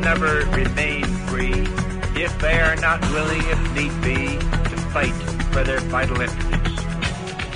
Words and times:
Free 0.00 0.12
people 0.12 0.26
will 0.26 0.40
never 0.40 0.50
remain 0.56 1.04
free 1.26 1.66
if 2.20 2.38
they 2.38 2.60
are 2.60 2.76
not 2.76 3.00
willing, 3.12 3.42
if 3.44 3.74
need 3.74 4.02
be, 4.02 4.38
to 4.38 4.76
fight 4.92 5.14
for 5.52 5.64
their 5.64 5.80
vital 5.80 6.20
interests. 6.20 6.84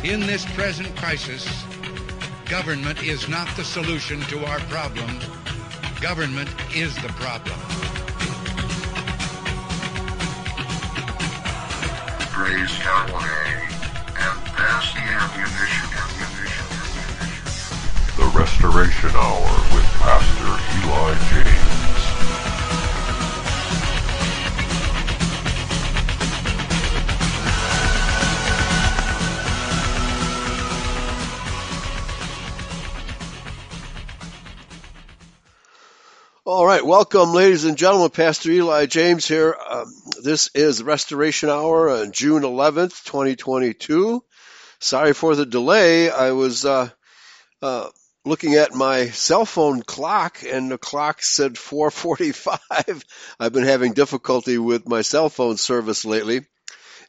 In 0.05 0.21
this 0.21 0.45
present 0.55 0.95
crisis, 0.97 1.65
government 2.47 3.03
is 3.03 3.29
not 3.29 3.49
the 3.57 3.65
solution 3.65 4.21
to 4.23 4.45
our 4.47 4.61
problems. 4.61 5.25
Government 6.01 6.51
is 6.75 6.95
the 6.97 7.09
problem. 7.21 7.59
Raise 12.37 12.75
Cabernet 12.83 13.71
and 14.17 14.45
pass 14.53 14.93
the 14.93 15.01
ammunition. 15.01 15.91
The 18.17 18.39
Restoration 18.39 19.11
Hour 19.15 19.51
with 19.75 19.87
Pastor 20.01 20.53
Eli 20.85 21.15
James. 21.31 22.04
All 36.55 36.65
right, 36.65 36.87
welcome, 36.87 37.33
ladies 37.33 37.65
and 37.65 37.77
gentlemen. 37.77 38.11
Pastor 38.11 38.49
Eli 38.49 38.87
James 38.87 39.27
here. 39.27 39.57
Um, 39.69 39.93
this 40.23 40.51
is 40.55 40.85
Restoration 40.85 41.49
Hour 41.49 41.91
on 41.91 42.13
June 42.13 42.45
11th, 42.45 43.03
2022. 43.03 44.23
Sorry 44.79 45.15
for 45.15 45.35
the 45.35 45.47
delay. 45.47 46.11
I 46.11 46.31
was 46.31 46.65
uh, 46.65 46.91
uh, 47.61 47.89
looking 48.25 48.55
at 48.55 48.73
my 48.73 49.07
cell 49.07 49.45
phone 49.45 49.83
clock, 49.83 50.45
and 50.49 50.71
the 50.71 50.79
clock 50.79 51.25
said 51.25 51.55
4:45. 51.55 53.03
I've 53.41 53.53
been 53.53 53.65
having 53.65 53.93
difficulty 53.93 54.57
with 54.57 54.89
my 54.89 55.03
cell 55.03 55.31
phone 55.31 55.57
service 55.57 56.05
lately, 56.05 56.37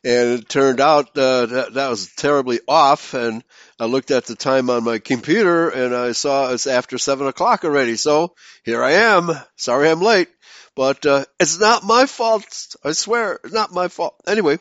and 0.03 0.39
it 0.39 0.49
turned 0.49 0.81
out 0.81 1.15
uh, 1.15 1.45
that, 1.45 1.73
that 1.75 1.89
was 1.89 2.11
terribly 2.15 2.61
off. 2.67 3.13
And 3.13 3.43
I 3.79 3.85
looked 3.85 4.11
at 4.11 4.25
the 4.25 4.35
time 4.35 4.69
on 4.69 4.83
my 4.83 4.99
computer 4.99 5.69
and 5.69 5.93
I 5.93 6.13
saw 6.13 6.51
it's 6.51 6.67
after 6.67 6.97
seven 6.97 7.27
o'clock 7.27 7.65
already. 7.65 7.97
So 7.97 8.33
here 8.63 8.83
I 8.83 8.91
am. 8.91 9.31
Sorry 9.57 9.89
I'm 9.89 10.01
late, 10.01 10.29
but 10.75 11.05
uh, 11.05 11.25
it's 11.39 11.59
not 11.59 11.83
my 11.83 12.05
fault. 12.05 12.75
I 12.83 12.93
swear, 12.93 13.39
it's 13.43 13.53
not 13.53 13.73
my 13.73 13.89
fault. 13.89 14.15
Anyway, 14.27 14.59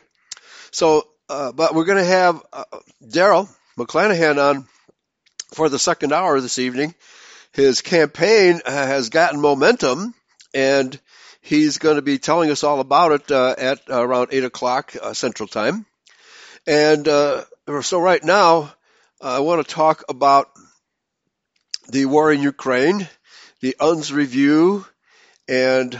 so 0.71 1.07
uh, 1.29 1.51
but 1.51 1.73
we're 1.73 1.85
going 1.85 2.03
to 2.03 2.03
have 2.03 2.41
uh, 2.53 2.65
Daryl 3.03 3.49
McClanahan 3.77 4.37
on 4.37 4.67
for 5.53 5.69
the 5.69 5.79
second 5.79 6.11
hour 6.11 6.39
this 6.39 6.59
evening. 6.59 6.93
His 7.53 7.81
campaign 7.81 8.61
has 8.65 9.09
gotten 9.09 9.39
momentum, 9.39 10.13
and 10.53 10.99
he's 11.41 11.77
going 11.77 11.95
to 11.95 12.01
be 12.01 12.17
telling 12.17 12.51
us 12.51 12.63
all 12.63 12.79
about 12.81 13.13
it 13.13 13.31
uh, 13.31 13.55
at 13.57 13.79
around 13.89 14.29
eight 14.31 14.43
o'clock 14.43 14.93
uh, 15.01 15.13
Central 15.13 15.47
Time. 15.47 15.85
And 16.67 17.07
uh, 17.07 17.45
so 17.81 17.99
right 18.01 18.23
now, 18.23 18.73
I 19.25 19.39
want 19.39 19.67
to 19.67 19.73
talk 19.73 20.03
about 20.07 20.51
the 21.89 22.05
war 22.05 22.31
in 22.31 22.43
Ukraine, 22.43 23.09
the 23.59 23.75
Unz 23.79 24.13
Review, 24.13 24.85
and 25.47 25.99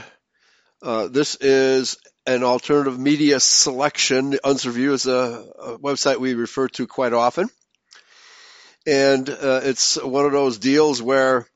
uh, 0.80 1.08
this 1.08 1.34
is 1.34 1.98
an 2.24 2.44
alternative 2.44 3.00
media 3.00 3.40
selection. 3.40 4.30
The 4.30 4.38
Unz 4.44 4.64
Review 4.64 4.92
is 4.92 5.08
a, 5.08 5.44
a 5.58 5.76
website 5.76 6.18
we 6.18 6.34
refer 6.34 6.68
to 6.68 6.86
quite 6.86 7.12
often. 7.12 7.48
And 8.86 9.28
uh, 9.28 9.60
it's 9.64 10.00
one 10.00 10.24
of 10.24 10.30
those 10.30 10.58
deals 10.58 11.02
where 11.02 11.48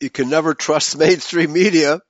you 0.00 0.08
can 0.08 0.30
never 0.30 0.54
trust 0.54 0.96
mainstream 1.00 1.52
media. 1.52 2.00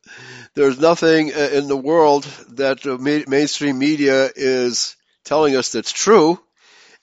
There's 0.54 0.78
nothing 0.78 1.32
uh, 1.32 1.48
in 1.54 1.66
the 1.66 1.78
world 1.78 2.24
that 2.56 2.84
mainstream 3.26 3.78
media 3.78 4.28
is 4.36 4.96
telling 5.24 5.56
us 5.56 5.70
that's 5.72 5.92
true 5.92 6.38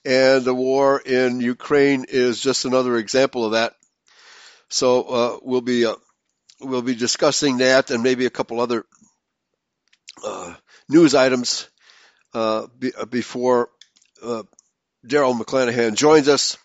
and 0.06 0.44
the 0.44 0.54
war 0.54 1.00
in 1.00 1.42
Ukraine 1.42 2.06
is 2.08 2.40
just 2.40 2.66
another 2.66 2.98
example 2.98 3.46
of 3.46 3.52
that. 3.54 3.74
So 4.70 5.04
uh, 5.04 5.38
we'll 5.42 5.62
be 5.62 5.86
uh, 5.86 5.96
we'll 6.62 6.82
be 6.82 6.96
discussing 6.96 7.58
that 7.58 7.92
and 7.92 8.04
maybe 8.04 8.26
a 8.26 8.30
couple 8.30 8.62
other 8.62 8.86
uh, 10.24 10.54
news 10.88 11.16
items 11.16 11.68
uh, 12.34 12.68
be, 12.78 12.94
uh, 12.94 13.06
before 13.06 13.70
uh, 14.24 14.44
Daryl 15.06 15.40
McClanahan 15.40 15.96
joins 15.96 16.28
us. 16.28 16.58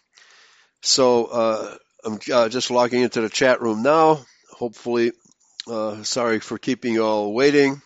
So 0.82 1.78
I'm 2.04 2.18
just 2.18 2.70
logging 2.70 3.00
into 3.00 3.22
the 3.22 3.30
chat 3.30 3.62
room 3.62 3.82
now. 3.82 4.20
Hopefully, 4.50 5.12
sorry 6.02 6.40
for 6.40 6.58
keeping 6.58 6.92
you 6.92 7.04
all 7.04 7.32
waiting. 7.32 7.80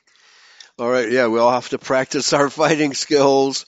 All 0.80 0.90
right, 0.90 1.10
yeah, 1.10 1.28
we 1.28 1.38
all 1.38 1.52
have 1.52 1.68
to 1.70 1.78
practice 1.90 2.32
our 2.32 2.50
fighting 2.50 2.94
skills 2.94 3.66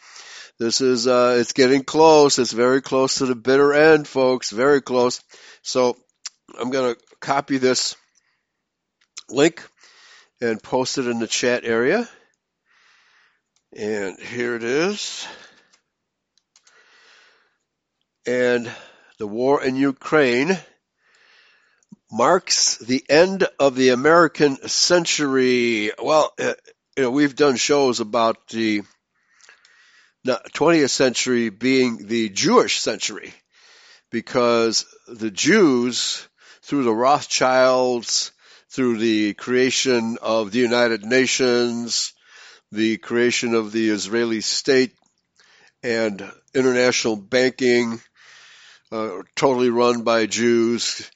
this 0.60 0.82
is, 0.82 1.06
uh, 1.06 1.38
it's 1.40 1.54
getting 1.54 1.84
close. 1.84 2.38
It's 2.38 2.52
very 2.52 2.82
close 2.82 3.14
to 3.16 3.26
the 3.26 3.34
bitter 3.34 3.72
end, 3.72 4.06
folks. 4.06 4.50
Very 4.50 4.82
close. 4.82 5.22
So 5.62 5.96
I'm 6.58 6.70
going 6.70 6.94
to 6.94 7.00
copy 7.18 7.56
this 7.56 7.96
link 9.30 9.66
and 10.38 10.62
post 10.62 10.98
it 10.98 11.06
in 11.06 11.18
the 11.18 11.26
chat 11.26 11.64
area. 11.64 12.06
And 13.74 14.20
here 14.20 14.54
it 14.54 14.62
is. 14.62 15.26
And 18.26 18.70
the 19.18 19.26
war 19.26 19.64
in 19.64 19.76
Ukraine 19.76 20.58
marks 22.12 22.76
the 22.76 23.02
end 23.08 23.48
of 23.58 23.76
the 23.76 23.88
American 23.90 24.68
century. 24.68 25.90
Well, 25.98 26.34
uh, 26.38 26.52
you 26.98 27.04
know, 27.04 27.10
we've 27.10 27.34
done 27.34 27.56
shows 27.56 28.00
about 28.00 28.46
the 28.48 28.82
20th 30.26 30.90
century 30.90 31.48
being 31.48 32.06
the 32.06 32.28
Jewish 32.28 32.80
century 32.80 33.32
because 34.10 34.84
the 35.08 35.30
Jews, 35.30 36.26
through 36.62 36.84
the 36.84 36.94
Rothschilds, 36.94 38.32
through 38.68 38.98
the 38.98 39.34
creation 39.34 40.18
of 40.20 40.52
the 40.52 40.58
United 40.58 41.04
Nations, 41.04 42.12
the 42.72 42.98
creation 42.98 43.54
of 43.54 43.72
the 43.72 43.90
Israeli 43.90 44.40
state, 44.40 44.94
and 45.82 46.30
international 46.54 47.16
banking, 47.16 48.00
uh, 48.92 49.22
totally 49.34 49.70
run 49.70 50.02
by 50.02 50.26
Jews, 50.26 51.10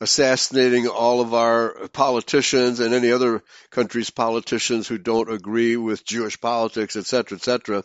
assassinating 0.00 0.88
all 0.88 1.20
of 1.20 1.34
our 1.34 1.88
politicians 1.92 2.80
and 2.80 2.94
any 2.94 3.10
other 3.10 3.42
country's 3.70 4.10
politicians 4.10 4.86
who 4.86 4.98
don't 4.98 5.32
agree 5.32 5.76
with 5.76 6.04
Jewish 6.04 6.40
politics, 6.40 6.96
etc., 6.96 7.36
etc. 7.36 7.82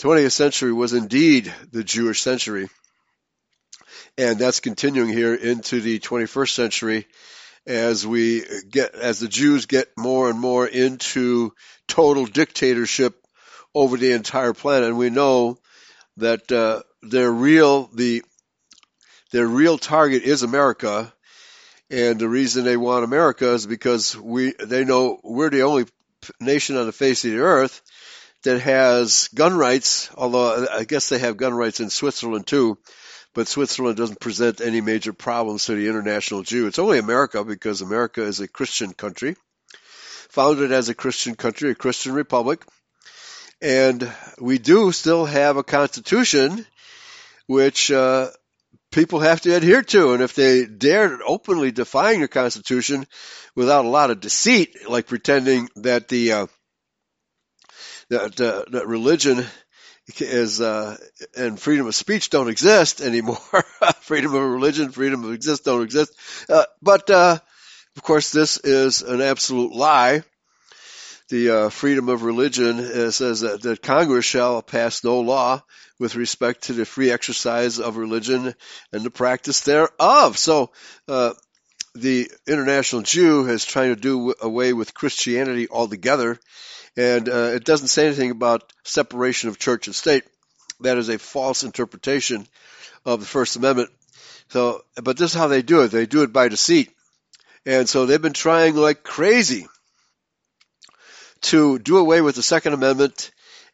20th 0.00 0.32
century 0.32 0.72
was 0.72 0.92
indeed 0.92 1.52
the 1.70 1.84
Jewish 1.84 2.20
century. 2.20 2.68
And 4.18 4.38
that's 4.38 4.60
continuing 4.60 5.08
here 5.08 5.34
into 5.34 5.80
the 5.80 5.98
21st 5.98 6.50
century 6.50 7.06
as 7.66 8.06
we 8.06 8.44
get, 8.68 8.94
as 8.94 9.20
the 9.20 9.28
Jews 9.28 9.66
get 9.66 9.88
more 9.96 10.28
and 10.28 10.38
more 10.38 10.66
into 10.66 11.52
total 11.88 12.26
dictatorship 12.26 13.14
over 13.74 13.96
the 13.96 14.12
entire 14.12 14.52
planet. 14.52 14.90
And 14.90 14.98
we 14.98 15.10
know 15.10 15.58
that, 16.18 16.50
uh, 16.50 16.82
their 17.02 17.30
real, 17.30 17.88
the, 17.94 18.22
their 19.30 19.46
real 19.46 19.78
target 19.78 20.22
is 20.22 20.42
America. 20.42 21.12
And 21.90 22.18
the 22.18 22.28
reason 22.28 22.64
they 22.64 22.76
want 22.76 23.04
America 23.04 23.52
is 23.52 23.66
because 23.66 24.16
we, 24.16 24.52
they 24.52 24.84
know 24.84 25.20
we're 25.22 25.50
the 25.50 25.62
only 25.62 25.86
nation 26.40 26.76
on 26.76 26.86
the 26.86 26.92
face 26.92 27.24
of 27.24 27.30
the 27.30 27.38
earth 27.38 27.82
that 28.44 28.60
has 28.60 29.28
gun 29.34 29.56
rights, 29.56 30.10
although 30.14 30.66
I 30.70 30.84
guess 30.84 31.08
they 31.08 31.18
have 31.18 31.36
gun 31.36 31.54
rights 31.54 31.80
in 31.80 31.90
Switzerland 31.90 32.46
too, 32.46 32.78
but 33.34 33.48
Switzerland 33.48 33.96
doesn't 33.96 34.20
present 34.20 34.60
any 34.60 34.80
major 34.80 35.12
problems 35.12 35.64
to 35.64 35.74
the 35.74 35.88
international 35.88 36.42
Jew. 36.42 36.66
It's 36.66 36.78
only 36.78 36.98
America 36.98 37.44
because 37.44 37.80
America 37.80 38.22
is 38.22 38.40
a 38.40 38.48
Christian 38.48 38.92
country, 38.92 39.36
founded 40.30 40.72
as 40.72 40.88
a 40.88 40.94
Christian 40.94 41.34
country, 41.34 41.70
a 41.70 41.74
Christian 41.74 42.12
republic, 42.12 42.64
and 43.60 44.12
we 44.40 44.58
do 44.58 44.92
still 44.92 45.24
have 45.24 45.56
a 45.56 45.64
constitution 45.64 46.66
which 47.46 47.90
uh, 47.90 48.30
people 48.92 49.20
have 49.20 49.40
to 49.42 49.54
adhere 49.54 49.82
to. 49.82 50.12
And 50.12 50.22
if 50.22 50.34
they 50.34 50.66
dare 50.66 51.18
openly 51.26 51.72
defying 51.72 52.20
the 52.20 52.28
Constitution 52.28 53.06
without 53.54 53.84
a 53.84 53.88
lot 53.88 54.10
of 54.10 54.20
deceit, 54.20 54.88
like 54.88 55.06
pretending 55.06 55.68
that 55.76 56.08
the 56.08 56.32
uh, 56.32 56.46
that, 58.10 58.40
uh, 58.40 58.64
that 58.70 58.86
religion 58.86 59.44
is 60.18 60.60
uh, 60.60 60.96
and 61.36 61.58
freedom 61.58 61.86
of 61.86 61.94
speech 61.94 62.30
don't 62.30 62.48
exist 62.48 63.00
anymore. 63.00 63.38
freedom 64.00 64.34
of 64.34 64.42
religion, 64.42 64.90
freedom 64.90 65.24
of 65.24 65.32
exist 65.32 65.64
don't 65.64 65.82
exist. 65.82 66.12
Uh, 66.48 66.64
but 66.82 67.08
uh, 67.10 67.38
of 67.96 68.02
course, 68.02 68.30
this 68.30 68.58
is 68.58 69.02
an 69.02 69.20
absolute 69.20 69.72
lie. 69.72 70.22
The 71.30 71.50
uh, 71.50 71.68
freedom 71.70 72.10
of 72.10 72.22
religion 72.22 73.10
says 73.10 73.40
that, 73.40 73.62
that 73.62 73.82
Congress 73.82 74.26
shall 74.26 74.60
pass 74.60 75.02
no 75.02 75.20
law 75.20 75.62
with 75.98 76.16
respect 76.16 76.64
to 76.64 76.72
the 76.72 76.84
free 76.84 77.10
exercise 77.10 77.78
of 77.78 77.96
religion 77.96 78.54
and 78.92 79.02
the 79.02 79.10
practice 79.10 79.60
thereof. 79.60 80.36
So 80.36 80.72
uh, 81.08 81.34
the 81.94 82.30
international 82.46 83.02
Jew 83.02 83.46
is 83.48 83.64
trying 83.64 83.94
to 83.94 84.00
do 84.00 84.34
away 84.40 84.72
with 84.72 84.94
Christianity 84.94 85.68
altogether, 85.70 86.38
and 86.96 87.28
uh, 87.28 87.50
it 87.54 87.64
doesn't 87.64 87.88
say 87.88 88.06
anything 88.06 88.30
about 88.30 88.72
separation 88.84 89.48
of 89.48 89.58
church 89.58 89.86
and 89.86 89.96
state. 89.96 90.24
That 90.80 90.98
is 90.98 91.08
a 91.08 91.18
false 91.18 91.62
interpretation 91.64 92.46
of 93.04 93.20
the 93.20 93.26
First 93.26 93.56
Amendment. 93.56 93.90
So, 94.48 94.84
but 95.02 95.16
this 95.16 95.32
is 95.32 95.38
how 95.38 95.48
they 95.48 95.62
do 95.62 95.82
it. 95.82 95.88
They 95.88 96.06
do 96.06 96.22
it 96.22 96.32
by 96.32 96.48
deceit, 96.48 96.90
and 97.64 97.88
so 97.88 98.06
they've 98.06 98.20
been 98.20 98.32
trying 98.32 98.76
like 98.76 99.02
crazy 99.02 99.66
to 101.42 101.78
do 101.78 101.98
away 101.98 102.20
with 102.20 102.36
the 102.36 102.42
Second 102.42 102.74
Amendment. 102.74 103.30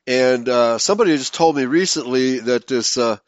And 0.06 0.48
uh, 0.48 0.78
somebody 0.78 1.16
just 1.16 1.34
told 1.34 1.56
me 1.56 1.66
recently 1.66 2.40
that 2.40 2.66
this 2.66 2.96
uh, 2.96 3.18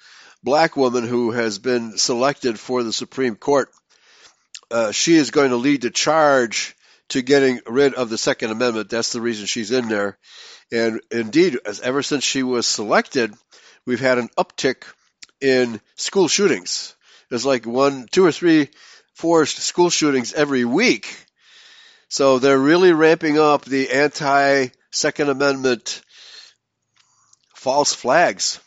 black 0.42 0.76
woman 0.76 1.06
who 1.06 1.30
has 1.30 1.58
been 1.58 1.98
selected 1.98 2.58
for 2.58 2.82
the 2.82 2.92
Supreme 2.92 3.36
Court 3.36 3.68
uh, 4.72 4.90
she 4.90 5.14
is 5.14 5.30
going 5.30 5.50
to 5.50 5.56
lead 5.56 5.82
the 5.82 5.90
charge 5.90 6.74
to 7.12 7.20
getting 7.20 7.60
rid 7.66 7.92
of 7.92 8.08
the 8.08 8.16
Second 8.16 8.52
Amendment. 8.52 8.88
That's 8.88 9.12
the 9.12 9.20
reason 9.20 9.44
she's 9.44 9.70
in 9.70 9.88
there. 9.88 10.16
And 10.70 11.02
indeed, 11.10 11.58
as 11.66 11.80
ever 11.80 12.02
since 12.02 12.24
she 12.24 12.42
was 12.42 12.66
selected, 12.66 13.34
we've 13.84 14.00
had 14.00 14.16
an 14.16 14.30
uptick 14.38 14.84
in 15.38 15.82
school 15.96 16.26
shootings. 16.26 16.94
There's 17.28 17.44
like 17.44 17.66
one, 17.66 18.06
two 18.10 18.24
or 18.24 18.32
three, 18.32 18.70
four 19.14 19.44
school 19.44 19.90
shootings 19.90 20.32
every 20.32 20.64
week. 20.64 21.14
So 22.08 22.38
they're 22.38 22.58
really 22.58 22.92
ramping 22.92 23.38
up 23.38 23.66
the 23.66 23.90
anti 23.90 24.68
Second 24.90 25.28
Amendment 25.28 26.00
false 27.54 27.94
flags. 27.94 28.58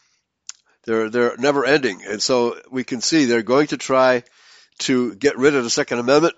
They're 0.84 1.10
they're 1.10 1.38
never 1.38 1.66
ending, 1.66 2.04
and 2.08 2.22
so 2.22 2.60
we 2.70 2.84
can 2.84 3.02
see 3.02 3.26
they're 3.26 3.42
going 3.42 3.68
to 3.68 3.78
try 3.78 4.24
to 4.80 5.16
get 5.16 5.38
rid 5.38 5.56
of 5.56 5.64
the 5.64 5.70
Second 5.70 5.98
Amendment. 5.98 6.36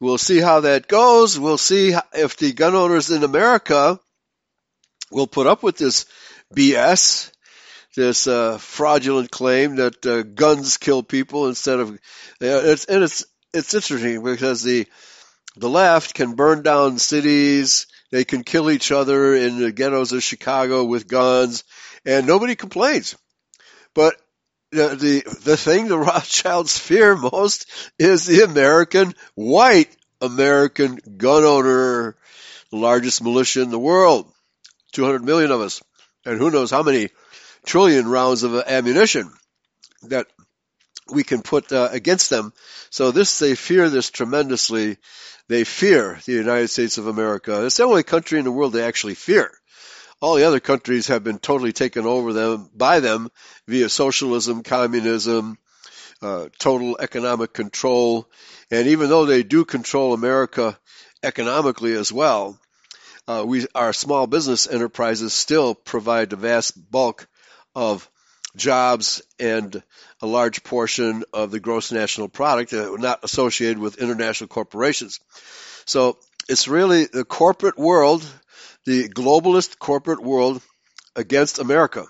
We'll 0.00 0.18
see 0.18 0.40
how 0.40 0.60
that 0.60 0.86
goes. 0.86 1.38
We'll 1.38 1.58
see 1.58 1.94
if 2.12 2.36
the 2.36 2.52
gun 2.52 2.74
owners 2.74 3.10
in 3.10 3.24
America 3.24 3.98
will 5.10 5.26
put 5.26 5.46
up 5.46 5.62
with 5.62 5.76
this 5.76 6.06
BS, 6.54 7.32
this 7.96 8.26
uh, 8.26 8.58
fraudulent 8.58 9.30
claim 9.30 9.76
that 9.76 10.06
uh, 10.06 10.22
guns 10.22 10.76
kill 10.76 11.02
people 11.02 11.48
instead 11.48 11.80
of. 11.80 11.98
it's, 12.40 12.84
and 12.84 13.02
it's 13.02 13.24
it's 13.52 13.74
interesting 13.74 14.22
because 14.22 14.62
the 14.62 14.86
the 15.56 15.68
left 15.68 16.14
can 16.14 16.34
burn 16.34 16.62
down 16.62 16.98
cities. 16.98 17.86
They 18.12 18.24
can 18.24 18.44
kill 18.44 18.70
each 18.70 18.92
other 18.92 19.34
in 19.34 19.58
the 19.58 19.72
ghettos 19.72 20.12
of 20.12 20.22
Chicago 20.22 20.84
with 20.84 21.08
guns, 21.08 21.64
and 22.04 22.26
nobody 22.26 22.54
complains. 22.54 23.16
But 23.94 24.14
the, 24.70 24.88
the 24.88 25.38
the 25.44 25.56
thing 25.56 25.88
the 25.88 25.98
Rothschilds 25.98 26.78
fear 26.78 27.16
most 27.16 27.66
is 27.98 28.26
the 28.26 28.42
American 28.42 29.14
white 29.34 29.94
American 30.20 30.98
gun 31.16 31.44
owner, 31.44 32.16
the 32.70 32.76
largest 32.76 33.22
militia 33.22 33.62
in 33.62 33.70
the 33.70 33.78
world, 33.78 34.30
200 34.92 35.24
million 35.24 35.50
of 35.50 35.60
us, 35.60 35.82
and 36.24 36.38
who 36.38 36.50
knows 36.50 36.70
how 36.70 36.82
many 36.82 37.08
trillion 37.64 38.08
rounds 38.08 38.42
of 38.42 38.54
ammunition 38.54 39.32
that 40.02 40.26
we 41.10 41.24
can 41.24 41.42
put 41.42 41.72
uh, 41.72 41.88
against 41.92 42.30
them. 42.30 42.52
So 42.90 43.10
this 43.10 43.38
they 43.38 43.54
fear 43.54 43.88
this 43.88 44.10
tremendously. 44.10 44.98
They 45.48 45.64
fear 45.64 46.20
the 46.26 46.32
United 46.32 46.68
States 46.68 46.98
of 46.98 47.06
America. 47.06 47.64
It's 47.64 47.78
the 47.78 47.84
only 47.84 48.02
country 48.02 48.38
in 48.38 48.44
the 48.44 48.52
world 48.52 48.74
they 48.74 48.84
actually 48.84 49.14
fear 49.14 49.57
all 50.20 50.34
the 50.34 50.46
other 50.46 50.60
countries 50.60 51.08
have 51.08 51.22
been 51.22 51.38
totally 51.38 51.72
taken 51.72 52.06
over 52.06 52.32
them 52.32 52.70
by 52.74 53.00
them 53.00 53.30
via 53.66 53.88
socialism, 53.88 54.62
communism, 54.62 55.58
uh, 56.20 56.48
total 56.58 56.98
economic 57.00 57.52
control. 57.52 58.28
And 58.70 58.88
even 58.88 59.08
though 59.08 59.26
they 59.26 59.42
do 59.42 59.64
control 59.64 60.12
America 60.12 60.78
economically 61.22 61.94
as 61.94 62.12
well, 62.12 62.58
uh, 63.26 63.44
we 63.46 63.66
our 63.74 63.92
small 63.92 64.26
business 64.26 64.66
enterprises 64.66 65.32
still 65.32 65.74
provide 65.74 66.30
the 66.30 66.36
vast 66.36 66.72
bulk 66.90 67.28
of 67.74 68.08
jobs 68.56 69.22
and 69.38 69.82
a 70.20 70.26
large 70.26 70.64
portion 70.64 71.24
of 71.32 71.50
the 71.50 71.60
gross 71.60 71.92
national 71.92 72.28
product 72.28 72.72
are 72.72 72.98
not 72.98 73.22
associated 73.22 73.78
with 73.78 73.98
international 73.98 74.48
corporations. 74.48 75.20
So 75.84 76.18
it's 76.48 76.66
really 76.66 77.04
the 77.04 77.24
corporate 77.24 77.78
world 77.78 78.26
the 78.88 79.06
globalist 79.06 79.78
corporate 79.78 80.22
world 80.22 80.62
against 81.14 81.58
America. 81.58 82.06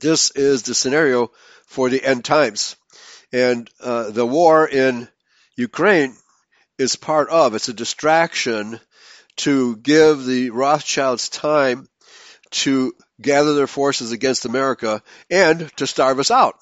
This 0.00 0.30
is 0.30 0.62
the 0.62 0.72
scenario 0.72 1.32
for 1.66 1.90
the 1.90 2.00
end 2.00 2.24
times. 2.24 2.76
And 3.32 3.68
uh, 3.80 4.10
the 4.10 4.24
war 4.24 4.68
in 4.68 5.08
Ukraine 5.56 6.14
is 6.78 6.94
part 6.94 7.28
of, 7.28 7.56
it's 7.56 7.68
a 7.68 7.72
distraction 7.74 8.78
to 9.38 9.74
give 9.78 10.24
the 10.24 10.50
Rothschilds 10.50 11.28
time 11.28 11.88
to 12.62 12.92
gather 13.20 13.54
their 13.54 13.66
forces 13.66 14.12
against 14.12 14.44
America 14.44 15.02
and 15.28 15.76
to 15.78 15.88
starve 15.88 16.20
us 16.20 16.30
out. 16.30 16.54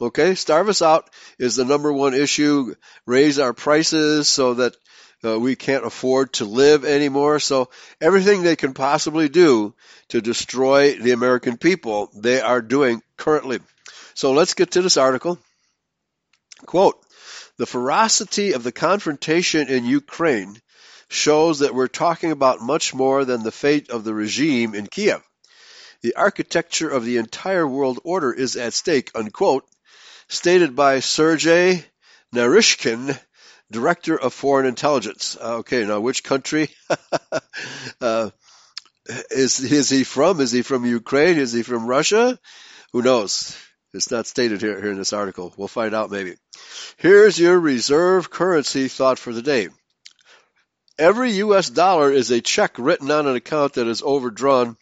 Okay, 0.00 0.36
starve 0.36 0.68
us 0.68 0.80
out 0.80 1.10
is 1.40 1.56
the 1.56 1.64
number 1.64 1.92
one 1.92 2.14
issue. 2.14 2.76
Raise 3.04 3.40
our 3.40 3.52
prices 3.52 4.28
so 4.28 4.54
that 4.54 4.76
uh, 5.24 5.38
we 5.38 5.56
can't 5.56 5.84
afford 5.84 6.32
to 6.34 6.44
live 6.44 6.84
anymore. 6.84 7.40
So 7.40 7.70
everything 8.00 8.42
they 8.42 8.56
can 8.56 8.74
possibly 8.74 9.28
do 9.28 9.74
to 10.08 10.20
destroy 10.20 10.94
the 10.94 11.12
American 11.12 11.56
people, 11.56 12.10
they 12.14 12.40
are 12.40 12.62
doing 12.62 13.02
currently. 13.16 13.60
So 14.14 14.32
let's 14.32 14.54
get 14.54 14.72
to 14.72 14.82
this 14.82 14.96
article. 14.96 15.38
Quote, 16.66 16.96
the 17.56 17.66
ferocity 17.66 18.52
of 18.52 18.62
the 18.62 18.72
confrontation 18.72 19.68
in 19.68 19.84
Ukraine 19.84 20.60
shows 21.08 21.58
that 21.58 21.74
we're 21.74 21.88
talking 21.88 22.30
about 22.30 22.60
much 22.60 22.94
more 22.94 23.24
than 23.24 23.42
the 23.42 23.50
fate 23.50 23.90
of 23.90 24.04
the 24.04 24.14
regime 24.14 24.74
in 24.74 24.86
Kiev. 24.86 25.22
The 26.02 26.16
architecture 26.16 26.88
of 26.88 27.04
the 27.04 27.18
entire 27.18 27.66
world 27.66 28.00
order 28.04 28.32
is 28.32 28.56
at 28.56 28.72
stake, 28.72 29.10
unquote, 29.14 29.66
stated 30.28 30.74
by 30.74 31.00
Sergei 31.00 31.84
Naryshkin, 32.34 33.18
Director 33.70 34.18
of 34.18 34.34
Foreign 34.34 34.66
Intelligence. 34.66 35.36
Uh, 35.40 35.58
okay, 35.58 35.84
now 35.84 36.00
which 36.00 36.24
country 36.24 36.70
uh, 38.00 38.30
is 39.30 39.60
is 39.60 39.88
he 39.88 40.04
from? 40.04 40.40
Is 40.40 40.52
he 40.52 40.62
from 40.62 40.84
Ukraine? 40.84 41.38
Is 41.38 41.52
he 41.52 41.62
from 41.62 41.86
Russia? 41.86 42.38
Who 42.92 43.02
knows? 43.02 43.56
It's 43.92 44.10
not 44.10 44.26
stated 44.26 44.60
here, 44.60 44.80
here 44.80 44.90
in 44.90 44.98
this 44.98 45.12
article. 45.12 45.52
We'll 45.56 45.68
find 45.68 45.94
out 45.94 46.10
maybe. 46.10 46.34
Here's 46.96 47.38
your 47.38 47.58
reserve 47.58 48.30
currency 48.30 48.88
thought 48.88 49.18
for 49.18 49.32
the 49.32 49.42
day. 49.42 49.68
Every 50.98 51.32
US 51.44 51.70
dollar 51.70 52.12
is 52.12 52.30
a 52.30 52.40
check 52.40 52.78
written 52.78 53.10
on 53.10 53.26
an 53.26 53.34
account 53.34 53.74
that 53.74 53.88
is 53.88 54.02
overdrawn 54.02 54.76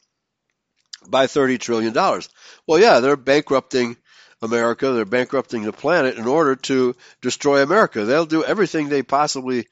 by 1.07 1.27
$30 1.27 1.59
trillion. 1.61 1.95
Well, 1.95 2.81
yeah, 2.81 3.01
they're 3.01 3.17
bankrupting 3.17 3.97
America. 4.43 4.91
They're 4.91 5.05
bankrupting 5.05 5.63
the 5.63 5.73
planet 5.73 6.17
in 6.17 6.27
order 6.27 6.57
to 6.57 6.97
destroy 7.21 7.63
America. 7.63 8.05
They'll 8.05 8.27
do 8.27 8.45
everything 8.45 8.89
they 8.89 9.03
possibly 9.03 9.67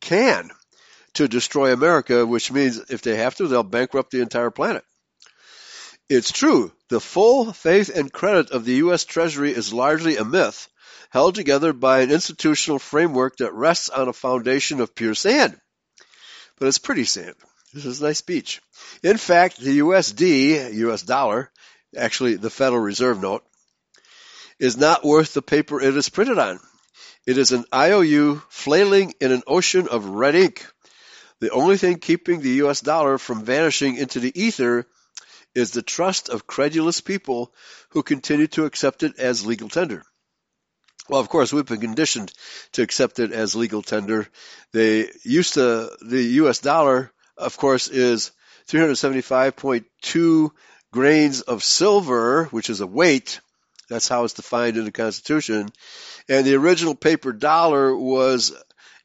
can 0.00 0.50
to 1.14 1.28
destroy 1.28 1.72
America, 1.72 2.24
which 2.24 2.50
means 2.50 2.78
if 2.90 3.02
they 3.02 3.16
have 3.16 3.36
to, 3.36 3.48
they'll 3.48 3.62
bankrupt 3.62 4.10
the 4.10 4.22
entire 4.22 4.50
planet. 4.50 4.84
It's 6.08 6.32
true. 6.32 6.72
The 6.88 7.00
full 7.00 7.52
faith 7.52 7.90
and 7.94 8.12
credit 8.12 8.50
of 8.50 8.64
the 8.64 8.74
U.S. 8.74 9.04
Treasury 9.04 9.52
is 9.52 9.72
largely 9.72 10.16
a 10.16 10.24
myth, 10.24 10.68
held 11.10 11.34
together 11.34 11.72
by 11.72 12.00
an 12.00 12.10
institutional 12.10 12.78
framework 12.78 13.36
that 13.38 13.54
rests 13.54 13.88
on 13.88 14.08
a 14.08 14.12
foundation 14.12 14.80
of 14.80 14.94
pure 14.94 15.14
sand. 15.14 15.58
But 16.58 16.68
it's 16.68 16.78
pretty 16.78 17.04
sand. 17.04 17.34
This 17.72 17.86
is 17.86 18.00
a 18.00 18.04
nice 18.04 18.20
beach. 18.20 18.60
In 19.02 19.16
fact, 19.16 19.58
the 19.58 19.78
USD, 19.78 20.74
US 20.74 21.02
dollar, 21.02 21.50
actually 21.96 22.36
the 22.36 22.50
Federal 22.50 22.82
Reserve 22.82 23.20
note, 23.20 23.44
is 24.62 24.76
not 24.76 25.04
worth 25.04 25.34
the 25.34 25.42
paper 25.42 25.80
it 25.80 25.96
is 25.96 26.08
printed 26.08 26.38
on. 26.38 26.60
It 27.26 27.36
is 27.36 27.50
an 27.50 27.64
IOU 27.74 28.40
flailing 28.48 29.12
in 29.20 29.32
an 29.32 29.42
ocean 29.44 29.88
of 29.88 30.06
red 30.06 30.36
ink. 30.36 30.64
The 31.40 31.50
only 31.50 31.76
thing 31.76 31.98
keeping 31.98 32.40
the 32.40 32.62
US 32.62 32.80
dollar 32.80 33.18
from 33.18 33.44
vanishing 33.44 33.96
into 33.96 34.20
the 34.20 34.32
ether 34.40 34.86
is 35.52 35.72
the 35.72 35.82
trust 35.82 36.28
of 36.28 36.46
credulous 36.46 37.00
people 37.00 37.52
who 37.88 38.04
continue 38.04 38.46
to 38.48 38.64
accept 38.64 39.02
it 39.02 39.18
as 39.18 39.44
legal 39.44 39.68
tender. 39.68 40.04
Well, 41.08 41.20
of 41.20 41.28
course, 41.28 41.52
we've 41.52 41.66
been 41.66 41.80
conditioned 41.80 42.32
to 42.74 42.82
accept 42.82 43.18
it 43.18 43.32
as 43.32 43.56
legal 43.56 43.82
tender. 43.82 44.28
They 44.72 45.10
used 45.24 45.54
to, 45.54 45.90
the 46.02 46.22
US 46.42 46.60
dollar, 46.60 47.10
of 47.36 47.56
course, 47.56 47.88
is 47.88 48.30
375.2 48.68 50.50
grains 50.92 51.40
of 51.40 51.64
silver, 51.64 52.44
which 52.52 52.70
is 52.70 52.80
a 52.80 52.86
weight, 52.86 53.40
that's 53.92 54.08
how 54.08 54.24
it's 54.24 54.34
defined 54.34 54.76
in 54.76 54.84
the 54.84 54.92
Constitution. 54.92 55.70
And 56.28 56.46
the 56.46 56.54
original 56.54 56.94
paper 56.94 57.32
dollar 57.32 57.94
was 57.96 58.52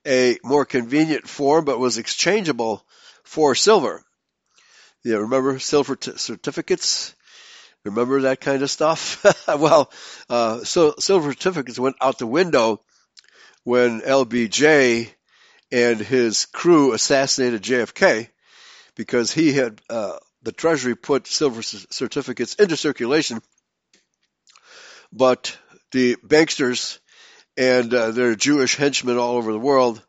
a 0.05 0.37
more 0.43 0.65
convenient 0.65 1.27
form, 1.27 1.65
but 1.65 1.79
was 1.79 1.97
exchangeable 1.97 2.85
for 3.23 3.55
silver. 3.55 4.03
You 5.03 5.19
remember 5.19 5.59
silver 5.59 5.95
t- 5.95 6.17
certificates? 6.17 7.13
Remember 7.83 8.21
that 8.21 8.41
kind 8.41 8.63
of 8.63 8.71
stuff? 8.71 9.25
well, 9.47 9.91
uh, 10.29 10.63
so 10.63 10.95
silver 10.99 11.31
certificates 11.31 11.79
went 11.79 11.95
out 12.01 12.17
the 12.17 12.27
window 12.27 12.81
when 13.63 14.01
LBJ 14.01 15.09
and 15.71 15.99
his 15.99 16.45
crew 16.45 16.93
assassinated 16.93 17.61
JFK 17.61 18.29
because 18.95 19.31
he 19.31 19.53
had 19.53 19.81
uh, 19.89 20.17
the 20.43 20.51
Treasury 20.51 20.95
put 20.95 21.27
silver 21.27 21.61
certificates 21.61 22.55
into 22.55 22.77
circulation, 22.77 23.41
but 25.11 25.57
the 25.91 26.15
banksters 26.17 26.99
and 27.57 27.93
uh, 27.93 28.11
their 28.11 28.35
Jewish 28.35 28.75
henchmen 28.75 29.17
all 29.17 29.35
over 29.37 29.51
the 29.51 29.59
world 29.59 30.01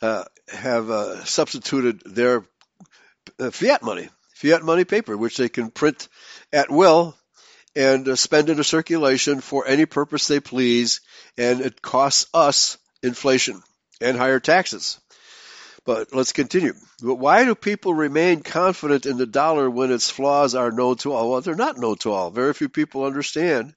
uh, 0.00 0.24
have 0.48 0.90
uh, 0.90 1.24
substituted 1.24 2.02
their 2.04 2.44
uh, 3.38 3.50
fiat 3.50 3.82
money, 3.82 4.08
fiat 4.34 4.62
money 4.62 4.84
paper, 4.84 5.16
which 5.16 5.36
they 5.36 5.48
can 5.48 5.70
print 5.70 6.08
at 6.52 6.70
will 6.70 7.16
and 7.74 8.08
uh, 8.08 8.16
spend 8.16 8.50
into 8.50 8.64
circulation 8.64 9.40
for 9.40 9.66
any 9.66 9.86
purpose 9.86 10.26
they 10.26 10.40
please, 10.40 11.00
and 11.38 11.60
it 11.60 11.80
costs 11.80 12.26
us 12.34 12.78
inflation 13.02 13.62
and 14.00 14.16
higher 14.16 14.40
taxes. 14.40 15.00
But 15.84 16.14
let's 16.14 16.32
continue. 16.32 16.74
But 17.02 17.16
why 17.16 17.44
do 17.44 17.56
people 17.56 17.92
remain 17.92 18.42
confident 18.42 19.04
in 19.04 19.16
the 19.16 19.26
dollar 19.26 19.68
when 19.68 19.90
its 19.90 20.10
flaws 20.10 20.54
are 20.54 20.70
known 20.70 20.96
to 20.98 21.12
all? 21.12 21.30
Well, 21.30 21.40
they're 21.40 21.56
not 21.56 21.78
known 21.78 21.96
to 21.98 22.12
all. 22.12 22.30
Very 22.30 22.54
few 22.54 22.68
people 22.68 23.04
understand 23.04 23.74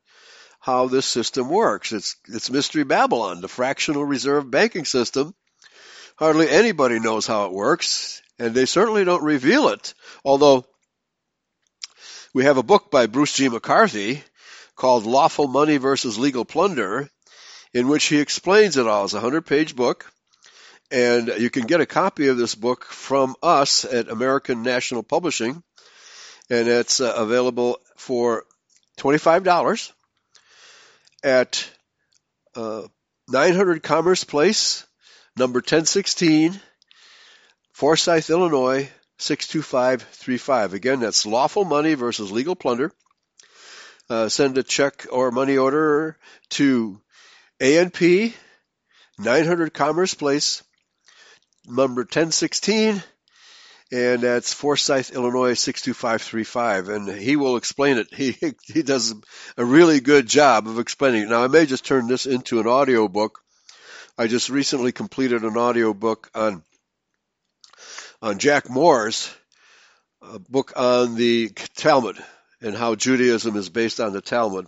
how 0.66 0.88
this 0.88 1.06
system 1.06 1.48
works. 1.48 1.92
It's 1.92 2.16
it's 2.28 2.50
mystery 2.50 2.84
Babylon, 2.84 3.42
the 3.42 3.48
fractional 3.48 4.04
reserve 4.04 4.50
banking 4.50 4.86
system. 4.86 5.36
Hardly 6.18 6.50
anybody 6.50 7.00
knows 7.00 7.28
how 7.28 7.46
it 7.46 7.52
works, 7.52 8.24
and 8.40 8.56
they 8.56 8.66
certainly 8.66 9.06
don't 9.06 9.22
reveal 9.22 9.68
it. 9.68 9.94
Although 10.24 10.66
we 12.34 12.46
have 12.46 12.58
a 12.58 12.64
book 12.64 12.90
by 12.90 13.06
Bruce 13.06 13.34
G. 13.34 13.48
McCarthy 13.48 14.24
called 14.76 15.06
Lawful 15.06 15.48
Money 15.48 15.78
versus 15.78 16.18
Legal 16.18 16.46
Plunder, 16.46 17.12
in 17.72 17.88
which 17.88 18.06
he 18.06 18.20
explains 18.20 18.76
it 18.76 18.88
all. 18.88 19.06
It's 19.06 19.14
a 19.14 19.20
hundred 19.20 19.46
page 19.46 19.76
book 19.76 20.12
and 20.90 21.28
you 21.38 21.52
can 21.52 21.68
get 21.68 21.82
a 21.82 21.86
copy 21.86 22.28
of 22.28 22.38
this 22.38 22.56
book 22.56 22.86
from 22.86 23.36
us 23.44 23.86
at 23.86 24.10
American 24.10 24.64
National 24.64 25.04
Publishing, 25.04 25.64
and 26.50 26.68
it's 26.68 27.02
uh, 27.02 27.14
available 27.18 27.80
for 27.98 28.46
$25 29.00 29.92
at 31.26 31.68
uh, 32.56 32.84
900 33.28 33.82
Commerce 33.82 34.24
Place, 34.24 34.86
number 35.36 35.58
1016, 35.58 36.60
Forsyth, 37.74 38.30
Illinois, 38.30 38.90
62535. 39.18 40.74
Again, 40.74 41.00
that's 41.00 41.26
lawful 41.26 41.66
money 41.66 41.96
versus 41.96 42.32
legal 42.32 42.56
plunder. 42.56 42.92
Uh, 44.08 44.30
send 44.30 44.56
a 44.60 44.64
check 44.64 45.08
or 45.12 45.32
money 45.32 45.58
order 45.58 46.16
to 46.52 47.02
ANP, 47.60 48.34
900 49.18 49.74
Commerce 49.74 50.14
Place, 50.14 50.64
number 51.66 52.02
1016, 52.02 53.02
and 53.92 54.22
that's 54.22 54.54
Forsyth, 54.54 55.12
Illinois 55.12 55.54
62535. 55.54 56.90
And 56.90 57.10
he 57.10 57.36
will 57.36 57.58
explain 57.58 57.98
it. 57.98 58.08
He 58.16 58.36
he 58.64 58.82
does 58.82 59.14
a 59.58 59.66
really 59.66 60.00
good 60.00 60.28
job 60.28 60.68
of 60.68 60.80
explaining 60.80 61.24
it. 61.24 61.30
Now 61.30 61.44
I 61.44 61.48
may 61.48 61.66
just 61.66 61.86
turn 61.86 62.08
this 62.08 62.26
into 62.26 62.60
an 62.60 62.68
audio 62.68 63.08
book. 63.08 63.42
I 64.18 64.28
just 64.28 64.50
recently 64.50 64.92
completed 64.92 65.44
an 65.44 65.58
audio 65.58 65.94
book 65.94 66.30
on 66.34 66.64
on 68.22 68.40
Jack 68.40 68.70
Mohr's 68.70 69.34
a 70.22 70.40
book 70.40 70.74
on 70.76 71.16
the 71.16 71.50
Talmud 71.76 72.18
and 72.62 72.76
how 72.76 72.96
Judaism 72.96 73.56
is 73.56 73.70
based 73.70 74.00
on 74.00 74.14
the 74.14 74.22
Talmud 74.22 74.68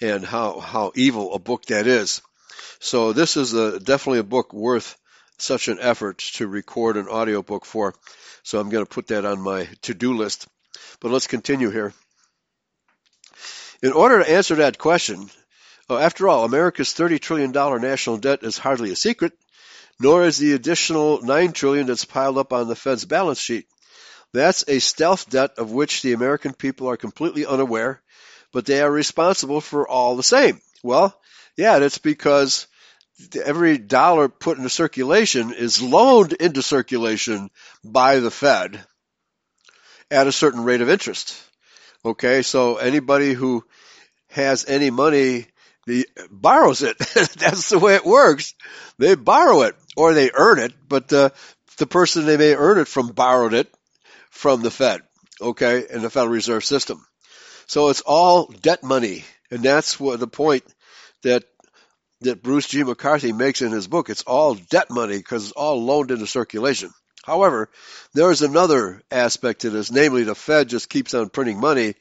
and 0.00 0.24
how 0.24 0.60
how 0.60 0.92
evil 0.94 1.34
a 1.34 1.38
book 1.38 1.66
that 1.66 1.86
is. 1.86 2.22
So 2.80 3.12
this 3.12 3.36
is 3.36 3.52
a, 3.54 3.78
definitely 3.78 4.20
a 4.20 4.24
book 4.24 4.52
worth 4.52 4.96
such 5.38 5.68
an 5.68 5.78
effort 5.80 6.18
to 6.34 6.46
record 6.46 6.96
an 6.96 7.08
audiobook 7.08 7.64
for. 7.64 7.94
So 8.42 8.60
I'm 8.60 8.70
going 8.70 8.84
to 8.84 8.90
put 8.90 9.08
that 9.08 9.24
on 9.24 9.40
my 9.40 9.68
to-do 9.82 10.14
list. 10.14 10.46
But 11.00 11.10
let's 11.10 11.26
continue 11.26 11.70
here. 11.70 11.92
In 13.82 13.92
order 13.92 14.22
to 14.22 14.30
answer 14.30 14.56
that 14.56 14.78
question, 14.78 15.28
uh, 15.90 15.98
after 15.98 16.28
all, 16.28 16.44
America's 16.44 16.90
$30 16.90 17.20
trillion 17.20 17.52
national 17.52 18.18
debt 18.18 18.42
is 18.42 18.58
hardly 18.58 18.92
a 18.92 18.96
secret, 18.96 19.32
nor 19.98 20.24
is 20.24 20.38
the 20.38 20.52
additional 20.52 21.20
9 21.22 21.52
trillion 21.52 21.86
that's 21.86 22.04
piled 22.04 22.38
up 22.38 22.52
on 22.52 22.68
the 22.68 22.76
Fed's 22.76 23.04
balance 23.04 23.40
sheet. 23.40 23.66
That's 24.32 24.64
a 24.66 24.78
stealth 24.78 25.28
debt 25.28 25.58
of 25.58 25.72
which 25.72 26.02
the 26.02 26.12
American 26.12 26.54
people 26.54 26.88
are 26.88 26.96
completely 26.96 27.44
unaware, 27.44 28.00
but 28.52 28.64
they 28.64 28.80
are 28.80 28.90
responsible 28.90 29.60
for 29.60 29.86
all 29.86 30.16
the 30.16 30.22
same. 30.22 30.60
Well, 30.82 31.14
yeah, 31.56 31.78
that's 31.78 31.98
because 31.98 32.66
every 33.34 33.78
dollar 33.78 34.28
put 34.28 34.58
into 34.58 34.70
circulation 34.70 35.52
is 35.52 35.82
loaned 35.82 36.32
into 36.32 36.62
circulation 36.62 37.50
by 37.84 38.18
the 38.18 38.30
Fed 38.30 38.84
at 40.10 40.26
a 40.26 40.32
certain 40.32 40.64
rate 40.64 40.80
of 40.80 40.90
interest. 40.90 41.40
Okay, 42.04 42.42
so 42.42 42.76
anybody 42.76 43.32
who 43.32 43.64
has 44.28 44.64
any 44.66 44.90
money 44.90 45.46
the, 45.86 46.08
borrows 46.30 46.82
it. 46.82 46.98
That's 47.38 47.68
the 47.70 47.78
way 47.78 47.94
it 47.94 48.04
works. 48.04 48.54
They 48.98 49.14
borrow 49.14 49.62
it 49.62 49.76
or 49.96 50.14
they 50.14 50.30
earn 50.32 50.58
it, 50.58 50.72
but 50.88 51.08
the 51.08 51.32
the 51.78 51.86
person 51.86 52.26
they 52.26 52.36
may 52.36 52.54
earn 52.54 52.78
it 52.78 52.88
from 52.88 53.08
borrowed 53.08 53.54
it 53.54 53.72
from 54.30 54.62
the 54.62 54.70
Fed. 54.70 55.02
Okay, 55.40 55.84
in 55.90 56.02
the 56.02 56.10
Federal 56.10 56.32
Reserve 56.32 56.64
System. 56.64 57.04
So 57.66 57.88
it's 57.88 58.02
all 58.02 58.46
debt 58.46 58.84
money, 58.84 59.24
and 59.50 59.62
that's 59.62 59.98
what 59.98 60.20
the 60.20 60.28
point 60.28 60.62
that 61.22 61.44
that 62.22 62.42
Bruce 62.42 62.68
G. 62.68 62.82
McCarthy 62.84 63.32
makes 63.32 63.62
in 63.62 63.72
his 63.72 63.88
book. 63.88 64.10
It's 64.10 64.22
all 64.22 64.54
debt 64.54 64.90
money 64.90 65.16
because 65.16 65.44
it's 65.44 65.52
all 65.52 65.82
loaned 65.84 66.10
into 66.10 66.26
circulation. 66.26 66.90
However, 67.24 67.70
there 68.14 68.30
is 68.30 68.42
another 68.42 69.02
aspect 69.10 69.60
to 69.60 69.70
this, 69.70 69.92
namely 69.92 70.24
the 70.24 70.34
Fed 70.34 70.68
just 70.68 70.88
keeps 70.88 71.14
on 71.14 71.28
printing 71.28 71.60
money 71.60 71.94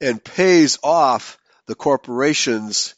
and 0.00 0.22
pays 0.22 0.78
off 0.82 1.38
the 1.66 1.74
corporations 1.74 2.94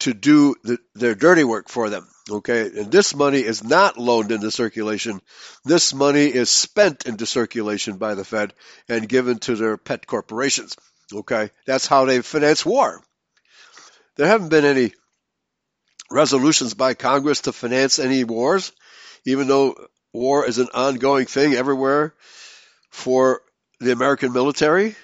to 0.00 0.14
do 0.14 0.54
the, 0.62 0.78
their 0.94 1.14
dirty 1.14 1.44
work 1.44 1.68
for 1.68 1.90
them. 1.90 2.06
Okay, 2.30 2.66
and 2.66 2.92
this 2.92 3.14
money 3.14 3.40
is 3.40 3.64
not 3.64 3.96
loaned 3.96 4.32
into 4.32 4.50
circulation. 4.50 5.20
This 5.64 5.94
money 5.94 6.26
is 6.26 6.50
spent 6.50 7.06
into 7.06 7.24
circulation 7.24 7.96
by 7.96 8.14
the 8.14 8.24
Fed 8.24 8.52
and 8.86 9.08
given 9.08 9.38
to 9.40 9.56
their 9.56 9.78
pet 9.78 10.06
corporations. 10.06 10.76
Okay, 11.12 11.50
that's 11.66 11.86
how 11.86 12.04
they 12.04 12.20
finance 12.20 12.66
war. 12.66 13.02
There 14.16 14.26
haven't 14.26 14.50
been 14.50 14.66
any 14.66 14.92
resolutions 16.10 16.74
by 16.74 16.94
Congress 16.94 17.42
to 17.42 17.52
finance 17.52 17.98
any 17.98 18.24
wars, 18.24 18.72
even 19.24 19.48
though 19.48 19.76
war 20.12 20.46
is 20.46 20.58
an 20.58 20.68
ongoing 20.74 21.26
thing 21.26 21.54
everywhere 21.54 22.14
for 22.90 23.42
the 23.80 23.92
American 23.92 24.32
military. 24.32 24.96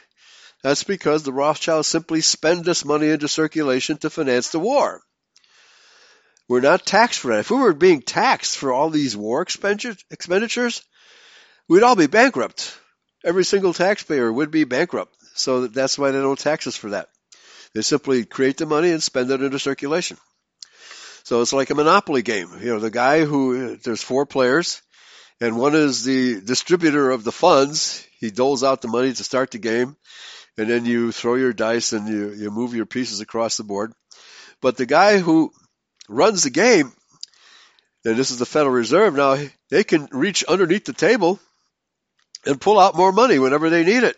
That's 0.62 0.84
because 0.84 1.22
the 1.22 1.32
Rothschilds 1.32 1.88
simply 1.88 2.22
spend 2.22 2.64
this 2.64 2.84
money 2.84 3.10
into 3.10 3.28
circulation 3.28 3.98
to 3.98 4.10
finance 4.10 4.48
the 4.48 4.58
war. 4.58 5.02
We're 6.48 6.60
not 6.60 6.86
taxed 6.86 7.20
for 7.20 7.32
that. 7.32 7.40
If 7.40 7.50
we 7.50 7.58
were 7.58 7.74
being 7.74 8.02
taxed 8.02 8.56
for 8.56 8.72
all 8.72 8.90
these 8.90 9.16
war 9.16 9.42
expenditures, 9.42 10.82
we'd 11.68 11.82
all 11.82 11.96
be 11.96 12.06
bankrupt. 12.06 12.78
Every 13.24 13.44
single 13.44 13.72
taxpayer 13.72 14.30
would 14.30 14.50
be 14.50 14.64
bankrupt. 14.64 15.14
So 15.34 15.66
that's 15.66 15.98
why 15.98 16.10
they 16.10 16.20
don't 16.20 16.38
tax 16.38 16.66
us 16.66 16.76
for 16.76 16.90
that. 16.90 17.08
They 17.74 17.82
simply 17.82 18.24
create 18.24 18.58
the 18.58 18.66
money 18.66 18.90
and 18.90 19.02
spend 19.02 19.30
it 19.30 19.42
into 19.42 19.58
circulation. 19.58 20.16
So 21.24 21.40
it's 21.40 21.54
like 21.54 21.70
a 21.70 21.74
monopoly 21.74 22.20
game. 22.20 22.50
You 22.60 22.74
know, 22.74 22.78
the 22.78 22.90
guy 22.90 23.24
who 23.24 23.76
there's 23.76 24.02
four 24.02 24.26
players, 24.26 24.82
and 25.40 25.56
one 25.58 25.74
is 25.74 26.04
the 26.04 26.40
distributor 26.42 27.10
of 27.10 27.24
the 27.24 27.32
funds. 27.32 28.06
He 28.20 28.30
doles 28.30 28.62
out 28.62 28.82
the 28.82 28.88
money 28.88 29.12
to 29.12 29.24
start 29.24 29.50
the 29.50 29.58
game, 29.58 29.96
and 30.58 30.68
then 30.68 30.84
you 30.84 31.12
throw 31.12 31.36
your 31.36 31.54
dice 31.54 31.94
and 31.94 32.06
you 32.08 32.30
you 32.34 32.50
move 32.50 32.74
your 32.74 32.84
pieces 32.84 33.20
across 33.20 33.56
the 33.56 33.64
board. 33.64 33.94
But 34.60 34.76
the 34.76 34.84
guy 34.84 35.18
who 35.18 35.50
runs 36.10 36.42
the 36.42 36.50
game, 36.50 36.92
and 38.04 38.16
this 38.16 38.30
is 38.30 38.38
the 38.38 38.46
Federal 38.46 38.74
Reserve 38.74 39.14
now, 39.14 39.38
they 39.70 39.82
can 39.82 40.08
reach 40.12 40.44
underneath 40.44 40.84
the 40.84 40.92
table 40.92 41.40
and 42.44 42.60
pull 42.60 42.78
out 42.78 42.96
more 42.96 43.12
money 43.12 43.38
whenever 43.38 43.70
they 43.70 43.82
need 43.82 44.02
it. 44.02 44.16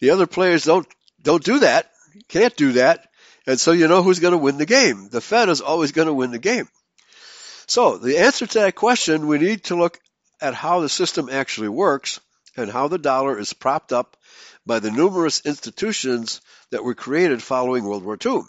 The 0.00 0.10
other 0.10 0.26
players 0.26 0.64
don't 0.64 0.88
don't 1.22 1.44
do 1.44 1.60
that, 1.60 1.92
can't 2.28 2.56
do 2.56 2.72
that. 2.72 3.06
And 3.46 3.58
so 3.58 3.72
you 3.72 3.88
know 3.88 4.02
who's 4.02 4.20
going 4.20 4.32
to 4.32 4.38
win 4.38 4.58
the 4.58 4.66
game. 4.66 5.08
The 5.10 5.20
Fed 5.20 5.48
is 5.48 5.60
always 5.60 5.92
going 5.92 6.06
to 6.06 6.14
win 6.14 6.30
the 6.30 6.38
game. 6.38 6.68
So 7.66 7.98
the 7.98 8.18
answer 8.18 8.46
to 8.46 8.58
that 8.60 8.74
question, 8.74 9.26
we 9.26 9.38
need 9.38 9.64
to 9.64 9.76
look 9.76 9.98
at 10.40 10.54
how 10.54 10.80
the 10.80 10.88
system 10.88 11.28
actually 11.30 11.68
works 11.68 12.20
and 12.56 12.70
how 12.70 12.88
the 12.88 12.98
dollar 12.98 13.38
is 13.38 13.52
propped 13.52 13.92
up 13.92 14.16
by 14.66 14.78
the 14.80 14.90
numerous 14.90 15.40
institutions 15.46 16.40
that 16.70 16.84
were 16.84 16.94
created 16.94 17.42
following 17.42 17.84
World 17.84 18.04
War 18.04 18.18
II. 18.24 18.42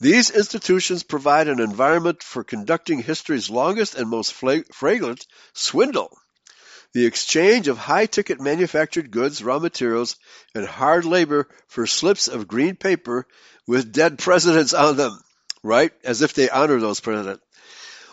These 0.00 0.30
institutions 0.30 1.02
provide 1.02 1.48
an 1.48 1.60
environment 1.60 2.22
for 2.22 2.44
conducting 2.44 3.02
history's 3.02 3.50
longest 3.50 3.96
and 3.96 4.08
most 4.08 4.32
flagrant 4.32 5.26
swindle. 5.54 6.16
The 6.92 7.04
exchange 7.04 7.68
of 7.68 7.78
high 7.78 8.06
ticket 8.06 8.40
manufactured 8.40 9.10
goods, 9.10 9.42
raw 9.42 9.58
materials, 9.58 10.16
and 10.54 10.66
hard 10.66 11.04
labor 11.04 11.48
for 11.66 11.86
slips 11.86 12.28
of 12.28 12.48
green 12.48 12.76
paper 12.76 13.26
with 13.68 13.92
dead 13.92 14.18
presidents 14.18 14.72
on 14.72 14.96
them, 14.96 15.20
right? 15.62 15.92
As 16.02 16.22
if 16.22 16.32
they 16.32 16.48
honor 16.48 16.80
those 16.80 16.98
presidents. 16.98 17.44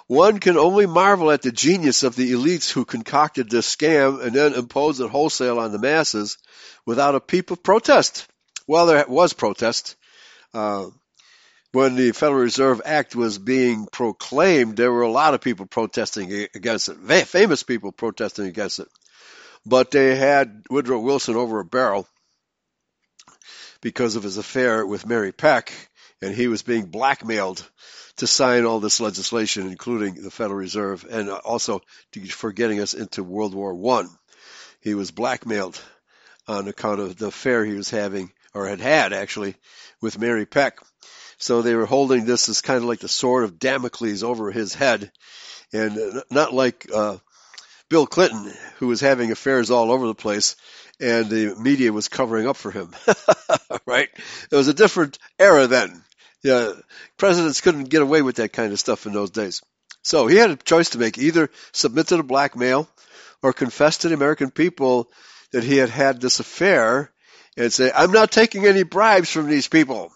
One 0.07 0.39
can 0.39 0.57
only 0.57 0.85
marvel 0.85 1.31
at 1.31 1.41
the 1.41 1.51
genius 1.51 2.03
of 2.03 2.15
the 2.15 2.33
elites 2.33 2.69
who 2.69 2.85
concocted 2.85 3.49
this 3.49 3.73
scam 3.73 4.21
and 4.21 4.35
then 4.35 4.53
imposed 4.53 5.01
it 5.01 5.09
wholesale 5.09 5.57
on 5.57 5.71
the 5.71 5.79
masses 5.79 6.37
without 6.85 7.15
a 7.15 7.19
peep 7.19 7.49
of 7.49 7.63
protest. 7.63 8.27
Well, 8.67 8.85
there 8.85 9.05
was 9.07 9.33
protest. 9.33 9.95
Uh, 10.53 10.87
when 11.71 11.95
the 11.95 12.11
Federal 12.11 12.41
Reserve 12.41 12.81
Act 12.85 13.15
was 13.15 13.39
being 13.39 13.87
proclaimed, 13.91 14.77
there 14.77 14.91
were 14.91 15.01
a 15.01 15.11
lot 15.11 15.33
of 15.33 15.41
people 15.41 15.65
protesting 15.65 16.47
against 16.53 16.89
it, 16.89 16.97
famous 17.25 17.63
people 17.63 17.91
protesting 17.91 18.45
against 18.45 18.79
it. 18.79 18.87
But 19.65 19.89
they 19.89 20.15
had 20.15 20.63
Woodrow 20.69 20.99
Wilson 20.99 21.35
over 21.35 21.59
a 21.59 21.65
barrel 21.65 22.07
because 23.85 24.15
of 24.15 24.23
his 24.23 24.37
affair 24.37 24.83
with 24.83 25.05
Mary 25.05 25.31
Peck, 25.31 25.71
and 26.19 26.33
he 26.33 26.47
was 26.47 26.63
being 26.63 26.87
blackmailed 26.87 27.63
to 28.17 28.25
sign 28.25 28.65
all 28.65 28.79
this 28.79 28.99
legislation, 28.99 29.67
including 29.67 30.15
the 30.23 30.31
Federal 30.31 30.57
Reserve, 30.57 31.05
and 31.07 31.29
also 31.29 31.83
for 32.31 32.51
getting 32.51 32.79
us 32.79 32.95
into 32.95 33.23
World 33.23 33.53
War 33.53 33.75
One. 33.75 34.09
He 34.81 34.95
was 34.95 35.11
blackmailed 35.11 35.79
on 36.47 36.67
account 36.67 36.99
of 36.99 37.15
the 37.15 37.27
affair 37.27 37.63
he 37.63 37.75
was 37.75 37.91
having, 37.91 38.31
or 38.55 38.65
had 38.67 38.81
had 38.81 39.13
actually, 39.13 39.53
with 40.01 40.17
Mary 40.17 40.47
Peck. 40.47 40.79
So 41.37 41.61
they 41.61 41.75
were 41.75 41.85
holding 41.85 42.25
this 42.25 42.49
as 42.49 42.61
kind 42.61 42.79
of 42.79 42.85
like 42.85 43.01
the 43.01 43.07
sword 43.07 43.43
of 43.43 43.59
Damocles 43.59 44.23
over 44.23 44.51
his 44.51 44.73
head, 44.73 45.11
and 45.71 46.23
not 46.31 46.55
like 46.55 46.87
uh, 46.91 47.17
Bill 47.87 48.07
Clinton, 48.07 48.51
who 48.79 48.87
was 48.87 49.01
having 49.01 49.31
affairs 49.31 49.69
all 49.69 49.91
over 49.91 50.07
the 50.07 50.15
place, 50.15 50.55
and 50.99 51.29
the 51.29 51.55
media 51.55 51.91
was 51.91 52.07
covering 52.07 52.47
up 52.47 52.57
for 52.57 52.71
him. 52.71 52.95
right? 53.85 54.09
It 54.51 54.55
was 54.55 54.67
a 54.67 54.73
different 54.73 55.17
era 55.39 55.67
then. 55.67 56.03
Yeah, 56.43 56.73
presidents 57.17 57.61
couldn't 57.61 57.89
get 57.89 58.01
away 58.01 58.21
with 58.21 58.37
that 58.37 58.53
kind 58.53 58.71
of 58.71 58.79
stuff 58.79 59.05
in 59.05 59.13
those 59.13 59.31
days. 59.31 59.61
So 60.03 60.27
he 60.27 60.35
had 60.35 60.51
a 60.51 60.55
choice 60.55 60.91
to 60.91 60.99
make: 60.99 61.17
either 61.17 61.49
submit 61.73 62.07
to 62.07 62.17
the 62.17 62.23
blackmail, 62.23 62.87
or 63.41 63.53
confess 63.53 63.99
to 63.99 64.09
the 64.09 64.13
American 64.13 64.51
people 64.51 65.09
that 65.51 65.63
he 65.63 65.77
had 65.77 65.89
had 65.89 66.21
this 66.21 66.39
affair, 66.39 67.11
and 67.57 67.73
say, 67.73 67.91
"I'm 67.93 68.11
not 68.11 68.31
taking 68.31 68.65
any 68.65 68.83
bribes 68.83 69.31
from 69.31 69.49
these 69.49 69.67
people." 69.67 70.11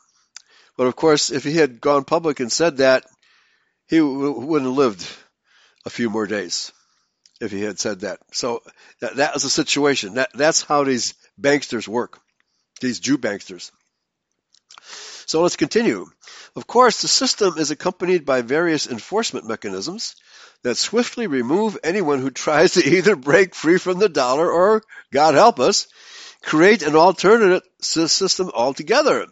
But 0.77 0.87
of 0.87 0.95
course, 0.95 1.31
if 1.31 1.43
he 1.43 1.55
had 1.55 1.81
gone 1.81 2.05
public 2.05 2.39
and 2.39 2.51
said 2.51 2.77
that, 2.77 3.05
he 3.87 3.97
w- 3.97 4.31
wouldn't 4.31 4.69
have 4.69 4.77
lived 4.77 5.07
a 5.85 5.89
few 5.89 6.09
more 6.09 6.27
days 6.27 6.71
if 7.39 7.51
he 7.51 7.61
had 7.61 7.79
said 7.79 8.01
that. 8.01 8.19
So 8.31 8.61
that, 9.01 9.17
that 9.17 9.33
was 9.33 9.43
the 9.43 9.49
situation. 9.49 10.15
That, 10.15 10.29
that's 10.33 10.61
how 10.63 10.83
these 10.83 11.13
banksters 11.39 11.87
work, 11.87 12.19
these 12.81 12.99
Jew 12.99 13.17
banksters. 13.17 13.71
So 15.25 15.41
let's 15.41 15.55
continue. 15.55 16.07
Of 16.55 16.65
course, 16.65 17.01
the 17.01 17.07
system 17.07 17.55
is 17.57 17.71
accompanied 17.71 18.25
by 18.25 18.41
various 18.41 18.87
enforcement 18.87 19.47
mechanisms 19.47 20.15
that 20.63 20.75
swiftly 20.75 21.27
remove 21.27 21.77
anyone 21.83 22.19
who 22.19 22.31
tries 22.31 22.73
to 22.73 22.85
either 22.85 23.15
break 23.15 23.55
free 23.55 23.77
from 23.77 23.99
the 23.99 24.09
dollar 24.09 24.51
or, 24.51 24.81
God 25.11 25.35
help 25.35 25.59
us, 25.59 25.87
create 26.41 26.81
an 26.81 26.95
alternative 26.95 27.61
system 27.81 28.49
altogether. 28.53 29.27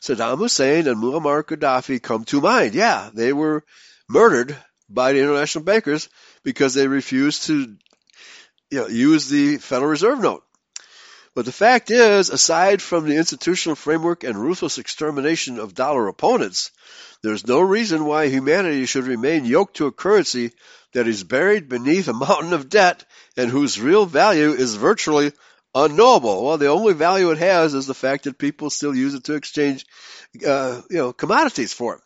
Saddam 0.00 0.38
Hussein 0.38 0.86
and 0.86 1.02
Muammar 1.02 1.44
Gaddafi 1.44 2.02
come 2.02 2.24
to 2.26 2.40
mind. 2.40 2.74
Yeah, 2.74 3.10
they 3.14 3.32
were 3.32 3.64
murdered 4.08 4.56
by 4.88 5.12
the 5.12 5.20
international 5.20 5.64
bankers 5.64 6.08
because 6.44 6.74
they 6.74 6.88
refused 6.88 7.44
to 7.44 7.76
you 8.70 8.78
know, 8.78 8.86
use 8.88 9.28
the 9.28 9.58
Federal 9.58 9.90
Reserve 9.90 10.20
note. 10.20 10.44
But 11.34 11.46
the 11.46 11.52
fact 11.52 11.90
is, 11.90 12.28
aside 12.28 12.82
from 12.82 13.06
the 13.06 13.16
institutional 13.16 13.76
framework 13.76 14.22
and 14.22 14.36
ruthless 14.36 14.78
extermination 14.78 15.58
of 15.58 15.74
dollar 15.74 16.08
opponents, 16.08 16.70
there's 17.22 17.46
no 17.46 17.60
reason 17.60 18.04
why 18.04 18.28
humanity 18.28 18.84
should 18.84 19.04
remain 19.04 19.46
yoked 19.46 19.76
to 19.76 19.86
a 19.86 19.92
currency 19.92 20.52
that 20.92 21.08
is 21.08 21.24
buried 21.24 21.68
beneath 21.68 22.08
a 22.08 22.12
mountain 22.26 22.52
of 22.52 22.68
debt 22.68 23.04
and 23.36 23.50
whose 23.50 23.80
real 23.80 24.04
value 24.04 24.50
is 24.52 24.74
virtually 24.74 25.32
unknowable. 25.74 26.44
Well, 26.44 26.58
the 26.58 26.68
only 26.68 26.92
value 26.92 27.30
it 27.30 27.38
has 27.38 27.72
is 27.72 27.86
the 27.86 27.94
fact 27.94 28.24
that 28.24 28.36
people 28.36 28.68
still 28.68 28.94
use 28.94 29.14
it 29.14 29.24
to 29.24 29.34
exchange, 29.34 29.86
uh, 30.46 30.82
you 30.90 30.98
know, 30.98 31.12
commodities 31.14 31.72
for. 31.72 32.00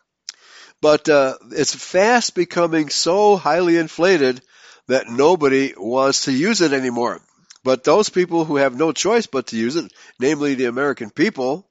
But 0.81 1.09
uh, 1.09 1.37
it's 1.51 1.73
fast 1.73 2.35
becoming 2.35 2.89
so 2.89 3.35
highly 3.35 3.77
inflated 3.77 4.41
that 4.87 5.07
nobody 5.07 5.73
wants 5.75 6.25
to 6.25 6.31
use 6.31 6.61
it 6.61 6.73
anymore. 6.73 7.21
But 7.63 7.83
those 7.83 8.09
people 8.09 8.45
who 8.45 8.57
have 8.57 8.77
no 8.77 8.91
choice 8.91 9.25
but 9.27 9.47
to 9.47 9.57
use 9.57 9.75
it, 9.75 9.91
namely 10.19 10.55
the 10.55 10.65
American 10.65 11.09
people, 11.09 11.67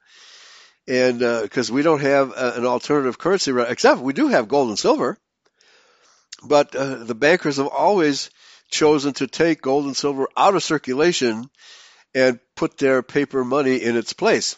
and 0.86 1.18
because 1.18 1.70
uh, 1.70 1.74
we 1.74 1.82
don't 1.82 2.00
have 2.00 2.32
uh, 2.32 2.52
an 2.56 2.66
alternative 2.66 3.18
currency, 3.18 3.52
except 3.56 4.00
we 4.00 4.12
do 4.12 4.28
have 4.28 4.48
gold 4.48 4.68
and 4.68 4.78
silver, 4.78 5.18
but 6.44 6.74
uh, 6.76 6.96
the 7.04 7.14
bankers 7.14 7.56
have 7.56 7.66
always 7.66 8.30
chosen 8.70 9.12
to 9.14 9.26
take 9.26 9.62
gold 9.62 9.86
and 9.86 9.96
silver 9.96 10.28
out 10.36 10.54
of 10.54 10.62
circulation 10.62 11.48
and 12.14 12.40
put 12.54 12.78
their 12.78 13.02
paper 13.02 13.44
money 13.44 13.76
in 13.76 13.96
its 13.96 14.12
place. 14.12 14.56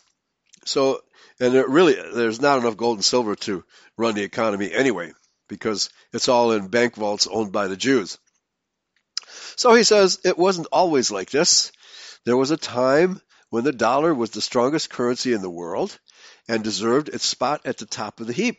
So, 0.64 1.00
and 1.40 1.54
really, 1.54 1.94
there's 1.94 2.40
not 2.40 2.58
enough 2.58 2.76
gold 2.76 2.98
and 2.98 3.04
silver 3.04 3.36
to 3.36 3.64
run 3.96 4.14
the 4.14 4.22
economy 4.22 4.72
anyway, 4.72 5.12
because 5.48 5.90
it's 6.12 6.28
all 6.28 6.52
in 6.52 6.68
bank 6.68 6.96
vaults 6.96 7.28
owned 7.30 7.52
by 7.52 7.68
the 7.68 7.76
Jews. 7.76 8.18
So 9.56 9.74
he 9.74 9.84
says 9.84 10.20
it 10.24 10.38
wasn't 10.38 10.68
always 10.72 11.10
like 11.10 11.30
this. 11.30 11.72
There 12.24 12.36
was 12.36 12.50
a 12.50 12.56
time 12.56 13.20
when 13.50 13.64
the 13.64 13.72
dollar 13.72 14.14
was 14.14 14.30
the 14.30 14.40
strongest 14.40 14.90
currency 14.90 15.32
in 15.32 15.42
the 15.42 15.50
world 15.50 15.98
and 16.48 16.64
deserved 16.64 17.08
its 17.08 17.24
spot 17.24 17.62
at 17.64 17.78
the 17.78 17.86
top 17.86 18.20
of 18.20 18.26
the 18.26 18.32
heap. 18.32 18.58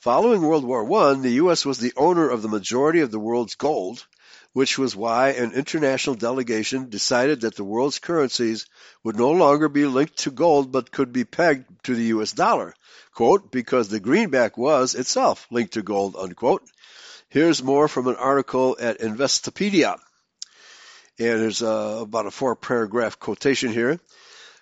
Following 0.00 0.42
World 0.42 0.64
War 0.64 0.84
I, 1.10 1.14
the 1.14 1.30
U.S. 1.30 1.64
was 1.64 1.78
the 1.78 1.92
owner 1.96 2.28
of 2.28 2.42
the 2.42 2.48
majority 2.48 3.00
of 3.00 3.10
the 3.10 3.20
world's 3.20 3.54
gold 3.54 4.04
which 4.52 4.78
was 4.78 4.94
why 4.94 5.30
an 5.30 5.52
international 5.52 6.14
delegation 6.14 6.90
decided 6.90 7.40
that 7.40 7.56
the 7.56 7.64
world's 7.64 7.98
currencies 7.98 8.66
would 9.02 9.16
no 9.16 9.30
longer 9.30 9.68
be 9.68 9.86
linked 9.86 10.16
to 10.18 10.30
gold 10.30 10.70
but 10.70 10.90
could 10.90 11.12
be 11.12 11.24
pegged 11.24 11.64
to 11.84 11.94
the 11.94 12.04
US 12.16 12.32
dollar, 12.32 12.74
quote, 13.14 13.50
because 13.50 13.88
the 13.88 14.00
greenback 14.00 14.58
was 14.58 14.94
itself 14.94 15.46
linked 15.50 15.74
to 15.74 15.82
gold, 15.82 16.16
unquote. 16.16 16.62
Here's 17.28 17.62
more 17.62 17.88
from 17.88 18.08
an 18.08 18.16
article 18.16 18.76
at 18.78 19.00
Investopedia. 19.00 19.98
And 21.18 21.40
there's 21.40 21.62
uh, 21.62 22.00
about 22.02 22.26
a 22.26 22.30
four 22.30 22.54
paragraph 22.56 23.18
quotation 23.18 23.72
here. 23.72 24.00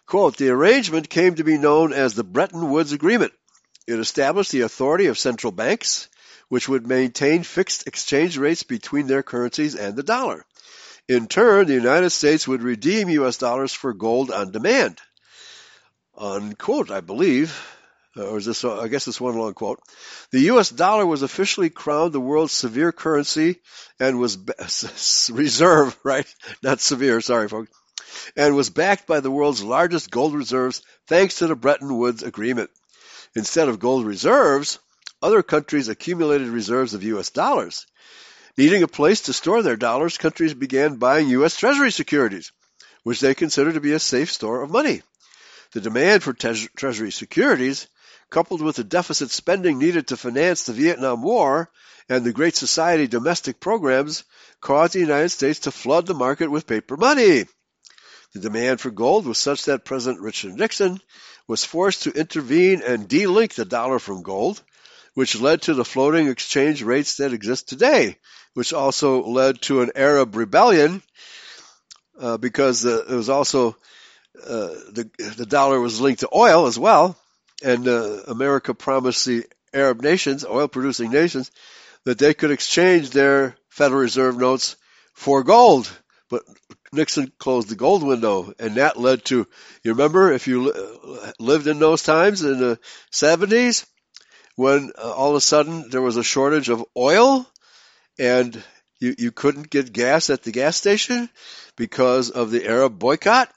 Quote, 0.07 0.37
the 0.37 0.51
arrangement 0.51 1.09
came 1.09 1.35
to 1.37 1.45
be 1.45 1.59
known 1.59 1.93
as 1.93 2.15
the 2.15 2.25
Bretton 2.25 2.71
Woods 2.71 2.93
Agreement. 2.93 3.33
It 3.89 3.99
established 3.99 4.53
the 4.53 4.61
authority 4.61 5.07
of 5.07 5.19
central 5.19 5.51
banks 5.53 6.09
which 6.51 6.69
would 6.69 6.87
maintain 6.87 7.45
fixed 7.45 7.87
exchange 7.87 8.37
rates 8.37 8.65
between 8.65 9.07
their 9.07 9.23
currencies 9.23 9.77
and 9.77 9.95
the 9.95 10.03
dollar. 10.03 10.45
In 11.09 11.29
turn, 11.29 11.67
the 11.67 11.75
United 11.75 12.11
States 12.11 12.47
would 12.47 12.63
redeem 12.63 13.09
U.S. 13.09 13.39
dollars 13.39 13.73
for 13.73 13.95
gold 13.95 14.33
on 14.33 14.51
demand. 14.51 15.01
Unquote, 16.19 16.91
I 16.91 17.01
believe. 17.01 17.57
Or 18.17 18.37
is 18.37 18.47
this, 18.47 18.65
I 18.65 18.89
guess 18.89 19.07
it's 19.07 19.21
one 19.21 19.39
long 19.39 19.55
quote. 19.55 19.81
The 20.33 20.41
U.S. 20.53 20.71
dollar 20.71 21.07
was 21.07 21.23
officially 21.23 21.71
crowned 21.71 22.13
the 22.13 22.21
world's 22.21 22.53
severe 22.53 22.91
currency 22.91 23.61
and 24.01 24.19
was 24.19 24.37
reserve, 25.33 25.97
right? 26.03 26.27
Not 26.65 26.81
severe, 26.81 27.21
sorry 27.21 27.49
folks. 27.49 27.71
And 28.37 28.57
was 28.57 28.71
backed 28.71 29.07
by 29.07 29.21
the 29.21 29.31
world's 29.31 29.63
largest 29.63 30.11
gold 30.11 30.35
reserves 30.35 30.83
thanks 31.07 31.37
to 31.37 31.47
the 31.47 31.55
Bretton 31.55 31.97
Woods 31.97 32.25
Agreement. 32.25 32.71
Instead 33.37 33.69
of 33.69 33.79
gold 33.79 34.05
reserves, 34.05 34.81
other 35.23 35.43
countries 35.43 35.89
accumulated 35.89 36.49
reserves 36.49 36.95
of 36.95 37.05
U.S. 37.05 37.31
dollars. 37.31 37.87
Needing 38.57 38.83
a 38.83 38.89
place 38.89 39.23
to 39.23 39.33
store 39.33 39.63
their 39.63 39.77
dollars, 39.77 40.19
countries 40.19 40.55
began 40.55 40.97
buying 40.97 41.29
U.S. 41.29 41.57
Treasury 41.57 41.93
securities, 41.93 42.53
which 43.03 43.21
they 43.21 43.35
considered 43.35 43.75
to 43.75 43.81
be 43.81 43.93
a 43.93 43.99
safe 43.99 44.33
store 44.33 44.63
of 44.63 44.71
money. 44.71 45.03
The 45.73 45.81
demand 45.81 46.23
for 46.23 46.33
te- 46.33 46.69
Treasury 46.77 47.13
securities, 47.13 47.87
coupled 48.29 48.61
with 48.61 48.77
the 48.77 48.85
deficit 48.85 49.31
spending 49.31 49.79
needed 49.79 50.09
to 50.09 50.17
finance 50.17 50.65
the 50.65 50.73
Vietnam 50.73 51.23
War 51.23 51.71
and 52.09 52.25
the 52.25 52.33
Great 52.33 52.57
Society 52.57 53.07
domestic 53.07 53.61
programs, 53.61 54.25
caused 54.61 54.95
the 54.95 55.01
United 55.01 55.29
States 55.29 55.61
to 55.61 55.71
flood 55.71 56.07
the 56.07 56.15
market 56.15 56.51
with 56.51 56.67
paper 56.67 56.97
money. 56.97 57.45
The 58.33 58.41
demand 58.41 58.81
for 58.81 58.91
gold 58.91 59.27
was 59.27 59.39
such 59.39 59.65
that 59.65 59.85
President 59.85 60.23
Richard 60.23 60.55
Nixon 60.55 61.01
was 61.49 61.65
forced 61.65 62.05
to 62.05 62.13
intervene 62.13 62.83
and 62.83 63.09
delink 63.09 63.55
the 63.55 63.65
dollar 63.65 63.99
from 63.99 64.23
gold, 64.23 64.63
which 65.15 65.41
led 65.41 65.63
to 65.63 65.75
the 65.75 65.85
floating 65.85 66.29
exchange 66.29 66.83
rates 66.83 67.17
that 67.17 67.33
exist 67.33 67.69
today, 67.69 68.17
which 68.55 68.73
also 68.73 69.23
led 69.23 69.61
to 69.63 69.83
an 69.83 69.93
Arab 69.95 70.37
rebellion 70.37 71.03
uh, 72.19 72.37
because 72.37 72.85
uh, 72.85 73.05
it 73.09 73.15
was 73.15 73.29
also 73.29 73.77
uh, 74.43 74.69
the 74.93 75.11
the 75.37 75.47
dollar 75.47 75.81
was 75.81 76.01
linked 76.01 76.21
to 76.21 76.29
oil 76.35 76.67
as 76.67 76.79
well, 76.79 77.17
and 77.63 77.87
uh, 77.89 78.23
America 78.29 78.75
promised 78.75 79.25
the 79.27 79.45
Arab 79.73 80.03
nations, 80.03 80.45
oil 80.45 80.69
producing 80.69 81.11
nations, 81.11 81.51
that 82.05 82.19
they 82.19 82.35
could 82.35 82.51
exchange 82.51 83.11
their 83.11 83.57
Federal 83.69 84.01
Reserve 84.01 84.37
notes 84.37 84.77
for 85.15 85.43
gold. 85.43 85.91
But 86.29 86.43
Nixon 86.93 87.33
closed 87.39 87.69
the 87.69 87.75
gold 87.75 88.05
window, 88.05 88.53
and 88.59 88.77
that 88.77 88.97
led 88.97 89.25
to, 89.27 89.47
you 89.83 89.93
remember, 89.93 90.33
if 90.33 90.47
you 90.47 90.73
lived 91.41 91.67
in 91.67 91.81
those 91.81 92.03
times 92.03 92.43
in 92.43 92.61
the 92.61 92.79
70s, 93.13 93.85
when 94.61 94.93
uh, 94.99 95.11
all 95.11 95.31
of 95.31 95.37
a 95.37 95.41
sudden 95.41 95.89
there 95.89 96.03
was 96.03 96.19
a 96.19 96.23
shortage 96.23 96.69
of 96.69 96.85
oil 96.95 97.47
and 98.19 98.63
you, 98.99 99.15
you 99.17 99.33
couldn't 99.33 99.71
get 99.71 99.91
gas 99.91 100.29
at 100.29 100.43
the 100.43 100.53
gas 100.53 100.77
station 100.77 101.31
because 101.77 102.29
of 102.29 102.51
the 102.51 102.67
Arab 102.67 102.99
boycott? 102.99 103.51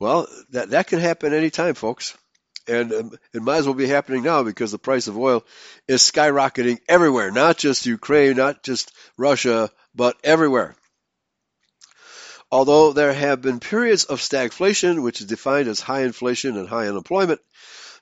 Well, 0.00 0.26
that, 0.50 0.70
that 0.70 0.88
can 0.88 0.98
happen 0.98 1.32
anytime, 1.32 1.74
folks. 1.74 2.18
And 2.66 2.92
um, 2.92 3.12
it 3.32 3.40
might 3.40 3.58
as 3.58 3.66
well 3.66 3.74
be 3.74 3.86
happening 3.86 4.24
now 4.24 4.42
because 4.42 4.72
the 4.72 4.78
price 4.78 5.06
of 5.06 5.16
oil 5.16 5.44
is 5.86 6.02
skyrocketing 6.02 6.80
everywhere, 6.88 7.30
not 7.30 7.56
just 7.56 7.86
Ukraine, 7.86 8.36
not 8.36 8.64
just 8.64 8.90
Russia, 9.16 9.70
but 9.94 10.16
everywhere. 10.24 10.74
Although 12.50 12.92
there 12.92 13.12
have 13.12 13.42
been 13.42 13.60
periods 13.60 14.06
of 14.06 14.18
stagflation, 14.18 15.04
which 15.04 15.20
is 15.20 15.28
defined 15.28 15.68
as 15.68 15.78
high 15.78 16.02
inflation 16.02 16.56
and 16.56 16.68
high 16.68 16.88
unemployment, 16.88 17.40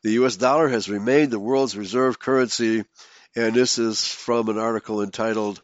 the 0.02 0.12
US 0.12 0.36
dollar 0.36 0.68
has 0.68 0.88
remained 0.88 1.30
the 1.30 1.40
world's 1.40 1.76
reserve 1.76 2.18
currency, 2.18 2.84
and 3.34 3.54
this 3.54 3.78
is 3.78 4.06
from 4.06 4.48
an 4.48 4.58
article 4.58 5.02
entitled 5.02 5.60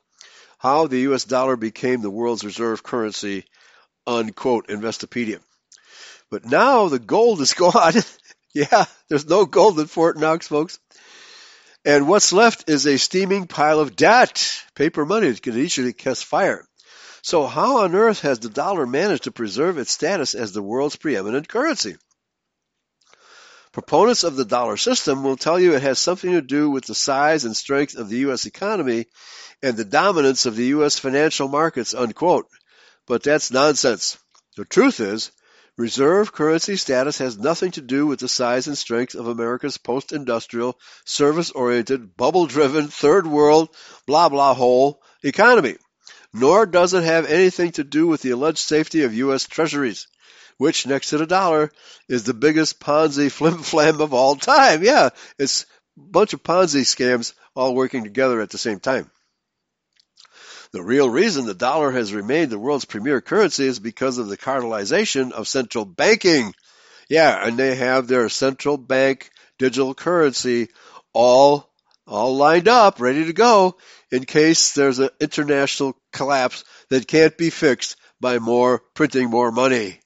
How 0.59 0.87
the 0.87 1.01
US 1.01 1.25
Dollar 1.25 1.57
Became 1.57 2.03
the 2.03 2.11
World's 2.11 2.45
Reserve 2.45 2.83
Currency, 2.83 3.45
unquote, 4.07 4.69
Investopedia. 4.69 5.41
But 6.31 6.45
now 6.45 6.89
the 6.89 6.99
gold 6.99 7.41
is 7.41 7.55
gone. 7.65 7.95
yeah, 8.55 8.85
there's 9.09 9.29
no 9.29 9.47
gold 9.47 9.79
in 9.79 9.87
Fort 9.87 10.19
Knox, 10.19 10.49
folks. 10.49 10.79
And 11.85 12.09
what's 12.09 12.33
left 12.33 12.69
is 12.69 12.87
a 12.87 12.97
steaming 12.97 13.47
pile 13.47 13.79
of 13.79 13.95
debt. 13.95 14.63
Paper 14.75 15.05
money 15.05 15.29
that 15.31 15.43
can 15.43 15.57
easily 15.57 15.93
catch 15.93 16.25
fire. 16.25 16.67
So 17.23 17.47
how 17.47 17.79
on 17.79 17.95
earth 17.95 18.21
has 18.21 18.39
the 18.39 18.49
dollar 18.49 18.87
managed 18.87 19.25
to 19.25 19.33
preserve 19.33 19.79
its 19.79 19.91
status 19.91 20.35
as 20.35 20.53
the 20.53 20.63
world's 20.63 20.97
preeminent 20.97 21.49
currency? 21.49 21.97
Proponents 23.75 24.23
of 24.23 24.37
the 24.37 24.45
dollar 24.45 24.77
system 24.77 25.25
will 25.25 25.37
tell 25.37 25.59
you 25.59 25.75
it 25.75 25.83
has 25.83 25.99
something 25.99 26.31
to 26.31 26.41
do 26.41 26.71
with 26.71 26.85
the 26.85 26.95
size 26.95 27.45
and 27.45 27.57
strength 27.57 27.97
of 27.97 28.09
the 28.09 28.19
U.S. 28.19 28.47
economy 28.47 29.07
and 29.65 29.77
the 29.77 29.85
dominance 29.85 30.47
of 30.47 30.55
the 30.55 30.67
U.S. 30.67 30.97
financial 30.97 31.49
markets, 31.49 31.93
unquote. 31.93 32.47
But 33.09 33.25
that's 33.25 33.51
nonsense. 33.51 34.17
The 34.57 34.65
truth 34.65 35.01
is, 35.01 35.33
reserve 35.77 36.33
currency 36.33 36.77
status 36.77 37.19
has 37.19 37.37
nothing 37.37 37.73
to 37.73 37.81
do 37.81 38.07
with 38.07 38.21
the 38.21 38.29
size 38.29 38.69
and 38.69 38.79
strength 38.79 39.17
of 39.17 39.27
America's 39.27 39.77
post-industrial, 39.77 40.79
service-oriented, 41.05 42.17
bubble-driven, 42.17 42.87
third 42.87 43.27
world, 43.27 43.75
blah 44.07 44.29
blah 44.29 44.55
hole 44.55 45.03
economy. 45.25 45.77
Nor 46.33 46.67
does 46.67 46.95
it 46.95 47.03
have 47.03 47.27
anything 47.27 47.73
to 47.73 47.83
do 47.83 48.07
with 48.07 48.23
the 48.23 48.31
alleged 48.31 48.59
safety 48.59 49.03
of 49.03 49.15
U.S. 49.15 49.49
treasuries 49.49 50.07
which 50.59 50.87
next 50.87 51.11
to 51.11 51.19
the 51.19 51.27
dollar 51.27 51.71
is 52.09 52.25
the 52.25 52.35
biggest 52.35 52.81
Ponzi 52.81 53.31
flim 53.31 53.59
flam 53.59 54.01
of 54.01 54.15
all 54.15 54.37
time. 54.37 54.83
Yeah, 54.83 55.11
it's 55.39 55.67
a 55.97 56.01
bunch 56.01 56.33
of 56.33 56.43
Ponzi 56.43 56.83
scams 56.83 57.35
all 57.55 57.75
working 57.75 58.05
together 58.05 58.41
at 58.41 58.51
the 58.51 58.59
same 58.59 58.81
time. 58.81 59.11
The 60.73 60.83
real 60.83 61.09
reason 61.09 61.47
the 61.47 61.55
dollar 61.55 61.93
has 61.93 62.13
remained 62.13 62.51
the 62.51 62.59
world's 62.59 62.85
premier 62.85 63.21
currency 63.21 63.65
is 63.65 63.79
because 63.79 64.19
of 64.19 64.29
the 64.29 64.37
cartelization 64.37 65.31
of 65.31 65.47
central 65.47 65.85
banking. 65.85 66.53
Yeah, 67.09 67.47
and 67.47 67.57
they 67.57 67.77
have 67.77 68.09
their 68.09 68.29
central 68.29 68.77
bank 68.77 69.31
digital 69.59 69.95
currency 69.95 70.69
all 71.13 71.71
all 72.07 72.37
lined 72.37 72.69
up, 72.69 73.01
ready 73.01 73.25
to 73.27 73.33
go 73.33 73.77
in 74.11 74.25
case 74.25 74.73
there's 74.73 74.99
an 74.99 75.11
international 75.21 75.97
collapse 76.13 76.65
that 76.91 77.09
can't 77.09 77.39
be 77.39 77.51
fixed 77.51 77.97
by 78.21 78.39
more 78.39 78.83
printing 78.95 79.31
more 79.31 79.51
money. 79.51 80.01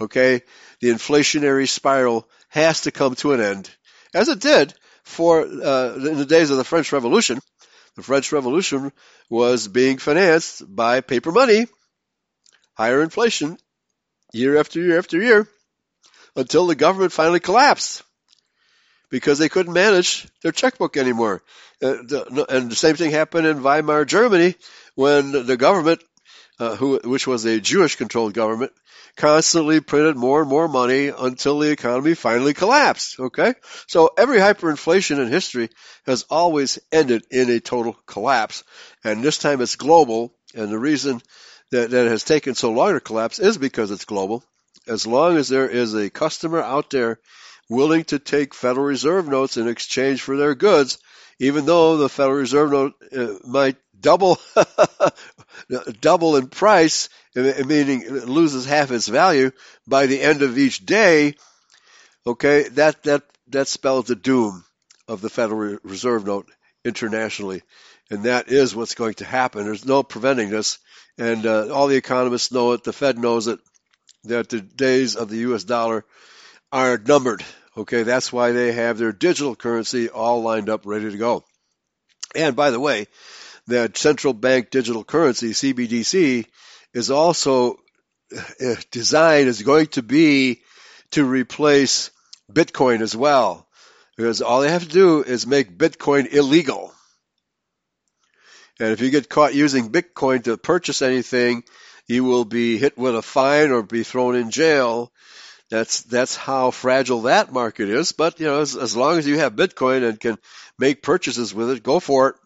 Okay, 0.00 0.42
the 0.80 0.90
inflationary 0.90 1.68
spiral 1.68 2.28
has 2.48 2.82
to 2.82 2.92
come 2.92 3.16
to 3.16 3.32
an 3.32 3.40
end, 3.40 3.70
as 4.14 4.28
it 4.28 4.40
did 4.40 4.72
for 5.02 5.40
uh, 5.40 5.94
in 5.94 6.18
the 6.18 6.26
days 6.26 6.50
of 6.50 6.56
the 6.56 6.64
French 6.64 6.92
Revolution. 6.92 7.40
The 7.96 8.04
French 8.04 8.30
Revolution 8.30 8.92
was 9.28 9.66
being 9.66 9.98
financed 9.98 10.62
by 10.64 11.00
paper 11.00 11.32
money, 11.32 11.66
higher 12.74 13.02
inflation, 13.02 13.58
year 14.32 14.56
after 14.56 14.80
year 14.80 14.98
after 14.98 15.20
year, 15.20 15.48
until 16.36 16.68
the 16.68 16.76
government 16.76 17.12
finally 17.12 17.40
collapsed 17.40 18.04
because 19.10 19.38
they 19.38 19.48
couldn't 19.48 19.72
manage 19.72 20.28
their 20.42 20.52
checkbook 20.52 20.96
anymore. 20.96 21.42
Uh, 21.82 21.94
the, 22.06 22.46
and 22.48 22.70
the 22.70 22.76
same 22.76 22.94
thing 22.94 23.10
happened 23.10 23.46
in 23.46 23.62
Weimar 23.62 24.04
Germany 24.04 24.54
when 24.94 25.32
the 25.32 25.56
government, 25.56 26.02
uh, 26.60 26.76
who, 26.76 27.00
which 27.02 27.26
was 27.26 27.44
a 27.44 27.60
Jewish-controlled 27.60 28.34
government, 28.34 28.72
constantly 29.18 29.80
printed 29.80 30.16
more 30.16 30.40
and 30.40 30.48
more 30.48 30.68
money 30.68 31.08
until 31.08 31.58
the 31.58 31.70
economy 31.70 32.14
finally 32.14 32.54
collapsed. 32.54 33.18
Okay? 33.18 33.54
So 33.88 34.10
every 34.16 34.38
hyperinflation 34.38 35.18
in 35.18 35.28
history 35.28 35.70
has 36.06 36.22
always 36.30 36.78
ended 36.90 37.24
in 37.30 37.50
a 37.50 37.60
total 37.60 37.94
collapse. 38.06 38.64
And 39.04 39.22
this 39.22 39.38
time 39.38 39.60
it's 39.60 39.76
global. 39.76 40.32
And 40.54 40.70
the 40.70 40.78
reason 40.78 41.20
that, 41.72 41.90
that 41.90 42.06
it 42.06 42.10
has 42.10 42.24
taken 42.24 42.54
so 42.54 42.70
long 42.70 42.94
to 42.94 43.00
collapse 43.00 43.40
is 43.40 43.58
because 43.58 43.90
it's 43.90 44.04
global. 44.04 44.42
As 44.86 45.06
long 45.06 45.36
as 45.36 45.48
there 45.48 45.68
is 45.68 45.94
a 45.94 46.08
customer 46.08 46.62
out 46.62 46.88
there 46.90 47.18
willing 47.68 48.04
to 48.04 48.18
take 48.18 48.54
Federal 48.54 48.86
Reserve 48.86 49.28
notes 49.28 49.56
in 49.56 49.68
exchange 49.68 50.22
for 50.22 50.36
their 50.36 50.54
goods, 50.54 50.98
even 51.40 51.66
though 51.66 51.96
the 51.96 52.08
Federal 52.08 52.38
Reserve 52.38 52.70
note 52.70 52.94
uh, 53.14 53.34
might 53.44 53.76
double 54.00 54.38
double 56.00 56.36
in 56.36 56.48
price, 56.48 57.08
meaning 57.66 58.02
it 58.02 58.28
loses 58.28 58.66
half 58.66 58.90
its 58.90 59.08
value 59.08 59.50
by 59.86 60.06
the 60.06 60.20
end 60.20 60.42
of 60.42 60.58
each 60.58 60.84
day, 60.84 61.34
okay, 62.26 62.68
that, 62.70 63.02
that, 63.04 63.22
that 63.48 63.68
spells 63.68 64.06
the 64.06 64.16
doom 64.16 64.64
of 65.06 65.20
the 65.20 65.30
Federal 65.30 65.78
Reserve 65.82 66.26
note 66.26 66.48
internationally. 66.84 67.62
And 68.10 68.24
that 68.24 68.48
is 68.48 68.74
what's 68.74 68.94
going 68.94 69.14
to 69.14 69.24
happen. 69.24 69.64
There's 69.64 69.84
no 69.84 70.02
preventing 70.02 70.50
this. 70.50 70.78
And 71.18 71.44
uh, 71.46 71.72
all 71.72 71.88
the 71.88 71.96
economists 71.96 72.52
know 72.52 72.72
it. 72.72 72.84
The 72.84 72.92
Fed 72.92 73.18
knows 73.18 73.48
it. 73.48 73.58
That 74.24 74.48
the 74.48 74.60
days 74.60 75.16
of 75.16 75.28
the 75.28 75.38
U.S. 75.38 75.64
dollar 75.64 76.04
are 76.72 76.98
numbered. 76.98 77.44
Okay, 77.76 78.02
that's 78.02 78.32
why 78.32 78.52
they 78.52 78.72
have 78.72 78.98
their 78.98 79.12
digital 79.12 79.54
currency 79.54 80.08
all 80.08 80.42
lined 80.42 80.68
up, 80.68 80.84
ready 80.84 81.10
to 81.10 81.16
go. 81.16 81.44
And 82.34 82.56
by 82.56 82.70
the 82.70 82.80
way, 82.80 83.06
that 83.68 83.96
central 83.96 84.32
bank 84.32 84.70
digital 84.70 85.04
currency, 85.04 85.50
CBDC, 85.50 86.46
is 86.94 87.10
also 87.10 87.78
uh, 88.36 88.74
designed 88.90 89.48
is 89.48 89.62
going 89.62 89.86
to 89.88 90.02
be 90.02 90.60
to 91.12 91.24
replace 91.24 92.10
Bitcoin 92.52 93.00
as 93.00 93.16
well. 93.16 93.66
Because 94.16 94.42
all 94.42 94.60
they 94.60 94.70
have 94.70 94.82
to 94.82 94.88
do 94.88 95.22
is 95.22 95.46
make 95.46 95.78
Bitcoin 95.78 96.32
illegal. 96.32 96.92
And 98.80 98.90
if 98.90 99.00
you 99.00 99.10
get 99.10 99.28
caught 99.28 99.54
using 99.54 99.90
Bitcoin 99.90 100.44
to 100.44 100.56
purchase 100.56 101.02
anything, 101.02 101.64
you 102.06 102.24
will 102.24 102.44
be 102.44 102.78
hit 102.78 102.96
with 102.96 103.16
a 103.16 103.22
fine 103.22 103.70
or 103.70 103.82
be 103.82 104.02
thrown 104.02 104.34
in 104.34 104.50
jail. 104.50 105.12
That's 105.70 106.02
that's 106.02 106.34
how 106.34 106.70
fragile 106.70 107.22
that 107.22 107.52
market 107.52 107.90
is. 107.90 108.12
But 108.12 108.40
you 108.40 108.46
know, 108.46 108.60
as, 108.60 108.76
as 108.76 108.96
long 108.96 109.18
as 109.18 109.26
you 109.26 109.38
have 109.38 109.54
Bitcoin 109.54 110.08
and 110.08 110.18
can 110.18 110.38
make 110.78 111.02
purchases 111.02 111.52
with 111.52 111.70
it, 111.70 111.82
go 111.82 112.00
for 112.00 112.30
it. 112.30 112.36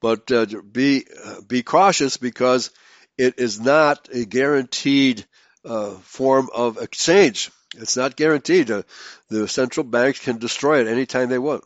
But 0.00 0.30
uh, 0.30 0.46
be 0.46 1.04
uh, 1.24 1.40
be 1.46 1.62
cautious 1.62 2.16
because 2.16 2.70
it 3.18 3.38
is 3.38 3.60
not 3.60 4.08
a 4.12 4.24
guaranteed 4.24 5.24
uh, 5.64 5.90
form 5.90 6.48
of 6.54 6.78
exchange. 6.78 7.50
It's 7.76 7.96
not 7.96 8.16
guaranteed. 8.16 8.70
Uh, 8.70 8.82
the 9.28 9.48
central 9.48 9.84
banks 9.84 10.18
can 10.18 10.38
destroy 10.38 10.80
it 10.80 10.88
anytime 10.88 11.28
they 11.28 11.38
want 11.38 11.64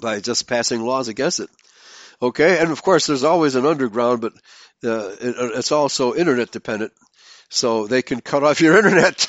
by 0.00 0.20
just 0.20 0.48
passing 0.48 0.82
laws 0.82 1.08
against 1.08 1.40
it. 1.40 1.50
Okay, 2.22 2.58
and 2.58 2.70
of 2.70 2.82
course 2.82 3.06
there's 3.06 3.24
always 3.24 3.54
an 3.54 3.66
underground, 3.66 4.20
but 4.20 4.32
uh, 4.84 5.08
it, 5.20 5.34
it's 5.56 5.72
also 5.72 6.14
internet 6.14 6.50
dependent. 6.50 6.92
So 7.50 7.86
they 7.86 8.02
can 8.02 8.20
cut 8.20 8.42
off 8.42 8.60
your 8.60 8.76
internet. 8.78 9.26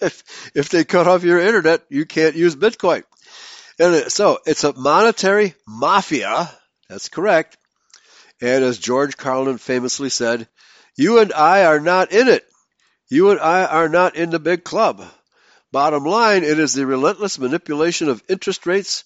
if, 0.00 0.50
if 0.54 0.68
they 0.70 0.84
cut 0.84 1.06
off 1.06 1.24
your 1.24 1.40
internet, 1.40 1.82
you 1.88 2.06
can't 2.06 2.34
use 2.34 2.56
Bitcoin. 2.56 3.04
And 3.78 4.10
so 4.10 4.38
it's 4.46 4.64
a 4.64 4.72
monetary 4.74 5.54
mafia 5.66 6.50
that's 6.90 7.08
correct. 7.08 7.56
And 8.40 8.64
as 8.64 8.78
George 8.78 9.16
Carlin 9.16 9.58
famously 9.58 10.08
said, 10.08 10.48
you 10.96 11.18
and 11.18 11.32
I 11.32 11.64
are 11.64 11.80
not 11.80 12.12
in 12.12 12.28
it. 12.28 12.44
You 13.08 13.30
and 13.30 13.40
I 13.40 13.64
are 13.64 13.88
not 13.88 14.16
in 14.16 14.30
the 14.30 14.38
big 14.38 14.64
club. 14.64 15.04
Bottom 15.72 16.04
line, 16.04 16.42
it 16.42 16.58
is 16.58 16.74
the 16.74 16.86
relentless 16.86 17.38
manipulation 17.38 18.08
of 18.08 18.22
interest 18.28 18.66
rates, 18.66 19.04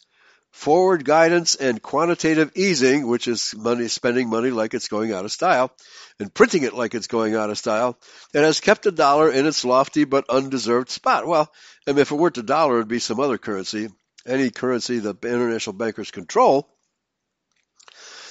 forward 0.50 1.04
guidance, 1.04 1.56
and 1.56 1.82
quantitative 1.82 2.52
easing, 2.54 3.06
which 3.06 3.28
is 3.28 3.54
money, 3.56 3.88
spending 3.88 4.30
money 4.30 4.50
like 4.50 4.72
it's 4.72 4.88
going 4.88 5.12
out 5.12 5.24
of 5.24 5.32
style, 5.32 5.72
and 6.18 6.32
printing 6.32 6.62
it 6.62 6.74
like 6.74 6.94
it's 6.94 7.06
going 7.06 7.34
out 7.34 7.50
of 7.50 7.58
style, 7.58 7.98
that 8.32 8.44
has 8.44 8.60
kept 8.60 8.82
the 8.82 8.92
dollar 8.92 9.30
in 9.30 9.46
its 9.46 9.64
lofty 9.64 10.04
but 10.04 10.30
undeserved 10.30 10.90
spot. 10.90 11.26
Well, 11.26 11.52
if 11.86 12.10
it 12.10 12.14
weren't 12.14 12.36
the 12.36 12.42
dollar, 12.42 12.76
it'd 12.76 12.88
be 12.88 12.98
some 12.98 13.20
other 13.20 13.36
currency, 13.36 13.88
any 14.26 14.50
currency 14.50 15.00
the 15.00 15.16
international 15.22 15.74
bankers 15.74 16.10
control 16.10 16.73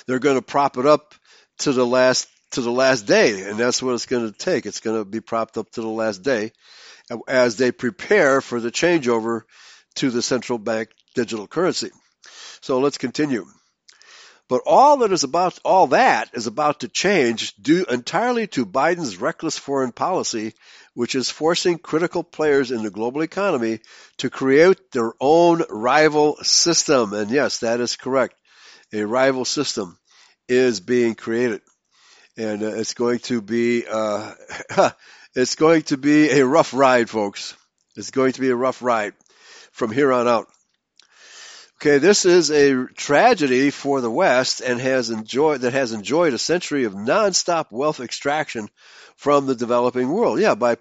they're 0.06 0.20
going 0.20 0.36
to 0.38 0.42
prop 0.42 0.78
it 0.78 0.86
up 0.86 1.16
to 1.60 1.72
the 1.72 1.86
last 1.86 2.28
to 2.52 2.62
the 2.62 2.72
last 2.72 3.08
day, 3.08 3.42
and 3.42 3.58
that's 3.58 3.82
what 3.82 3.96
it's 3.96 4.06
going 4.06 4.32
to 4.32 4.38
take. 4.38 4.66
It's 4.66 4.80
going 4.80 4.98
to 4.98 5.06
be 5.06 5.22
propped 5.22 5.58
up 5.58 5.72
to 5.72 5.82
the 5.82 5.88
last 5.88 6.22
day 6.22 6.52
as 7.28 7.58
they 7.58 7.72
prepare 7.72 8.42
for 8.42 8.60
the 8.60 8.72
changeover 8.72 9.42
to 9.96 10.12
the 10.12 10.22
central 10.22 10.60
bank 10.60 10.90
digital 11.16 11.48
currency. 11.48 11.90
So 12.62 12.80
let's 12.80 12.98
continue. 12.98 13.46
But 14.50 14.62
all 14.66 14.98
that 14.98 15.12
is 15.12 15.24
about 15.24 15.58
all 15.64 15.88
that 15.88 16.30
is 16.34 16.48
about 16.48 16.82
to 16.82 16.88
change 16.88 17.56
due 17.56 17.86
entirely 17.86 18.48
to 18.48 18.66
Biden's 18.66 19.18
reckless 19.18 19.58
foreign 19.58 19.92
policy, 19.92 20.54
which 20.94 21.16
is 21.16 21.30
forcing 21.30 21.80
critical 21.80 22.24
players 22.24 22.70
in 22.70 22.84
the 22.84 22.92
global 22.92 23.22
economy 23.22 23.80
to 24.18 24.30
create 24.30 24.92
their 24.92 25.14
own 25.20 25.64
rival 25.70 26.38
system. 26.44 27.14
And 27.14 27.32
yes, 27.32 27.60
that 27.60 27.80
is 27.80 27.96
correct. 27.96 28.36
A 28.94 29.06
rival 29.06 29.44
system 29.44 29.98
is 30.48 30.80
being 30.80 31.16
created, 31.16 31.62
and 32.38 32.62
uh, 32.62 32.76
it's 32.76 32.94
going 32.94 33.20
to 33.20 33.42
be 33.42 33.86
uh, 33.90 34.34
it's 35.36 35.56
going 35.56 35.82
to 35.84 35.98
be 35.98 36.30
a 36.30 36.46
rough 36.46 36.74
ride, 36.74 37.10
folks. 37.10 37.56
It's 37.96 38.12
going 38.12 38.34
to 38.34 38.42
be 38.42 38.50
a 38.50 38.56
rough 38.56 38.84
ride 38.84 39.14
from 39.72 39.92
here 39.92 40.14
on 40.14 40.28
out. 40.28 40.48
Okay, 41.82 41.98
this 41.98 42.26
is 42.26 42.52
a 42.52 42.86
tragedy 42.86 43.72
for 43.72 44.00
the 44.00 44.12
West 44.12 44.62
and 44.62 44.80
has 44.80 45.10
enjoyed 45.10 45.62
that 45.62 45.74
has 45.74 45.92
enjoyed 45.92 46.34
a 46.34 46.38
century 46.38 46.86
of 46.86 46.94
nonstop 46.94 47.72
wealth 47.72 48.00
extraction 48.00 48.70
from 49.16 49.48
the 49.48 49.56
developing 49.56 50.10
world. 50.10 50.40
Yeah, 50.40 50.56
by 50.56 50.78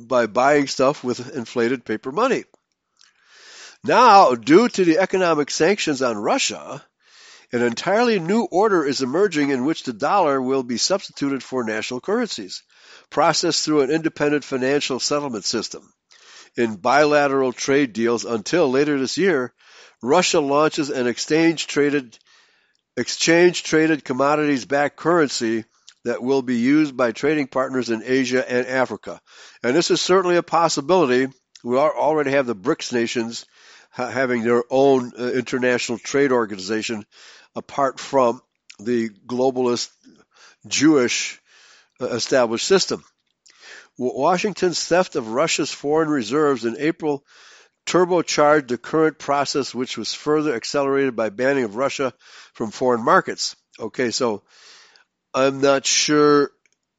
by 0.00 0.26
buying 0.26 0.66
stuff 0.66 1.04
with 1.04 1.34
inflated 1.34 1.84
paper 1.84 2.12
money. 2.12 2.44
Now, 3.84 4.34
due 4.34 4.68
to 4.68 4.84
the 4.84 4.98
economic 4.98 5.50
sanctions 5.50 6.02
on 6.02 6.16
Russia, 6.18 6.84
an 7.52 7.62
entirely 7.62 8.18
new 8.18 8.42
order 8.42 8.84
is 8.84 9.02
emerging 9.02 9.50
in 9.50 9.64
which 9.64 9.84
the 9.84 9.92
dollar 9.92 10.40
will 10.40 10.62
be 10.62 10.78
substituted 10.78 11.42
for 11.42 11.64
national 11.64 12.00
currencies, 12.00 12.62
processed 13.10 13.64
through 13.64 13.82
an 13.82 13.90
independent 13.90 14.44
financial 14.44 14.98
settlement 14.98 15.44
system. 15.44 15.92
In 16.56 16.76
bilateral 16.76 17.52
trade 17.52 17.92
deals 17.92 18.24
until 18.24 18.70
later 18.70 18.98
this 18.98 19.16
year, 19.16 19.52
Russia 20.02 20.40
launches 20.40 20.90
an 20.90 21.06
exchange 21.06 21.66
traded 21.66 22.18
exchange 22.96 23.62
traded 23.62 24.04
commodities 24.04 24.64
backed 24.64 24.96
currency 24.96 25.64
that 26.04 26.22
will 26.22 26.40
be 26.40 26.56
used 26.56 26.96
by 26.96 27.12
trading 27.12 27.46
partners 27.46 27.90
in 27.90 28.02
Asia 28.04 28.48
and 28.50 28.66
Africa. 28.66 29.20
And 29.62 29.76
this 29.76 29.90
is 29.90 30.00
certainly 30.00 30.36
a 30.36 30.42
possibility. 30.42 31.30
We 31.62 31.76
already 31.76 32.30
have 32.30 32.46
the 32.46 32.56
BRICS 32.56 32.92
nations 32.92 33.44
having 33.90 34.42
their 34.42 34.62
own 34.70 35.12
uh, 35.18 35.30
international 35.32 35.98
trade 35.98 36.30
organization 36.32 37.04
apart 37.56 37.98
from 37.98 38.40
the 38.78 39.08
globalist 39.26 39.90
Jewish 40.66 41.40
uh, 42.00 42.06
established 42.06 42.66
system. 42.66 43.02
Washington's 43.98 44.84
theft 44.84 45.16
of 45.16 45.28
Russia's 45.28 45.72
foreign 45.72 46.10
reserves 46.10 46.66
in 46.66 46.76
April 46.78 47.24
turbocharged 47.86 48.68
the 48.68 48.76
current 48.76 49.18
process, 49.18 49.74
which 49.74 49.96
was 49.96 50.12
further 50.12 50.54
accelerated 50.54 51.16
by 51.16 51.30
banning 51.30 51.64
of 51.64 51.76
Russia 51.76 52.12
from 52.52 52.70
foreign 52.70 53.02
markets. 53.02 53.56
Okay, 53.78 54.10
so 54.10 54.42
I'm 55.32 55.60
not 55.60 55.86
sure. 55.86 56.50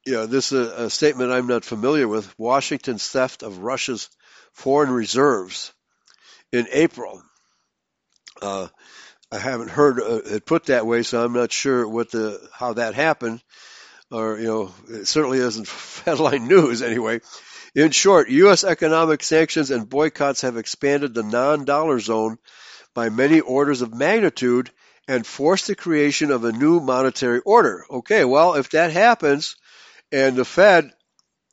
You 0.06 0.14
know, 0.14 0.26
this 0.26 0.54
is 0.54 0.68
a, 0.70 0.90
statement 0.90 1.34
I'm 1.34 1.48
not 1.48 1.66
familiar 1.66 2.08
with. 2.08 2.34
Washington's 2.40 3.08
theft 3.08 3.44
of 3.44 3.60
Russia's 3.60 4.10
foreign 4.54 4.90
reserves 4.90 5.74
in 6.54 6.68
April. 6.72 7.22
Uh, 8.42 8.68
I 9.32 9.40
haven't 9.40 9.70
heard 9.70 10.00
uh, 10.00 10.22
it 10.26 10.46
put 10.46 10.66
that 10.66 10.86
way, 10.86 11.04
so 11.04 11.24
I'm 11.24 11.34
not 11.34 11.52
sure 11.52 11.88
what 11.88 12.12
the 12.12 12.40
how 12.54 12.74
that 12.74 12.94
happened, 12.94 13.44
or 14.10 14.38
you 14.40 14.48
know, 14.48 14.74
it 14.90 15.08
certainly 15.08 15.40
isn't 15.40 15.68
headline 16.06 16.48
news 16.48 16.82
anyway. 16.82 17.20
In 17.76 17.92
short, 17.92 18.30
U.S. 18.30 18.64
economic 18.64 19.22
sanctions 19.22 19.70
and 19.70 19.90
boycotts 19.90 20.42
have 20.42 20.58
expanded 20.58 21.14
the 21.14 21.24
non-dollar 21.24 22.00
zone 22.00 22.38
by 22.94 23.10
many 23.10 23.42
orders 23.42 23.82
of 23.82 23.94
magnitude 23.94 24.72
and 25.08 25.28
forced 25.28 25.68
the 25.68 25.76
creation 25.76 26.32
of 26.32 26.44
a 26.44 26.52
new 26.52 26.80
monetary 26.80 27.40
order. 27.40 27.86
Okay, 27.90 28.24
well, 28.26 28.56
if 28.56 28.70
that 28.72 28.92
happens, 28.92 29.58
and 30.12 30.36
the 30.36 30.46
Fed 30.46 30.92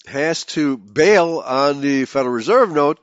has 0.06 0.44
to 0.44 0.76
bail 0.76 1.42
on 1.44 1.80
the 1.80 2.04
Federal 2.04 2.34
Reserve 2.34 2.70
note, 2.70 2.98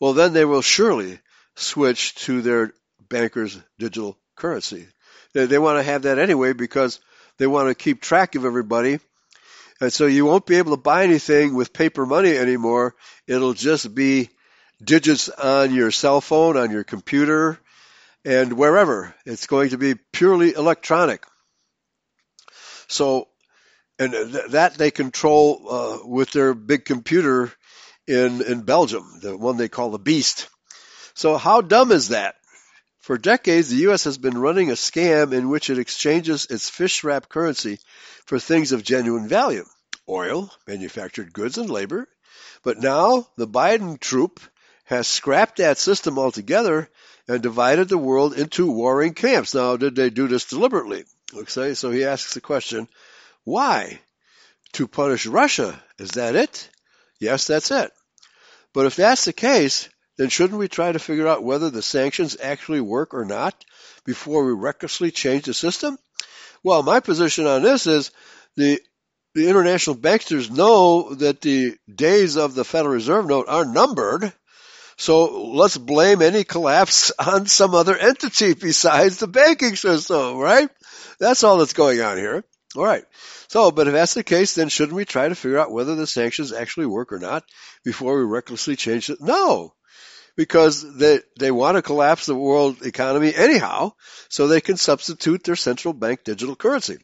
well, 0.00 0.12
then 0.12 0.32
they 0.32 0.44
will 0.44 0.62
surely 0.62 1.20
switch 1.54 2.14
to 2.16 2.42
their 2.42 2.72
bankers' 3.08 3.58
digital 3.78 4.18
currency. 4.36 4.86
They, 5.32 5.46
they 5.46 5.58
want 5.58 5.78
to 5.78 5.82
have 5.82 6.02
that 6.02 6.18
anyway 6.18 6.52
because 6.52 7.00
they 7.38 7.46
want 7.46 7.68
to 7.68 7.74
keep 7.74 8.00
track 8.00 8.34
of 8.34 8.44
everybody. 8.44 9.00
And 9.80 9.92
so 9.92 10.06
you 10.06 10.24
won't 10.24 10.46
be 10.46 10.56
able 10.56 10.70
to 10.72 10.82
buy 10.82 11.04
anything 11.04 11.54
with 11.54 11.72
paper 11.72 12.06
money 12.06 12.36
anymore. 12.36 12.94
It'll 13.26 13.52
just 13.52 13.94
be 13.94 14.30
digits 14.82 15.28
on 15.28 15.74
your 15.74 15.90
cell 15.90 16.20
phone, 16.20 16.56
on 16.56 16.70
your 16.70 16.84
computer, 16.84 17.58
and 18.24 18.54
wherever. 18.54 19.14
It's 19.24 19.46
going 19.46 19.70
to 19.70 19.78
be 19.78 19.94
purely 20.12 20.54
electronic. 20.54 21.24
So, 22.88 23.28
and 23.98 24.12
th- 24.12 24.50
that 24.50 24.74
they 24.74 24.90
control 24.90 25.66
uh, 25.68 25.98
with 26.06 26.30
their 26.30 26.54
big 26.54 26.84
computer 26.84 27.52
in 28.06 28.42
in 28.42 28.62
Belgium, 28.62 29.18
the 29.20 29.36
one 29.36 29.56
they 29.56 29.68
call 29.68 29.90
the 29.90 29.98
Beast. 29.98 30.48
So 31.14 31.36
how 31.36 31.60
dumb 31.60 31.92
is 31.92 32.08
that? 32.08 32.36
For 33.06 33.18
decades, 33.18 33.68
the 33.68 33.86
U.S. 33.86 34.02
has 34.02 34.18
been 34.18 34.36
running 34.36 34.68
a 34.68 34.74
scam 34.74 35.32
in 35.32 35.48
which 35.48 35.70
it 35.70 35.78
exchanges 35.78 36.44
its 36.50 36.68
fish 36.68 37.04
wrap 37.04 37.28
currency 37.28 37.78
for 38.24 38.40
things 38.40 38.72
of 38.72 38.82
genuine 38.82 39.28
value 39.28 39.64
oil, 40.08 40.52
manufactured 40.66 41.32
goods, 41.32 41.56
and 41.56 41.70
labor. 41.70 42.08
But 42.64 42.80
now 42.80 43.28
the 43.36 43.46
Biden 43.46 44.00
troop 44.00 44.40
has 44.86 45.06
scrapped 45.06 45.58
that 45.58 45.78
system 45.78 46.18
altogether 46.18 46.90
and 47.28 47.40
divided 47.40 47.88
the 47.88 47.96
world 47.96 48.34
into 48.34 48.72
warring 48.72 49.14
camps. 49.14 49.54
Now, 49.54 49.76
did 49.76 49.94
they 49.94 50.10
do 50.10 50.26
this 50.26 50.46
deliberately? 50.46 51.04
Okay, 51.32 51.74
so 51.74 51.92
he 51.92 52.04
asks 52.04 52.34
the 52.34 52.40
question, 52.40 52.88
why? 53.44 54.00
To 54.72 54.88
punish 54.88 55.26
Russia. 55.26 55.80
Is 55.96 56.10
that 56.18 56.34
it? 56.34 56.68
Yes, 57.20 57.46
that's 57.46 57.70
it. 57.70 57.92
But 58.72 58.86
if 58.86 58.96
that's 58.96 59.26
the 59.26 59.32
case, 59.32 59.88
then 60.16 60.30
shouldn't 60.30 60.58
we 60.58 60.68
try 60.68 60.92
to 60.92 60.98
figure 60.98 61.28
out 61.28 61.44
whether 61.44 61.70
the 61.70 61.82
sanctions 61.82 62.36
actually 62.42 62.80
work 62.80 63.12
or 63.14 63.24
not 63.24 63.64
before 64.04 64.44
we 64.44 64.52
recklessly 64.52 65.10
change 65.10 65.44
the 65.44 65.54
system? 65.54 65.98
Well, 66.62 66.82
my 66.82 67.00
position 67.00 67.46
on 67.46 67.62
this 67.62 67.86
is 67.86 68.10
the 68.56 68.80
the 69.34 69.50
international 69.50 69.96
banksters 69.96 70.50
know 70.50 71.14
that 71.16 71.42
the 71.42 71.76
days 71.94 72.36
of 72.36 72.54
the 72.54 72.64
Federal 72.64 72.94
Reserve 72.94 73.26
note 73.26 73.46
are 73.48 73.66
numbered. 73.66 74.32
So 74.96 75.50
let's 75.50 75.76
blame 75.76 76.22
any 76.22 76.42
collapse 76.42 77.12
on 77.18 77.44
some 77.44 77.74
other 77.74 77.96
entity 77.96 78.54
besides 78.54 79.18
the 79.18 79.26
banking 79.26 79.76
system, 79.76 80.38
right? 80.38 80.70
That's 81.20 81.44
all 81.44 81.58
that's 81.58 81.74
going 81.74 82.00
on 82.00 82.16
here. 82.16 82.44
All 82.74 82.84
right. 82.84 83.04
So, 83.48 83.70
but 83.70 83.88
if 83.88 83.92
that's 83.92 84.14
the 84.14 84.24
case, 84.24 84.54
then 84.54 84.70
shouldn't 84.70 84.96
we 84.96 85.04
try 85.04 85.28
to 85.28 85.34
figure 85.34 85.58
out 85.58 85.70
whether 85.70 85.94
the 85.94 86.06
sanctions 86.06 86.52
actually 86.54 86.86
work 86.86 87.12
or 87.12 87.18
not 87.18 87.44
before 87.84 88.16
we 88.16 88.24
recklessly 88.24 88.74
change 88.74 89.10
it? 89.10 89.20
No 89.20 89.75
because 90.36 90.96
they 90.96 91.20
they 91.38 91.50
want 91.50 91.76
to 91.76 91.82
collapse 91.82 92.26
the 92.26 92.34
world 92.34 92.82
economy 92.82 93.34
anyhow, 93.34 93.92
so 94.28 94.46
they 94.46 94.60
can 94.60 94.76
substitute 94.76 95.42
their 95.44 95.56
central 95.56 95.94
bank 95.94 96.24
digital 96.24 96.54
currency. 96.54 96.98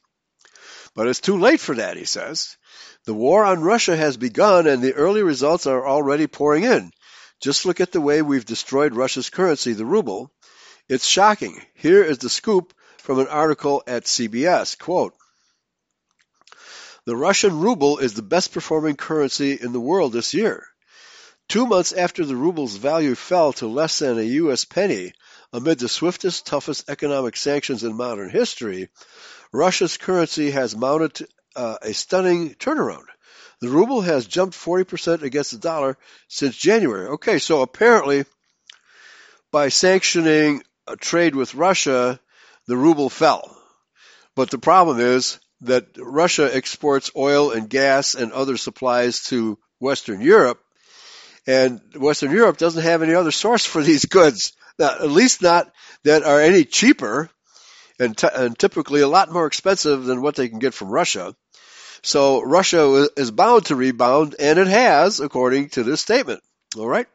But 0.94 1.08
it's 1.08 1.20
too 1.20 1.38
late 1.38 1.60
for 1.60 1.74
that, 1.76 1.96
he 1.96 2.04
says. 2.04 2.56
The 3.04 3.14
war 3.14 3.44
on 3.44 3.62
Russia 3.62 3.96
has 3.96 4.16
begun 4.16 4.66
and 4.66 4.82
the 4.82 4.92
early 4.92 5.22
results 5.22 5.66
are 5.66 5.86
already 5.86 6.26
pouring 6.26 6.64
in. 6.64 6.92
Just 7.40 7.64
look 7.64 7.80
at 7.80 7.90
the 7.90 8.00
way 8.00 8.22
we've 8.22 8.44
destroyed 8.44 8.94
Russia's 8.94 9.30
currency, 9.30 9.72
the 9.72 9.86
ruble. 9.86 10.30
It's 10.88 11.06
shocking. 11.06 11.60
Here 11.74 12.04
is 12.04 12.18
the 12.18 12.28
scoop 12.28 12.74
from 12.98 13.18
an 13.18 13.26
article 13.28 13.82
at 13.86 14.04
CBS. 14.04 14.78
Quote, 14.78 15.14
the 17.04 17.16
Russian 17.16 17.58
ruble 17.58 17.98
is 17.98 18.14
the 18.14 18.22
best 18.22 18.52
performing 18.52 18.94
currency 18.94 19.58
in 19.60 19.72
the 19.72 19.80
world 19.80 20.12
this 20.12 20.34
year. 20.34 20.68
Two 21.52 21.66
months 21.66 21.92
after 21.92 22.24
the 22.24 22.34
ruble's 22.34 22.76
value 22.76 23.14
fell 23.14 23.52
to 23.52 23.66
less 23.66 23.98
than 23.98 24.18
a 24.18 24.22
U.S. 24.22 24.64
penny 24.64 25.12
amid 25.52 25.78
the 25.78 25.86
swiftest, 25.86 26.46
toughest 26.46 26.88
economic 26.88 27.36
sanctions 27.36 27.84
in 27.84 27.94
modern 27.94 28.30
history, 28.30 28.88
Russia's 29.52 29.98
currency 29.98 30.52
has 30.52 30.74
mounted 30.74 31.28
uh, 31.54 31.76
a 31.82 31.92
stunning 31.92 32.54
turnaround. 32.54 33.04
The 33.60 33.68
ruble 33.68 34.00
has 34.00 34.26
jumped 34.26 34.56
40% 34.56 35.20
against 35.20 35.50
the 35.50 35.58
dollar 35.58 35.98
since 36.26 36.56
January. 36.56 37.08
Okay, 37.08 37.38
so 37.38 37.60
apparently 37.60 38.24
by 39.50 39.68
sanctioning 39.68 40.62
a 40.86 40.96
trade 40.96 41.34
with 41.34 41.54
Russia, 41.54 42.18
the 42.66 42.78
ruble 42.78 43.10
fell. 43.10 43.54
But 44.34 44.48
the 44.48 44.56
problem 44.56 45.00
is 45.00 45.38
that 45.60 45.84
Russia 45.98 46.48
exports 46.50 47.10
oil 47.14 47.50
and 47.50 47.68
gas 47.68 48.14
and 48.14 48.32
other 48.32 48.56
supplies 48.56 49.24
to 49.24 49.58
Western 49.80 50.22
Europe, 50.22 50.58
and 51.46 51.80
Western 51.96 52.30
Europe 52.30 52.56
doesn't 52.58 52.82
have 52.82 53.02
any 53.02 53.14
other 53.14 53.30
source 53.30 53.64
for 53.64 53.82
these 53.82 54.04
goods, 54.04 54.52
uh, 54.78 54.98
at 55.00 55.10
least 55.10 55.42
not 55.42 55.72
that 56.04 56.22
are 56.22 56.40
any 56.40 56.64
cheaper 56.64 57.30
and, 57.98 58.16
t- 58.16 58.28
and 58.32 58.58
typically 58.58 59.00
a 59.00 59.08
lot 59.08 59.32
more 59.32 59.46
expensive 59.46 60.04
than 60.04 60.22
what 60.22 60.36
they 60.36 60.48
can 60.48 60.58
get 60.58 60.74
from 60.74 60.88
Russia. 60.88 61.34
So 62.02 62.42
Russia 62.42 63.08
is 63.16 63.30
bound 63.30 63.66
to 63.66 63.76
rebound, 63.76 64.34
and 64.38 64.58
it 64.58 64.66
has, 64.66 65.20
according 65.20 65.70
to 65.70 65.84
this 65.84 66.00
statement. 66.00 66.42
All 66.76 66.88
right. 66.88 67.06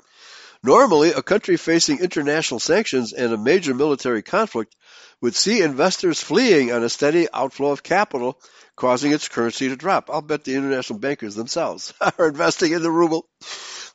Normally, 0.63 1.11
a 1.11 1.21
country 1.21 1.57
facing 1.57 1.99
international 1.99 2.59
sanctions 2.59 3.13
and 3.13 3.33
a 3.33 3.37
major 3.37 3.73
military 3.73 4.21
conflict 4.21 4.75
would 5.21 5.35
see 5.35 5.61
investors 5.61 6.21
fleeing 6.21 6.71
on 6.71 6.83
a 6.83 6.89
steady 6.89 7.27
outflow 7.33 7.71
of 7.71 7.83
capital, 7.83 8.39
causing 8.75 9.11
its 9.11 9.27
currency 9.27 9.69
to 9.69 9.75
drop. 9.75 10.09
I'll 10.09 10.21
bet 10.21 10.43
the 10.43 10.55
international 10.55 10.99
bankers 10.99 11.35
themselves 11.35 11.93
are 12.17 12.27
investing 12.27 12.71
in 12.71 12.81
the 12.81 12.91
ruble. 12.91 13.27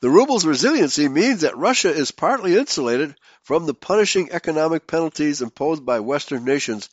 The 0.03 0.09
ruble's 0.09 0.45
resiliency 0.45 1.07
means 1.07 1.41
that 1.41 1.55
Russia 1.55 1.89
is 1.89 2.11
partly 2.11 2.57
insulated 2.57 3.15
from 3.43 3.65
the 3.65 3.73
punishing 3.73 4.33
economic 4.33 4.85
penalties 4.85 5.41
imposed 5.41 5.85
by 5.85 6.01
Western 6.01 6.43
nations 6.43 6.89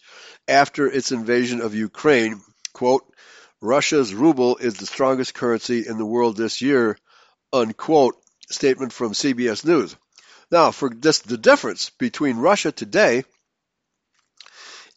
after 0.47 0.87
its 0.87 1.11
invasion 1.11 1.61
of 1.61 1.75
Ukraine. 1.75 2.41
Quote, 2.73 3.13
Russia's 3.61 4.15
ruble 4.15 4.59
is 4.59 4.75
the 4.75 4.87
strongest 4.87 5.35
currency 5.35 5.89
in 5.89 5.99
the 5.99 6.07
world 6.07 6.37
this 6.37 6.63
year, 6.63 6.97
unquote, 7.53 8.15
statement 8.49 8.93
from 8.93 9.11
CBS 9.11 9.65
News. 9.65 9.97
Now, 10.53 10.71
for 10.71 10.89
this, 10.89 11.19
the 11.19 11.37
difference 11.37 11.91
between 11.91 12.37
Russia 12.37 12.71
today 12.71 13.25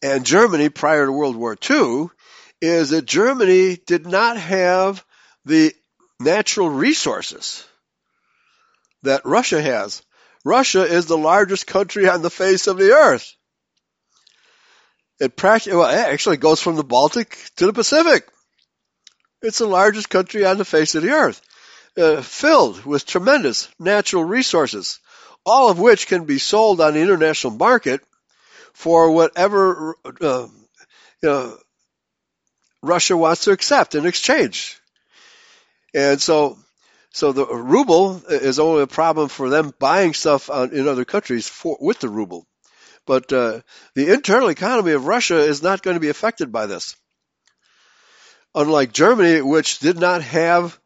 and 0.00 0.24
Germany 0.24 0.68
prior 0.68 1.06
to 1.06 1.10
World 1.10 1.34
War 1.34 1.58
II 1.68 2.10
is 2.60 2.90
that 2.90 3.06
Germany 3.06 3.76
did 3.84 4.06
not 4.06 4.36
have 4.36 5.04
the 5.44 5.74
natural 6.20 6.70
resources 6.70 7.64
that 9.04 9.24
Russia 9.24 9.60
has. 9.60 10.02
Russia 10.44 10.82
is 10.82 11.06
the 11.06 11.16
largest 11.16 11.66
country 11.66 12.08
on 12.08 12.22
the 12.22 12.30
face 12.30 12.66
of 12.66 12.76
the 12.76 12.92
earth. 12.92 13.34
It 15.20 15.36
practically, 15.36 15.78
well, 15.78 15.90
it 15.90 16.12
actually 16.12 16.36
goes 16.36 16.60
from 16.60 16.76
the 16.76 16.84
Baltic 16.84 17.38
to 17.56 17.66
the 17.66 17.72
Pacific. 17.72 18.28
It's 19.42 19.58
the 19.58 19.66
largest 19.66 20.10
country 20.10 20.44
on 20.44 20.58
the 20.58 20.64
face 20.64 20.94
of 20.94 21.02
the 21.02 21.10
earth, 21.10 21.40
uh, 21.96 22.20
filled 22.22 22.84
with 22.84 23.06
tremendous 23.06 23.68
natural 23.78 24.24
resources, 24.24 24.98
all 25.46 25.70
of 25.70 25.78
which 25.78 26.08
can 26.08 26.24
be 26.24 26.38
sold 26.38 26.80
on 26.80 26.94
the 26.94 27.00
international 27.00 27.52
market 27.52 28.00
for 28.72 29.12
whatever 29.12 29.96
uh, 30.04 30.46
you 31.22 31.28
know, 31.28 31.56
Russia 32.82 33.16
wants 33.16 33.44
to 33.44 33.52
accept 33.52 33.94
in 33.94 34.04
exchange. 34.04 34.78
And 35.94 36.20
so, 36.20 36.58
so 37.14 37.30
the 37.30 37.46
ruble 37.46 38.22
is 38.28 38.58
only 38.58 38.82
a 38.82 38.88
problem 38.88 39.28
for 39.28 39.48
them 39.48 39.72
buying 39.78 40.14
stuff 40.14 40.50
on, 40.50 40.72
in 40.72 40.88
other 40.88 41.04
countries 41.04 41.48
for, 41.48 41.78
with 41.80 42.00
the 42.00 42.08
ruble. 42.08 42.44
But 43.06 43.32
uh, 43.32 43.60
the 43.94 44.12
internal 44.12 44.48
economy 44.48 44.92
of 44.92 45.06
Russia 45.06 45.38
is 45.38 45.62
not 45.62 45.82
going 45.82 45.94
to 45.94 46.00
be 46.00 46.08
affected 46.08 46.50
by 46.50 46.66
this. 46.66 46.96
Unlike 48.52 48.92
Germany, 48.92 49.42
which 49.42 49.78
did 49.78 49.96
not 49.96 50.22
have 50.22 50.76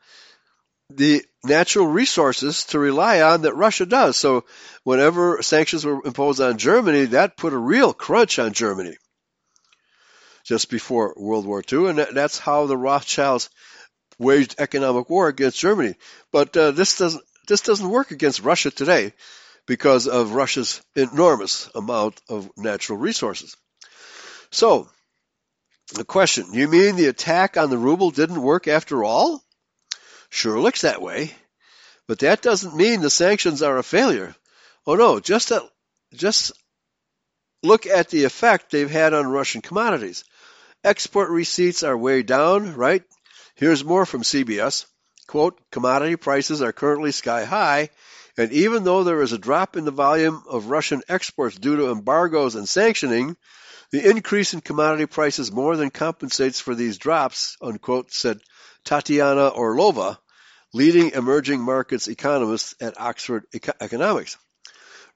the 0.91 1.25
natural 1.45 1.87
resources 1.87 2.65
to 2.67 2.79
rely 2.79 3.23
on 3.23 3.41
that 3.43 3.55
Russia 3.55 3.87
does. 3.87 4.19
So 4.19 4.45
whenever 4.85 5.41
sanctions 5.41 5.87
were 5.87 6.05
imposed 6.05 6.43
on 6.43 6.59
Germany, 6.59 7.07
that 7.07 7.39
put 7.39 7.55
a 7.55 7.59
real 7.59 7.95
crunch 7.95 8.39
on 8.39 8.53
Germany 8.53 8.99
just 10.45 10.69
before 10.69 11.15
World 11.17 11.47
War 11.47 11.63
II, 11.73 11.89
and 11.89 11.99
that's 11.99 12.39
how 12.39 12.67
the 12.67 12.77
Rothschilds 12.77 13.49
waged 14.19 14.57
economic 14.59 15.09
war 15.09 15.29
against 15.29 15.59
Germany. 15.59 15.95
But 16.33 16.57
uh, 16.57 16.73
this 16.73 16.99
doesn't 16.99 17.23
this 17.47 17.63
doesn't 17.63 17.89
work 17.89 18.11
against 18.11 18.43
Russia 18.43 18.71
today 18.71 19.15
because 19.67 20.07
of 20.07 20.33
Russia's 20.33 20.83
enormous 20.95 21.71
amount 21.75 22.21
of 22.29 22.51
natural 22.57 22.99
resources. 22.99 23.57
So, 24.51 24.89
the 25.95 26.05
question, 26.05 26.53
you 26.53 26.69
mean 26.69 26.97
the 26.97 27.07
attack 27.07 27.57
on 27.57 27.71
the 27.71 27.79
ruble 27.79 28.11
didn't 28.11 28.43
work 28.43 28.69
after 28.69 29.05
all? 29.05 29.43
Sure 30.31 30.61
looks 30.61 30.83
that 30.83 31.01
way. 31.01 31.35
But 32.07 32.21
that 32.21 32.43
doesn't 32.43 32.77
mean 32.77 33.01
the 33.01 33.11
sanctions 33.11 33.63
are 33.63 33.79
a 33.79 33.83
failure. 33.83 34.35
Oh 34.87 34.95
no, 34.95 35.21
just 35.21 35.53
just 36.15 36.53
look 37.63 37.87
at 37.87 38.09
the 38.09 38.25
effect 38.25 38.71
they've 38.71 38.91
had 38.91 39.13
on 39.13 39.27
Russian 39.27 39.61
commodities. 39.61 40.25
Export 40.85 41.31
receipts 41.31 41.83
are 41.83 41.97
way 41.97 42.23
down, 42.23 42.75
right? 42.75 43.03
Here's 43.59 43.85
more 43.85 44.07
from 44.07 44.23
CBS. 44.23 44.87
Quote, 45.27 45.61
commodity 45.73 46.15
prices 46.15 46.63
are 46.63 46.73
currently 46.73 47.11
sky 47.11 47.45
high, 47.45 47.91
and 48.37 48.53
even 48.53 48.85
though 48.85 49.03
there 49.03 49.21
is 49.21 49.33
a 49.33 49.39
drop 49.39 49.77
in 49.77 49.85
the 49.85 49.91
volume 49.91 50.45
of 50.49 50.67
Russian 50.67 51.03
exports 51.09 51.57
due 51.57 51.75
to 51.75 51.91
embargoes 51.91 52.55
and 52.55 52.69
sanctioning, 52.69 53.37
the 53.91 54.09
increase 54.09 54.55
in 54.55 54.61
commodity 54.61 55.07
prices 55.07 55.51
more 55.51 55.77
than 55.77 55.91
compensates 55.91 56.61
for 56.61 56.77
these 56.77 56.99
drops, 56.99 57.57
unquote, 57.61 58.13
said 58.13 58.39
Tatiana 58.85 59.51
Orlova, 59.51 60.19
leading 60.73 61.11
emerging 61.11 61.61
markets 61.61 62.07
economist 62.07 62.81
at 62.81 63.01
Oxford 63.01 63.45
Economics. 63.81 64.37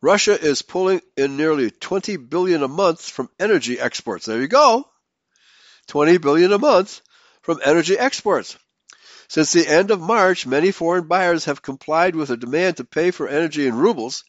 Russia 0.01 0.37
is 0.37 0.63
pulling 0.63 1.01
in 1.17 1.37
nearly 1.37 1.71
20 1.71 2.17
billion 2.17 2.65
a 2.65 2.69
month 2.69 3.03
from 3.03 3.31
energy 3.39 3.79
exports. 3.79 4.27
There 4.27 4.41
you 4.41 4.49
go. 4.49 4.85
20 5.87 6.19
billion 6.19 6.53
a 6.53 6.59
month 6.59 7.01
from 7.43 7.61
energy 7.65 7.99
exports. 7.99 8.57
Since 9.29 9.53
the 9.53 9.67
end 9.67 9.91
of 9.91 10.01
March, 10.01 10.47
many 10.47 10.73
foreign 10.73 11.07
buyers 11.07 11.47
have 11.47 11.63
complied 11.63 12.17
with 12.17 12.31
a 12.31 12.37
demand 12.37 12.79
to 12.79 12.85
pay 12.85 13.11
for 13.11 13.29
energy 13.29 13.67
in 13.67 13.75
rubles, 13.75 14.25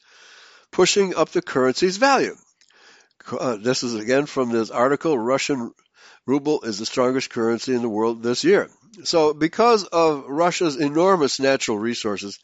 pushing 0.71 1.15
up 1.15 1.29
the 1.29 1.41
currency's 1.41 1.97
value. 1.97 2.35
Uh, 3.31 3.57
this 3.57 3.83
is 3.83 3.95
again 3.95 4.25
from 4.25 4.49
this 4.49 4.69
article 4.69 5.17
Russian 5.17 5.71
ruble 6.25 6.61
is 6.61 6.79
the 6.79 6.85
strongest 6.85 7.29
currency 7.29 7.73
in 7.73 7.81
the 7.81 7.89
world 7.89 8.23
this 8.23 8.43
year. 8.43 8.69
So, 9.03 9.33
because 9.33 9.83
of 9.85 10.25
Russia's 10.27 10.75
enormous 10.75 11.39
natural 11.39 11.77
resources, 11.77 12.39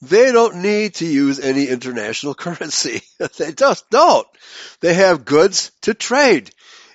they 0.00 0.32
don't 0.32 0.56
need 0.56 0.94
to 0.96 1.06
use 1.06 1.38
any 1.38 1.66
international 1.68 2.34
currency. 2.46 3.02
they 3.38 3.52
just 3.52 3.88
don't. 3.90 4.26
They 4.80 4.94
have 4.94 5.24
goods 5.24 5.70
to 5.82 5.94
trade. 5.94 6.50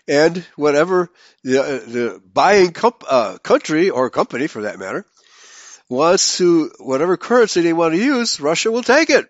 And 0.08 0.46
whatever 0.56 1.10
the, 1.44 1.60
uh, 1.60 1.66
the 1.66 2.22
buying 2.34 2.72
comp, 2.72 3.04
uh, 3.10 3.38
country 3.40 3.90
or 3.90 4.10
company 4.10 4.48
for 4.48 4.62
that 4.62 4.80
matter 4.80 5.06
wants 5.90 6.38
to, 6.38 6.72
whatever 6.80 7.18
currency 7.18 7.62
they 7.62 7.74
want 7.74 7.94
to 7.94 8.00
use, 8.00 8.40
Russia 8.40 8.72
will 8.72 8.84
take 8.84 9.10
it. 9.10 9.30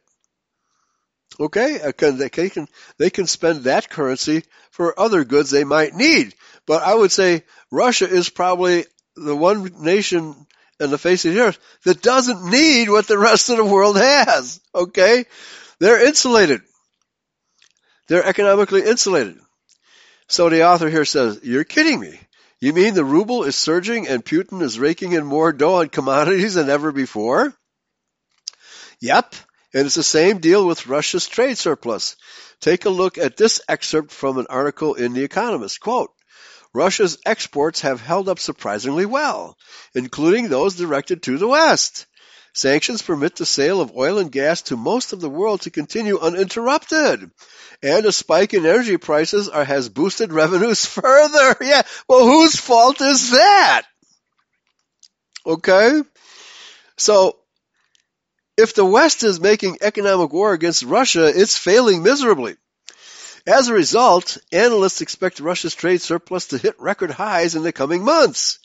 Okay, 1.39 1.79
uh, 1.81 1.91
they 2.11 2.29
can 2.29 2.67
they 2.97 3.09
can 3.09 3.27
spend 3.27 3.63
that 3.63 3.89
currency 3.89 4.43
for 4.71 4.99
other 4.99 5.23
goods 5.23 5.51
they 5.51 5.65
might 5.65 5.93
need. 5.93 6.33
But 6.65 6.81
I 6.81 6.95
would 6.95 7.11
say 7.11 7.43
Russia 7.69 8.09
is 8.09 8.29
probably 8.29 8.85
the 9.15 9.35
one 9.35 9.83
nation 9.83 10.47
in 10.79 10.89
the 10.89 10.97
face 10.97 11.25
of 11.25 11.33
the 11.33 11.41
earth 11.41 11.59
that 11.83 12.01
doesn't 12.01 12.49
need 12.49 12.89
what 12.89 13.07
the 13.07 13.17
rest 13.17 13.49
of 13.49 13.57
the 13.57 13.65
world 13.65 13.97
has. 13.97 14.59
Okay, 14.73 15.25
they're 15.79 16.05
insulated. 16.05 16.61
They're 18.07 18.25
economically 18.25 18.83
insulated. 18.83 19.37
So 20.27 20.49
the 20.49 20.65
author 20.65 20.89
here 20.89 21.05
says, 21.05 21.39
"You're 21.43 21.63
kidding 21.63 21.99
me." 21.99 22.19
You 22.59 22.73
mean 22.73 22.95
the 22.95 23.05
ruble 23.05 23.43
is 23.43 23.55
surging 23.55 24.07
and 24.07 24.25
Putin 24.25 24.61
is 24.61 24.79
raking 24.79 25.11
in 25.11 25.25
more 25.25 25.53
dough 25.53 25.75
on 25.75 25.89
commodities 25.89 26.55
than 26.55 26.69
ever 26.69 26.91
before? 26.91 27.53
Yep, 28.99 29.35
and 29.73 29.85
it's 29.85 29.95
the 29.95 30.03
same 30.03 30.39
deal 30.39 30.65
with 30.65 30.87
Russia's 30.87 31.27
trade 31.27 31.57
surplus. 31.57 32.15
Take 32.59 32.85
a 32.85 32.89
look 32.89 33.19
at 33.19 33.37
this 33.37 33.61
excerpt 33.69 34.11
from 34.11 34.39
an 34.39 34.47
article 34.49 34.95
in 34.95 35.13
The 35.13 35.23
Economist. 35.23 35.79
Quote, 35.79 36.11
Russia's 36.73 37.19
exports 37.25 37.81
have 37.81 38.01
held 38.01 38.27
up 38.27 38.39
surprisingly 38.39 39.05
well, 39.05 39.55
including 39.93 40.49
those 40.49 40.75
directed 40.75 41.21
to 41.23 41.37
the 41.37 41.47
West. 41.47 42.07
Sanctions 42.57 43.03
permit 43.03 43.35
the 43.35 43.45
sale 43.45 43.81
of 43.81 43.95
oil 43.95 44.17
and 44.17 44.31
gas 44.31 44.63
to 44.63 44.77
most 44.77 45.13
of 45.13 45.21
the 45.21 45.29
world 45.29 45.61
to 45.61 45.69
continue 45.69 46.17
uninterrupted. 46.17 47.29
And 47.83 48.05
a 48.07 48.11
spike 48.11 48.55
in 48.55 48.65
energy 48.65 48.97
prices 48.97 49.47
are, 49.47 49.63
has 49.63 49.89
boosted 49.89 50.33
revenues 50.33 50.83
further. 50.87 51.55
Yeah, 51.61 51.83
well, 52.09 52.25
whose 52.25 52.55
fault 52.55 52.99
is 52.99 53.29
that? 53.29 53.83
Okay? 55.45 56.01
So, 56.97 57.37
if 58.57 58.73
the 58.73 58.85
West 58.85 59.21
is 59.21 59.39
making 59.39 59.77
economic 59.81 60.33
war 60.33 60.53
against 60.53 60.81
Russia, 60.81 61.27
it's 61.27 61.55
failing 61.55 62.01
miserably. 62.01 62.55
As 63.45 63.67
a 63.67 63.73
result, 63.75 64.39
analysts 64.51 65.01
expect 65.01 65.39
Russia's 65.39 65.75
trade 65.75 66.01
surplus 66.01 66.47
to 66.47 66.57
hit 66.57 66.79
record 66.79 67.11
highs 67.11 67.53
in 67.53 67.61
the 67.61 67.71
coming 67.71 68.03
months. 68.03 68.57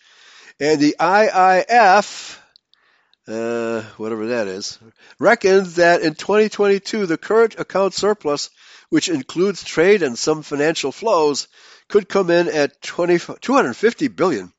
And 0.59 0.81
the 0.81 0.97
IIF, 0.99 2.39
uh, 3.33 3.83
whatever 3.97 4.27
that 4.29 4.47
is, 4.47 4.79
reckons 5.19 5.77
that 5.77 6.03
in 6.03 6.15
2022 6.15 7.07
the 7.07 7.19
current 7.19 7.59
account 7.59 7.95
surplus, 7.95 8.51
which 8.91 9.09
includes 9.09 9.65
trade 9.65 10.03
and 10.03 10.19
some 10.19 10.43
financial 10.43 10.93
flows, 10.93 11.49
could 11.89 12.09
come 12.09 12.31
in 12.31 12.49
at 12.49 12.81
20, 12.83 13.19
250 13.41 14.09
billion. 14.09 14.53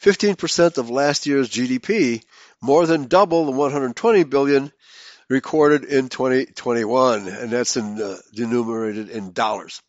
15% 0.00 0.78
of 0.78 0.90
last 0.90 1.26
year's 1.26 1.50
GDP, 1.50 2.22
more 2.62 2.86
than 2.86 3.08
double 3.08 3.46
the 3.46 3.52
120 3.52 4.24
billion 4.24 4.72
recorded 5.28 5.84
in 5.84 6.08
2021, 6.08 7.28
and 7.28 7.50
that's 7.50 7.76
in, 7.76 8.00
uh, 8.00 8.16
denominated 8.32 9.10
in 9.10 9.32
dollars. 9.32 9.82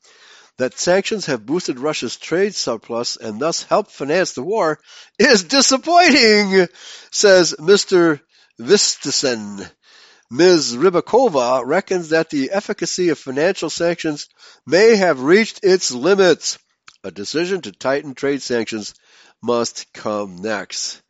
That 0.59 0.77
sanctions 0.77 1.25
have 1.27 1.45
boosted 1.45 1.79
Russia's 1.79 2.17
trade 2.17 2.53
surplus 2.53 3.15
and 3.15 3.39
thus 3.39 3.63
helped 3.63 3.91
finance 3.91 4.33
the 4.33 4.43
war 4.43 4.77
is 5.17 5.45
disappointing, 5.45 6.67
says 7.11 7.55
Mr. 7.57 8.19
Vistesen, 8.59 9.71
Ms. 10.29 10.75
Ribakova 10.75 11.65
reckons 11.65 12.09
that 12.09 12.29
the 12.29 12.51
efficacy 12.51 13.07
of 13.07 13.17
financial 13.17 13.69
sanctions 13.69 14.27
may 14.67 14.97
have 14.97 15.21
reached 15.21 15.63
its 15.63 15.91
limits. 15.91 16.59
A 17.05 17.11
decision 17.11 17.61
to 17.61 17.71
tighten 17.71 18.13
trade 18.13 18.41
sanctions 18.41 18.93
must 19.41 19.85
come 19.93 20.41
next. 20.41 21.01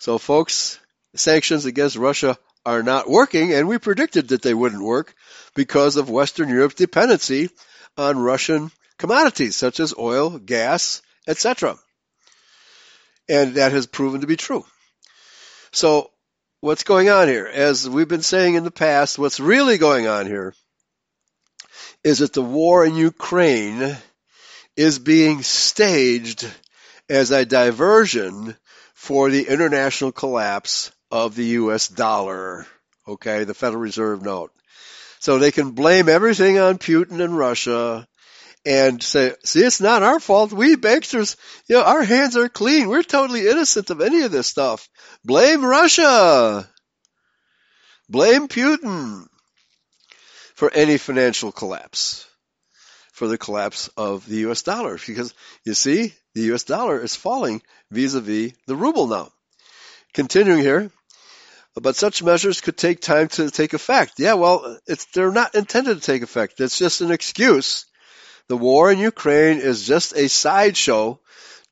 So, 0.00 0.18
folks, 0.18 0.78
sanctions 1.14 1.64
against 1.64 1.96
Russia 1.96 2.36
are 2.66 2.82
not 2.82 3.08
working, 3.08 3.54
and 3.54 3.68
we 3.68 3.78
predicted 3.78 4.28
that 4.28 4.42
they 4.42 4.52
wouldn't 4.52 4.82
work 4.82 5.14
because 5.54 5.96
of 5.96 6.10
Western 6.10 6.50
Europe's 6.50 6.74
dependency 6.74 7.48
on 7.96 8.18
Russian 8.18 8.70
commodities 8.98 9.56
such 9.56 9.80
as 9.80 9.94
oil, 9.98 10.38
gas, 10.38 11.02
etc. 11.26 11.76
And 13.28 13.54
that 13.54 13.72
has 13.72 13.86
proven 13.86 14.20
to 14.20 14.26
be 14.26 14.36
true. 14.36 14.64
So, 15.72 16.10
what's 16.60 16.84
going 16.84 17.08
on 17.08 17.28
here? 17.28 17.46
As 17.46 17.88
we've 17.88 18.08
been 18.08 18.22
saying 18.22 18.54
in 18.54 18.64
the 18.64 18.70
past, 18.70 19.18
what's 19.18 19.40
really 19.40 19.78
going 19.78 20.06
on 20.06 20.26
here 20.26 20.54
is 22.04 22.20
that 22.20 22.32
the 22.32 22.42
war 22.42 22.86
in 22.86 22.94
Ukraine 22.94 23.96
is 24.76 24.98
being 24.98 25.42
staged 25.42 26.48
as 27.08 27.30
a 27.30 27.44
diversion 27.44 28.56
for 28.94 29.30
the 29.30 29.48
international 29.48 30.12
collapse 30.12 30.92
of 31.10 31.34
the 31.34 31.44
US 31.44 31.88
dollar. 31.88 32.66
Okay, 33.08 33.44
the 33.44 33.54
Federal 33.54 33.82
Reserve 33.82 34.22
note. 34.22 34.52
So 35.26 35.40
they 35.40 35.50
can 35.50 35.72
blame 35.72 36.08
everything 36.08 36.56
on 36.60 36.78
Putin 36.78 37.20
and 37.20 37.36
Russia 37.36 38.06
and 38.64 39.02
say, 39.02 39.32
see, 39.42 39.58
it's 39.58 39.80
not 39.80 40.04
our 40.04 40.20
fault. 40.20 40.52
We 40.52 40.76
banksters, 40.76 41.36
you 41.68 41.74
know, 41.74 41.82
our 41.82 42.04
hands 42.04 42.36
are 42.36 42.48
clean. 42.48 42.88
We're 42.88 43.02
totally 43.02 43.48
innocent 43.48 43.90
of 43.90 44.00
any 44.00 44.22
of 44.22 44.30
this 44.30 44.46
stuff. 44.46 44.88
Blame 45.24 45.64
Russia. 45.64 46.70
Blame 48.08 48.46
Putin 48.46 49.26
for 50.54 50.72
any 50.72 50.96
financial 50.96 51.50
collapse, 51.50 52.24
for 53.12 53.26
the 53.26 53.36
collapse 53.36 53.88
of 53.96 54.28
the 54.28 54.48
US 54.50 54.62
dollar. 54.62 54.96
Because 55.04 55.34
you 55.64 55.74
see, 55.74 56.14
the 56.36 56.54
US 56.54 56.62
dollar 56.62 57.02
is 57.02 57.16
falling 57.16 57.62
vis-a-vis 57.90 58.52
the 58.68 58.76
ruble 58.76 59.08
now. 59.08 59.32
Continuing 60.14 60.62
here, 60.62 60.92
but 61.80 61.96
such 61.96 62.22
measures 62.22 62.60
could 62.60 62.76
take 62.76 63.00
time 63.00 63.28
to 63.28 63.50
take 63.50 63.74
effect. 63.74 64.14
Yeah, 64.18 64.34
well, 64.34 64.78
they're 65.12 65.30
not 65.30 65.54
intended 65.54 65.96
to 65.96 66.00
take 66.00 66.22
effect. 66.22 66.60
It's 66.60 66.78
just 66.78 67.02
an 67.02 67.10
excuse. 67.10 67.86
The 68.48 68.56
war 68.56 68.90
in 68.90 68.98
Ukraine 68.98 69.58
is 69.58 69.86
just 69.86 70.16
a 70.16 70.28
sideshow 70.28 71.20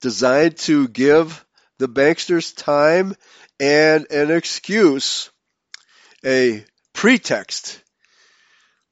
designed 0.00 0.58
to 0.58 0.88
give 0.88 1.44
the 1.78 1.88
banksters 1.88 2.54
time 2.54 3.14
and 3.58 4.06
an 4.10 4.30
excuse, 4.30 5.30
a 6.24 6.64
pretext 6.92 7.80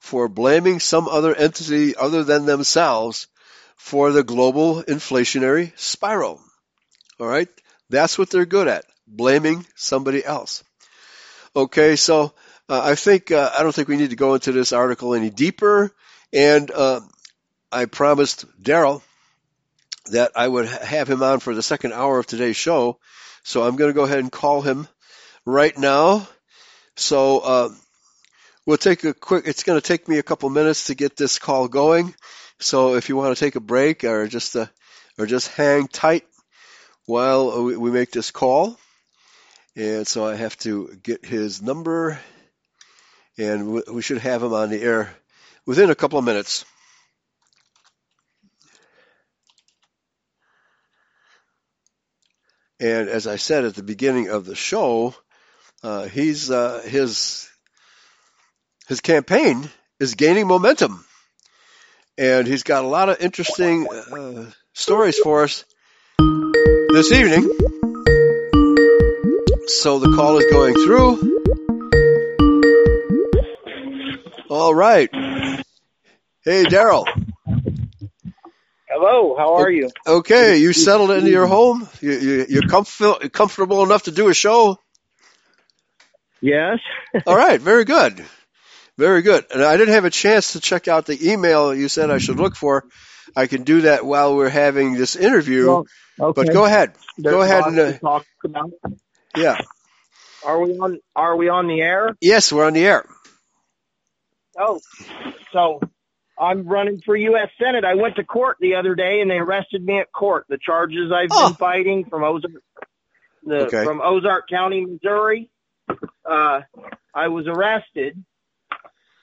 for 0.01 0.29
blaming 0.29 0.81
some 0.81 1.09
other 1.09 1.35
entity 1.35 1.95
other 1.95 2.25
than 2.25 2.47
themselves 2.47 3.29
for 3.77 4.13
the 4.13 4.23
global 4.23 4.83
inflationary 4.83 5.79
spiral. 5.79 6.41
All 7.21 7.27
right? 7.27 7.49
That's 7.91 8.17
what 8.17 8.31
they're 8.31 8.47
good 8.47 8.69
at, 8.69 8.85
blaming 9.07 9.67
somebody 9.77 10.25
else. 10.25 10.65
Okay, 11.55 11.97
so 11.97 12.33
uh, 12.71 12.81
I 12.83 12.95
think 12.95 13.31
uh, 13.31 13.51
I 13.57 13.63
don't 13.63 13.75
think 13.75 13.89
we 13.89 13.99
need 13.99 14.11
to 14.11 14.17
go 14.17 14.33
into 14.33 14.53
this 14.53 14.73
article 14.73 15.13
any 15.13 15.29
deeper, 15.29 15.95
and 16.33 16.71
uh, 16.71 17.01
I 17.71 17.85
promised 17.85 18.47
Daryl 18.63 19.03
that 20.07 20.33
I 20.35 20.49
would 20.49 20.67
have 20.67 21.09
him 21.09 21.23
on 21.23 21.41
for 21.41 21.55
the 21.55 21.63
second 21.63 21.93
hour 21.93 22.19
of 22.19 22.27
today's 22.27 22.57
show, 22.57 22.99
so 23.43 23.63
I'm 23.63 23.77
going 23.77 23.91
to 23.91 23.95
go 23.95 24.05
ahead 24.05 24.21
and 24.21 24.33
call 24.33 24.63
him 24.63 24.89
right 25.45 25.77
now. 25.77 26.27
So 26.97 27.41
uh, 27.41 27.69
we'll 28.65 28.79
take 28.79 29.05
a 29.05 29.13
quick. 29.13 29.47
It's 29.47 29.63
going 29.63 29.79
to 29.79 29.87
take 29.87 30.09
me 30.09 30.17
a 30.17 30.23
couple 30.23 30.49
minutes 30.49 30.85
to 30.85 30.95
get 30.95 31.19
this 31.19 31.39
call 31.39 31.69
going. 31.69 32.15
So 32.61 32.95
if 32.95 33.11
you 33.11 33.17
want 33.17 33.37
to 33.37 33.45
take 33.45 33.57
a 33.57 33.61
break 33.61 34.05
or 34.05 34.27
just 34.27 34.57
uh, 34.57 34.69
or 35.19 35.27
just 35.27 35.49
hang 35.49 35.87
tight 35.87 36.25
while 37.05 37.63
we 37.63 37.91
make 37.91 38.11
this 38.11 38.31
call. 38.31 38.79
And 39.75 40.07
so 40.07 40.27
I 40.27 40.35
have 40.35 40.57
to 40.59 40.99
get 41.03 41.25
his 41.25 41.63
number, 41.63 42.21
and 43.39 43.83
we 43.89 44.03
should 44.03 44.19
have 44.19 44.43
him 44.43 44.53
on 44.53 44.69
the 44.69 44.83
air 44.83 45.15
within 45.65 45.89
a 45.89 45.95
couple 45.95 46.19
of 46.19 46.25
minutes. 46.25 46.67
And 52.79 53.09
as 53.09 53.27
I 53.27 53.37
said 53.37 53.65
at 53.65 53.75
the 53.75 53.83
beginning 53.83 54.29
of 54.29 54.45
the 54.45 54.57
show, 54.57 55.15
uh, 55.83 56.05
he's 56.05 56.51
uh, 56.51 56.83
his 56.85 57.49
his 58.89 59.01
campaign 59.01 59.71
is 60.01 60.17
gaining 60.17 60.49
momentum, 60.49 61.05
and 62.19 62.47
he's 62.47 62.65
got 62.65 62.85
a 62.85 62.89
lot 62.89 63.09
of 63.09 63.21
interesting 63.21 63.89
uh, 63.89 64.51
stories 64.75 65.19
for 65.19 65.45
us 65.45 65.65
this 66.19 67.13
evening. 67.13 67.92
So 69.81 69.99
the 69.99 70.15
call 70.15 70.37
is 70.39 70.45
going 70.51 70.75
through. 70.75 71.41
All 74.51 74.75
right. 74.75 75.09
Hey, 76.45 76.65
Daryl. 76.65 77.07
Hello, 78.87 79.35
how 79.37 79.55
are 79.55 79.71
you? 79.71 79.89
Okay, 80.07 80.59
you 80.59 80.73
settled 80.75 81.11
into 81.11 81.31
your 81.31 81.47
home? 81.47 81.89
You, 82.01 82.13
you, 82.13 82.47
you're 82.49 82.63
comf- 82.63 83.33
comfortable 83.33 83.83
enough 83.83 84.05
to 84.05 84.11
do 84.11 84.29
a 84.29 84.35
show? 84.35 84.79
Yes. 86.41 86.79
All 87.27 87.35
right, 87.35 87.61
very 87.61 87.85
good. 87.85 88.23
Very 88.99 89.23
good. 89.23 89.47
And 89.51 89.65
I 89.65 89.77
didn't 89.79 89.95
have 89.95 90.05
a 90.05 90.11
chance 90.11 90.53
to 90.53 90.61
check 90.61 90.87
out 90.87 91.07
the 91.07 91.33
email 91.33 91.75
you 91.75 91.89
said 91.89 92.11
I 92.11 92.19
should 92.19 92.37
look 92.37 92.57
for. 92.57 92.85
I 93.35 93.47
can 93.47 93.65
do 93.65 93.83
that 93.83 94.05
while 94.05 94.37
we're 94.37 94.51
having 94.51 94.95
this 94.95 95.17
interview. 95.17 95.67
Well, 95.67 95.87
okay. 96.21 96.45
But 96.45 96.53
go 96.53 96.67
ahead. 96.67 96.93
There's 97.17 97.35
go 97.35 97.41
ahead 97.41 97.65
and 97.65 97.79
uh, 97.79 97.93
talk 97.99 98.27
about. 98.45 98.71
Yeah. 99.37 99.59
Are 100.45 100.61
we 100.61 100.73
on? 100.79 100.99
Are 101.15 101.37
we 101.37 101.49
on 101.49 101.67
the 101.69 101.81
air? 101.81 102.17
Yes, 102.21 102.53
we're 102.53 102.67
on 102.67 102.73
the 102.73 102.85
air. 102.85 103.05
Oh, 104.59 104.81
so 105.53 105.81
I'm 106.39 106.67
running 106.67 107.01
for 107.05 107.17
U.S. 107.17 107.49
Senate. 107.63 107.85
I 107.85 107.95
went 107.95 108.17
to 108.17 108.25
court 108.25 108.57
the 108.61 108.75
other 108.75 108.95
day, 108.95 109.21
and 109.21 109.31
they 109.31 109.37
arrested 109.37 109.85
me 109.85 109.99
at 110.01 110.13
court. 110.13 110.47
The 110.49 110.59
charges 110.59 111.13
I've 111.13 111.29
Oh. 111.31 111.49
been 111.49 111.57
fighting 111.57 112.05
from 112.07 112.25
Ozark, 112.25 112.53
the, 113.45 113.67
Okay. 113.67 113.85
from 113.85 114.01
Ozark 114.03 114.49
County, 114.49 114.85
Missouri. 114.85 115.49
Uh, 116.29 116.61
I 117.15 117.29
was 117.29 117.47
arrested 117.47 118.23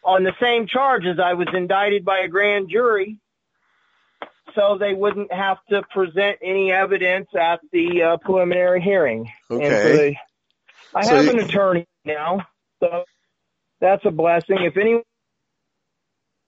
on 0.04 0.24
the 0.24 0.34
same 0.42 0.68
charges. 0.68 1.20
I 1.24 1.34
was 1.34 1.48
indicted 1.54 2.06
by 2.06 2.20
a 2.20 2.28
grand 2.28 2.70
jury, 2.70 3.18
so 4.56 4.78
they 4.78 4.94
wouldn't 4.94 5.32
have 5.34 5.58
to 5.70 5.82
present 5.94 6.38
any 6.44 6.72
evidence 6.72 7.28
at 7.40 7.60
the 7.72 8.02
uh, 8.04 8.18
preliminary 8.18 8.82
hearing. 8.82 9.32
And 9.50 9.62
so 9.62 9.66
Okay. 9.66 9.96
they, 9.96 10.18
I 10.96 11.06
So 11.06 11.16
have 11.16 11.26
you- 11.26 11.32
an 11.32 11.40
attorney 11.40 11.88
now, 12.06 12.46
so 12.82 13.04
that's 13.80 14.04
a 14.06 14.12
blessing. 14.12 14.58
If 14.62 14.78
anyone 14.78 15.04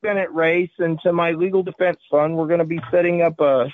Senate 0.03 0.31
race 0.31 0.71
and 0.79 0.99
to 1.01 1.13
my 1.13 1.31
legal 1.31 1.61
defense 1.63 1.99
fund, 2.09 2.35
we're 2.35 2.47
going 2.47 2.59
to 2.59 2.65
be 2.65 2.79
setting 2.91 3.21
up 3.21 3.39
a 3.39 3.71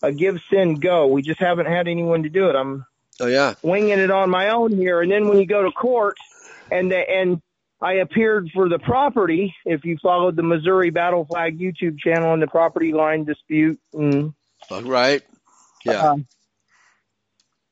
a 0.00 0.12
give 0.12 0.36
send 0.48 0.80
go. 0.80 1.08
We 1.08 1.22
just 1.22 1.40
haven't 1.40 1.66
had 1.66 1.88
anyone 1.88 2.22
to 2.22 2.28
do 2.28 2.48
it. 2.48 2.54
I'm 2.54 2.86
Oh 3.20 3.26
yeah. 3.26 3.54
winging 3.62 3.98
it 3.98 4.10
on 4.12 4.30
my 4.30 4.50
own 4.50 4.72
here. 4.76 5.02
And 5.02 5.10
then 5.10 5.26
when 5.28 5.38
you 5.38 5.46
go 5.46 5.62
to 5.64 5.72
court, 5.72 6.16
and 6.70 6.90
the, 6.92 6.98
and 6.98 7.42
I 7.80 7.94
appeared 7.94 8.50
for 8.52 8.68
the 8.68 8.78
property. 8.78 9.54
If 9.64 9.84
you 9.84 9.98
followed 10.02 10.36
the 10.36 10.42
Missouri 10.42 10.90
Battle 10.90 11.24
Flag 11.24 11.58
YouTube 11.58 11.98
channel 11.98 12.32
and 12.32 12.42
the 12.42 12.48
property 12.48 12.92
line 12.92 13.24
dispute, 13.24 13.80
and 13.92 14.34
All 14.70 14.82
right. 14.82 15.22
Yeah. 15.84 16.10
um, 16.10 16.26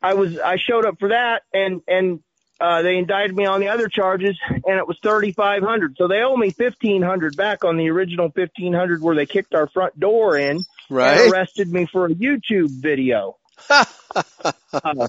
I 0.02 0.14
was 0.14 0.38
I 0.38 0.57
showed 0.57 0.86
up 0.86 0.98
for 1.00 1.09
that, 1.09 1.42
and 1.52 1.82
and 1.88 2.20
uh, 2.61 2.82
they 2.82 2.96
indicted 2.96 3.34
me 3.34 3.46
on 3.46 3.61
the 3.61 3.68
other 3.68 3.88
charges, 3.88 4.38
and 4.48 4.78
it 4.78 4.86
was 4.86 4.96
thirty 5.02 5.32
five 5.32 5.62
hundred. 5.62 5.96
So 5.98 6.07
they 6.07 6.20
owe 6.20 6.36
me 6.36 6.50
fifteen 6.50 7.02
hundred 7.02 7.36
back 7.36 7.64
on 7.64 7.76
the 7.76 7.90
original 7.90 8.30
fifteen 8.30 8.72
hundred 8.72 9.02
where 9.02 9.16
they 9.16 9.26
kicked 9.26 9.54
our 9.54 9.66
front 9.68 9.98
door 9.98 10.36
in 10.36 10.59
and 10.59 10.66
right. 10.90 11.28
arrested 11.28 11.72
me 11.72 11.86
for 11.90 12.07
a 12.07 12.14
YouTube 12.14 12.70
video. 12.70 13.36
You 13.68 13.82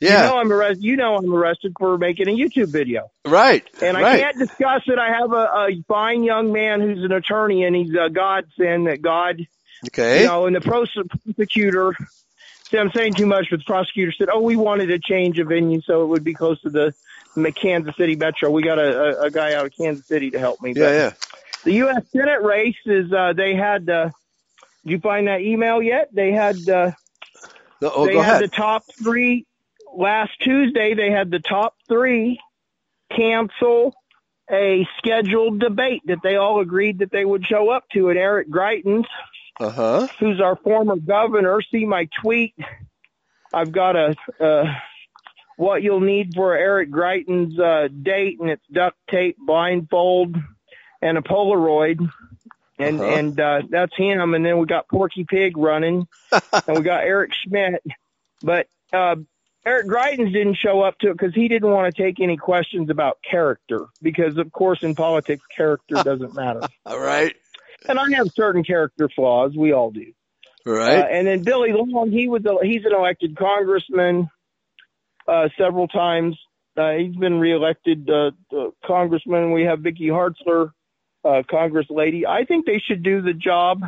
yeah. 0.00 0.24
You 0.24 0.30
know 0.30 0.38
I'm 0.38 0.52
arrested. 0.52 0.84
You 0.84 0.96
know 0.96 1.16
I'm 1.16 1.32
arrested 1.32 1.74
for 1.78 1.98
making 1.98 2.28
a 2.28 2.32
YouTube 2.32 2.70
video, 2.70 3.10
right. 3.24 3.64
and 3.82 3.96
I 3.96 4.02
right. 4.02 4.20
can't 4.20 4.38
discuss 4.38 4.82
it. 4.86 4.98
I 4.98 5.12
have 5.12 5.32
a, 5.32 5.36
a 5.36 5.84
fine 5.88 6.22
young 6.24 6.52
man 6.52 6.80
who's 6.80 7.04
an 7.04 7.12
attorney, 7.12 7.64
and 7.64 7.74
he's 7.74 7.94
a 7.94 8.10
godsend 8.10 8.86
that 8.86 9.02
God 9.02 9.46
Okay. 9.88 10.22
you 10.22 10.26
know, 10.26 10.46
and 10.46 10.56
the 10.56 10.60
prosecutor, 10.60 11.94
see, 12.70 12.78
I'm 12.78 12.90
saying 12.92 13.14
too 13.14 13.26
much, 13.26 13.48
but 13.50 13.58
the 13.58 13.64
prosecutor 13.64 14.12
said, 14.12 14.28
oh, 14.32 14.40
we 14.40 14.56
wanted 14.56 14.90
a 14.90 14.98
change 14.98 15.38
of 15.38 15.48
venue 15.48 15.80
so 15.82 16.02
it 16.02 16.06
would 16.06 16.24
be 16.24 16.34
close 16.34 16.60
to 16.62 16.70
the 16.70 16.94
the 17.36 17.50
Kansas 17.50 17.96
City 17.96 18.14
Metro. 18.14 18.48
We 18.48 18.62
got 18.62 18.78
a, 18.78 19.18
a, 19.18 19.22
a 19.22 19.30
guy 19.30 19.54
out 19.54 19.66
of 19.66 19.72
Kansas 19.76 20.06
City 20.06 20.30
to 20.30 20.38
help 20.38 20.62
me. 20.62 20.72
yeah. 20.76 20.84
But 20.84 20.92
Yeah. 20.92 21.12
The 21.64 21.72
U.S. 21.72 22.04
Senate 22.12 22.42
race 22.42 22.76
is, 22.86 23.12
uh, 23.12 23.32
they 23.32 23.56
had, 23.56 23.88
uh, 23.88 24.10
did 24.84 24.92
you 24.92 24.98
find 25.00 25.26
that 25.26 25.40
email 25.40 25.82
yet? 25.82 26.10
They 26.12 26.30
had, 26.30 26.56
uh, 26.68 26.92
No, 27.80 27.90
oh, 27.94 28.06
they 28.06 28.14
had 28.16 28.20
ahead. 28.20 28.42
the 28.42 28.48
top 28.48 28.84
three 29.02 29.46
last 29.96 30.32
Tuesday. 30.40 30.94
They 30.94 31.10
had 31.10 31.30
the 31.30 31.40
top 31.40 31.74
three 31.88 32.40
cancel 33.14 33.94
a 34.50 34.86
scheduled 34.98 35.58
debate 35.58 36.02
that 36.06 36.18
they 36.22 36.36
all 36.36 36.60
agreed 36.60 36.98
that 36.98 37.10
they 37.10 37.24
would 37.24 37.46
show 37.46 37.70
up 37.70 37.84
to 37.94 38.10
at 38.10 38.16
Eric 38.16 38.50
Greitens, 38.50 39.06
Uh 39.58 39.70
huh. 39.70 40.06
who's 40.20 40.40
our 40.40 40.56
former 40.56 40.96
governor. 40.96 41.60
See 41.70 41.86
my 41.86 42.08
tweet. 42.20 42.54
I've 43.52 43.72
got 43.72 43.96
a 43.96 44.16
uh, 44.40 44.64
what 45.56 45.82
you'll 45.82 46.00
need 46.00 46.34
for 46.34 46.54
Eric 46.54 46.90
Greitens' 46.90 47.58
uh, 47.58 47.88
date, 47.88 48.38
and 48.40 48.50
it's 48.50 48.66
duct 48.70 48.96
tape, 49.08 49.36
blindfold, 49.38 50.36
and 51.00 51.16
a 51.16 51.22
Polaroid. 51.22 52.00
And 52.78 53.00
Uh-huh. 53.00 53.10
and 53.12 53.40
uh, 53.40 53.62
that's 53.70 53.96
him. 53.96 54.34
And 54.34 54.44
then 54.44 54.58
we 54.58 54.66
got 54.66 54.88
Porky 54.88 55.24
Pig 55.24 55.56
running, 55.56 56.06
and 56.66 56.76
we 56.76 56.82
got 56.82 57.04
Eric 57.04 57.30
Schmitt. 57.32 57.82
But 58.42 58.66
uh, 58.92 59.16
Eric 59.66 59.86
Greitens 59.86 60.32
didn't 60.32 60.58
show 60.62 60.82
up 60.82 60.98
to 60.98 61.10
it 61.10 61.18
because 61.18 61.34
he 61.34 61.48
didn't 61.48 61.70
want 61.70 61.94
to 61.94 62.02
take 62.02 62.20
any 62.20 62.36
questions 62.36 62.90
about 62.90 63.18
character. 63.28 63.86
Because 64.02 64.36
of 64.36 64.52
course, 64.52 64.82
in 64.82 64.94
politics, 64.94 65.44
character 65.56 65.94
doesn't 66.04 66.34
matter. 66.34 66.60
All 66.84 67.00
right. 67.00 67.34
And 67.88 67.98
I 67.98 68.10
have 68.16 68.28
certain 68.34 68.64
character 68.64 69.08
flaws. 69.14 69.52
We 69.56 69.72
all 69.72 69.90
do. 69.90 70.12
Right. 70.66 70.98
Uh, 70.98 71.06
and 71.10 71.26
then 71.26 71.42
Billy 71.42 71.70
Long, 71.72 72.10
he 72.10 72.28
was 72.28 72.44
a, 72.44 72.64
he's 72.66 72.84
an 72.84 72.94
elected 72.94 73.36
congressman 73.36 74.30
uh, 75.28 75.48
several 75.58 75.88
times. 75.88 76.38
Uh, 76.76 76.92
he's 76.92 77.16
been 77.16 77.38
reelected 77.38 78.08
uh, 78.10 78.30
uh, 78.56 78.70
congressman. 78.84 79.52
We 79.52 79.64
have 79.64 79.80
Vicky 79.80 80.08
Hartzler, 80.08 80.72
uh, 81.24 81.42
Congress 81.48 81.86
lady. 81.88 82.26
I 82.26 82.44
think 82.44 82.66
they 82.66 82.82
should 82.84 83.02
do 83.02 83.22
the 83.22 83.34
job 83.34 83.82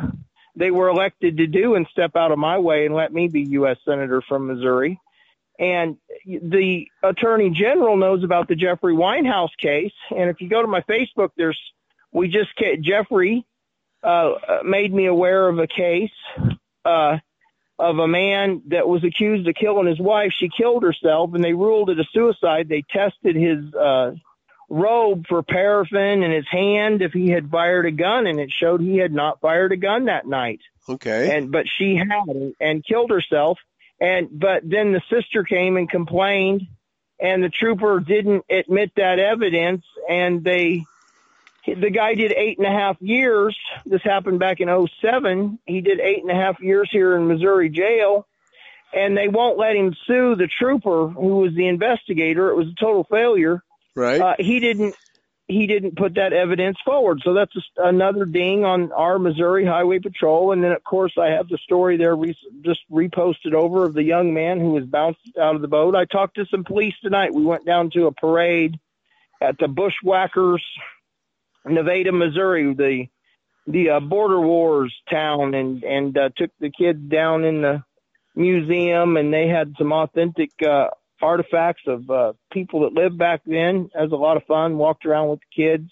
they 0.55 0.71
were 0.71 0.87
elected 0.87 1.37
to 1.37 1.47
do 1.47 1.75
and 1.75 1.85
step 1.91 2.15
out 2.15 2.31
of 2.31 2.39
my 2.39 2.57
way 2.57 2.85
and 2.85 2.95
let 2.95 3.13
me 3.13 3.27
be 3.27 3.41
U.S. 3.41 3.77
senator 3.85 4.23
from 4.27 4.47
Missouri. 4.47 4.99
And 5.59 5.97
the 6.25 6.87
attorney 7.01 7.49
general 7.49 7.97
knows 7.97 8.23
about 8.23 8.47
the 8.47 8.55
Jeffrey 8.55 8.93
Winehouse 8.93 9.55
case. 9.59 9.93
And 10.15 10.29
if 10.29 10.39
you 10.39 10.49
go 10.49 10.61
to 10.61 10.67
my 10.67 10.81
Facebook, 10.81 11.29
there's 11.35 11.59
we 12.11 12.27
just 12.27 12.55
ca- 12.57 12.77
Jeffrey 12.77 13.45
uh, 14.03 14.07
uh, 14.31 14.59
made 14.63 14.93
me 14.93 15.07
aware 15.07 15.47
of 15.47 15.59
a 15.59 15.67
case 15.67 16.11
uh, 16.85 17.17
of 17.79 17.97
a 17.97 18.07
man 18.07 18.61
that 18.67 18.87
was 18.87 19.03
accused 19.03 19.47
of 19.47 19.55
killing 19.55 19.87
his 19.87 19.99
wife. 19.99 20.31
She 20.37 20.49
killed 20.49 20.83
herself, 20.83 21.33
and 21.33 21.43
they 21.43 21.53
ruled 21.53 21.89
it 21.89 21.99
a 21.99 22.05
suicide. 22.11 22.69
They 22.69 22.83
tested 22.89 23.35
his 23.35 23.73
uh, 23.73 24.13
robe 24.69 25.25
for 25.27 25.43
paraffin 25.43 26.23
and 26.23 26.33
his 26.33 26.47
hand 26.47 27.01
if 27.01 27.13
he 27.13 27.29
had 27.29 27.49
fired 27.49 27.85
a 27.85 27.91
gun, 27.91 28.27
and 28.27 28.39
it 28.39 28.51
showed 28.51 28.81
he 28.81 28.97
had 28.97 29.13
not 29.13 29.41
fired 29.41 29.71
a 29.71 29.77
gun 29.77 30.05
that 30.05 30.27
night. 30.27 30.61
okay. 30.89 31.35
And 31.35 31.51
but 31.51 31.65
she 31.67 31.95
had 31.95 32.53
and 32.59 32.85
killed 32.85 33.11
herself. 33.11 33.59
And 33.99 34.29
but 34.31 34.61
then 34.63 34.91
the 34.91 35.01
sister 35.09 35.43
came 35.43 35.77
and 35.77 35.89
complained, 35.89 36.67
and 37.19 37.43
the 37.43 37.49
trooper 37.49 37.99
didn't 37.99 38.45
admit 38.49 38.91
that 38.95 39.19
evidence, 39.19 39.83
and 40.07 40.43
they 40.43 40.85
the 41.65 41.89
guy 41.89 42.13
did 42.13 42.31
eight 42.31 42.57
and 42.57 42.67
a 42.67 42.71
half 42.71 42.97
years. 43.01 43.57
This 43.85 44.03
happened 44.03 44.39
back 44.39 44.59
in 44.59 44.87
'07. 45.01 45.59
He 45.65 45.81
did 45.81 45.99
eight 45.99 46.21
and 46.21 46.31
a 46.31 46.35
half 46.35 46.59
years 46.59 46.89
here 46.91 47.15
in 47.15 47.27
Missouri 47.27 47.69
jail, 47.69 48.27
and 48.93 49.17
they 49.17 49.27
won't 49.27 49.57
let 49.57 49.75
him 49.75 49.95
sue 50.05 50.35
the 50.35 50.47
trooper 50.47 51.07
who 51.07 51.39
was 51.39 51.55
the 51.55 51.67
investigator. 51.67 52.49
It 52.49 52.55
was 52.55 52.67
a 52.67 52.79
total 52.79 53.03
failure. 53.03 53.63
right. 53.95 54.21
Uh, 54.21 54.35
he 54.37 54.59
didn't 54.59 54.95
he 55.47 55.65
didn't 55.65 55.95
put 55.95 56.15
that 56.15 56.33
evidence 56.33 56.77
forward. 56.83 57.21
So 57.23 57.33
that's 57.33 57.53
just 57.53 57.69
another 57.77 58.25
ding 58.25 58.65
on 58.65 58.91
our 58.91 59.17
Missouri 59.17 59.65
Highway 59.65 59.99
Patrol. 59.99 60.51
And 60.51 60.61
then 60.63 60.73
of 60.73 60.83
course 60.83 61.13
I 61.17 61.27
have 61.27 61.47
the 61.47 61.57
story 61.59 61.97
there 61.97 62.15
re- 62.15 62.37
just 62.63 62.81
reposted 62.91 63.53
over 63.53 63.85
of 63.85 63.93
the 63.93 64.03
young 64.03 64.33
man 64.33 64.59
who 64.59 64.71
was 64.71 64.83
bounced 64.85 65.19
out 65.39 65.55
of 65.55 65.61
the 65.61 65.69
boat. 65.69 65.95
I 65.95 66.03
talked 66.05 66.35
to 66.35 66.45
some 66.51 66.65
police 66.65 66.95
tonight. 67.01 67.33
We 67.33 67.45
went 67.45 67.65
down 67.65 67.91
to 67.91 68.07
a 68.07 68.11
parade 68.11 68.77
at 69.41 69.57
the 69.57 69.67
Bushwhackers, 69.67 70.63
Nevada, 71.65 72.11
Missouri, 72.11 72.73
the 72.73 73.07
the 73.69 73.89
uh, 73.89 73.99
border 73.99 74.39
wars 74.39 74.95
town, 75.09 75.53
and 75.53 75.83
and 75.83 76.17
uh, 76.17 76.29
took 76.35 76.51
the 76.59 76.71
kids 76.71 76.99
down 77.09 77.43
in 77.43 77.61
the 77.61 77.83
museum, 78.35 79.17
and 79.17 79.33
they 79.33 79.47
had 79.47 79.73
some 79.77 79.91
authentic 79.91 80.51
uh, 80.65 80.87
artifacts 81.21 81.83
of 81.87 82.09
uh, 82.09 82.33
people 82.51 82.81
that 82.81 82.93
lived 82.93 83.17
back 83.17 83.41
then. 83.45 83.89
It 83.93 84.01
was 84.01 84.11
a 84.11 84.15
lot 84.15 84.37
of 84.37 84.43
fun. 84.45 84.77
Walked 84.77 85.05
around 85.05 85.29
with 85.29 85.39
the 85.39 85.63
kids, 85.63 85.89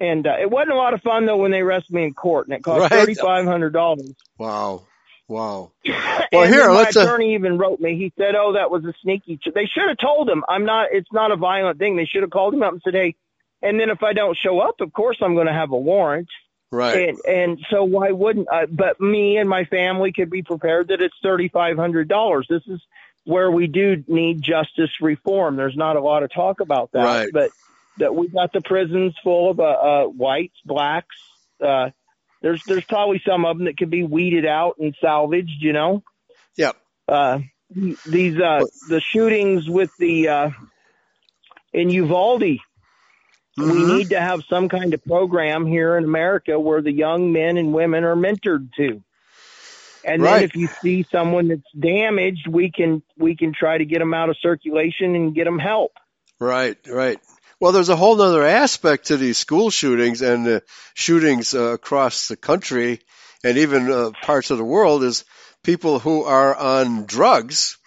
and 0.00 0.26
uh, 0.26 0.36
it 0.40 0.50
wasn't 0.50 0.72
a 0.72 0.76
lot 0.76 0.94
of 0.94 1.02
fun 1.02 1.26
though 1.26 1.36
when 1.38 1.50
they 1.50 1.60
arrested 1.60 1.92
me 1.94 2.04
in 2.04 2.14
court, 2.14 2.46
and 2.48 2.56
it 2.56 2.62
cost 2.62 2.80
Right. 2.80 2.90
thirty 2.90 3.14
five 3.14 3.44
hundred 3.46 3.72
dollars. 3.72 4.12
wow. 4.38 4.82
Wow. 5.28 5.72
Well, 6.32 6.48
here, 6.48 6.66
my 6.68 6.74
let's, 6.74 6.96
uh, 6.96 7.02
attorney 7.02 7.34
even 7.34 7.58
wrote 7.58 7.78
me. 7.78 7.96
He 7.96 8.12
said, 8.18 8.34
"Oh, 8.34 8.54
that 8.54 8.68
was 8.70 8.84
a 8.84 8.92
sneaky." 9.02 9.36
Ch-. 9.36 9.54
They 9.54 9.66
should 9.66 9.88
have 9.88 9.98
told 9.98 10.28
him, 10.28 10.42
"I'm 10.48 10.64
not. 10.64 10.88
It's 10.90 11.12
not 11.12 11.30
a 11.30 11.36
violent 11.36 11.78
thing." 11.78 11.94
They 11.96 12.06
should 12.06 12.22
have 12.22 12.30
called 12.30 12.54
him 12.54 12.62
up 12.64 12.72
and 12.72 12.82
said, 12.82 12.94
"Hey." 12.94 13.14
And 13.62 13.78
then 13.78 13.88
if 13.88 14.02
I 14.02 14.14
don't 14.14 14.36
show 14.36 14.58
up, 14.58 14.80
of 14.80 14.92
course 14.92 15.16
I'm 15.22 15.34
going 15.34 15.46
to 15.46 15.52
have 15.52 15.70
a 15.70 15.76
warrant. 15.78 16.28
Right. 16.72 17.08
And 17.10 17.18
and 17.26 17.58
so 17.70 17.84
why 17.84 18.10
wouldn't 18.10 18.48
I? 18.50 18.66
But 18.66 19.00
me 19.00 19.36
and 19.36 19.48
my 19.48 19.64
family 19.66 20.12
could 20.12 20.28
be 20.28 20.42
prepared 20.42 20.88
that 20.88 21.00
it's 21.00 21.14
thirty 21.22 21.48
five 21.48 21.76
hundred 21.76 22.08
dollars. 22.08 22.46
This 22.50 22.62
is 22.66 22.80
where 23.24 23.50
we 23.50 23.66
do 23.66 24.02
need 24.06 24.42
justice 24.42 24.90
reform. 25.00 25.56
There's 25.56 25.76
not 25.76 25.96
a 25.96 26.00
lot 26.00 26.22
of 26.22 26.32
talk 26.32 26.60
about 26.60 26.92
that, 26.92 27.04
Right. 27.04 27.28
but 27.32 27.50
that 27.98 28.14
we 28.14 28.28
got 28.28 28.52
the 28.52 28.60
prisons 28.60 29.14
full 29.22 29.50
of 29.50 29.60
uh, 29.60 29.62
uh, 29.62 30.04
whites, 30.06 30.56
blacks. 30.64 31.16
Uh, 31.64 31.90
there's 32.42 32.62
there's 32.66 32.84
probably 32.84 33.22
some 33.26 33.44
of 33.44 33.56
them 33.56 33.66
that 33.66 33.76
could 33.78 33.90
be 33.90 34.02
weeded 34.02 34.44
out 34.46 34.76
and 34.78 34.94
salvaged. 35.00 35.62
You 35.62 35.72
know. 35.72 36.02
Yep. 36.56 36.76
Uh, 37.08 37.38
these 37.70 38.38
uh, 38.38 38.64
the 38.88 39.00
shootings 39.00 39.68
with 39.68 39.90
the 39.98 40.28
uh, 40.28 40.50
in 41.72 41.90
Uvalde 41.90 42.58
we 43.56 43.64
Mhm. 43.64 43.96
need 43.98 44.10
to 44.10 44.20
have 44.20 44.42
some 44.50 44.68
kind 44.68 44.94
of 44.94 45.04
program 45.04 45.64
here 45.64 45.96
in 45.96 46.02
America 46.02 46.58
where 46.58 46.82
the 46.82 46.90
young 46.92 47.32
men 47.32 47.56
and 47.56 47.72
women 47.72 48.02
are 48.02 48.16
mentored 48.16 48.72
to. 48.78 49.00
And 50.06 50.22
Right. 50.22 50.40
then 50.40 50.44
if 50.44 50.54
you 50.54 50.68
see 50.82 51.06
someone 51.10 51.48
that's 51.48 51.62
damaged, 51.78 52.46
we 52.48 52.70
can 52.70 53.02
we 53.18 53.36
can 53.36 53.52
try 53.52 53.78
to 53.78 53.84
get 53.84 53.98
them 54.00 54.14
out 54.14 54.28
of 54.28 54.36
circulation 54.40 55.14
and 55.14 55.34
get 55.34 55.44
them 55.44 55.58
help. 55.58 55.92
Right, 56.40 56.76
right. 56.86 57.18
Well, 57.60 57.72
there's 57.72 57.88
a 57.88 57.96
whole 57.96 58.20
other 58.20 58.42
aspect 58.42 59.06
to 59.06 59.16
these 59.16 59.38
school 59.38 59.70
shootings 59.70 60.20
and 60.20 60.46
uh, 60.46 60.60
shootings 60.92 61.54
uh, 61.54 61.72
across 61.72 62.28
the 62.28 62.36
country 62.36 63.00
and 63.44 63.58
even 63.58 63.90
uh, 63.90 64.10
parts 64.22 64.50
of 64.50 64.58
the 64.58 64.64
world 64.64 65.04
is 65.04 65.24
people 65.62 65.98
who 65.98 66.24
are 66.24 66.54
on 66.54 67.04
drugs. 67.04 67.78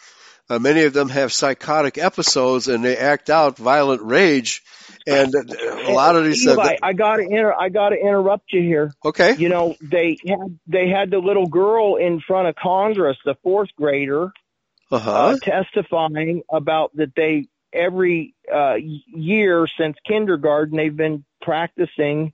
Uh, 0.49 0.59
many 0.59 0.83
of 0.83 0.93
them 0.93 1.09
have 1.09 1.33
psychotic 1.33 1.97
episodes 1.97 2.67
and 2.67 2.83
they 2.83 2.95
act 2.95 3.29
out 3.29 3.57
violent 3.57 4.01
rage. 4.01 4.63
And 5.07 5.33
uh, 5.35 5.41
a 5.87 5.93
lot 5.93 6.15
of 6.17 6.25
these. 6.25 6.45
Uh, 6.45 6.51
Eli, 6.53 6.75
I 6.83 6.93
got 6.93 7.15
to 7.15 7.23
inter- 7.23 7.55
I 7.57 7.69
got 7.69 7.89
to 7.89 7.95
interrupt 7.95 8.51
you 8.51 8.61
here. 8.61 8.91
okay. 9.05 9.35
You 9.37 9.47
know, 9.49 9.75
they 9.81 10.17
had 10.27 10.59
they 10.67 10.89
had 10.89 11.09
the 11.11 11.19
little 11.19 11.47
girl 11.47 11.95
in 11.95 12.19
front 12.19 12.49
of 12.49 12.55
Congress, 12.55 13.17
the 13.23 13.35
fourth 13.41 13.69
grader, 13.77 14.31
Uh 14.91 14.99
huh. 14.99 15.11
uh, 15.11 15.37
testifying 15.41 16.43
about 16.51 16.95
that 16.97 17.13
they 17.15 17.47
every 17.71 18.35
uh, 18.53 18.75
year 18.75 19.67
since 19.79 19.95
kindergarten 20.05 20.75
they've 20.77 20.95
been 20.95 21.23
practicing 21.41 22.33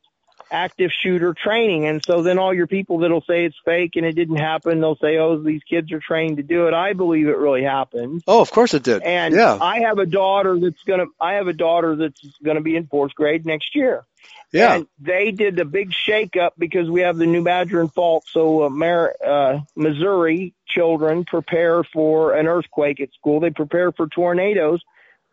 active 0.54 0.92
shooter 0.92 1.34
training, 1.34 1.88
and 1.88 2.02
so 2.06 2.22
then 2.22 2.38
all 2.38 2.54
your 2.54 2.68
people 2.68 3.00
that'll 3.00 3.24
say 3.24 3.46
it's 3.46 3.58
fake 3.66 3.96
and 3.96 4.06
it 4.06 4.14
didn't 4.14 4.38
happen, 4.38 4.80
they'll 4.80 4.96
say, 4.96 5.18
"Oh, 5.18 5.38
these 5.38 5.64
kids 5.64 5.92
are 5.92 6.00
trained 6.00 6.38
to 6.38 6.44
do 6.44 6.68
it." 6.68 6.74
I 6.74 6.94
believe 6.94 7.28
it 7.28 7.38
really 7.38 7.64
happened. 7.64 8.24
oh, 8.28 8.40
of 8.40 8.52
course 8.52 8.74
it 8.74 8.84
did. 8.84 9.02
And 9.02 9.34
yeah. 9.34 9.58
I 9.60 9.82
have 9.82 9.98
a 9.98 10.06
daughter 10.06 10.58
that's 10.60 10.84
gonna 10.84 11.08
I 11.20 11.34
have 11.34 11.48
a 11.48 11.54
daughter 11.54 11.96
that's 11.96 12.22
gonna 12.44 12.62
be 12.62 12.76
in 12.76 12.88
fourth 12.88 13.16
grade 13.16 13.46
next 13.46 13.76
year. 13.76 14.06
yeah. 14.52 14.76
And 14.76 14.88
they 15.00 15.32
did 15.32 15.56
the 15.56 15.66
big 15.66 15.92
shakeup 15.92 16.52
because 16.58 16.90
we 16.90 17.02
have 17.02 17.18
the 17.18 17.26
New 17.26 17.42
Madrid 17.42 17.92
Fault. 17.92 18.26
So, 18.30 18.66
uh, 18.66 18.70
Mar- 18.70 19.16
uh, 19.26 19.60
Missouri 19.76 20.54
children 20.68 21.26
prepare 21.26 21.84
for 21.84 22.34
an 22.34 22.48
earthquake 22.48 23.02
at 23.02 23.12
school. 23.14 23.40
They 23.40 23.50
prepare 23.50 23.92
for 23.92 24.08
tornadoes. 24.08 24.82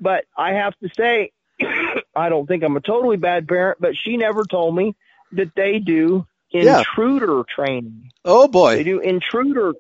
But 0.01 0.25
I 0.37 0.55
have 0.55 0.75
to 0.79 0.89
say, 0.97 1.33
I 2.17 2.31
don't 2.31 2.47
think 2.47 2.63
I'm 2.63 2.77
a 2.77 2.81
totally 2.81 3.19
bad 3.19 3.47
parent, 3.47 3.79
but 3.81 3.95
she 3.97 4.17
never 4.17 4.45
told 4.45 4.75
me 4.75 4.97
that 5.33 5.53
they 5.57 5.79
do 5.79 6.27
Yeah. 6.53 6.81
intruder 6.81 7.45
training. 7.55 8.11
oh 8.25 8.49
boy. 8.49 8.77
They 8.77 8.85
do 8.85 9.01
intruder. 9.01 9.73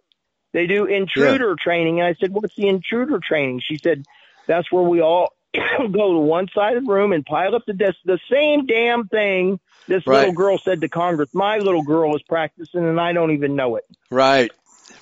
They 0.53 0.67
do 0.67 0.87
intruder 0.87 1.57
training. 1.63 2.01
And 2.01 2.09
I 2.09 2.15
said, 2.21 2.33
"What's 2.33 2.55
the 2.57 2.69
intruder 2.69 3.21
training?" 3.21 3.61
She 3.67 3.79
said, 3.83 4.05
"That's 4.47 4.71
where 4.73 4.83
we 4.83 5.01
all 5.01 5.33
go 5.55 6.13
to 6.13 6.19
one 6.19 6.49
side 6.55 6.77
of 6.77 6.85
the 6.87 6.93
room 6.93 7.13
and 7.13 7.25
pile 7.25 7.55
up 7.55 7.63
the 7.67 7.73
desk. 7.73 7.97
The 8.05 8.19
same 8.31 8.67
damn 8.67 9.07
thing 9.09 9.61
this 9.89 10.07
Right. 10.07 10.19
little 10.21 10.33
girl 10.33 10.61
said 10.65 10.81
to 10.83 10.89
Congress. 10.89 11.29
My 11.33 11.59
little 11.59 11.83
girl 11.83 12.15
is 12.17 12.23
practicing, 12.23 12.85
and 12.85 13.01
I 13.01 13.13
don't 13.13 13.33
even 13.33 13.57
know 13.57 13.77
it 13.77 13.85
Right. 14.11 14.51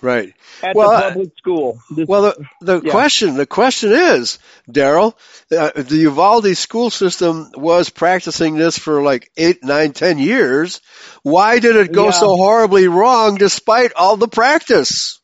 Right. 0.01 0.33
at 0.63 0.77
Well, 0.77 0.91
the 0.91 1.03
public 1.03 1.31
school. 1.39 1.81
This, 1.91 2.07
Well, 2.09 2.23
the, 2.23 2.47
the 2.61 2.81
Yeah. 2.85 2.91
question 2.93 3.37
the 3.37 3.47
question 3.47 3.93
is, 3.93 4.39
Daryl, 4.71 5.15
uh, 5.51 5.71
the 5.75 5.97
Uvalde 5.97 6.57
school 6.57 6.91
system 6.91 7.51
was 7.55 7.91
practicing 7.91 8.57
this 8.57 8.79
for 8.79 9.03
like 9.03 9.31
eight, 9.37 9.65
nine, 9.65 9.93
ten 9.93 10.19
years. 10.19 10.81
Why 11.23 11.59
did 11.59 11.77
it 11.77 11.93
go 11.93 12.07
Yeah. 12.07 12.11
so 12.11 12.37
horribly 12.37 12.87
wrong 12.89 13.37
despite 13.37 13.93
all 13.95 14.17
the 14.17 14.29
practice? 14.29 15.19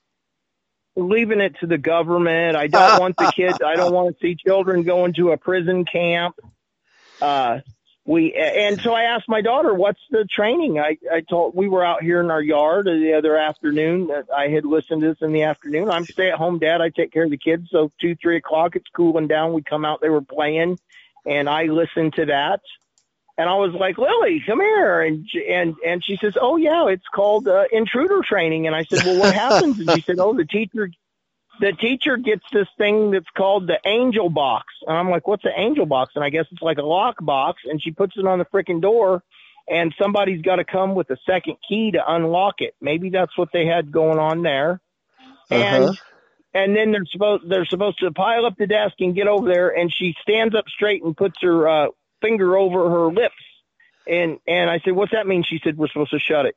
leaving 0.96 1.40
it 1.40 1.56
to 1.60 1.66
the 1.66 1.78
government. 1.78 2.56
I 2.56 2.68
don't 2.68 3.00
want 3.00 3.16
the 3.18 3.26
kids. 3.36 3.58
I 3.64 3.74
don't 3.76 3.92
want 3.92 4.14
to 4.16 4.20
see 4.22 4.36
children 4.36 4.84
going 4.84 5.14
to 5.14 5.32
a 5.32 5.36
prison 5.36 5.84
camp. 5.84 6.36
Uh, 7.20 7.58
we 8.06 8.34
and 8.34 8.80
so 8.80 8.92
I 8.92 9.04
asked 9.04 9.28
my 9.28 9.40
daughter, 9.40 9.72
"What's 9.72 10.00
the 10.10 10.24
training?" 10.24 10.78
I 10.78 10.98
I 11.10 11.22
told 11.22 11.54
we 11.54 11.68
were 11.68 11.84
out 11.84 12.02
here 12.02 12.20
in 12.20 12.30
our 12.30 12.42
yard 12.42 12.86
the 12.86 13.14
other 13.16 13.36
afternoon. 13.36 14.08
That 14.08 14.26
I 14.34 14.48
had 14.48 14.66
listened 14.66 15.00
to 15.02 15.08
this 15.08 15.22
in 15.22 15.32
the 15.32 15.44
afternoon. 15.44 15.88
I'm 15.88 16.04
stay 16.04 16.30
at 16.30 16.36
home 16.36 16.58
dad. 16.58 16.82
I 16.82 16.90
take 16.90 17.12
care 17.12 17.24
of 17.24 17.30
the 17.30 17.38
kids. 17.38 17.68
So 17.70 17.90
two 18.00 18.14
three 18.14 18.36
o'clock, 18.36 18.76
it's 18.76 18.88
cooling 18.94 19.26
down. 19.26 19.54
We 19.54 19.62
come 19.62 19.86
out. 19.86 20.02
They 20.02 20.10
were 20.10 20.20
playing, 20.20 20.78
and 21.24 21.48
I 21.48 21.64
listened 21.64 22.14
to 22.14 22.26
that. 22.26 22.60
And 23.36 23.48
I 23.48 23.54
was 23.54 23.72
like, 23.72 23.98
Lily, 23.98 24.42
come 24.46 24.60
here. 24.60 25.00
And, 25.02 25.28
and, 25.48 25.74
and 25.84 26.04
she 26.04 26.16
says, 26.16 26.36
Oh 26.40 26.56
yeah, 26.56 26.86
it's 26.86 27.06
called, 27.12 27.48
uh, 27.48 27.64
intruder 27.72 28.20
training. 28.22 28.68
And 28.68 28.76
I 28.76 28.84
said, 28.84 29.04
well, 29.04 29.18
what 29.18 29.34
happens? 29.34 29.80
And 29.80 29.90
she 29.90 30.02
said, 30.02 30.20
Oh, 30.20 30.34
the 30.34 30.44
teacher, 30.44 30.88
the 31.60 31.72
teacher 31.72 32.16
gets 32.16 32.44
this 32.52 32.66
thing 32.78 33.10
that's 33.12 33.28
called 33.36 33.66
the 33.66 33.78
angel 33.86 34.28
box. 34.28 34.66
And 34.86 34.96
I'm 34.96 35.10
like, 35.10 35.26
what's 35.28 35.44
the 35.44 35.52
angel 35.56 35.86
box? 35.86 36.12
And 36.14 36.24
I 36.24 36.30
guess 36.30 36.46
it's 36.50 36.62
like 36.62 36.78
a 36.78 36.82
lock 36.82 37.16
box 37.20 37.62
and 37.64 37.80
she 37.82 37.90
puts 37.92 38.14
it 38.16 38.26
on 38.26 38.38
the 38.38 38.44
freaking 38.46 38.80
door 38.80 39.22
and 39.68 39.94
somebody's 40.00 40.42
got 40.42 40.56
to 40.56 40.64
come 40.64 40.94
with 40.94 41.08
a 41.10 41.16
second 41.24 41.56
key 41.66 41.92
to 41.92 42.00
unlock 42.06 42.56
it. 42.58 42.74
Maybe 42.80 43.10
that's 43.10 43.36
what 43.38 43.48
they 43.52 43.66
had 43.66 43.92
going 43.92 44.18
on 44.18 44.42
there. 44.42 44.80
And, 45.50 45.84
Uh-huh. 45.84 45.92
and 46.54 46.76
then 46.76 46.92
they're 46.92 47.06
supposed, 47.10 47.48
they're 47.48 47.64
supposed 47.66 48.00
to 48.00 48.10
pile 48.10 48.46
up 48.46 48.56
the 48.58 48.66
desk 48.66 48.94
and 49.00 49.14
get 49.14 49.28
over 49.28 49.48
there 49.48 49.68
and 49.68 49.92
she 49.92 50.14
stands 50.22 50.54
up 50.54 50.68
straight 50.68 51.02
and 51.04 51.16
puts 51.16 51.36
her, 51.40 51.68
uh, 51.68 51.86
finger 52.20 52.56
over 52.56 52.90
her 52.90 53.06
lips. 53.06 53.34
And, 54.06 54.38
and 54.46 54.68
I 54.68 54.80
said, 54.84 54.92
what's 54.94 55.12
that 55.12 55.26
mean? 55.26 55.44
She 55.48 55.60
said, 55.62 55.78
we're 55.78 55.88
supposed 55.88 56.10
to 56.10 56.18
shut 56.18 56.46
it. 56.46 56.56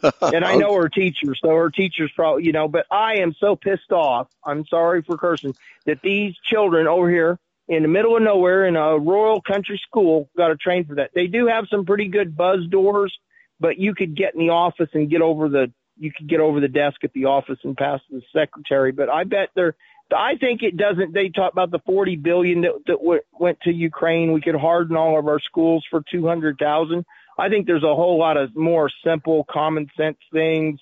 And 0.22 0.44
I 0.44 0.56
know 0.56 0.74
her 0.74 0.88
teacher, 0.88 1.34
so 1.40 1.50
her 1.50 1.70
teacher's 1.70 2.10
probably, 2.14 2.44
you 2.44 2.52
know, 2.52 2.68
but 2.68 2.86
I 2.90 3.16
am 3.16 3.34
so 3.38 3.56
pissed 3.56 3.92
off. 3.92 4.28
I'm 4.44 4.64
sorry 4.66 5.02
for 5.02 5.16
cursing 5.18 5.54
that 5.86 6.00
these 6.02 6.34
children 6.44 6.86
over 6.86 7.10
here 7.10 7.38
in 7.68 7.82
the 7.82 7.88
middle 7.88 8.16
of 8.16 8.22
nowhere 8.22 8.66
in 8.66 8.76
a 8.76 8.98
rural 8.98 9.40
country 9.40 9.80
school 9.86 10.28
got 10.36 10.48
to 10.48 10.56
train 10.56 10.84
for 10.84 10.96
that. 10.96 11.10
They 11.14 11.26
do 11.26 11.46
have 11.46 11.66
some 11.70 11.84
pretty 11.84 12.08
good 12.08 12.36
buzz 12.36 12.66
doors, 12.70 13.16
but 13.60 13.78
you 13.78 13.94
could 13.94 14.16
get 14.16 14.34
in 14.34 14.40
the 14.40 14.52
office 14.52 14.88
and 14.94 15.10
get 15.10 15.22
over 15.22 15.48
the, 15.48 15.72
you 15.98 16.12
could 16.12 16.28
get 16.28 16.40
over 16.40 16.60
the 16.60 16.68
desk 16.68 17.04
at 17.04 17.12
the 17.12 17.26
office 17.26 17.58
and 17.62 17.76
pass 17.76 18.00
the 18.10 18.22
secretary. 18.32 18.92
But 18.92 19.08
I 19.08 19.24
bet 19.24 19.50
they're, 19.54 19.74
I 20.14 20.36
think 20.36 20.62
it 20.62 20.76
doesn't. 20.76 21.14
They 21.14 21.28
talk 21.28 21.52
about 21.52 21.70
the 21.70 21.80
40 21.86 22.16
billion 22.16 22.62
that, 22.62 22.72
that 22.86 22.98
w- 22.98 23.22
went 23.32 23.60
to 23.62 23.72
Ukraine. 23.72 24.32
We 24.32 24.40
could 24.40 24.54
harden 24.54 24.96
all 24.96 25.18
of 25.18 25.26
our 25.26 25.40
schools 25.40 25.86
for 25.90 26.02
200,000. 26.10 27.04
I 27.38 27.48
think 27.48 27.66
there's 27.66 27.84
a 27.84 27.94
whole 27.94 28.18
lot 28.18 28.36
of 28.36 28.54
more 28.54 28.90
simple, 29.04 29.44
common 29.50 29.88
sense 29.96 30.18
things 30.32 30.80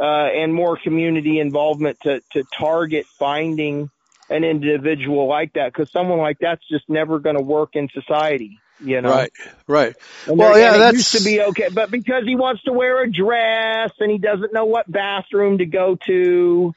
uh, 0.00 0.04
and 0.04 0.54
more 0.54 0.78
community 0.82 1.38
involvement 1.38 1.98
to 2.02 2.20
to 2.32 2.44
target 2.58 3.06
finding 3.18 3.90
an 4.30 4.44
individual 4.44 5.28
like 5.28 5.52
that 5.54 5.72
because 5.72 5.90
someone 5.92 6.18
like 6.18 6.38
that's 6.40 6.66
just 6.68 6.88
never 6.88 7.18
going 7.18 7.36
to 7.36 7.42
work 7.42 7.70
in 7.74 7.88
society. 7.92 8.58
You 8.80 9.00
know, 9.00 9.10
Right, 9.10 9.32
right. 9.68 9.94
and 10.26 10.38
Well, 10.38 10.58
yeah, 10.58 10.76
that 10.78 10.94
used 10.94 11.12
to 11.12 11.22
be 11.22 11.40
okay, 11.40 11.68
but 11.72 11.90
because 11.90 12.24
he 12.24 12.34
wants 12.34 12.62
to 12.64 12.72
wear 12.72 13.02
a 13.02 13.10
dress 13.10 13.92
and 14.00 14.10
he 14.10 14.18
doesn't 14.18 14.52
know 14.52 14.64
what 14.64 14.90
bathroom 14.90 15.58
to 15.58 15.66
go 15.66 15.96
to, 16.06 16.74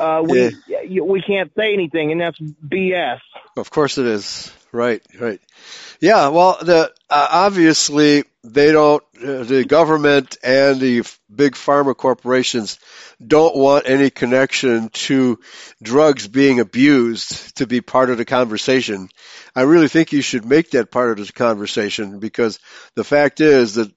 uh, 0.00 0.22
we 0.26 0.56
we 1.02 1.20
can't 1.20 1.52
say 1.54 1.74
anything, 1.74 2.12
and 2.12 2.20
that's 2.20 2.38
BS. 2.38 3.20
Of 3.56 3.70
course 3.70 3.98
it 3.98 4.06
is. 4.06 4.52
Right, 4.72 5.02
right. 5.20 5.40
Yeah, 6.00 6.28
well, 6.28 6.58
the 6.62 6.92
uh, 7.10 7.28
obviously 7.30 8.24
they 8.44 8.72
don't. 8.72 9.02
The 9.14 9.64
government 9.66 10.36
and 10.42 10.78
the 10.78 11.02
big 11.34 11.54
pharma 11.54 11.96
corporations 11.96 12.78
don't 13.26 13.56
want 13.56 13.88
any 13.88 14.10
connection 14.10 14.90
to 14.90 15.40
drugs 15.82 16.28
being 16.28 16.60
abused 16.60 17.56
to 17.56 17.66
be 17.66 17.80
part 17.80 18.10
of 18.10 18.18
the 18.18 18.26
conversation. 18.26 19.08
I 19.56 19.62
really 19.62 19.88
think 19.88 20.12
you 20.12 20.20
should 20.20 20.44
make 20.44 20.72
that 20.72 20.90
part 20.90 21.18
of 21.18 21.26
the 21.26 21.32
conversation 21.32 22.18
because 22.18 22.58
the 22.94 23.04
fact 23.04 23.40
is 23.40 23.76
that 23.76 23.90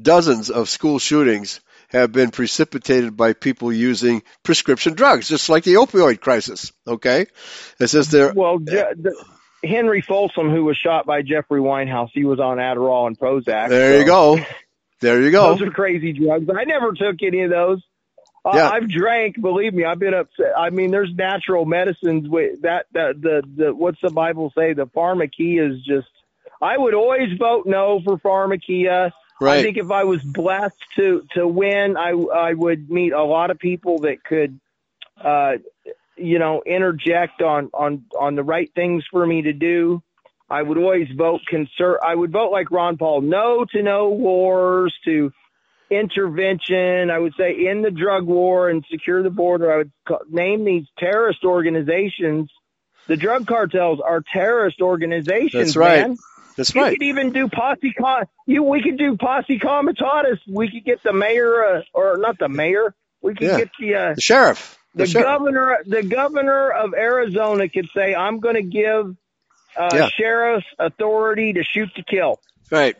dozens 0.00 0.50
of 0.50 0.68
school 0.68 0.98
shootings 0.98 1.60
have 1.88 2.10
been 2.10 2.30
precipitated 2.30 3.16
by 3.16 3.34
people 3.34 3.72
using 3.72 4.22
prescription 4.42 4.94
drugs, 4.94 5.28
just 5.28 5.48
like 5.48 5.62
the 5.62 5.74
opioid 5.74 6.20
crisis. 6.20 6.72
Okay, 6.88 7.26
it 7.78 7.86
says 7.86 8.10
there. 8.10 8.32
Well, 8.32 8.58
the, 8.58 9.14
Henry 9.64 10.00
Folsom, 10.00 10.50
who 10.50 10.64
was 10.64 10.76
shot 10.76 11.06
by 11.06 11.22
Jeffrey 11.22 11.60
Winehouse, 11.60 12.10
he 12.12 12.24
was 12.24 12.40
on 12.40 12.58
Adderall 12.58 13.06
and 13.06 13.18
Prozac. 13.18 13.68
There 13.68 13.98
you 13.98 14.04
go. 14.04 14.38
There 15.00 15.20
you 15.20 15.30
go. 15.30 15.54
Those 15.56 15.68
are 15.68 15.70
crazy 15.70 16.12
drugs. 16.12 16.48
I 16.48 16.64
never 16.64 16.92
took 16.92 17.22
any 17.22 17.42
of 17.42 17.50
those. 17.50 17.82
Uh, 18.44 18.52
Yeah. 18.54 18.70
I've 18.70 18.88
drank. 18.88 19.40
Believe 19.40 19.72
me, 19.74 19.84
I've 19.84 19.98
been 19.98 20.14
upset. 20.14 20.52
I 20.56 20.70
mean, 20.70 20.90
there's 20.90 21.12
natural 21.14 21.64
medicines 21.64 22.28
with 22.28 22.62
that. 22.62 22.86
That 22.92 23.20
the 23.20 23.42
the 23.56 23.74
what's 23.74 24.00
the 24.00 24.10
Bible 24.10 24.52
say? 24.56 24.72
The 24.72 24.86
pharmakeia 24.86 25.72
is 25.72 25.82
just. 25.84 26.08
I 26.60 26.76
would 26.78 26.94
always 26.94 27.36
vote 27.38 27.66
no 27.66 28.00
for 28.04 28.18
pharmakeia. 28.18 29.10
I 29.60 29.62
think 29.62 29.76
if 29.76 29.90
I 29.90 30.04
was 30.04 30.22
blessed 30.22 30.78
to 30.96 31.24
to 31.34 31.46
win, 31.46 31.96
I 31.96 32.10
I 32.10 32.52
would 32.52 32.88
meet 32.90 33.12
a 33.12 33.24
lot 33.24 33.50
of 33.50 33.58
people 33.58 33.98
that 34.00 34.22
could, 34.22 34.60
uh, 35.20 35.54
you 36.22 36.38
know, 36.38 36.62
interject 36.64 37.42
on 37.42 37.70
on 37.74 38.04
on 38.18 38.34
the 38.36 38.42
right 38.42 38.70
things 38.74 39.04
for 39.10 39.26
me 39.26 39.42
to 39.42 39.52
do. 39.52 40.02
I 40.50 40.60
would 40.62 40.76
always 40.78 41.08
vote 41.16 41.40
conser. 41.50 41.96
I 42.04 42.14
would 42.14 42.30
vote 42.32 42.52
like 42.52 42.70
Ron 42.70 42.98
Paul, 42.98 43.22
no 43.22 43.64
to 43.72 43.82
no 43.82 44.10
wars, 44.10 44.94
to 45.06 45.32
intervention. 45.90 47.10
I 47.10 47.18
would 47.18 47.34
say 47.38 47.66
in 47.66 47.82
the 47.82 47.90
drug 47.90 48.24
war 48.26 48.68
and 48.68 48.84
secure 48.90 49.22
the 49.22 49.30
border. 49.30 49.72
I 49.72 49.76
would 49.78 49.92
ca- 50.06 50.18
name 50.30 50.64
these 50.64 50.86
terrorist 50.98 51.44
organizations. 51.44 52.50
The 53.08 53.16
drug 53.16 53.46
cartels 53.46 54.00
are 54.04 54.22
terrorist 54.32 54.80
organizations. 54.80 55.52
That's 55.52 55.76
right. 55.76 56.08
Man. 56.08 56.16
That's 56.56 56.74
You 56.74 56.82
right. 56.82 56.90
could 56.98 57.02
even 57.02 57.32
do 57.32 57.48
posse 57.48 57.92
com- 57.98 58.24
you 58.46 58.62
we 58.62 58.82
could 58.82 58.98
do 58.98 59.16
posse 59.16 59.58
comitatus. 59.58 60.38
We 60.46 60.70
could 60.70 60.84
get 60.84 61.02
the 61.02 61.12
mayor 61.12 61.64
uh, 61.64 61.82
or 61.94 62.18
not 62.18 62.38
the 62.38 62.48
mayor. 62.48 62.94
We 63.22 63.34
could 63.34 63.48
Yeah. 63.48 63.56
get 63.58 63.70
the 63.80 63.94
uh, 63.94 64.14
The 64.14 64.20
sheriff. 64.20 64.78
The, 64.94 65.04
The 65.04 65.06
sheriff. 65.06 65.26
governor 65.26 65.78
the 65.86 66.02
governor 66.02 66.70
of 66.70 66.94
Arizona 66.94 67.68
could 67.68 67.88
say 67.94 68.14
I'm 68.14 68.40
going 68.40 68.56
to 68.56 68.62
give 68.62 69.16
uh, 69.76 69.88
Yeah. 69.92 70.08
sheriffs 70.08 70.66
authority 70.78 71.54
to 71.54 71.62
shoot 71.64 71.94
to 71.96 72.02
kill. 72.02 72.40
Right. 72.70 72.96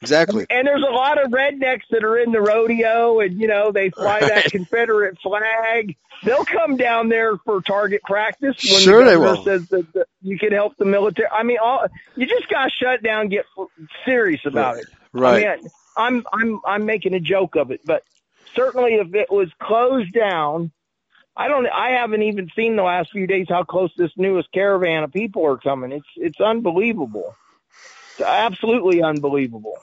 Exactly. 0.00 0.46
And 0.48 0.64
there's 0.66 0.84
a 0.88 0.92
lot 0.92 1.22
of 1.22 1.32
rednecks 1.32 1.82
that 1.90 2.04
are 2.04 2.16
in 2.18 2.30
the 2.30 2.40
rodeo 2.40 3.18
and, 3.18 3.40
you 3.40 3.48
know, 3.48 3.72
they 3.72 3.90
fly 3.90 4.20
that 4.20 4.44
Confederate 4.44 5.18
flag. 5.20 5.96
They'll 6.24 6.44
come 6.44 6.76
down 6.76 7.08
there 7.08 7.36
for 7.38 7.60
target 7.62 8.02
practice 8.04 8.56
when 8.70 8.80
Sure 8.80 9.00
the 9.04 9.10
they 9.10 9.16
governor 9.16 9.34
will. 9.36 9.44
says 9.44 9.68
that, 9.70 9.92
that 9.94 10.06
you 10.22 10.38
can 10.38 10.52
help 10.52 10.76
the 10.76 10.84
military. 10.84 11.28
I 11.32 11.42
mean, 11.42 11.58
all, 11.60 11.84
you 12.14 12.26
just 12.26 12.48
got 12.48 12.66
to 12.66 12.70
shut 12.70 13.02
down, 13.02 13.28
get 13.28 13.44
serious 14.04 14.40
about 14.46 14.78
it. 14.78 14.86
Right. 15.12 15.44
I 15.46 15.56
mean, 15.56 15.70
I'm, 15.96 16.26
I'm, 16.32 16.60
I'm 16.64 16.86
making 16.86 17.14
a 17.14 17.20
joke 17.20 17.56
of 17.56 17.72
it, 17.72 17.80
but 17.84 18.04
certainly 18.54 18.94
if 18.94 19.12
it 19.14 19.30
was 19.32 19.48
closed 19.60 20.12
down, 20.12 20.70
I 21.38 21.48
don't, 21.48 21.68
I 21.68 21.90
haven't 21.92 22.22
even 22.24 22.50
seen 22.56 22.76
the 22.76 22.82
last 22.82 23.10
few 23.12 23.28
days 23.28 23.46
how 23.48 23.64
close 23.64 23.92
this 23.96 24.10
newest 24.16 24.52
caravan 24.52 25.04
of 25.04 25.12
people 25.12 25.46
are 25.46 25.58
coming. 25.58 25.92
It's, 25.92 26.08
it's 26.16 26.40
unbelievable. 26.40 27.36
It's 28.18 28.26
absolutely 28.26 29.02
unbelievable. 29.02 29.76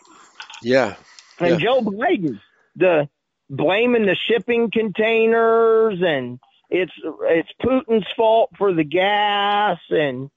Yeah. 0.62 0.96
And 1.40 1.60
Yeah. 1.60 1.60
Joe 1.60 1.82
Biden, 1.82 2.40
the 2.76 3.10
blaming 3.50 4.06
the 4.06 4.16
shipping 4.16 4.72
containers 4.72 6.00
and 6.02 6.40
it's 6.70 6.92
it's 7.24 7.50
Putin's 7.64 8.08
fault 8.18 8.50
for 8.58 8.74
the 8.74 8.84
gas 8.84 9.80
and 9.92 10.32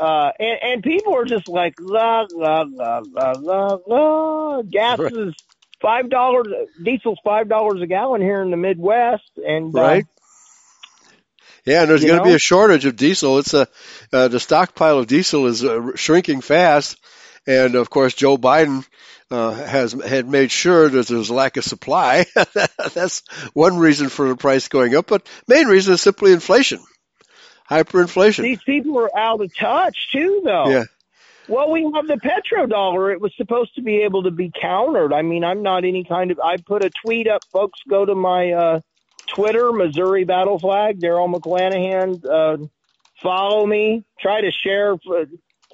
uh 0.00 0.30
and, 0.38 0.58
and 0.62 0.82
people 0.82 1.14
are 1.16 1.24
just 1.26 1.48
like 1.48 1.74
la 1.80 2.26
la 2.30 2.64
la 2.70 3.00
la 3.12 3.32
la 3.32 3.78
la 3.86 4.62
gas 4.62 5.00
Right. 5.00 5.12
is 5.12 5.34
five 5.82 6.10
dollars 6.10 6.46
diesel's 6.80 7.18
five 7.24 7.48
dollars 7.48 7.82
a 7.82 7.86
gallon 7.88 8.22
here 8.22 8.42
in 8.42 8.50
the 8.52 8.56
Midwest 8.56 9.24
and 9.36 9.78
uh, 9.78 9.80
Right. 9.80 10.06
Yeah, 11.64 11.82
and 11.82 11.90
there's 11.90 12.04
going 12.04 12.18
to 12.18 12.24
be 12.24 12.34
a 12.34 12.38
shortage 12.38 12.84
of 12.84 12.96
diesel. 12.96 13.38
It's 13.38 13.54
a 13.54 13.66
uh, 14.12 14.28
the 14.28 14.40
stockpile 14.40 14.98
of 14.98 15.06
diesel 15.06 15.46
is 15.46 15.64
uh, 15.64 15.96
shrinking 15.96 16.42
fast, 16.42 16.98
and 17.46 17.74
of 17.74 17.88
course 17.88 18.14
Joe 18.14 18.36
Biden 18.36 18.86
uh, 19.30 19.52
has 19.52 19.92
had 19.92 20.28
made 20.28 20.50
sure 20.50 20.88
that 20.88 21.06
there's 21.06 21.30
a 21.30 21.34
lack 21.34 21.56
of 21.56 21.64
supply. 21.64 22.26
That's 22.94 23.22
one 23.54 23.78
reason 23.78 24.10
for 24.10 24.28
the 24.28 24.36
price 24.36 24.68
going 24.68 24.94
up, 24.94 25.06
but 25.06 25.26
main 25.48 25.66
reason 25.66 25.94
is 25.94 26.02
simply 26.02 26.32
inflation, 26.32 26.80
hyperinflation. 27.70 28.42
these 28.42 28.62
people 28.62 28.98
are 28.98 29.16
out 29.16 29.40
of 29.40 29.54
touch 29.56 30.08
too 30.12 30.42
though. 30.44 30.68
Yeah. 30.68 30.84
Well, 31.46 31.70
we 31.70 31.82
have 31.94 32.06
the 32.06 32.14
petrodollar. 32.14 33.12
It 33.12 33.20
was 33.20 33.34
supposed 33.36 33.74
to 33.74 33.82
be 33.82 34.02
able 34.02 34.22
to 34.22 34.30
be 34.30 34.50
countered. 34.58 35.12
I 35.12 35.20
mean, 35.20 35.44
I'm 35.44 35.62
not 35.62 35.84
any 35.84 36.04
kind 36.04 36.30
of. 36.30 36.40
I 36.40 36.56
put 36.56 36.82
a 36.82 36.90
tweet 37.04 37.28
up, 37.28 37.42
folks. 37.52 37.80
Go 37.86 38.06
to 38.06 38.14
my 38.14 38.52
uh, 38.52 38.80
Twitter, 39.26 39.72
Missouri 39.72 40.24
Battle 40.24 40.58
Flag, 40.58 41.00
Daryl 41.00 41.32
McClanahan. 41.32 42.24
Uh, 42.24 42.66
follow 43.22 43.66
me. 43.66 44.04
Try 44.20 44.42
to 44.42 44.50
share. 44.50 44.96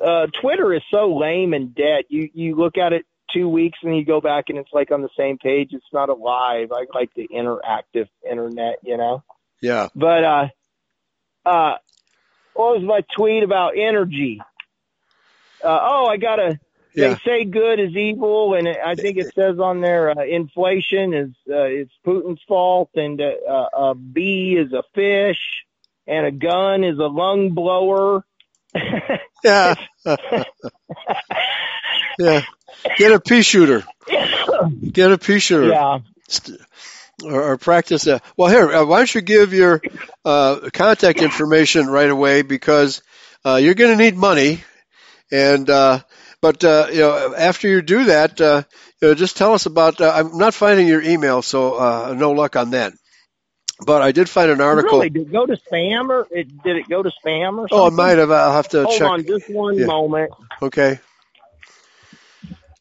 Uh, 0.02 0.26
Twitter 0.40 0.72
is 0.72 0.82
so 0.90 1.16
lame 1.16 1.52
and 1.52 1.74
dead. 1.74 2.04
You 2.08 2.30
you 2.32 2.54
look 2.56 2.78
at 2.78 2.92
it 2.92 3.04
two 3.32 3.48
weeks 3.48 3.78
and 3.82 3.96
you 3.96 4.04
go 4.04 4.20
back 4.20 4.46
and 4.48 4.58
it's 4.58 4.72
like 4.72 4.90
on 4.90 5.02
the 5.02 5.10
same 5.16 5.38
page. 5.38 5.70
It's 5.72 5.84
not 5.92 6.08
alive. 6.08 6.70
I 6.72 6.86
like 6.94 7.10
the 7.14 7.28
interactive 7.28 8.08
internet. 8.28 8.78
You 8.82 8.96
know. 8.96 9.22
Yeah. 9.60 9.88
But 9.94 10.24
uh, 10.24 10.48
uh, 11.44 11.74
what 12.54 12.78
was 12.78 12.82
my 12.82 13.02
tweet 13.16 13.42
about 13.42 13.76
energy? 13.76 14.40
Uh, 15.62 15.78
oh, 15.82 16.06
I 16.06 16.16
got 16.16 16.38
a 16.38 16.58
Yeah. 16.94 17.14
they 17.14 17.20
say 17.24 17.44
good 17.44 17.78
is 17.80 17.94
evil, 17.96 18.54
and 18.54 18.66
I 18.68 18.94
think 18.94 19.16
it 19.16 19.32
says 19.34 19.58
on 19.58 19.80
there 19.80 20.10
uh, 20.10 20.24
inflation 20.24 21.14
is 21.14 21.30
uh, 21.48 21.62
it's 21.62 21.92
Putin's 22.06 22.40
fault, 22.48 22.90
and 22.94 23.20
uh, 23.20 23.30
uh, 23.48 23.90
a 23.90 23.94
bee 23.94 24.56
is 24.56 24.72
a 24.72 24.82
fish, 24.94 25.64
and 26.06 26.26
a 26.26 26.32
gun 26.32 26.82
is 26.84 26.98
a 26.98 27.06
lung 27.06 27.50
blower. 27.50 28.24
Yeah. 29.42 29.74
yeah. 32.18 32.42
Get 32.98 33.12
a 33.12 33.20
pea 33.20 33.42
shooter. 33.42 33.84
Get 34.92 35.12
a 35.12 35.18
pea 35.18 35.38
shooter. 35.38 35.68
yeah, 35.68 35.98
Or, 37.24 37.52
or 37.52 37.56
practice 37.58 38.04
that. 38.04 38.22
Well, 38.36 38.50
here, 38.50 38.70
uh, 38.70 38.84
why 38.84 38.98
don't 38.98 39.14
you 39.14 39.20
give 39.22 39.52
your 39.54 39.80
uh, 40.24 40.68
contact 40.72 41.22
information 41.22 41.86
right 41.88 42.10
away 42.10 42.42
because 42.42 43.02
uh, 43.44 43.56
you're 43.56 43.74
going 43.74 43.96
to 43.96 44.02
need 44.04 44.16
money, 44.16 44.62
and 45.32 45.68
uh, 45.70 46.00
but 46.42 46.64
uh, 46.64 46.88
you 46.90 47.00
know 47.00 47.34
after 47.36 47.68
you 47.68 47.82
do 47.82 48.04
that, 48.04 48.40
uh, 48.40 48.62
you 49.00 49.08
know, 49.08 49.14
just 49.14 49.36
tell 49.36 49.54
us 49.54 49.66
about. 49.66 50.00
Uh, 50.00 50.12
I'm 50.14 50.36
not 50.38 50.54
finding 50.54 50.86
your 50.86 51.02
email, 51.02 51.42
so 51.42 51.74
uh, 51.74 52.14
no 52.16 52.32
luck 52.32 52.56
on 52.56 52.70
that. 52.70 52.92
But 53.84 54.02
I 54.02 54.12
did 54.12 54.28
find 54.28 54.50
an 54.50 54.60
article. 54.60 54.98
really, 54.98 55.10
did 55.10 55.28
it 55.28 55.32
go 55.32 55.46
to 55.46 55.56
spam 55.56 56.10
or 56.10 56.26
it, 56.30 56.62
did 56.62 56.76
it 56.76 56.88
go 56.88 57.02
to 57.02 57.10
spam 57.24 57.58
or 57.58 57.68
something? 57.68 57.78
Oh, 57.78 57.86
it 57.86 57.92
might 57.92 58.18
have. 58.18 58.30
I'll 58.30 58.52
have 58.52 58.68
to 58.70 58.84
Hold 58.84 58.98
check. 58.98 59.10
on, 59.10 59.26
just 59.26 59.48
one 59.48 59.78
Yeah. 59.78 59.86
moment. 59.86 60.32
Okay. 60.62 60.98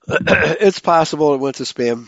it's 0.10 0.80
possible 0.80 1.34
it 1.36 1.40
went 1.40 1.58
to 1.58 1.64
spam. 1.64 2.08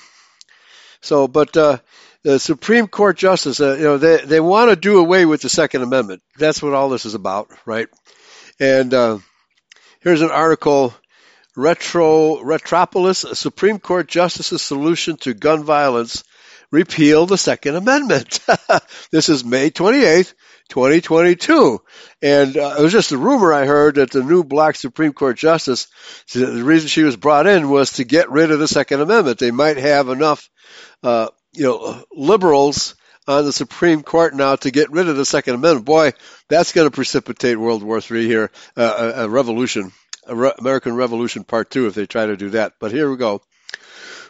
So, 1.02 1.28
but 1.28 1.56
uh, 1.56 1.78
the 2.24 2.40
Supreme 2.40 2.88
Court 2.88 3.18
justice, 3.18 3.60
uh, 3.60 3.76
you 3.78 3.84
know, 3.84 3.98
they 3.98 4.18
they 4.18 4.40
want 4.40 4.70
to 4.70 4.76
do 4.76 5.00
away 5.00 5.26
with 5.26 5.42
the 5.42 5.50
Second 5.50 5.84
Amendment. 5.84 6.22
That's 6.38 6.62
what 6.62 6.74
all 6.74 6.90
this 6.90 7.06
is 7.06 7.14
about, 7.14 7.50
right? 7.66 7.88
And 8.60 8.94
uh, 8.94 9.20
here's 10.02 10.22
an 10.22 10.32
article: 10.32 10.94
Retro 11.56 12.40
Retropolis, 12.42 13.26
Supreme 13.34 13.80
Court 13.80 14.08
justice's 14.08 14.62
solution 14.62 15.18
to 15.18 15.34
gun 15.34 15.64
violence: 15.64 16.24
repeal 16.72 17.26
the 17.26 17.38
Second 17.38 17.76
Amendment. 17.76 18.40
this 19.12 19.30
is 19.30 19.44
May 19.44 19.70
28th. 19.70 20.34
2022. 20.72 21.82
And 22.22 22.58
uh, 22.58 22.76
it 22.80 22.82
was 22.82 22.94
just 22.94 23.12
a 23.12 23.18
rumor 23.18 23.54
I 23.54 23.66
heard 23.66 23.96
that 23.96 24.12
the 24.12 24.24
new 24.24 24.44
black 24.44 24.76
Supreme 24.76 25.14
Court 25.14 25.38
justice, 25.38 25.88
the 26.34 26.64
reason 26.64 26.88
she 26.88 27.04
was 27.04 27.18
brought 27.18 27.46
in 27.46 27.70
was 27.70 27.94
to 27.94 28.06
get 28.06 28.32
rid 28.32 28.52
of 28.52 28.60
the 28.60 28.68
Second 28.68 29.02
Amendment. 29.02 29.38
They 29.38 29.52
might 29.52 29.78
have 29.78 30.08
enough, 30.08 30.50
uh, 31.04 31.28
you 31.52 31.64
know, 31.64 32.04
liberals 32.14 32.96
on 33.28 33.44
the 33.44 33.52
Supreme 33.52 34.02
Court 34.02 34.34
now 34.34 34.56
to 34.56 34.72
get 34.72 34.92
rid 34.92 35.10
of 35.10 35.18
the 35.18 35.26
Second 35.26 35.56
Amendment. 35.56 35.86
Boy, 35.86 36.14
that's 36.48 36.72
going 36.72 36.88
to 36.88 36.96
precipitate 36.96 37.60
World 37.60 37.84
War 37.84 38.00
III 38.00 38.26
here, 38.26 38.52
uh, 38.78 39.14
a, 39.16 39.26
a 39.26 39.30
revolution, 39.30 39.92
American 40.28 40.96
Revolution 40.96 41.44
Part 41.44 41.70
Two, 41.70 41.88
if 41.88 41.96
they 41.96 42.06
try 42.06 42.26
to 42.26 42.38
do 42.38 42.50
that. 42.52 42.74
But 42.80 42.92
here 42.92 43.10
we 43.10 43.18
go. 43.18 43.42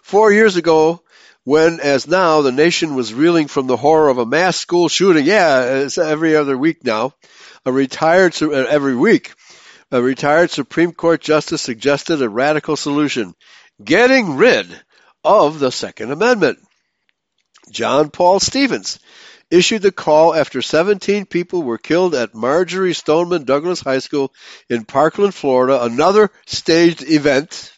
Four 0.02 0.32
years 0.32 0.56
ago, 0.56 1.04
when, 1.44 1.80
as 1.80 2.08
now, 2.08 2.42
the 2.42 2.52
nation 2.52 2.96
was 2.96 3.14
reeling 3.14 3.48
from 3.48 3.68
the 3.68 3.78
horror 3.78 4.10
of 4.10 4.18
a 4.18 4.26
mass 4.26 4.58
school 4.58 4.90
shooting. 4.90 5.26
Yeah, 5.26 5.84
it's 5.84 5.98
every 5.98 6.36
other 6.36 6.58
week 6.58 6.84
now. 6.84 7.14
A 7.66 7.72
retired, 7.72 8.42
uh, 8.42 8.50
every 8.50 8.96
week, 8.96 9.34
a 9.92 10.02
retired 10.02 10.50
Supreme 10.52 10.94
Court 10.94 11.22
justice 11.22 11.62
suggested 11.62 12.22
a 12.22 12.30
radical 12.30 12.76
solution. 12.76 13.34
Getting 13.84 14.38
rid 14.38 14.68
of 15.24 15.60
the 15.60 15.72
Second 15.72 16.12
Amendment. 16.12 16.60
John 17.72 18.10
Paul 18.10 18.40
Stevens 18.40 19.00
issued 19.52 19.82
the 19.82 19.92
call 19.92 20.34
after 20.34 20.62
17 20.62 21.26
people 21.26 21.62
were 21.62 21.78
killed 21.78 22.16
at 22.16 22.34
Marjory 22.34 22.94
Stoneman 22.94 23.44
Douglas 23.44 23.82
High 23.82 24.00
School 24.00 24.32
in 24.70 24.86
Parkland, 24.86 25.36
Florida, 25.36 25.84
another 25.84 26.32
staged 26.46 27.04
event. 27.04 27.74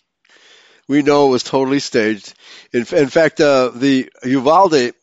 We 0.87 1.01
know 1.01 1.27
it 1.27 1.31
was 1.31 1.43
totally 1.43 1.79
staged. 1.79 2.33
In, 2.71 2.81
in 2.91 3.09
fact, 3.09 3.41
uh, 3.41 3.71
the 3.73 4.09
Uvalde 4.23 4.93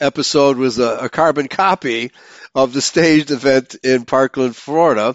episode 0.00 0.56
was 0.56 0.78
a, 0.78 1.04
a 1.04 1.08
carbon 1.08 1.48
copy 1.48 2.10
of 2.54 2.72
the 2.72 2.80
staged 2.80 3.30
event 3.30 3.76
in 3.84 4.04
Parkland, 4.04 4.56
Florida 4.56 5.14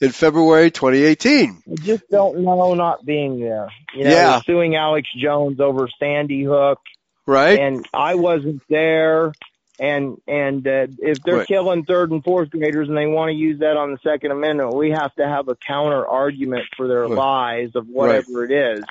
in 0.00 0.10
February 0.10 0.70
2018. 0.70 1.62
I 1.70 1.74
just 1.76 2.08
don't 2.10 2.40
know 2.40 2.74
not 2.74 3.04
being 3.04 3.40
there. 3.40 3.68
You 3.94 4.04
know, 4.04 4.10
Yeah. 4.10 4.40
suing 4.42 4.76
Alex 4.76 5.08
Jones 5.16 5.60
over 5.60 5.88
Sandy 5.98 6.44
Hook, 6.44 6.78
Right? 7.26 7.58
and 7.58 7.86
I 7.94 8.16
wasn't 8.16 8.62
there. 8.68 9.32
And 9.78 10.18
and 10.28 10.66
uh, 10.66 10.86
if 10.98 11.22
they're 11.24 11.38
Right. 11.38 11.48
killing 11.48 11.84
third 11.84 12.12
and 12.12 12.22
fourth 12.22 12.50
graders 12.50 12.88
and 12.88 12.96
they 12.96 13.06
want 13.06 13.30
to 13.30 13.34
use 13.34 13.58
that 13.58 13.76
on 13.76 13.90
the 13.90 13.98
Second 14.04 14.30
Amendment, 14.30 14.74
we 14.74 14.90
have 14.90 15.12
to 15.16 15.26
have 15.26 15.48
a 15.48 15.56
counter 15.56 16.06
argument 16.06 16.64
for 16.76 16.86
their 16.86 17.08
Right. 17.08 17.16
lies 17.16 17.70
of 17.74 17.88
whatever 17.88 18.44
it 18.44 18.52
is, 18.52 18.84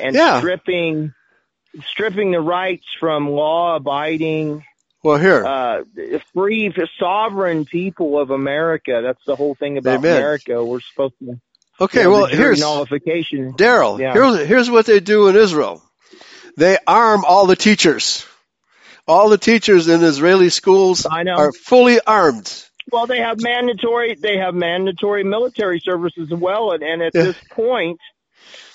and 0.00 0.16
Yeah. 0.16 0.38
stripping 0.40 1.12
stripping 1.92 2.32
the 2.32 2.40
rights 2.40 2.86
from 2.98 3.28
law 3.30 3.76
abiding 3.76 4.64
well, 5.04 5.18
here. 5.18 5.44
uh, 5.46 5.82
free, 6.34 6.74
sovereign 6.98 7.64
people 7.64 8.18
of 8.18 8.30
America. 8.30 9.00
That's 9.04 9.22
the 9.26 9.36
whole 9.36 9.54
thing 9.54 9.78
about 9.78 9.98
Amen. 9.98 10.16
America. 10.16 10.64
We're 10.64 10.80
supposed 10.80 11.14
to. 11.20 11.38
okay, 11.80 12.00
you 12.00 12.04
know, 12.06 12.10
well, 12.10 12.26
here's 12.26 12.58
nullification. 12.58 13.52
Daryl. 13.52 14.00
Yeah. 14.00 14.14
Here's 14.14 14.48
here's 14.48 14.70
what 14.70 14.86
they 14.86 14.98
do 14.98 15.28
in 15.28 15.36
Israel. 15.36 15.82
They 16.56 16.76
arm 16.86 17.24
all 17.24 17.46
the 17.46 17.54
teachers. 17.54 18.26
All 19.08 19.30
the 19.30 19.38
teachers 19.38 19.88
in 19.88 20.02
Israeli 20.04 20.50
schools 20.50 21.06
are 21.06 21.52
fully 21.52 21.98
armed. 22.06 22.64
Well, 22.90 23.06
they 23.06 23.18
have 23.18 23.40
mandatory. 23.40 24.14
They 24.14 24.36
have 24.38 24.54
mandatory 24.54 25.24
military 25.24 25.80
service 25.80 26.12
as 26.20 26.30
well, 26.30 26.72
and, 26.72 26.82
and 26.82 27.02
at 27.02 27.14
Yeah. 27.14 27.24
this 27.24 27.36
point, 27.50 27.98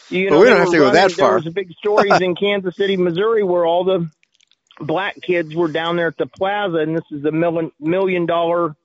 you 0.09 0.29
know, 0.29 0.39
we 0.39 0.47
don't 0.49 0.59
have 0.59 0.71
to 0.71 0.77
go 0.77 0.91
that 0.91 1.11
far. 1.11 1.29
There 1.29 1.38
was 1.38 1.47
a 1.47 1.51
big 1.51 1.71
stories 1.73 2.19
in 2.21 2.36
Kansas 2.39 2.75
City, 2.75 2.97
Missouri, 2.97 3.43
where 3.43 3.65
all 3.65 3.84
the 3.84 4.09
black 4.79 5.21
kids 5.21 5.55
were 5.55 5.67
down 5.67 5.95
there 5.95 6.07
at 6.07 6.17
the 6.17 6.27
plaza, 6.27 6.77
and 6.77 6.95
this 6.95 7.05
is 7.11 7.25
a 7.25 7.31
million 7.31 7.71
million 7.79 8.25
dollar 8.25 8.75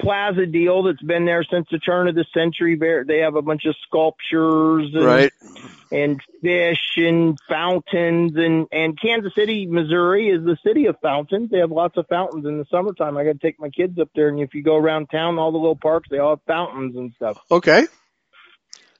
plaza 0.00 0.46
deal 0.46 0.82
that's 0.84 1.02
been 1.02 1.24
there 1.24 1.44
since 1.44 1.66
the 1.70 1.78
turn 1.78 2.08
of 2.08 2.14
the 2.14 2.24
century. 2.34 2.76
They 3.06 3.18
have 3.18 3.34
a 3.36 3.42
bunch 3.42 3.64
of 3.66 3.74
sculptures 3.86 4.90
and 4.94 5.04
Right? 5.04 5.32
and 5.90 6.20
fish 6.42 6.96
and 6.96 7.38
fountains 7.48 8.32
and 8.36 8.66
and 8.72 9.00
Kansas 9.00 9.34
City, 9.34 9.66
Missouri 9.66 10.28
is 10.28 10.44
the 10.44 10.56
city 10.64 10.86
of 10.86 10.96
fountains. 11.00 11.50
They 11.50 11.58
have 11.58 11.70
lots 11.70 11.96
of 11.96 12.06
fountains 12.08 12.44
in 12.46 12.58
the 12.58 12.66
summertime. 12.70 13.16
I 13.16 13.24
got 13.24 13.32
to 13.32 13.38
take 13.38 13.58
my 13.58 13.70
kids 13.70 13.98
up 13.98 14.10
there, 14.14 14.28
and 14.28 14.40
if 14.40 14.54
you 14.54 14.62
go 14.62 14.76
around 14.76 15.06
town, 15.10 15.38
all 15.38 15.52
the 15.52 15.58
little 15.58 15.76
parks, 15.76 16.08
they 16.10 16.18
all 16.18 16.30
have 16.36 16.42
fountains 16.46 16.96
and 16.96 17.12
stuff. 17.14 17.38
Okay. 17.50 17.86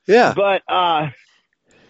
Yeah. 0.07 0.33
But 0.35 0.63
uh, 0.67 1.09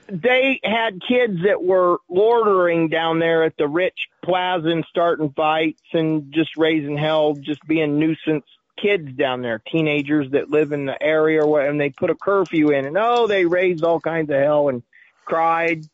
they 0.08 0.60
had 0.64 1.00
kids 1.06 1.42
that 1.44 1.62
were 1.62 1.98
loitering 2.10 2.88
down 2.88 3.20
there 3.20 3.44
at 3.44 3.56
the 3.56 3.68
Rich 3.68 4.08
Plaza 4.24 4.68
and 4.68 4.84
starting 4.88 5.32
fights 5.36 5.82
and 5.92 6.32
just 6.32 6.56
raising 6.56 6.96
hell, 6.96 7.34
just 7.34 7.60
being 7.66 7.98
nuisance 7.98 8.44
kids 8.80 9.12
down 9.12 9.42
there, 9.42 9.60
teenagers 9.70 10.30
that 10.32 10.50
live 10.50 10.72
in 10.72 10.86
the 10.86 11.00
area, 11.02 11.44
and 11.44 11.80
they 11.80 11.90
put 11.90 12.10
a 12.10 12.14
curfew 12.14 12.70
in, 12.70 12.84
and 12.84 12.96
oh, 12.98 13.26
they 13.26 13.44
raised 13.44 13.84
all 13.84 14.00
kinds 14.00 14.30
of 14.30 14.36
hell 14.36 14.68
and 14.68 14.82
cried. 15.24 15.84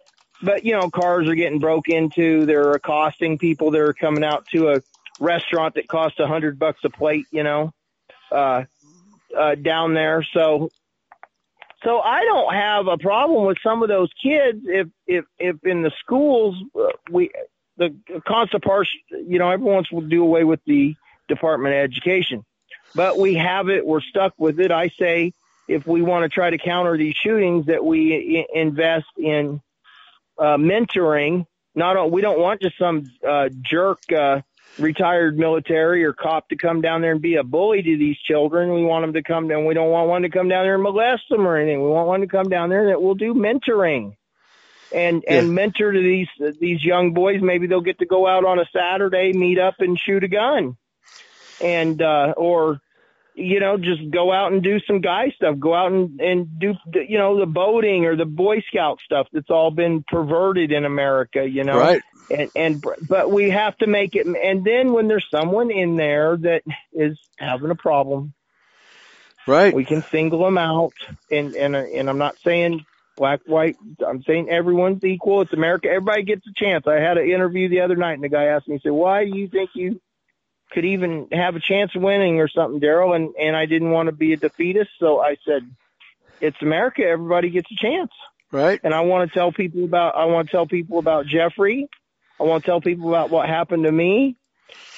But 0.42 0.64
you 0.64 0.72
know, 0.72 0.90
cars 0.90 1.28
are 1.28 1.34
getting 1.34 1.60
broke 1.60 1.88
into. 1.88 2.46
They're 2.46 2.72
accosting 2.72 3.38
people 3.38 3.70
that 3.72 3.80
are 3.80 3.94
coming 3.94 4.24
out 4.24 4.46
to 4.52 4.70
a 4.70 4.82
restaurant 5.20 5.74
that 5.74 5.88
costs 5.88 6.18
a 6.18 6.26
hundred 6.26 6.58
bucks 6.58 6.80
a 6.84 6.90
plate. 6.90 7.26
You 7.30 7.42
know, 7.42 7.72
uh, 8.30 8.64
uh, 9.36 9.54
down 9.54 9.94
there. 9.94 10.26
So 10.32 10.70
so 11.84 12.00
I 12.00 12.24
don't 12.24 12.54
have 12.54 12.86
a 12.86 12.98
problem 12.98 13.46
with 13.46 13.58
some 13.62 13.82
of 13.82 13.88
those 13.88 14.10
kids 14.22 14.60
if 14.64 14.88
if 15.06 15.24
if 15.38 15.56
in 15.64 15.82
the 15.82 15.92
schools 16.00 16.56
uh, 16.78 16.88
we 17.10 17.30
the 17.76 17.94
constant 18.26 18.64
part 18.64 18.88
you 19.10 19.38
know 19.38 19.50
everyone's 19.50 19.88
to 19.88 20.00
do 20.02 20.22
away 20.22 20.44
with 20.44 20.60
the 20.66 20.94
Department 21.28 21.74
of 21.74 21.80
Education, 21.80 22.44
but 22.94 23.18
we 23.18 23.34
have 23.34 23.68
it 23.68 23.86
we're 23.86 24.00
stuck 24.00 24.34
with 24.38 24.60
it. 24.60 24.70
I 24.70 24.90
say 24.98 25.32
if 25.68 25.86
we 25.86 26.02
want 26.02 26.24
to 26.24 26.28
try 26.28 26.50
to 26.50 26.58
counter 26.58 26.96
these 26.96 27.14
shootings 27.14 27.66
that 27.66 27.84
we 27.84 28.38
I- 28.38 28.58
invest 28.58 29.06
in 29.16 29.60
uh, 30.38 30.56
mentoring. 30.56 31.46
Not 31.74 32.10
we 32.10 32.20
don't 32.20 32.38
want 32.38 32.60
just 32.62 32.78
some 32.78 33.10
uh, 33.26 33.48
jerk. 33.62 34.00
Uh, 34.12 34.40
retired 34.76 35.38
military 35.38 36.04
or 36.04 36.12
cop 36.12 36.48
to 36.48 36.56
come 36.56 36.80
down 36.80 37.00
there 37.00 37.12
and 37.12 37.22
be 37.22 37.36
a 37.36 37.44
bully 37.44 37.82
to 37.82 37.96
these 37.96 38.16
children. 38.18 38.74
We 38.74 38.82
want 38.84 39.04
them 39.04 39.12
to 39.14 39.22
come 39.22 39.48
down. 39.48 39.66
We 39.66 39.74
don't 39.74 39.90
want 39.90 40.08
one 40.08 40.22
to 40.22 40.30
come 40.30 40.48
down 40.48 40.64
there 40.64 40.74
and 40.74 40.82
molest 40.82 41.28
them 41.30 41.46
or 41.46 41.56
anything. 41.56 41.82
We 41.82 41.88
want 41.88 42.08
one 42.08 42.20
to 42.20 42.26
come 42.26 42.48
down 42.48 42.70
there 42.70 42.88
that 42.88 43.00
will 43.00 43.14
do 43.14 43.34
mentoring 43.34 44.16
and 44.92 45.24
and 45.28 45.54
mentor 45.54 45.92
to 45.92 45.98
these 46.02 46.28
these 46.60 46.82
young 46.84 47.14
boys. 47.14 47.40
Maybe 47.40 47.66
they'll 47.66 47.80
get 47.80 47.98
to 48.00 48.06
go 48.06 48.26
out 48.26 48.44
on 48.44 48.58
a 48.58 48.64
Saturday, 48.72 49.32
meet 49.32 49.58
up 49.58 49.76
and 49.78 49.98
shoot 49.98 50.24
a 50.24 50.28
gun, 50.28 50.76
and 51.60 52.00
uh, 52.00 52.34
or 52.36 52.80
you 53.34 53.60
know 53.60 53.76
just 53.76 54.10
go 54.10 54.32
out 54.32 54.52
and 54.52 54.62
do 54.62 54.78
some 54.86 55.00
guy 55.00 55.30
stuff. 55.36 55.58
Go 55.58 55.74
out 55.74 55.92
and 55.92 56.20
and 56.20 56.58
do 56.58 56.74
you 57.08 57.18
know 57.18 57.38
the 57.38 57.46
boating 57.46 58.04
or 58.06 58.16
the 58.16 58.24
Boy 58.24 58.60
Scout 58.68 58.98
stuff 59.04 59.26
that's 59.32 59.50
all 59.50 59.70
been 59.70 60.04
perverted 60.06 60.72
in 60.72 60.84
America. 60.84 61.46
You 61.48 61.64
know, 61.64 61.78
Right. 61.78 62.02
and 62.30 62.50
and 62.54 62.84
but 63.08 63.30
we 63.30 63.50
have 63.50 63.76
to 63.78 63.86
make 63.86 64.14
it 64.14 64.26
and 64.26 64.64
then 64.64 64.92
when 64.92 65.08
there's 65.08 65.26
someone 65.30 65.70
in 65.70 65.96
there 65.96 66.36
that 66.36 66.62
is 66.92 67.18
having 67.36 67.70
a 67.70 67.74
problem 67.74 68.32
Right. 69.46 69.74
we 69.74 69.84
can 69.84 70.02
single 70.10 70.42
them 70.44 70.56
out 70.56 70.94
and 71.30 71.54
and 71.54 71.76
and 71.76 72.08
I'm 72.08 72.18
not 72.18 72.36
saying 72.44 72.86
black, 73.16 73.40
white. 73.46 73.76
I'm 74.06 74.22
saying 74.22 74.48
everyone's 74.50 75.04
equal. 75.04 75.42
It's 75.42 75.52
America. 75.52 75.88
Everybody 75.88 76.24
gets 76.24 76.46
a 76.46 76.52
chance. 76.56 76.84
I 76.86 76.94
had 76.94 77.16
an 77.18 77.28
interview 77.30 77.68
the 77.68 77.82
other 77.82 77.94
night, 77.94 78.14
and 78.14 78.24
the 78.24 78.28
guy 78.28 78.44
asked 78.46 78.66
me, 78.66 78.74
he 78.76 78.80
said, 78.80 78.92
"Why 78.92 79.24
do 79.24 79.36
you 79.38 79.46
think 79.48 79.70
you 79.74 80.00
could 80.72 80.84
even 80.84 81.28
have 81.32 81.56
a 81.56 81.60
chance 81.60 81.94
of 81.94 82.02
winning 82.02 82.40
or 82.40 82.48
something, 82.48 82.80
Daryl?" 82.80 83.14
And 83.14 83.34
and 83.38 83.56
I 83.56 83.66
didn't 83.66 83.90
want 83.90 84.08
to 84.08 84.12
be 84.12 84.32
a 84.32 84.36
defeatist, 84.36 84.90
so 84.98 85.20
I 85.20 85.36
said, 85.46 85.62
"It's 86.40 86.60
America. 86.62 87.04
Everybody 87.04 87.50
gets 87.50 87.70
a 87.70 87.76
chance." 87.76 88.10
Right. 88.50 88.80
And 88.84 88.94
I 88.94 89.00
want 89.00 89.28
to 89.28 89.34
tell 89.34 89.52
people 89.52 89.84
about. 89.84 90.14
I 90.14 90.26
want 90.26 90.48
to 90.48 90.52
tell 90.52 90.66
people 90.66 90.98
about 90.98 91.26
Jeffrey. 91.26 91.88
I 92.38 92.44
want 92.44 92.64
to 92.64 92.70
tell 92.70 92.80
people 92.80 93.08
about 93.08 93.30
what 93.30 93.48
happened 93.48 93.84
to 93.84 93.92
me. 93.92 94.36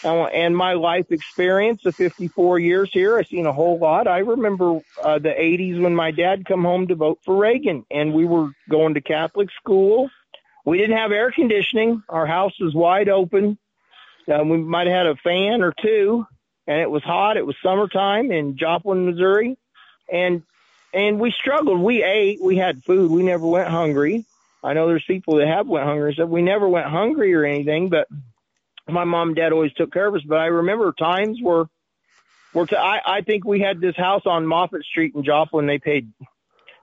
Want, 0.05 0.33
and 0.35 0.57
my 0.57 0.75
life 0.75 1.11
experience 1.11 1.85
of 1.85 1.95
54 1.97 2.59
years 2.59 2.91
here. 2.93 3.19
I've 3.19 3.27
seen 3.27 3.47
a 3.47 3.53
whole 3.53 3.79
lot. 3.79 4.07
I 4.07 4.19
remember 4.19 4.81
uh, 5.03 5.19
the 5.19 5.31
80s 5.31 5.83
when 5.83 5.95
my 5.95 6.11
dad 6.11 6.45
come 6.47 6.63
home 6.63 6.87
to 6.89 6.95
vote 6.95 7.19
for 7.25 7.37
Reagan, 7.37 7.85
and 7.91 8.15
we 8.15 8.25
were 8.25 8.51
going 8.71 8.95
to 8.95 9.01
Catholic 9.01 9.49
school. 9.61 10.11
We 10.65 10.79
didn't 10.79 10.97
have 10.97 11.13
air 11.13 11.31
conditioning. 11.31 12.03
Our 12.09 12.27
house 12.27 12.55
was 12.61 12.75
wide 12.75 13.09
open. 13.09 13.59
Uh, 14.29 14.43
we 14.45 14.59
might 14.59 14.87
have 14.87 14.97
had 14.97 15.07
a 15.07 15.17
fan 15.17 15.63
or 15.63 15.73
two, 15.81 16.27
and 16.67 16.81
it 16.81 16.91
was 16.91 17.03
hot. 17.03 17.37
It 17.37 17.47
was 17.47 17.57
summertime 17.63 18.33
in 18.33 18.57
Joplin, 18.57 19.07
Missouri, 19.07 19.57
and 20.11 20.43
and 20.93 21.21
we 21.21 21.33
struggled. 21.33 21.81
We 21.81 22.03
ate. 22.03 22.41
We 22.43 22.57
had 22.57 22.83
food. 22.85 23.11
We 23.11 23.23
never 23.23 23.47
went 23.47 23.69
hungry. 23.69 24.25
I 24.65 24.73
know 24.73 24.89
there's 24.89 25.05
people 25.05 25.37
that 25.37 25.47
have 25.47 25.69
went 25.69 25.87
hungry. 25.87 26.15
So 26.17 26.27
we 26.27 26.43
never 26.43 26.69
went 26.69 26.87
hungry 26.87 27.35
or 27.35 27.45
anything, 27.45 27.89
but 27.89 28.09
my 28.89 29.05
mom 29.05 29.29
and 29.29 29.37
dad 29.37 29.53
always 29.53 29.73
took 29.75 29.93
care 29.93 30.07
of 30.07 30.15
us. 30.15 30.23
But 30.27 30.39
I 30.39 30.47
remember 30.47 30.93
times 30.93 31.39
where, 31.41 31.67
I, 32.55 33.01
I 33.07 33.21
think 33.21 33.45
we 33.45 33.61
had 33.61 33.81
this 33.81 33.97
house 33.97 34.23
on 34.27 34.45
Moffett 34.45 34.85
Street 34.85 35.15
in 35.15 35.23
Joplin. 35.23 35.67
They 35.67 35.79
paid 35.79 36.11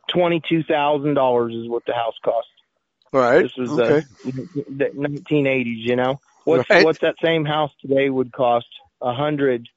twenty 0.08 0.41
two 0.48 0.64
thousand 0.64 1.16
dollars 1.16 1.54
is 1.54 1.68
what 1.68 1.86
the 1.86 1.94
house 1.94 2.16
cost. 2.24 2.48
Right. 3.12 3.44
This 3.44 3.56
was 3.58 3.72
okay. 3.72 4.08
the, 4.24 4.64
the 4.70 4.86
1980s. 4.96 5.78
You 5.78 5.96
know 5.98 6.20
what's 6.46 6.70
Right. 6.70 6.86
what's 6.86 7.00
that 7.00 7.16
same 7.24 7.46
house 7.46 7.72
today 7.82 8.10
would 8.10 8.32
cost 8.32 8.68
a 9.02 9.14
hundred. 9.14 9.68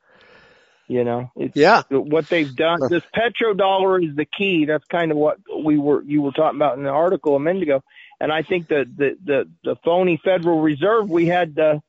You 0.88 1.02
know, 1.02 1.30
it's 1.34 1.56
Yeah. 1.56 1.82
what 1.90 2.28
they've 2.28 2.54
done. 2.54 2.78
This 2.88 3.02
petrodollar 3.14 4.04
is 4.08 4.14
the 4.14 4.24
key. 4.24 4.66
That's 4.66 4.84
kind 4.86 5.10
of 5.10 5.18
what 5.18 5.38
we 5.64 5.78
were 5.78 6.02
you 6.02 6.22
were 6.22 6.30
talking 6.30 6.56
about 6.58 6.78
in 6.78 6.84
the 6.84 6.90
article 6.90 7.34
a 7.34 7.40
minute 7.40 7.64
ago. 7.64 7.82
And 8.20 8.32
I 8.32 8.42
think 8.42 8.68
the 8.68 8.84
the 8.96 9.16
the, 9.24 9.48
the 9.64 9.76
phony 9.84 10.20
Federal 10.22 10.60
Reserve. 10.60 11.10
We 11.10 11.26
had 11.26 11.58
uh, 11.58 11.80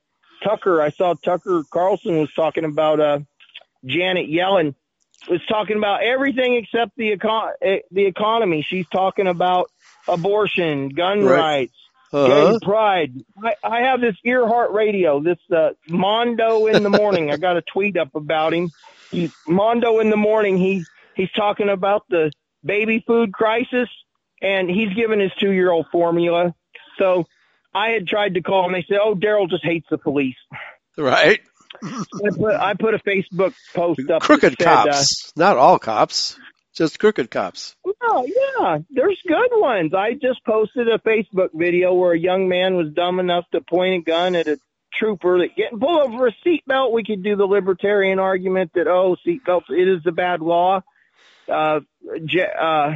Tucker. 0.43 0.81
I 0.81 0.89
saw 0.89 1.13
Tucker 1.13 1.63
Carlson 1.71 2.17
was 2.19 2.33
talking 2.33 2.65
about 2.65 2.99
uh, 2.99 3.19
Janet 3.85 4.29
Yellen 4.29 4.73
was 5.29 5.41
talking 5.47 5.77
about 5.77 6.03
everything 6.03 6.55
except 6.55 6.95
the 6.97 7.15
econ- 7.15 7.51
eh, 7.61 7.79
the 7.91 8.05
economy. 8.05 8.65
She's 8.67 8.87
talking 8.89 9.27
about 9.27 9.69
abortion, 10.07 10.89
gun 10.89 11.23
Right. 11.23 11.37
rights, 11.39 11.75
Uh-huh. 12.13 12.51
Gay 12.53 12.59
pride. 12.61 13.13
I, 13.41 13.55
I 13.63 13.81
have 13.81 14.01
this 14.01 14.15
iHeartRadio, 14.25 15.23
this 15.23 15.39
uh, 15.55 15.71
Mondo 15.89 16.67
in 16.67 16.83
the 16.83 16.89
morning. 16.89 17.31
I 17.31 17.37
got 17.37 17.57
a 17.57 17.61
tweet 17.61 17.97
up 17.97 18.15
about 18.15 18.53
him. 18.53 18.71
He, 19.11 19.31
Mondo 19.47 19.99
in 19.99 20.09
the 20.09 20.17
morning. 20.17 20.57
He 20.57 20.85
he's 21.15 21.31
talking 21.31 21.69
about 21.69 22.05
the 22.09 22.31
baby 22.63 23.03
food 23.05 23.33
crisis, 23.33 23.89
and 24.41 24.69
he's 24.69 24.93
giving 24.93 25.19
his 25.19 25.31
two 25.39 25.51
year 25.51 25.71
old 25.71 25.87
formula. 25.91 26.55
So 26.97 27.25
I 27.73 27.89
had 27.89 28.07
tried 28.07 28.35
to 28.35 28.41
call 28.41 28.65
him. 28.65 28.73
They 28.73 28.85
said, 28.87 28.99
"Oh, 29.01 29.15
Daryl 29.15 29.49
just 29.49 29.65
hates 29.65 29.87
the 29.89 29.97
police." 29.97 30.37
Right. 30.97 31.41
I 31.83 32.29
put 32.35 32.55
I 32.55 32.73
put 32.73 32.93
a 32.93 32.99
Facebook 32.99 33.53
post 33.75 34.09
up. 34.09 34.21
Crooked 34.23 34.55
said, 34.57 34.67
uh, 34.67 34.83
cops. 34.85 35.33
Not 35.35 35.57
all 35.57 35.77
cops. 35.77 36.37
Just 36.77 36.99
crooked 36.99 37.31
cops. 37.31 37.75
No, 37.85 38.25
yeah, 38.25 38.77
there's 38.91 39.19
good 39.27 39.49
ones. 39.53 39.93
I 39.95 40.13
just 40.13 40.43
posted 40.45 40.87
a 40.87 40.99
Facebook 40.99 41.49
video 41.53 41.93
where 41.95 42.11
a 42.13 42.19
young 42.19 42.47
man 42.47 42.75
was 42.75 42.93
dumb 42.93 43.19
enough 43.19 43.45
to 43.51 43.61
point 43.61 44.01
a 44.01 44.09
gun 44.09 44.35
at 44.35 44.47
a 44.47 44.59
trooper 44.93 45.39
that 45.39 45.55
getting 45.55 45.79
pulled 45.79 46.01
over 46.01 46.27
a 46.27 46.35
seatbelt. 46.45 46.93
We 46.93 47.03
could 47.03 47.23
do 47.23 47.35
the 47.35 47.45
libertarian 47.45 48.19
argument 48.19 48.71
that 48.75 48.87
oh, 48.87 49.17
seatbelts 49.25 49.69
it 49.71 49.87
is 49.87 50.01
a 50.05 50.11
bad 50.11 50.41
law. 50.41 50.81
Uh, 51.51 51.79
J- 52.25 52.45
uh, 52.59 52.93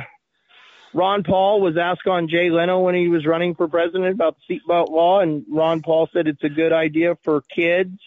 Ron 0.94 1.24
Paul 1.24 1.62
was 1.62 1.76
asked 1.78 2.06
on 2.08 2.28
Jay 2.28 2.50
Leno 2.52 2.82
when 2.82 2.94
he 2.96 3.08
was 3.08 3.26
running 3.26 3.56
for 3.56 3.68
president 3.68 4.14
about 4.14 4.38
the 4.48 4.60
seatbelt 4.60 4.90
law, 4.90 5.22
and 5.22 5.44
Ron 5.50 5.82
Paul 5.82 6.08
said 6.14 6.28
it's 6.28 6.44
a 6.44 6.50
good 6.50 6.72
idea 6.74 7.18
for 7.24 7.42
kids 7.42 7.98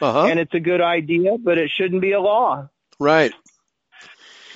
Uh 0.00 0.12
huh. 0.12 0.24
and 0.26 0.38
it's 0.40 0.54
a 0.54 0.60
good 0.60 0.80
idea, 0.80 1.36
but 1.38 1.58
it 1.58 1.70
shouldn't 1.70 2.00
be 2.00 2.12
a 2.12 2.20
law. 2.20 2.68
Right. 2.98 3.32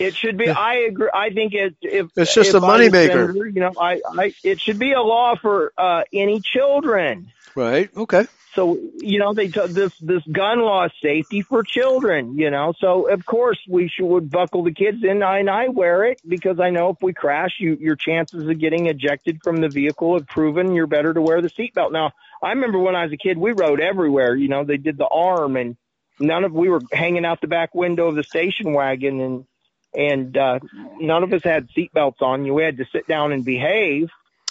It 0.03 0.17
should 0.17 0.37
be. 0.37 0.49
I 0.49 0.87
agree. 0.89 1.11
I 1.13 1.31
think 1.31 1.55
it. 1.55 1.77
If 1.83 2.11
It's 2.17 2.35
just 2.35 2.51
if 2.51 2.55
a 2.57 2.61
moneymaker. 2.61 3.35
You 3.35 3.61
know, 3.61 3.73
I, 3.79 4.01
I. 4.07 4.35
It 4.43 4.61
should 4.61 4.79
be 4.79 4.93
a 4.93 5.03
law 5.03 5.35
for 5.37 5.73
uh, 5.77 6.05
any 6.13 6.41
children. 6.41 7.33
Right. 7.55 7.91
Okay. 7.97 8.27
So 8.55 8.79
you 8.99 9.19
know, 9.19 9.33
they 9.33 9.49
t- 9.49 9.67
this 9.69 9.97
this 9.99 10.23
gun 10.31 10.61
law 10.61 10.89
safety 11.03 11.41
for 11.43 11.63
children. 11.63 12.37
You 12.37 12.51
know, 12.51 12.75
so 12.79 13.09
of 13.09 13.25
course 13.25 13.59
we 13.67 13.89
should 13.89 14.05
would 14.05 14.31
buckle 14.31 14.63
the 14.63 14.75
kids 14.75 14.99
in, 15.03 15.23
I, 15.23 15.39
and 15.39 15.49
I 15.49 15.69
wear 15.69 16.05
it 16.05 16.21
because 16.27 16.61
I 16.61 16.71
know 16.71 16.91
if 16.91 16.99
we 17.01 17.15
crash, 17.15 17.53
you 17.59 17.77
your 17.81 17.97
chances 17.97 18.47
of 18.47 18.59
getting 18.59 18.87
ejected 18.87 19.41
from 19.43 19.57
the 19.57 19.69
vehicle 19.69 20.15
have 20.19 20.27
proven 20.27 20.75
you're 20.75 20.87
better 20.87 21.15
to 21.15 21.23
wear 21.23 21.41
the 21.41 21.49
seatbelt. 21.49 21.93
Now, 21.93 22.13
I 22.43 22.51
remember 22.51 22.79
when 22.79 22.95
I 22.95 23.05
was 23.05 23.13
a 23.13 23.17
kid, 23.17 23.39
we 23.39 23.53
rode 23.53 23.81
everywhere. 23.81 24.35
You 24.35 24.49
know, 24.49 24.65
they 24.65 24.77
did 24.77 24.99
the 24.99 25.09
arm, 25.09 25.57
and 25.57 25.77
none 26.21 26.45
of 26.45 26.53
we 26.53 26.69
were 26.69 26.83
hanging 26.93 27.25
out 27.25 27.41
the 27.41 27.47
back 27.47 27.75
window 27.75 28.09
of 28.09 28.17
the 28.17 28.25
station 28.25 28.75
wagon, 28.75 29.21
and 29.21 29.47
and 29.95 30.37
uh, 30.37 30.59
none 31.01 31.23
of 31.23 31.33
us 31.33 31.43
had 31.45 31.69
seatbelts 31.77 32.23
on. 32.23 32.45
You 32.45 32.55
we 32.55 32.63
had 32.65 32.79
to 32.79 32.87
sit 32.93 33.07
down 33.07 33.33
and 33.33 33.45
behave 33.45 34.09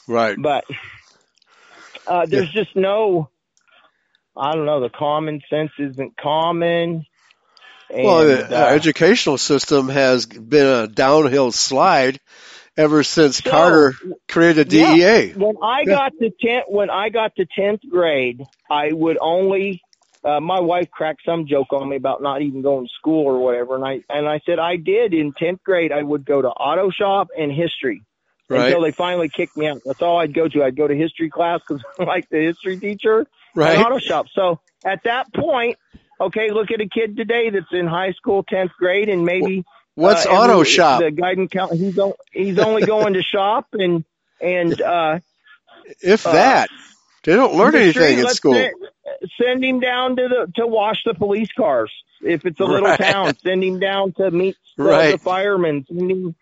Right. 0.07 0.37
but 0.37 0.65
uh, 2.07 2.25
there's 2.27 2.51
just 2.51 2.75
no, 2.75 3.29
I 4.35 4.53
don't 4.55 4.65
know, 4.65 4.81
the 4.81 4.89
common 4.89 5.41
sense 5.49 5.71
isn't 5.79 6.17
common. 6.17 7.05
And, 7.89 8.03
Well, 8.03 8.25
the 8.25 8.57
uh, 8.57 8.65
educational 8.67 9.37
system 9.37 9.89
has 9.89 10.25
been 10.25 10.65
a 10.65 10.87
downhill 10.87 11.51
slide 11.51 12.19
ever 12.77 13.03
since 13.03 13.41
So, 13.43 13.51
Carter 13.51 13.93
created 14.29 14.69
E 14.69 14.79
yeah. 14.79 14.97
DEA. 15.01 15.35
when 15.35 15.55
I 15.61 15.85
Yeah. 15.85 15.97
got 15.97 16.13
to 16.19 16.31
tenth, 16.41 16.65
when 16.67 16.89
I 16.89 17.09
got 17.09 17.35
to 17.35 17.45
tenth 17.45 17.81
grade, 17.89 18.41
I 18.69 18.91
would 18.93 19.17
only. 19.21 19.81
Uh, 20.23 20.39
my 20.39 20.59
wife 20.59 20.89
cracked 20.91 21.21
some 21.25 21.47
joke 21.47 21.73
on 21.73 21.89
me 21.89 21.95
about 21.95 22.21
not 22.21 22.41
even 22.43 22.61
going 22.61 22.85
to 22.85 22.91
school 22.97 23.25
or 23.25 23.39
whatever, 23.39 23.75
and 23.75 23.83
I 23.83 24.01
and 24.09 24.27
I 24.27 24.39
said 24.45 24.59
I 24.59 24.75
did 24.75 25.13
in 25.13 25.33
tenth 25.33 25.63
grade. 25.63 25.91
I 25.91 26.03
would 26.03 26.25
go 26.25 26.41
to 26.41 26.47
auto 26.49 26.91
shop 26.91 27.29
and 27.37 27.51
history 27.51 28.03
Right. 28.47 28.65
until 28.65 28.81
they 28.81 28.91
finally 28.91 29.29
kicked 29.29 29.55
me 29.57 29.67
out. 29.67 29.81
That's 29.85 30.01
all 30.01 30.17
I'd 30.19 30.33
go 30.33 30.47
to. 30.47 30.63
I'd 30.63 30.75
go 30.75 30.87
to 30.87 30.95
history 30.95 31.29
class 31.29 31.61
because 31.67 31.83
I 31.99 32.03
like 32.03 32.29
the 32.29 32.37
history 32.39 32.77
teacher. 32.79 33.19
and 33.19 33.27
Right. 33.55 33.77
auto 33.79 33.97
shop. 33.97 34.27
So 34.33 34.59
at 34.85 35.03
that 35.05 35.33
point, 35.33 35.77
okay, 36.19 36.51
look 36.51 36.69
at 36.71 36.81
a 36.81 36.87
kid 36.87 37.17
today 37.17 37.49
that's 37.49 37.71
in 37.71 37.87
high 37.87 38.11
school, 38.11 38.43
tenth 38.43 38.71
grade, 38.77 39.09
and 39.09 39.25
maybe 39.25 39.63
What's 39.95 40.25
uh, 40.25 40.29
auto 40.29 40.53
every- 40.59 40.65
shop? 40.65 41.01
The 41.01 41.11
guidance 41.11 41.49
count. 41.51 41.73
He's 41.73 41.97
o- 41.97 42.15
he's 42.31 42.59
only 42.59 42.83
going 42.85 43.13
to 43.13 43.23
shop 43.23 43.67
and 43.73 44.05
and 44.39 44.79
uh, 44.81 45.19
if 46.01 46.27
uh, 46.27 46.31
that. 46.33 46.69
They 47.23 47.35
don't 47.35 47.55
learn 47.55 47.75
anything 47.75 48.19
in 48.19 48.27
school. 48.29 48.53
Send, 48.53 48.73
send 49.39 49.63
him 49.63 49.79
down 49.79 50.15
to 50.15 50.27
the 50.27 50.51
to 50.55 50.67
wash 50.67 50.97
the 51.05 51.13
police 51.13 51.49
cars. 51.55 51.91
If 52.21 52.45
it's 52.45 52.59
a 52.59 52.63
little 52.63 52.87
Right. 52.89 52.99
town, 52.99 53.35
send 53.43 53.63
him 53.63 53.79
down 53.79 54.13
to 54.13 54.31
meet 54.31 54.57
the, 54.77 54.83
Right. 54.83 55.11
the 55.13 55.19
firemen. 55.19 55.85
Send 55.87 56.11
him 56.11 56.35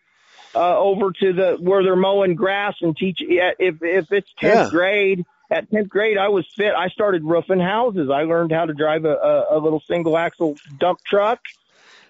uh, 0.56 0.78
over 0.78 1.12
to 1.12 1.34
the 1.34 1.58
where 1.60 1.84
they're 1.84 1.96
mowing 1.96 2.36
grass 2.36 2.76
and 2.82 2.96
teach. 2.96 3.20
Yeah, 3.22 3.52
if 3.60 3.76
if 3.82 4.06
it's 4.12 4.30
tenth 4.40 4.54
Yeah. 4.56 4.70
grade, 4.70 5.26
at 5.52 5.70
tenth 5.70 5.90
grade, 5.90 6.18
I 6.18 6.30
was 6.30 6.46
fit. 6.58 6.74
I 6.76 6.90
started 6.90 7.24
roofing 7.24 7.60
houses. 7.60 8.10
I 8.10 8.24
learned 8.24 8.52
how 8.52 8.66
to 8.66 8.74
drive 8.74 9.06
a, 9.06 9.14
a, 9.14 9.58
a 9.58 9.60
little 9.60 9.82
single 9.88 10.18
axle 10.18 10.60
dump 10.80 11.00
truck 11.06 11.40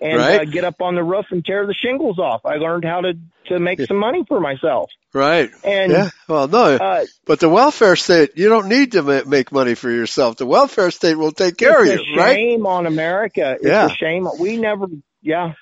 and 0.02 0.18
Right. 0.18 0.42
uh, 0.42 0.46
get 0.46 0.64
up 0.64 0.82
on 0.82 0.96
the 0.96 1.04
roof 1.04 1.26
and 1.32 1.44
tear 1.46 1.66
the 1.66 1.74
shingles 1.74 2.20
off. 2.20 2.46
I 2.46 2.56
learned 2.56 2.86
how 2.86 3.02
to 3.02 3.14
to 3.48 3.60
make 3.60 3.82
some 3.82 3.98
money 3.98 4.24
for 4.28 4.40
myself. 4.40 4.92
Right. 5.12 5.50
And 5.64 5.92
Yeah. 5.92 6.10
Well, 6.28 6.48
no. 6.48 6.76
uh, 6.76 7.06
but 7.26 7.40
the 7.40 7.50
welfare 7.50 7.96
state, 7.96 8.32
you 8.36 8.48
don't 8.48 8.68
need 8.68 8.92
to 8.92 9.02
ma- 9.02 9.24
make 9.26 9.52
money 9.52 9.74
for 9.74 9.90
yourself. 9.90 10.36
The 10.38 10.46
welfare 10.46 10.92
state 10.92 11.16
will 11.16 11.32
take 11.32 11.58
care 11.58 11.82
of 11.82 11.88
you, 11.88 12.16
right? 12.16 12.36
shame 12.36 12.68
on 12.68 12.86
America. 12.86 13.54
It's 13.56 13.66
Yeah. 13.66 13.88
a 13.88 13.90
shame. 13.90 14.28
We 14.40 14.58
never, 14.58 14.86
yeah. 15.24 15.54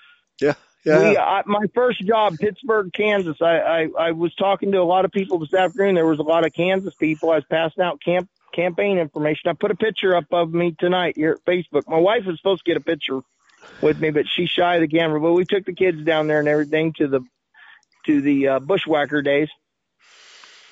Yeah. 0.42 0.56
Yeah. 0.84 1.00
We, 1.12 1.18
I, 1.18 1.44
my 1.46 1.66
first 1.74 2.06
job, 2.06 2.38
Pittsburgh, 2.40 2.92
Kansas. 2.94 3.38
I, 3.42 3.58
I, 3.60 3.88
I 3.98 4.12
was 4.12 4.34
talking 4.36 4.74
to 4.74 4.80
a 4.80 4.84
lot 4.84 5.06
of 5.06 5.12
people 5.14 5.40
this 5.40 5.54
afternoon. 5.54 5.96
There 5.96 6.06
was 6.06 6.20
a 6.20 6.24
lot 6.24 6.46
of 6.46 6.52
Kansas 6.54 6.94
people. 6.96 7.30
I 7.32 7.36
was 7.36 7.46
passing 7.50 7.84
out 7.84 8.02
camp 8.04 8.30
campaign 8.54 8.98
information. 8.98 9.50
I 9.50 9.54
put 9.54 9.72
a 9.72 9.76
picture 9.76 10.16
up 10.16 10.26
of 10.32 10.52
me 10.54 10.76
tonight 10.78 11.14
here 11.16 11.38
at 11.40 11.46
Facebook. 11.46 11.88
My 11.88 12.00
wife 12.00 12.24
was 12.26 12.38
supposed 12.38 12.66
to 12.66 12.70
get 12.70 12.76
a 12.78 12.84
picture 12.84 13.20
with 13.82 13.98
me, 14.00 14.12
but 14.12 14.26
she's 14.28 14.50
shy 14.50 14.76
of 14.76 14.82
the 14.82 14.88
camera. 14.88 15.20
But 15.22 15.34
we 15.34 15.46
took 15.46 15.66
the 15.66 15.74
kids 15.76 16.04
down 16.04 16.28
there 16.28 16.40
and 16.40 16.48
everything 16.48 16.94
to 16.98 17.08
the 17.08 17.22
to 18.06 18.22
the 18.22 18.48
uh, 18.48 18.60
bushwhacker 18.60 19.22
days, 19.22 19.50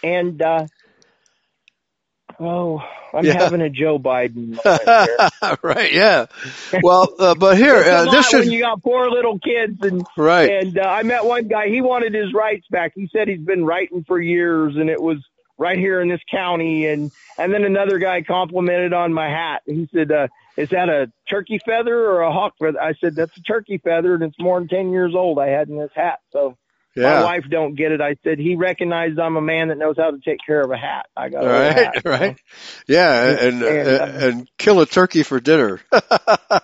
and 0.03 0.41
uh, 0.41 0.67
Oh, 2.39 2.81
I'm 3.13 3.27
Yeah. 3.27 3.33
having 3.33 3.61
a 3.61 3.69
Joe 3.69 3.99
Biden 3.99 4.59
right? 5.63 5.91
Yeah. 5.93 6.25
Well, 6.81 7.13
uh, 7.19 7.35
but 7.35 7.57
here, 7.57 7.83
uh, 7.83 8.05
this 8.07 8.25
when 8.31 8.43
should 8.43 8.51
you 8.51 8.61
got 8.61 8.83
poor 8.83 9.09
little 9.09 9.39
kids 9.39 9.79
and 9.81 10.05
right. 10.17 10.53
and 10.53 10.77
uh, 10.77 10.83
I 10.83 11.03
met 11.03 11.25
one 11.25 11.47
guy. 11.47 11.67
He 11.69 11.81
wanted 11.81 12.13
his 12.13 12.33
rights 12.33 12.65
back. 12.69 12.93
He 12.95 13.09
said 13.11 13.27
he's 13.27 13.39
been 13.39 13.65
writing 13.65 14.03
for 14.07 14.19
years, 14.19 14.75
and 14.75 14.89
it 14.89 15.01
was 15.01 15.17
right 15.57 15.77
here 15.77 16.01
in 16.01 16.09
this 16.09 16.21
county. 16.29 16.87
And 16.87 17.11
and 17.37 17.53
then 17.53 17.63
another 17.63 17.99
guy 17.99 18.21
complimented 18.23 18.93
on 18.93 19.13
my 19.13 19.29
hat. 19.29 19.61
He 19.65 19.89
said, 19.93 20.11
uh, 20.11 20.27
"Is 20.57 20.69
that 20.69 20.89
a 20.89 21.11
turkey 21.29 21.59
feather 21.65 21.95
or 21.95 22.21
a 22.21 22.31
hawk 22.31 22.53
feather?" 22.59 22.81
I 22.81 22.93
said, 22.95 23.15
"That's 23.15 23.35
a 23.37 23.41
turkey 23.41 23.77
feather, 23.77 24.13
and 24.15 24.23
it's 24.23 24.39
more 24.39 24.59
than 24.59 24.67
ten 24.67 24.91
years 24.91 25.13
old. 25.15 25.39
I 25.39 25.47
had 25.47 25.69
in 25.69 25.77
this 25.77 25.91
hat." 25.95 26.19
So 26.31 26.57
my 26.95 27.23
wife 27.23 27.43
don't 27.49 27.75
get 27.75 27.91
it. 27.91 27.99
I 27.99 28.15
said 28.23 28.39
he 28.39 28.55
recognized 28.55 29.19
I'm 29.19 29.35
a 29.35 29.41
man 29.41 29.67
that 29.67 29.77
knows 29.77 29.97
how 29.97 30.11
to 30.11 30.19
take 30.23 30.37
care 30.45 30.61
of 30.61 30.71
a 30.71 30.77
hat. 30.77 31.07
I 31.17 31.27
got 31.29 31.43
Right, 31.45 31.73
hat, 31.75 32.05
right. 32.05 32.37
Yeah, 32.87 33.23
and 33.29 33.63
And, 33.63 33.63
and, 33.63 34.01
uh, 34.01 34.25
and 34.27 34.49
kill 34.57 34.79
a 34.79 34.85
turkey 34.85 35.23
for 35.23 35.39
dinner 35.41 35.81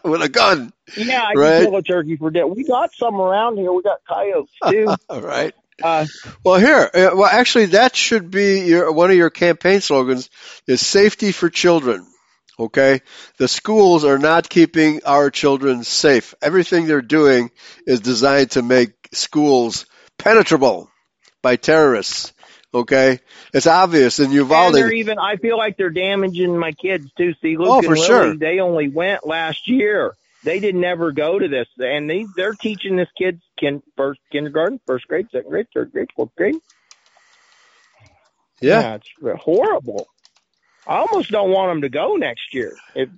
with 0.06 0.22
a 0.22 0.30
gun. 0.30 0.72
Yeah, 0.96 1.22
I 1.24 1.36
Right. 1.36 1.58
can 1.58 1.66
kill 1.66 1.76
a 1.78 1.84
turkey 1.84 2.16
for 2.18 2.32
dinner. 2.32 2.48
We 2.48 2.64
got 2.64 2.94
some 2.96 3.16
around 3.20 3.58
here. 3.58 3.72
We 3.74 3.82
got 3.82 4.00
coyotes 4.08 4.52
too. 4.66 4.96
All 5.10 5.22
right. 5.22 5.54
Uh, 5.84 6.06
Well, 6.44 6.60
here, 6.60 6.90
uh, 6.94 7.10
well, 7.16 7.26
actually, 7.26 7.68
that 7.68 7.96
should 7.96 8.30
be 8.32 8.62
your 8.62 8.92
one 8.92 9.10
of 9.12 9.18
your 9.18 9.30
campaign 9.32 9.82
slogans: 9.82 10.30
is 10.68 10.86
safety 10.86 11.32
for 11.32 11.50
children. 11.50 12.06
Okay, 12.62 13.02
the 13.38 13.48
schools 13.48 14.06
are 14.06 14.20
not 14.20 14.48
keeping 14.48 15.02
our 15.04 15.32
children 15.32 15.84
safe. 15.84 16.36
Everything 16.44 16.86
they're 16.86 17.02
doing 17.02 17.50
is 17.88 18.02
designed 18.02 18.52
to 18.52 18.62
make 18.62 18.92
schools 19.14 19.88
penetrable 20.20 20.88
by 21.42 21.56
terrorists. 21.56 22.34
Okay, 22.72 23.20
it's 23.52 23.66
obvious 23.68 24.20
in 24.20 24.26
and 24.26 24.34
Uvalde. 24.36 24.76
they're 24.76 24.94
even. 24.94 25.18
I 25.18 25.38
feel 25.38 25.58
like 25.58 25.76
they're 25.76 25.90
damaging 25.90 26.56
my 26.58 26.72
kids 26.72 27.12
too. 27.18 27.34
See, 27.42 27.58
Luke 27.58 27.68
Oh, 27.68 27.78
and 27.80 27.86
for 27.86 27.96
Lily, 27.96 28.06
sure. 28.06 28.38
they 28.38 28.60
only 28.60 28.90
went 28.90 29.26
last 29.26 29.68
year. 29.68 30.14
They 30.44 30.60
didn't 30.60 30.84
ever 30.84 31.12
go 31.12 31.40
to 31.40 31.48
this, 31.48 31.68
and 31.80 32.08
they 32.10 32.26
they're 32.36 32.54
teaching 32.54 32.96
this 32.96 33.10
kids 33.18 33.42
kin, 33.60 33.82
first 33.98 34.20
kindergarten, 34.32 34.80
first 34.86 35.08
grade, 35.08 35.28
second 35.32 35.50
grade, 35.50 35.66
third 35.74 35.92
grade, 35.92 36.10
fourth 36.16 36.36
grade. 36.38 36.56
yeah, 38.62 38.96
it's 38.96 39.42
horrible. 39.42 40.08
I 40.88 40.98
almost 40.98 41.32
don't 41.32 41.52
want 41.52 41.72
them 41.72 41.82
to 41.82 41.90
go 41.90 42.16
next 42.16 42.54
year. 42.54 42.76
If 42.96 43.10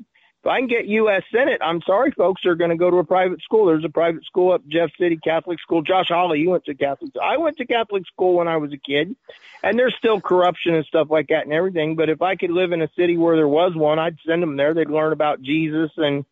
if 0.43 0.47
I 0.47 0.59
can 0.59 0.67
get 0.67 0.85
U.S. 0.87 1.23
Senate, 1.31 1.61
I'm 1.63 1.81
sorry, 1.85 2.11
folks, 2.11 2.41
they're 2.43 2.55
going 2.55 2.71
to 2.71 2.75
go 2.75 2.91
to 2.91 2.97
a 2.97 3.05
private 3.05 3.41
school. 3.41 3.65
There's 3.65 3.85
a 3.85 3.89
private 3.89 4.25
school 4.25 4.51
up 4.51 4.61
Jeff 4.67 4.89
City 4.99 5.17
Catholic 5.23 5.57
School. 5.61 5.81
Josh 5.81 6.07
Hawley, 6.09 6.39
you 6.39 6.49
went 6.49 6.65
to 6.65 6.75
Catholic. 6.75 7.11
I 7.21 7.37
went 7.37 7.55
to 7.57 7.65
Catholic 7.65 8.03
school 8.11 8.35
when 8.35 8.49
I 8.49 8.57
was 8.57 8.73
a 8.73 8.77
kid, 8.77 9.15
and 9.63 9.79
there's 9.79 9.95
still 9.97 10.19
corruption 10.19 10.75
and 10.75 10.85
stuff 10.85 11.07
like 11.09 11.27
that 11.29 11.45
and 11.45 11.53
everything. 11.53 11.95
But 11.95 12.09
if 12.09 12.21
I 12.21 12.35
could 12.35 12.51
live 12.51 12.73
in 12.73 12.81
a 12.81 12.89
city 12.97 13.15
where 13.15 13.37
there 13.37 13.47
was 13.47 13.71
one, 13.73 13.99
I'd 13.99 14.17
send 14.27 14.43
them 14.43 14.57
there. 14.57 14.73
They'd 14.73 14.89
learn 14.89 15.13
about 15.13 15.41
Jesus 15.41 15.91
and 15.95 16.25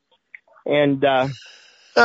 and 0.65 1.05
uh, 1.05 1.29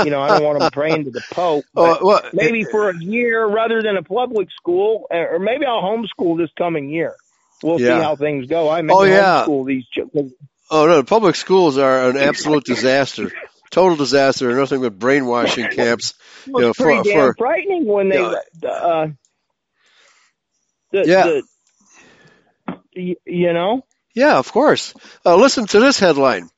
you 0.05 0.11
know 0.11 0.23
I 0.23 0.29
don't 0.29 0.45
want 0.45 0.61
them 0.61 0.71
praying 0.71 1.07
to 1.07 1.11
the 1.11 1.23
Pope. 1.33 1.67
But 1.75 2.01
Oh, 2.01 2.07
well, 2.07 2.31
maybe 2.33 2.65
for 2.71 2.91
a 2.91 2.97
year 2.97 3.45
rather 3.47 3.83
than 3.83 3.97
a 3.97 4.05
public 4.05 4.47
school, 4.53 5.09
or 5.11 5.41
maybe 5.41 5.67
I'll 5.67 5.83
homeschool 5.83 6.39
this 6.39 6.51
coming 6.57 6.89
year. 6.89 7.17
We'll 7.63 7.81
Yeah. 7.81 7.99
see 7.99 8.03
how 8.05 8.17
things 8.17 8.47
go. 8.47 8.69
I 8.69 8.83
may 8.83 8.93
Oh, 8.93 9.03
yeah. 9.05 9.45
homeschool 9.47 9.67
these 9.67 9.87
children. 9.87 10.33
Oh 10.71 10.87
no, 10.87 11.03
public 11.03 11.37
schools 11.37 11.79
are 11.79 12.09
an 12.11 12.17
absolute 12.17 12.65
disaster, 12.65 13.31
total 13.71 13.97
disaster. 13.97 14.55
Nothing 14.55 14.81
but 14.83 14.99
brainwashing 14.99 15.69
camps. 15.71 16.15
It 16.47 16.53
You 16.55 16.61
know, 16.61 16.73
pretty 16.75 16.99
for- 16.99 17.05
damn 17.05 17.27
for- 17.29 17.35
frightening 17.39 17.87
when 17.87 18.09
they, 18.09 18.21
Yeah. 18.21 18.69
uh, 18.69 19.07
the, 20.93 21.05
Yeah. 21.07 21.41
the, 22.95 23.17
you 23.25 23.53
know, 23.53 23.83
Yeah, 24.15 24.39
of 24.39 24.51
course. 24.51 24.95
Uh, 25.27 25.37
listen 25.37 25.67
to 25.67 25.81
this 25.81 25.99
headline. 26.01 26.49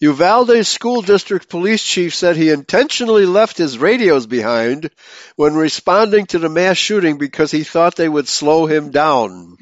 Uvalde 0.00 0.66
School 0.66 1.00
District 1.00 1.48
Police 1.48 1.82
Chief 1.82 2.14
said 2.14 2.36
he 2.36 2.50
intentionally 2.50 3.24
left 3.24 3.56
his 3.56 3.78
radios 3.78 4.26
behind 4.26 4.90
when 5.36 5.54
responding 5.54 6.26
to 6.26 6.38
the 6.38 6.48
mass 6.50 6.76
shooting 6.76 7.16
because 7.18 7.50
he 7.50 7.64
thought 7.64 7.96
they 7.96 8.08
would 8.08 8.28
slow 8.28 8.66
him 8.66 8.90
down. 8.90 9.56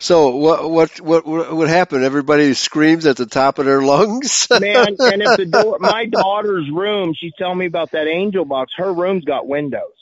So 0.00 0.36
what 0.36 0.70
what 0.70 1.00
what 1.00 1.26
what 1.26 1.68
happened? 1.68 2.04
Everybody 2.04 2.54
screams 2.54 3.06
at 3.06 3.16
the 3.16 3.26
top 3.26 3.58
of 3.58 3.66
their 3.66 3.82
lungs. 3.82 4.48
man. 4.54 4.98
and 5.04 5.22
if 5.22 5.34
the 5.36 5.44
door, 5.46 5.78
my 5.80 6.06
daughter's 6.06 6.70
room, 6.70 7.14
she's 7.14 7.34
telling 7.38 7.58
me 7.58 7.66
about 7.66 7.92
that 7.92 8.06
angel 8.08 8.44
box. 8.44 8.72
Her 8.76 8.92
room's 8.92 9.24
got 9.24 9.46
windows. 9.46 9.92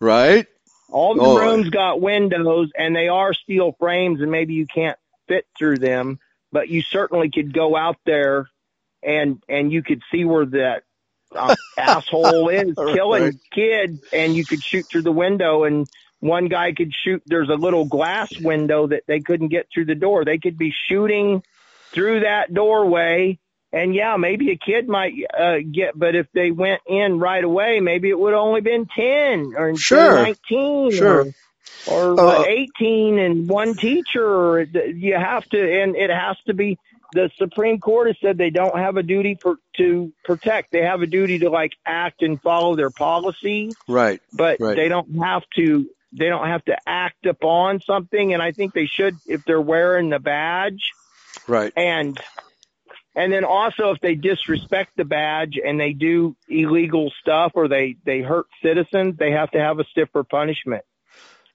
right? 0.00 0.46
All 0.88 1.16
the 1.16 1.22
Oh. 1.22 1.36
rooms 1.36 1.70
got 1.70 2.00
windows, 2.00 2.70
and 2.76 2.96
they 2.96 3.08
are 3.08 3.34
steel 3.34 3.76
frames, 3.78 4.20
and 4.20 4.30
maybe 4.30 4.54
you 4.54 4.66
can't 4.66 4.98
fit 5.28 5.46
through 5.58 5.78
them, 5.80 6.18
but 6.52 6.68
you 6.68 6.82
certainly 6.82 7.30
could 7.30 7.52
go 7.52 7.76
out 7.76 7.96
there, 8.06 8.48
and 9.02 9.42
and 9.48 9.72
you 9.72 9.82
could 9.82 10.02
see 10.10 10.24
where 10.24 10.46
that 10.46 10.82
uh, 11.36 11.52
asshole 11.76 12.48
is 12.48 12.76
killing 12.92 13.24
Right. 13.24 13.34
kids, 13.54 14.00
and 14.12 14.34
you 14.36 14.46
could 14.46 14.62
shoot 14.64 14.86
through 14.90 15.02
the 15.02 15.12
window, 15.12 15.64
and 15.64 15.88
one 16.20 16.48
guy 16.48 16.72
could 16.72 16.92
shoot. 17.04 17.22
There's 17.26 17.48
a 17.48 17.54
little 17.54 17.84
glass 17.84 18.30
window 18.40 18.86
that 18.88 19.04
they 19.06 19.20
couldn't 19.20 19.48
get 19.48 19.68
through 19.72 19.84
the 19.86 19.94
door. 19.94 20.24
They 20.24 20.38
could 20.38 20.58
be 20.58 20.72
shooting 20.88 21.42
through 21.92 22.20
that 22.20 22.52
doorway. 22.52 23.38
And 23.72 23.94
yeah, 23.94 24.16
maybe 24.16 24.50
a 24.50 24.56
kid 24.56 24.88
might 24.88 25.12
uh, 25.38 25.56
get, 25.70 25.98
but 25.98 26.14
if 26.14 26.26
they 26.32 26.50
went 26.50 26.80
in 26.86 27.18
right 27.18 27.44
away, 27.44 27.80
maybe 27.80 28.08
it 28.08 28.18
would 28.18 28.32
only 28.34 28.62
been 28.62 28.86
10 28.86 29.52
or 29.56 29.76
Sure. 29.76 30.22
19 30.22 30.90
Sure. 30.92 31.26
or, 31.86 32.12
or 32.14 32.20
Uh, 32.20 32.44
18 32.46 33.18
and 33.18 33.48
one 33.48 33.74
teacher. 33.74 34.62
You 34.62 35.14
have 35.16 35.44
to, 35.50 35.82
and 35.82 35.96
it 35.96 36.08
has 36.10 36.36
to 36.46 36.54
be, 36.54 36.78
the 37.12 37.30
Supreme 37.38 37.78
Court 37.78 38.06
has 38.08 38.16
said 38.22 38.38
they 38.38 38.50
don't 38.50 38.76
have 38.78 38.96
a 38.96 39.02
duty 39.02 39.36
for, 39.40 39.56
to 39.76 40.12
protect. 40.24 40.72
They 40.72 40.82
have 40.82 41.02
a 41.02 41.06
duty 41.06 41.38
to 41.40 41.50
like 41.50 41.72
act 41.86 42.22
and 42.22 42.40
follow 42.40 42.74
their 42.74 42.90
policy, 42.90 43.70
Right. 43.86 44.20
but 44.32 44.60
Right. 44.60 44.76
they 44.76 44.88
don't 44.88 45.14
have 45.22 45.42
to, 45.56 45.88
they 46.12 46.26
don't 46.28 46.46
have 46.46 46.64
to 46.66 46.76
act 46.86 47.26
upon 47.26 47.80
something. 47.80 48.32
And 48.34 48.42
I 48.42 48.52
think 48.52 48.72
they 48.74 48.86
should 48.86 49.16
if 49.26 49.44
they're 49.44 49.60
wearing 49.60 50.10
the 50.10 50.18
badge 50.18 50.90
Right. 51.46 51.72
and 51.76 52.18
and 53.14 53.32
then 53.32 53.44
also 53.44 53.90
if 53.90 54.00
they 54.00 54.14
disrespect 54.14 54.92
the 54.96 55.04
badge 55.04 55.58
and 55.62 55.78
they 55.80 55.92
do 55.92 56.36
illegal 56.48 57.12
stuff 57.20 57.52
or 57.54 57.68
they 57.68 57.96
they 58.04 58.20
hurt 58.20 58.46
citizens 58.62 59.16
they 59.18 59.30
have 59.32 59.50
to 59.52 59.58
have 59.58 59.78
a 59.78 59.84
stiffer 59.84 60.24
punishment 60.24 60.84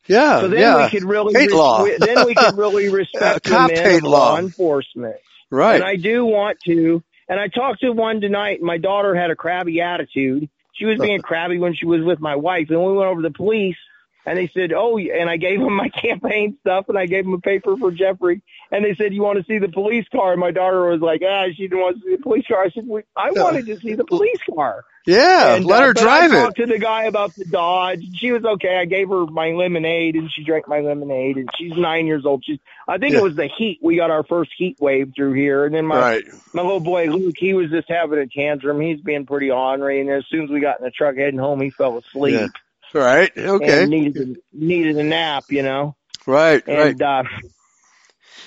Yeah. 0.07 0.41
so 0.41 0.47
then 0.47 0.59
yeah. 0.59 0.83
we 0.85 0.89
could 0.89 1.03
really 1.03 1.33
Hate 1.33 1.47
res- 1.47 1.55
law. 1.55 1.85
then 1.85 2.25
we 2.25 2.33
could 2.35 2.57
really 2.57 2.89
respect 2.93 3.45
the 3.45 3.67
men 3.73 4.01
law. 4.01 4.33
law 4.33 4.39
enforcement 4.39 5.17
right. 5.51 5.75
and 5.75 5.83
I 5.83 5.95
do 5.95 6.25
want 6.25 6.59
to. 6.65 7.03
And 7.29 7.39
I 7.39 7.47
talked 7.47 7.79
to 7.81 7.91
one 7.91 8.19
tonight. 8.19 8.57
and 8.59 8.67
My 8.67 8.77
daughter 8.77 9.15
had 9.15 9.31
a 9.31 9.35
crabby 9.35 9.79
attitude. 9.79 10.49
She 10.73 10.85
was 10.85 10.99
uh-huh. 10.99 11.07
being 11.07 11.21
crabby 11.21 11.57
when 11.57 11.73
she 11.73 11.85
was 11.85 12.01
with 12.03 12.19
my 12.19 12.35
wife. 12.35 12.69
And 12.69 12.83
we 12.83 12.93
went 12.93 13.09
over 13.09 13.21
to 13.21 13.29
the 13.29 13.33
police 13.33 13.77
and 14.26 14.38
they 14.38 14.49
said, 14.53 14.71
Oh, 14.74 14.97
and 14.97 15.30
I 15.30 15.38
gave 15.38 15.59
them 15.59 15.74
my 15.76 15.89
campaign 16.01 16.57
stuff 16.61 16.86
and 16.89 16.97
I 16.97 17.05
gave 17.05 17.26
them 17.26 17.34
a 17.34 17.39
paper 17.39 17.76
for 17.78 17.91
Jeffrey. 17.91 18.41
And 18.71 18.84
they 18.84 18.95
said, 18.95 19.13
You 19.13 19.21
want 19.21 19.39
to 19.39 19.45
see 19.45 19.57
the 19.59 19.69
police 19.71 20.05
car? 20.11 20.32
And 20.32 20.39
my 20.39 20.51
daughter 20.51 20.89
was 20.89 21.01
like, 21.01 21.21
Ah, 21.28 21.45
she 21.55 21.63
didn't 21.63 21.80
want 21.80 21.97
to 21.97 22.03
see 22.05 22.15
the 22.15 22.21
police 22.24 22.45
car. 22.47 22.63
I 22.63 22.69
said, 22.69 22.88
"We- 22.88 23.01
I 23.15 23.32
wanted 23.32 23.65
to 23.67 23.80
see 23.80 23.93
the 23.95 24.05
police 24.05 24.39
car. 24.53 24.84
yeah. 25.05 25.55
And, 25.55 25.65
let 25.65 25.84
uh, 25.84 25.88
her 25.88 25.93
drive 25.93 26.32
I 26.32 26.38
it. 26.38 26.41
talked 26.43 26.57
to 26.57 26.65
the 26.65 26.80
guy 26.80 27.03
about 27.05 27.36
the 27.36 27.45
Dodge. 27.45 28.03
She 28.15 28.32
was 28.32 28.43
okay. 28.45 28.78
I 28.78 28.86
gave 28.86 29.09
her 29.09 29.26
my 29.26 29.49
lemonade, 29.51 30.15
and 30.15 30.32
she 30.32 30.43
drank 30.43 30.67
my 30.67 30.80
lemonade. 30.80 31.36
And 31.38 31.49
she's 31.57 31.74
nine 31.76 32.07
years 32.07 32.26
old. 32.26 32.43
She's. 32.45 32.59
I 32.88 32.97
think 32.97 33.13
Yeah. 33.13 33.19
it 33.19 33.24
was 33.24 33.36
the 33.36 33.47
heat. 33.57 33.80
We 33.82 33.95
got 33.97 34.11
our 34.11 34.24
first 34.24 34.51
heat 34.57 34.78
wave 34.80 35.11
through 35.15 35.34
here, 35.34 35.65
and 35.65 35.74
then 35.76 35.86
my 35.86 35.99
Right. 35.99 36.24
my 36.53 36.61
little 36.61 36.80
boy 36.80 37.05
Luke, 37.07 37.36
he 37.38 37.53
was 37.53 37.69
just 37.69 37.89
having 37.89 38.19
a 38.19 38.28
tantrum. 38.28 38.80
He's 38.82 38.99
being 39.01 39.26
pretty 39.26 39.51
ornery, 39.51 39.99
and 40.01 40.09
as 40.09 40.26
soon 40.30 40.45
as 40.45 40.49
we 40.49 40.59
got 40.61 40.80
in 40.80 40.86
the 40.86 40.91
truck 40.91 41.15
heading 41.17 41.39
home, 41.39 41.61
he 41.61 41.69
fell 41.69 41.97
asleep 41.97 42.36
Yeah. 42.39 42.47
Right. 42.93 43.31
Okay. 43.35 43.85
needed 43.85 44.17
a, 44.17 44.35
needed 44.53 44.97
a 44.97 45.03
nap. 45.03 45.45
You 45.49 45.63
know, 45.63 45.95
Right. 46.25 46.65
Right. 46.67 46.91
and 46.91 47.01
uh, 47.01 47.23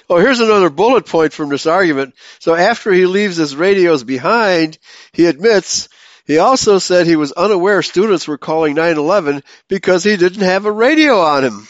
Oh, 0.09 0.19
here's 0.19 0.41
another 0.41 0.71
bullet 0.71 1.07
point 1.07 1.33
from 1.33 1.49
this 1.49 1.67
argument. 1.67 2.15
So 2.39 2.55
after 2.55 2.93
he 2.93 3.07
leaves 3.07 3.37
his 3.37 3.57
radios 3.57 4.05
behind, 4.05 4.79
he 5.13 5.27
admits 5.27 5.89
he 6.27 6.39
also 6.39 6.79
said 6.79 7.07
he 7.07 7.17
was 7.17 7.33
unaware 7.33 7.83
students 7.83 8.27
were 8.29 8.39
calling 8.39 8.75
911 8.75 9.43
because 9.69 10.05
he 10.05 10.17
didn't 10.17 10.43
have 10.43 10.67
a 10.67 10.73
radio 10.73 11.21
on 11.21 11.45
him. 11.45 11.69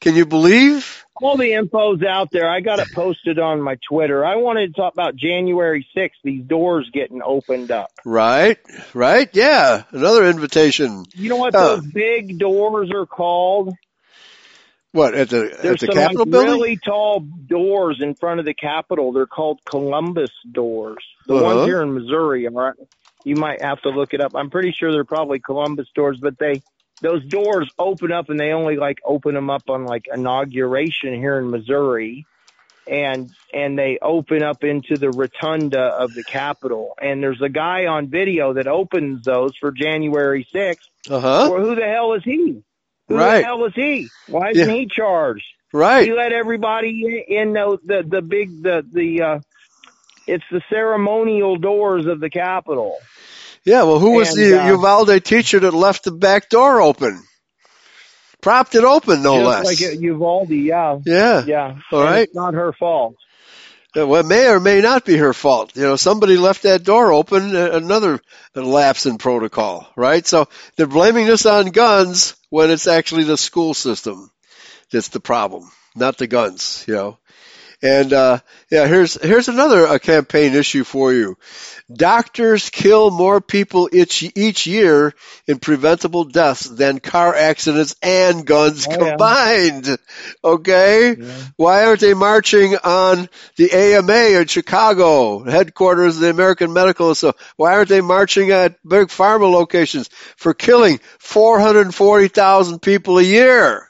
Can 0.00 0.14
you 0.14 0.26
believe? 0.26 0.99
All 1.22 1.36
the 1.36 1.52
info's 1.52 2.02
out 2.02 2.28
there. 2.32 2.48
I 2.48 2.60
got 2.60 2.80
it 2.80 2.88
posted 2.94 3.38
on 3.38 3.60
my 3.62 3.76
Twitter. 3.88 4.24
I 4.24 4.36
wanted 4.36 4.74
to 4.74 4.80
talk 4.80 4.92
about 4.92 5.16
January 5.16 5.86
sixth. 5.94 6.20
These 6.24 6.44
doors 6.44 6.88
getting 6.92 7.22
opened 7.22 7.70
up. 7.70 7.90
Right, 8.04 8.58
right, 8.94 9.28
yeah. 9.34 9.84
Another 9.90 10.28
invitation. 10.28 11.04
You 11.14 11.28
know 11.28 11.36
what 11.36 11.54
Uh, 11.54 11.76
those 11.76 11.84
big 11.92 12.38
doors 12.38 12.90
are 12.94 13.06
called? 13.06 13.74
What 14.92 15.14
at 15.14 15.28
the 15.28 15.52
at 15.64 15.78
the 15.78 15.86
some 15.86 15.94
Capitol 15.94 16.26
like 16.26 16.32
building? 16.32 16.58
really 16.58 16.76
tall 16.84 17.20
doors 17.20 17.98
in 18.02 18.14
front 18.16 18.40
of 18.40 18.46
the 18.46 18.54
Capitol. 18.54 19.12
They're 19.12 19.26
called 19.26 19.60
Columbus 19.64 20.30
doors. 20.50 20.98
The 21.26 21.34
Uh-huh. 21.34 21.44
ones 21.44 21.64
here 21.66 21.82
in 21.82 21.94
Missouri 21.94 22.46
are. 22.48 22.74
You 23.22 23.36
might 23.36 23.60
have 23.62 23.80
to 23.82 23.90
look 23.90 24.14
it 24.14 24.20
up. 24.20 24.32
I'm 24.34 24.50
pretty 24.50 24.72
sure 24.72 24.90
they're 24.92 25.04
probably 25.04 25.40
Columbus 25.40 25.86
doors, 25.94 26.18
but 26.20 26.38
they 26.38 26.62
those 27.02 27.24
doors 27.26 27.70
open 27.78 28.12
up 28.12 28.28
and 28.30 28.40
they 28.40 28.52
only 28.52 28.76
like 28.76 28.98
open 29.04 29.34
them 29.34 29.50
up 29.50 29.70
on 29.70 29.84
like 29.84 30.04
inauguration 30.12 31.14
here 31.14 31.38
in 31.38 31.50
Missouri 31.50 32.26
and 32.86 33.30
and 33.52 33.78
they 33.78 33.98
open 34.02 34.42
up 34.42 34.64
into 34.64 34.98
the 34.98 35.10
rotunda 35.10 35.80
of 35.80 36.14
the 36.14 36.24
Capitol 36.24 36.94
and 37.00 37.22
there's 37.22 37.42
a 37.44 37.48
guy 37.48 37.86
on 37.86 38.08
video 38.10 38.54
that 38.54 38.66
opens 38.66 39.24
those 39.24 39.54
for 39.60 39.72
January 39.72 40.46
6th 40.54 40.76
Uh 41.10 41.20
huh. 41.20 41.50
well 41.50 41.60
who 41.60 41.74
the 41.74 41.82
hell 41.86 42.14
is 42.14 42.22
he 42.24 42.62
who 43.08 43.16
Right. 43.16 43.40
the 43.40 43.44
hell 43.46 43.64
is 43.66 43.72
he 43.74 44.12
why 44.26 44.52
isn't 44.52 44.68
Yeah. 44.68 44.74
he 44.74 44.88
charged 44.94 45.44
Right. 45.72 46.06
he 46.06 46.12
let 46.12 46.32
everybody 46.32 47.24
in, 47.28 47.36
in 47.36 47.52
the, 47.54 47.78
the 47.84 48.02
the 48.08 48.22
big 48.22 48.62
the 48.62 48.82
the 48.92 49.22
uh 49.22 49.38
it's 50.26 50.44
the 50.50 50.62
ceremonial 50.70 51.56
doors 51.56 52.06
of 52.06 52.20
the 52.20 52.30
Capitol 52.30 52.98
Yeah. 53.64 53.82
Well, 53.84 53.98
who 53.98 54.12
was 54.12 54.30
And, 54.30 54.38
the 54.38 54.62
uh, 54.62 54.68
Uvalde 54.68 55.24
teacher 55.24 55.60
that 55.60 55.74
left 55.74 56.04
the 56.04 56.12
back 56.12 56.48
door 56.48 56.80
open? 56.80 57.22
Propped 58.40 58.74
it 58.74 58.84
open, 58.84 59.22
no 59.22 59.42
less. 59.42 59.66
like 59.66 59.82
at 59.82 60.00
Uvalde 60.00 60.50
yeah 60.50 60.98
yeah. 61.04 61.44
yeah 61.44 61.76
All 61.92 62.02
right. 62.02 62.22
it's 62.22 62.34
not 62.34 62.54
her 62.54 62.72
fault 62.72 63.16
Well, 63.94 64.14
it 64.14 64.26
may 64.26 64.48
or 64.48 64.60
may 64.60 64.80
not 64.80 65.04
be 65.04 65.18
her 65.18 65.34
fault. 65.34 65.76
You 65.76 65.82
know, 65.82 65.96
somebody 65.96 66.38
left 66.38 66.62
that 66.62 66.82
door 66.82 67.12
open, 67.12 67.54
uh, 67.54 67.72
another 67.72 68.18
lapse 68.54 69.04
in 69.04 69.18
protocol, 69.18 69.86
right? 69.94 70.26
So 70.26 70.48
they're 70.76 70.86
blaming 70.86 71.26
this 71.26 71.44
on 71.44 71.66
guns 71.66 72.34
when 72.48 72.70
it's 72.70 72.86
actually 72.86 73.24
the 73.24 73.36
school 73.36 73.74
system 73.74 74.30
that's 74.90 75.08
the 75.08 75.20
problem, 75.20 75.70
not 75.94 76.16
the 76.16 76.26
guns, 76.26 76.84
you 76.88 76.94
know. 76.94 77.18
And, 77.82 78.12
uh, 78.12 78.40
yeah, 78.70 78.86
here's, 78.86 79.14
here's 79.22 79.48
another 79.48 79.86
uh, 79.86 79.98
campaign 79.98 80.54
issue 80.54 80.84
for 80.84 81.12
you. 81.12 81.38
Doctors 81.92 82.70
kill 82.70 83.10
more 83.10 83.40
people 83.40 83.88
each, 83.92 84.22
each 84.36 84.66
year 84.66 85.14
in 85.46 85.58
preventable 85.58 86.24
deaths 86.24 86.64
than 86.64 87.00
car 87.00 87.34
accidents 87.34 87.96
and 88.02 88.46
guns 88.46 88.86
Oh, 88.86 88.92
yeah. 88.92 89.10
combined. 89.10 89.96
Okay? 90.44 91.16
Yeah. 91.16 91.34
Why 91.56 91.84
aren't 91.86 92.00
they 92.00 92.14
marching 92.14 92.76
on 92.76 93.28
the 93.56 93.72
AMA 93.72 94.38
in 94.40 94.46
Chicago, 94.46 95.42
headquarters 95.42 96.16
of 96.16 96.22
the 96.22 96.30
American 96.30 96.72
Medical 96.72 97.10
Association? 97.10 97.44
Why 97.56 97.74
aren't 97.74 97.88
they 97.88 98.00
marching 98.02 98.50
at 98.50 98.76
big 98.86 99.08
pharma 99.08 99.50
locations 99.50 100.08
for 100.36 100.54
killing 100.54 101.00
440,000 101.18 102.80
people 102.80 103.18
a 103.18 103.22
year? 103.22 103.89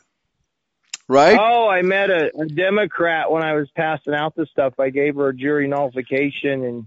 Right? 1.11 1.37
Oh, 1.41 1.69
I 1.69 1.83
met 1.83 2.09
a, 2.09 2.31
a 2.39 2.47
Democrat 2.47 3.33
when 3.33 3.43
I 3.43 3.55
was 3.55 3.69
passing 3.75 4.15
out 4.15 4.37
the 4.37 4.47
stuff. 4.47 4.79
I 4.79 4.91
gave 4.91 5.17
her 5.17 5.31
a 5.31 5.35
jury 5.35 5.67
nullification, 5.67 6.65
and 6.65 6.87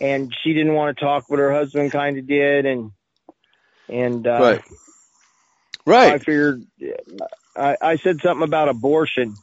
and 0.00 0.34
she 0.42 0.52
didn't 0.52 0.74
want 0.74 0.98
to 0.98 1.04
talk, 1.04 1.26
but 1.30 1.38
her 1.38 1.52
husband 1.52 1.92
kind 1.92 2.18
of 2.18 2.26
did, 2.26 2.66
and 2.66 2.90
and 3.88 4.26
uh, 4.26 4.40
right. 5.86 6.14
I 6.14 6.18
figured 6.18 6.64
I, 7.56 7.76
I 7.80 7.96
said 7.98 8.20
something 8.22 8.42
about 8.42 8.68
abortion. 8.68 9.36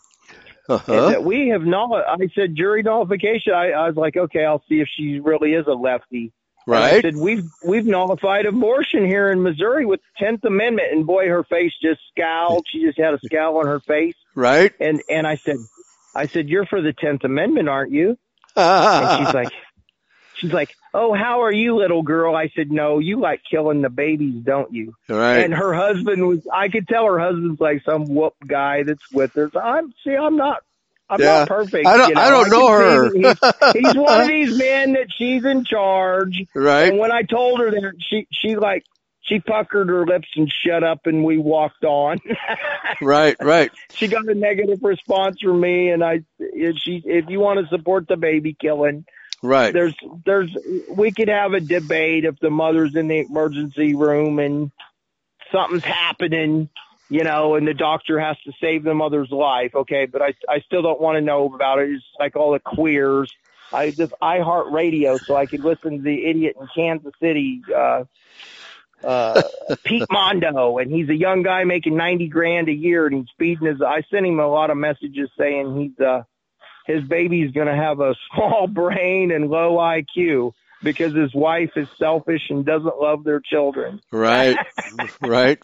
Uh-huh. 0.68 1.12
that 1.12 1.24
we 1.24 1.48
have 1.48 1.64
not. 1.64 1.90
I 2.06 2.28
said 2.36 2.58
jury 2.58 2.84
nullification. 2.84 3.54
I, 3.54 3.72
I 3.72 3.88
was 3.88 3.96
like, 3.96 4.18
okay, 4.18 4.44
I'll 4.44 4.62
see 4.68 4.82
if 4.82 4.90
she 4.94 5.22
really 5.22 5.54
is 5.54 5.68
a 5.68 5.74
lefty. 5.74 6.34
And 6.72 6.84
I 6.84 6.92
Right. 6.92 7.02
said 7.02 7.16
we've 7.16 7.46
we've 7.64 7.86
nullified 7.86 8.46
abortion 8.46 9.06
here 9.06 9.30
in 9.32 9.42
Missouri 9.42 9.86
with 9.86 10.02
the 10.02 10.26
Tenth 10.26 10.44
Amendment, 10.46 10.90
and 10.92 11.06
boy, 11.06 11.28
her 11.28 11.44
face 11.44 11.74
just 11.82 12.00
scowled. 12.12 12.66
She 12.72 12.84
just 12.86 12.98
had 13.00 13.14
a 13.14 13.20
scowl 13.26 13.58
on 13.58 13.66
her 13.68 13.80
face. 13.80 14.16
Right. 14.36 14.72
And 14.80 15.02
and 15.10 15.26
I 15.26 15.40
said, 15.46 15.58
I 16.14 16.28
said, 16.28 16.50
you're 16.50 16.66
for 16.66 16.82
the 16.82 16.94
Tenth 16.94 17.24
Amendment, 17.24 17.70
aren't 17.70 17.92
you? 17.92 18.18
And 18.56 19.26
she's 19.26 19.34
like, 19.34 19.52
she's 20.36 20.52
like, 20.54 20.70
oh, 20.94 21.14
how 21.14 21.44
are 21.44 21.52
you, 21.52 21.76
little 21.78 22.04
girl? 22.04 22.36
I 22.36 22.50
said, 22.56 22.72
no, 22.72 23.00
you 23.00 23.20
like 23.20 23.42
killing 23.50 23.82
the 23.82 23.90
babies, 23.90 24.44
don't 24.44 24.74
you? 24.74 24.94
right. 25.08 25.40
And 25.40 25.54
her 25.54 25.74
husband 25.74 26.28
was, 26.28 26.40
I 26.54 26.70
could 26.70 26.88
tell 26.88 27.06
her 27.06 27.20
husband's 27.20 27.60
like 27.60 27.84
some 27.86 28.08
whoop 28.14 28.34
guy 28.46 28.84
that's 28.84 29.02
with 29.12 29.32
her. 29.36 29.50
So 29.54 29.60
I'm, 29.60 29.94
see, 30.04 30.16
I'm 30.16 30.36
not. 30.36 30.62
I'm 31.10 31.20
Yeah. 31.20 31.40
not 31.40 31.48
perfect. 31.48 31.88
I 31.88 31.98
don't- 31.98 32.10
you 32.10 32.16
know? 32.16 32.22
I 32.22 32.30
don't 32.30 32.50
know 32.50 32.68
her. 32.70 33.14
He's, 33.14 33.84
he's 33.86 33.96
one 33.96 34.22
of 34.22 34.28
these 34.28 34.58
men 34.58 34.94
that 34.94 35.08
she's 35.18 35.44
in 35.46 35.66
charge. 35.66 36.44
right. 36.54 36.90
And 36.90 37.00
when 37.00 37.12
I 37.12 37.24
told 37.24 37.60
her 37.62 37.72
that, 37.72 37.94
she 38.00 38.28
she 38.32 38.56
like 38.56 38.84
she 39.22 39.40
puckered 39.40 39.90
her 39.90 40.06
lips 40.06 40.28
and 40.36 40.52
shut 40.52 40.84
up, 40.84 41.06
and 41.06 41.24
we 41.24 41.38
walked 41.38 41.84
on. 41.84 42.20
Right. 43.02 43.36
Right. 43.40 43.72
she 43.94 44.08
got 44.08 44.28
a 44.28 44.34
negative 44.36 44.80
response 44.82 45.40
from 45.42 45.60
me, 45.62 45.90
and 45.90 46.04
I 46.04 46.22
if 46.40 46.76
she 46.78 47.02
if 47.06 47.30
you 47.30 47.40
want 47.40 47.60
to 47.60 47.68
support 47.76 48.08
the 48.08 48.18
baby 48.18 48.56
killing, 48.60 49.06
Right. 49.42 49.72
there's 49.74 49.96
there's 50.26 50.56
we 50.90 51.12
could 51.12 51.30
have 51.30 51.54
a 51.54 51.60
debate 51.62 52.26
if 52.26 52.40
the 52.40 52.50
mother's 52.50 52.96
in 52.96 53.08
the 53.08 53.20
emergency 53.20 53.96
room 53.96 54.40
and 54.40 54.72
something's 55.52 55.84
happening, 55.86 56.70
you 57.10 57.24
know, 57.24 57.56
and 57.56 57.68
the 57.68 57.74
doctor 57.74 58.20
has 58.20 58.38
to 58.46 58.52
save 58.62 58.84
the 58.84 58.94
mother's 58.94 59.32
life. 59.32 59.72
Okay, 59.76 60.06
but 60.06 60.22
I 60.22 60.34
I 60.48 60.60
still 60.62 60.82
don't 60.82 61.02
want 61.02 61.18
to 61.18 61.22
know 61.22 61.52
about 61.54 61.80
it. 61.80 61.90
It's 61.90 62.04
like 62.20 62.36
all 62.36 62.54
the 62.54 62.60
queers. 62.60 63.32
I 63.72 63.92
just 63.92 64.14
iHeartRadio 64.22 65.20
so 65.28 65.36
I 65.36 65.46
could 65.46 65.64
listen 65.64 65.98
to 65.98 66.04
the 66.04 66.26
idiot 66.26 66.56
in 66.60 66.68
Kansas 66.76 67.14
City. 67.22 67.62
uh 67.76 68.04
uh 69.04 69.44
Pete 69.86 70.08
Mondo 70.12 70.78
and 70.78 70.92
he's 70.92 71.10
a 71.10 71.16
young 71.16 71.44
guy 71.44 71.64
making 71.64 71.96
90 71.96 72.28
grand 72.28 72.68
a 72.68 72.74
year 72.74 73.06
and 73.06 73.16
he's 73.16 73.28
feeding 73.38 73.68
his 73.68 73.82
I 73.82 74.02
sent 74.12 74.26
him 74.26 74.40
a 74.40 74.48
lot 74.48 74.72
of 74.72 74.78
messages 74.78 75.30
saying 75.38 75.78
he's 75.80 76.06
uh 76.06 76.24
his 76.86 77.04
baby's 77.04 77.52
going 77.52 77.68
to 77.68 77.76
have 77.76 78.00
a 78.00 78.16
small 78.34 78.68
brain 78.68 79.32
and 79.32 79.50
low 79.50 79.78
IQ 79.78 80.54
because 80.82 81.14
his 81.14 81.34
wife 81.36 81.72
is 81.76 81.88
selfish 82.00 82.42
and 82.50 82.66
doesn't 82.66 82.98
love 83.00 83.24
their 83.24 83.40
children. 83.40 84.02
Right. 84.12 84.58
Right. 85.22 85.60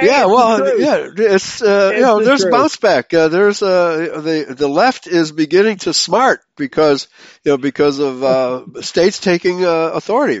Yeah, 0.00 0.26
well, 0.26 0.58
truth. 0.58 0.74
yeah, 0.76 1.08
it's 1.16 1.62
uh, 1.62 1.90
It's 1.90 1.96
you 1.96 2.02
know, 2.02 2.20
the 2.20 2.28
there's 2.28 2.44
truth. 2.44 2.46
bounce 2.46 2.76
back. 2.76 3.12
Uh, 3.12 3.28
there's 3.28 3.62
uh, 3.62 4.20
the 4.22 4.54
the 4.54 4.68
left 4.68 5.06
is 5.06 5.32
beginning 5.32 5.78
to 5.78 5.92
smart 5.94 6.40
because 6.56 7.08
you 7.44 7.52
know 7.52 7.58
because 7.58 7.98
of 7.98 8.22
uh, 8.22 8.82
states 8.82 9.20
taking 9.20 9.64
uh, 9.64 9.90
authority 9.94 10.40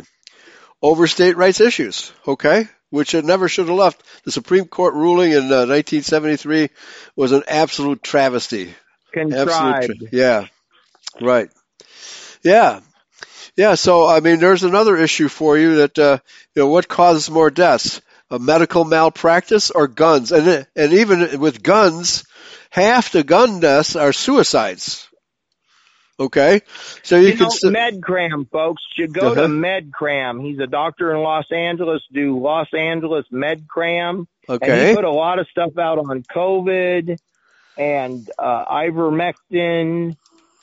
over 0.82 1.06
state 1.06 1.36
rights 1.36 1.60
issues. 1.60 2.12
Okay, 2.26 2.68
which 2.90 3.14
it 3.14 3.24
never 3.24 3.48
should 3.48 3.68
have 3.68 3.76
left. 3.76 4.02
The 4.24 4.32
Supreme 4.32 4.66
Court 4.66 4.94
ruling 4.94 5.32
in 5.32 5.52
uh, 5.52 5.66
1973 5.66 6.70
was 7.16 7.32
an 7.32 7.42
absolute 7.48 8.02
travesty. 8.02 8.74
Contrived. 9.12 9.40
Absolute, 9.40 9.80
tra- 9.80 9.94
yeah, 10.12 10.46
right, 11.20 11.48
yeah, 12.42 12.80
yeah. 13.56 13.74
So 13.74 14.06
I 14.06 14.20
mean, 14.20 14.38
there's 14.40 14.64
another 14.64 14.96
issue 14.96 15.28
for 15.28 15.56
you 15.58 15.76
that 15.76 15.98
uh, 15.98 16.18
you 16.54 16.62
know 16.62 16.68
what 16.68 16.88
causes 16.88 17.30
more 17.30 17.50
deaths, 17.50 18.00
medical 18.30 18.84
malpractice 18.84 19.70
or 19.70 19.86
guns, 19.88 20.32
and 20.32 20.66
and 20.76 20.92
even 20.92 21.40
with 21.40 21.62
guns, 21.62 22.24
half 22.70 23.12
the 23.12 23.22
gun 23.24 23.60
deaths 23.60 23.96
are 23.96 24.12
suicides. 24.12 25.04
Okay, 26.20 26.62
so 27.04 27.16
you, 27.16 27.28
You 27.28 27.32
can 27.34 27.42
know, 27.44 27.48
st- 27.50 27.74
MedCram, 27.76 28.50
folks. 28.50 28.82
You 28.96 29.06
go 29.06 29.34
to 29.36 29.42
Uh-huh. 29.42 29.48
MedCram. 29.48 30.42
He's 30.44 30.58
a 30.58 30.66
doctor 30.66 31.14
in 31.14 31.22
Los 31.22 31.44
Angeles. 31.52 32.02
Do 32.12 32.40
Los 32.40 32.66
Angeles 32.76 33.24
MedCram. 33.32 34.26
And 34.48 34.62
okay, 34.62 34.88
he 34.90 34.94
put 34.96 35.04
a 35.04 35.10
lot 35.10 35.38
of 35.38 35.46
stuff 35.48 35.78
out 35.78 35.98
on 35.98 36.22
COVID 36.24 37.18
and 37.76 38.28
uh, 38.36 38.64
ivermectin 38.64 40.16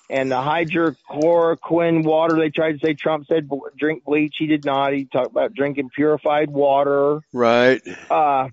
and 0.10 0.32
the 0.32 0.36
hydrochloroquine 0.36 2.03
water. 2.03 2.38
They 2.38 2.49
tried 2.49 2.73
to 2.73 2.80
say 2.86 2.94
Trump 2.94 3.26
said 3.27 3.49
drink 3.77 4.03
bleach. 4.03 4.36
He 4.38 4.48
did 4.48 4.65
not. 4.65 4.94
He 4.94 5.06
talked 5.06 5.32
about 5.32 5.53
drinking 5.53 5.90
purified 5.95 6.49
water. 6.49 7.22
right, 7.34 7.82
Uh, 8.10 8.48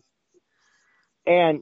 and 1.26 1.60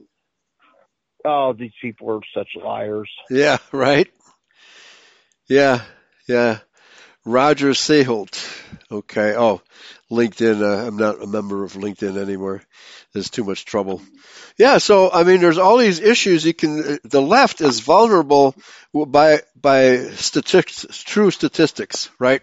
oh, 1.25 1.53
these 1.53 1.73
people 1.81 2.09
are 2.11 2.19
such 2.35 2.49
liars. 2.61 3.09
yeah, 3.29 3.57
right, 3.71 4.07
yeah, 5.47 5.81
yeah. 6.27 6.59
Roger 7.23 7.73
Seheult. 7.73 8.43
Okay. 8.91 9.35
Oh, 9.37 9.61
LinkedIn. 10.11 10.61
Uh, 10.61 10.87
I'm 10.87 10.97
not 10.97 11.21
a 11.23 11.27
member 11.27 11.63
of 11.63 11.73
LinkedIn 11.73 12.17
anymore. 12.17 12.61
There's 13.13 13.29
too 13.29 13.43
much 13.43 13.65
trouble. 13.65 14.01
Yeah. 14.57 14.77
So 14.77 15.11
I 15.11 15.23
mean, 15.23 15.41
there's 15.41 15.57
all 15.57 15.77
these 15.77 15.99
issues. 15.99 16.45
You 16.45 16.53
can. 16.53 16.99
The 17.03 17.21
left 17.21 17.61
is 17.61 17.79
vulnerable 17.81 18.55
by 18.93 19.41
by 19.59 19.97
statistics, 20.11 21.03
true 21.03 21.31
statistics, 21.31 22.09
right? 22.19 22.41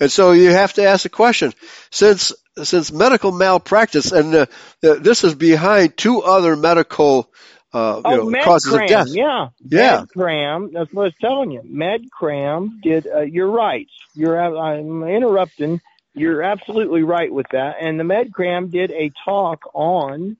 And 0.00 0.10
so 0.10 0.32
you 0.32 0.50
have 0.50 0.74
to 0.74 0.84
ask 0.84 1.02
the 1.04 1.10
question: 1.10 1.52
since 1.90 2.32
since 2.62 2.92
medical 2.92 3.32
malpractice, 3.32 4.12
and 4.12 4.34
uh, 4.34 4.46
uh, 4.84 4.94
this 4.94 5.24
is 5.24 5.34
behind 5.34 5.96
two 5.96 6.22
other 6.22 6.56
medical 6.56 7.30
uh, 7.72 8.02
you 8.06 8.10
Oh, 8.10 8.16
know, 8.16 8.34
causes 8.34 8.72
of 8.72 8.84
death. 8.84 9.08
yeah, 9.12 9.48
Yeah. 9.70 10.04
MedCram. 10.06 10.72
That's 10.72 10.92
what 10.92 11.02
I 11.02 11.04
was 11.06 11.14
telling 11.20 11.50
you. 11.50 11.62
MedCram 11.62 12.80
did. 12.82 13.06
Uh, 13.06 13.20
you're 13.22 13.50
right. 13.50 13.88
You're. 14.14 14.38
I'm 14.40 15.02
interrupting. 15.04 15.80
You're 16.16 16.42
absolutely 16.42 17.02
right 17.02 17.32
with 17.32 17.46
that. 17.52 17.76
And 17.80 18.00
the 18.00 18.04
MedCram 18.04 18.70
did 18.70 18.90
a 18.90 19.12
talk 19.24 19.60
on 19.74 20.38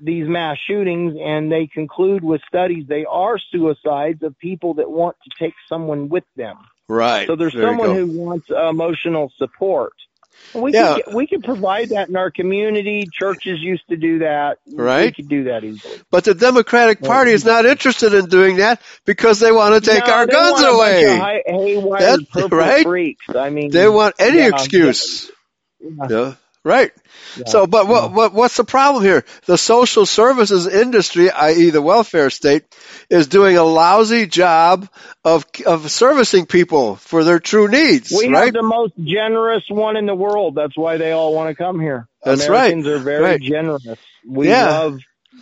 these 0.00 0.28
mass 0.28 0.56
shootings, 0.66 1.16
and 1.20 1.50
they 1.50 1.66
conclude 1.66 2.22
with 2.22 2.40
studies 2.48 2.86
they 2.88 3.04
are 3.04 3.38
suicides 3.38 4.22
of 4.22 4.38
people 4.38 4.74
that 4.74 4.90
want 4.90 5.16
to 5.24 5.30
take 5.38 5.54
someone 5.68 6.08
with 6.08 6.24
them. 6.36 6.56
Right. 6.88 7.26
So 7.26 7.36
there's 7.36 7.54
There 7.54 7.62
someone 7.62 7.94
who 7.94 8.06
wants 8.06 8.48
emotional 8.50 9.32
support. 9.36 9.92
We 10.54 10.72
Yeah. 10.72 10.98
could 11.04 11.14
we 11.14 11.26
could 11.26 11.42
provide 11.42 11.88
that 11.90 12.08
in 12.08 12.16
our 12.16 12.30
community. 12.30 13.08
Churches 13.12 13.58
used 13.60 13.82
to 13.88 13.96
do 13.96 14.20
that. 14.20 14.58
Right, 14.66 14.76
We 14.76 14.82
Right. 14.82 15.16
could 15.16 15.28
do 15.28 15.44
that 15.44 15.64
easily. 15.64 15.94
But 16.10 16.24
the 16.24 16.34
Democratic 16.34 17.00
Party 17.02 17.32
is 17.32 17.44
not 17.44 17.66
interested 17.66 18.14
in 18.14 18.26
doing 18.26 18.56
that 18.56 18.80
because 19.04 19.40
they 19.40 19.50
want 19.52 19.82
to 19.82 19.90
take 19.90 20.06
No, 20.06 20.12
our 20.12 20.26
they 20.26 20.32
guns 20.32 20.52
want 20.52 20.64
a 20.64 20.66
bunch 20.66 20.76
away. 20.76 21.04
of 21.04 21.18
hay- 21.18 21.42
haywire 21.46 22.00
That's 22.00 22.24
purple 22.32 22.58
right. 22.58 22.84
freaks. 22.84 23.24
I 23.34 23.50
mean, 23.50 23.70
They 23.70 23.88
want 23.88 24.14
any 24.18 24.38
yeah, 24.38 24.48
excuse. 24.48 25.30
yeah. 25.80 26.06
Yeah. 26.08 26.32
Right. 26.64 26.92
Yeah. 27.36 27.44
So, 27.46 27.66
but 27.66 27.86
what, 27.88 28.12
what 28.12 28.32
what's 28.32 28.56
the 28.56 28.64
problem 28.64 29.04
here? 29.04 29.24
The 29.44 29.58
social 29.58 30.06
services 30.06 30.66
industry, 30.66 31.30
i.e., 31.30 31.68
the 31.68 31.82
welfare 31.82 32.30
state, 32.30 32.64
is 33.10 33.26
doing 33.26 33.58
a 33.58 33.62
lousy 33.64 34.26
job 34.26 34.88
of 35.24 35.44
of 35.66 35.90
servicing 35.90 36.46
people 36.46 36.96
for 36.96 37.22
their 37.22 37.38
true 37.38 37.68
needs. 37.68 38.10
We 38.16 38.28
right? 38.28 38.46
have 38.46 38.54
the 38.54 38.62
most 38.62 38.94
generous 38.96 39.64
one 39.68 39.96
in 39.98 40.06
the 40.06 40.14
world. 40.14 40.54
That's 40.54 40.76
why 40.76 40.96
they 40.96 41.12
all 41.12 41.34
want 41.34 41.50
to 41.50 41.54
come 41.54 41.80
here. 41.80 42.08
That's 42.24 42.48
right. 42.48 42.72
Americans 42.72 42.86
are 42.86 42.98
very 42.98 43.22
Right. 43.22 43.40
generous. 43.42 43.98
We 44.26 44.48
Yeah. 44.48 44.68
love 44.68 44.98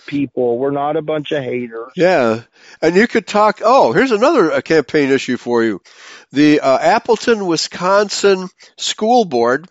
people. 0.06 0.58
We're 0.58 0.72
not 0.72 0.96
a 0.96 1.02
bunch 1.02 1.30
of 1.30 1.42
haters. 1.44 1.92
Yeah, 1.94 2.40
and 2.80 2.96
you 2.96 3.06
could 3.06 3.26
talk. 3.28 3.60
Oh, 3.64 3.92
here's 3.92 4.10
another 4.10 4.52
uh, 4.52 4.60
campaign 4.60 5.10
issue 5.10 5.36
for 5.36 5.62
you: 5.62 5.80
the 6.32 6.60
uh, 6.60 6.78
Appleton, 6.78 7.46
Wisconsin 7.46 8.48
School 8.76 9.24
Board 9.24 9.68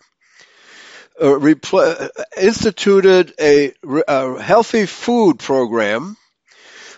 repl- 1.24 2.10
instituted 2.40 3.34
a, 3.40 3.72
a 4.08 4.40
healthy 4.40 4.86
food 4.86 5.38
program 5.38 6.16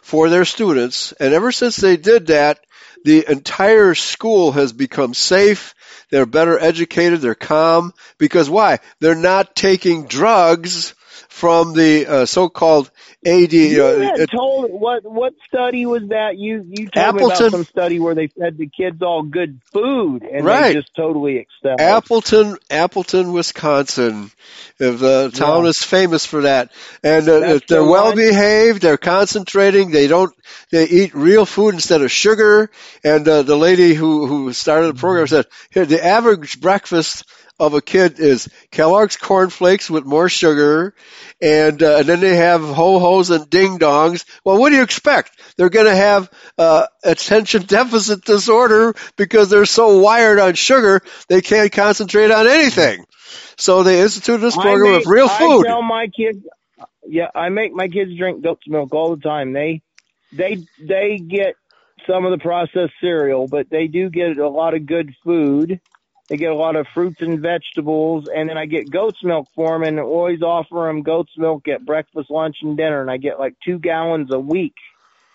for 0.03 0.29
their 0.29 0.45
students, 0.45 1.13
and 1.13 1.33
ever 1.33 1.51
since 1.51 1.77
they 1.77 1.97
did 1.97 2.27
that, 2.27 2.61
the 3.05 3.31
entire 3.31 3.95
school 3.95 4.53
has 4.53 4.73
become 4.73 5.15
safe. 5.15 5.75
They're 6.11 6.27
better 6.27 6.59
educated. 6.59 7.21
They're 7.21 7.35
calm 7.35 7.93
because 8.19 8.49
why? 8.49 8.79
They're 9.01 9.15
not 9.15 9.55
taking 9.55 10.07
drugs 10.07 10.95
from 11.29 11.75
the 11.75 12.07
uh, 12.07 12.27
so-called 12.27 12.91
AD. 13.27 13.53
You 13.53 13.61
You 13.61 13.79
know, 13.79 14.01
had 14.01 14.21
it- 14.21 14.31
told 14.31 14.71
what 14.71 15.05
what 15.05 15.33
study 15.49 15.87
was 15.87 16.03
that? 16.09 16.37
You 16.37 16.65
you 16.69 16.89
told 16.89 16.95
me 17.17 17.23
Appleton- 17.23 17.47
about 17.47 17.51
some 17.53 17.65
study 17.65 17.99
where 17.99 18.15
they 18.15 18.27
fed 18.29 18.59
the 18.59 18.69
kids 18.69 19.01
all 19.03 19.23
good 19.23 19.61
food 19.73 20.23
and 20.23 20.45
Right. 20.45 20.69
they 20.75 20.81
just 20.81 20.95
totally 20.95 21.39
accept. 21.39 21.81
Appleton, 21.81 22.57
Appleton, 22.71 23.33
Wisconsin. 23.33 24.31
If 24.79 24.99
the 24.99 25.31
town 25.33 25.65
Yeah. 25.65 25.71
is 25.71 25.79
famous 25.79 26.27
for 26.27 26.43
that, 26.43 26.71
and 27.03 27.29
uh, 27.29 27.41
That's 27.41 27.67
they're 27.67 27.79
the 27.81 27.85
well 27.85 28.07
one. 28.07 28.17
behaved. 28.17 28.83
They're 28.83 28.97
concentrating. 28.97 29.91
They 29.91 30.07
don't. 30.09 30.33
They 30.71 30.85
eat 30.85 31.15
real 31.15 31.47
food 31.47 31.75
instead 31.75 32.03
of 32.03 32.11
sugar. 32.11 32.71
And 33.05 33.27
uh, 33.29 33.43
the 33.43 33.57
lady 33.57 33.95
who 33.95 34.27
who 34.27 34.53
started 34.53 34.95
the 34.97 35.01
program 35.01 35.27
said, 35.29 35.47
"Here, 35.71 35.87
the 35.87 36.05
average 36.05 36.61
breakfast." 36.61 37.25
Of 37.61 37.75
a 37.75 37.81
kid 37.81 38.19
is 38.19 38.49
Kellogg's 38.73 39.17
cornflakes 39.17 39.89
with 39.89 40.05
more 40.05 40.29
sugar, 40.29 40.93
and 41.41 41.81
uh, 41.81 41.99
and 41.99 42.07
then 42.07 42.19
they 42.19 42.35
have 42.35 42.63
ho 42.63 42.99
hos 42.99 43.31
and 43.31 43.49
ding 43.49 43.79
dongs. 43.79 44.25
Well, 44.45 44.59
what 44.59 44.71
do 44.71 44.75
you 44.75 44.83
expect? 44.83 45.31
They're 45.57 45.71
going 45.71 45.87
to 45.87 45.95
have 45.95 46.29
uh, 46.59 46.87
attention 47.05 47.63
deficit 47.63 48.25
disorder 48.25 48.97
because 49.17 49.51
they're 49.51 49.67
so 49.67 50.01
wired 50.01 50.41
on 50.41 50.55
sugar 50.55 51.01
they 51.29 51.43
can't 51.43 51.71
concentrate 51.71 52.33
on 52.33 52.49
anything. 52.49 53.05
So 53.57 53.85
they 53.85 54.01
instituted 54.01 54.41
this 54.41 54.57
program 54.57 54.93
make- 54.93 55.07
of 55.07 55.11
real 55.11 55.29
I 55.29 55.39
food. 55.39 55.65
tell 55.65 55.83
my 55.83 56.09
kids, 56.09 56.45
yeah, 57.07 57.29
I 57.37 57.51
make 57.51 57.73
my 57.73 57.87
kids 57.87 58.17
drink 58.17 58.43
goat's 58.43 58.67
milk 58.67 58.93
all 58.93 59.15
the 59.15 59.23
time. 59.23 59.53
They 59.53 59.81
they 60.33 60.67
they 60.81 61.19
get 61.19 61.55
some 62.05 62.25
of 62.25 62.33
the 62.33 62.43
processed 62.43 62.95
cereal, 63.01 63.47
but 63.47 63.71
they 63.71 63.87
do 63.87 64.11
get 64.11 64.39
a 64.39 64.49
lot 64.49 64.75
of 64.75 64.87
good 64.87 65.15
food. 65.23 65.81
They 66.29 66.39
get 66.39 66.51
a 66.51 66.55
lot 66.55 66.75
of 66.75 66.87
fruits 66.95 67.21
and 67.21 67.41
vegetables, 67.41 68.29
and 68.35 68.49
then 68.49 68.57
I 68.57 68.65
get 68.65 68.91
goat's 68.91 69.23
milk 69.23 69.47
for 69.55 69.73
them, 69.73 69.83
and 69.83 70.01
always 70.01 70.43
offer 70.43 70.87
them 70.87 71.03
goat's 71.03 71.37
milk 71.37 71.69
at 71.69 71.85
breakfast, 71.85 72.31
lunch, 72.31 72.57
and 72.63 72.77
dinner, 72.77 73.03
and 73.03 73.11
I 73.11 73.19
get 73.19 73.39
like 73.39 73.57
two 73.65 73.79
gallons 73.79 74.33
a 74.33 74.39
week. 74.39 74.75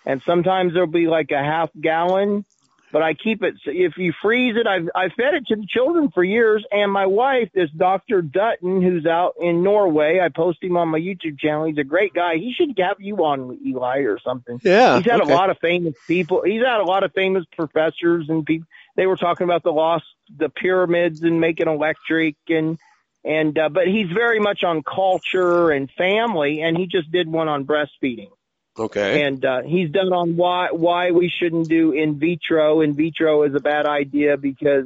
And 0.05 0.21
sometimes 0.25 0.73
there'll 0.73 0.87
be 0.87 1.05
like 1.07 1.29
a 1.29 1.37
half 1.37 1.69
gallon, 1.79 2.43
but 2.91 3.03
I 3.03 3.13
keep 3.13 3.43
it. 3.43 3.55
so 3.63 3.69
If 3.71 3.97
you 3.97 4.13
freeze 4.19 4.55
it, 4.57 4.65
I've 4.65 4.89
I 4.95 5.09
fed 5.09 5.35
it 5.35 5.45
to 5.47 5.57
the 5.57 5.67
children 5.67 6.09
for 6.09 6.23
years, 6.23 6.65
and 6.71 6.91
my 6.91 7.05
wife, 7.05 7.49
this 7.53 7.69
Doctor 7.69 8.23
Dutton, 8.23 8.81
who's 8.81 9.05
out 9.05 9.35
in 9.39 9.61
Norway, 9.61 10.19
I 10.19 10.29
post 10.29 10.63
him 10.63 10.75
on 10.75 10.87
my 10.87 10.99
YouTube 10.99 11.37
channel. 11.37 11.65
He's 11.65 11.77
a 11.77 11.83
great 11.83 12.15
guy. 12.15 12.37
He 12.37 12.51
should 12.57 12.75
have 12.79 12.97
you 12.99 13.17
on 13.17 13.59
Eli 13.63 13.99
or 13.99 14.17
something. 14.19 14.59
yeah, 14.63 14.97
He's 14.97 15.11
had 15.11 15.21
okay. 15.21 15.31
a 15.31 15.35
lot 15.35 15.51
of 15.51 15.59
famous 15.59 15.93
people. 16.07 16.41
He's 16.43 16.63
had 16.63 16.79
a 16.79 16.83
lot 16.85 17.03
of 17.03 17.13
famous 17.13 17.45
professors 17.55 18.27
and 18.27 18.43
people. 18.43 18.67
They 18.95 19.05
were 19.05 19.17
talking 19.17 19.45
about 19.45 19.63
the 19.63 19.71
lost, 19.71 20.05
the 20.35 20.49
pyramids 20.49 21.21
and 21.23 21.39
making 21.39 21.67
electric 21.67 22.35
and 22.49 22.77
and 23.23 23.57
uh, 23.57 23.69
but 23.69 23.87
he's 23.87 24.09
very 24.13 24.39
much 24.39 24.63
on 24.63 24.81
culture 24.83 25.71
and 25.71 25.89
family. 25.91 26.61
And 26.61 26.77
he 26.77 26.85
just 26.87 27.11
did 27.11 27.27
one 27.27 27.47
on 27.47 27.65
breastfeeding 27.65 28.29
Okay. 28.77 29.23
and 29.23 29.43
uh, 29.43 29.61
he's 29.63 29.89
done 29.91 30.13
on 30.13 30.35
why 30.37 30.69
why 30.71 31.11
we 31.11 31.29
shouldn't 31.29 31.67
do 31.69 31.91
in 31.91 32.19
vitro. 32.19 32.81
In 32.81 32.95
vitro 32.95 33.43
is 33.43 33.53
a 33.55 33.59
bad 33.59 33.85
idea 33.85 34.37
because 34.37 34.85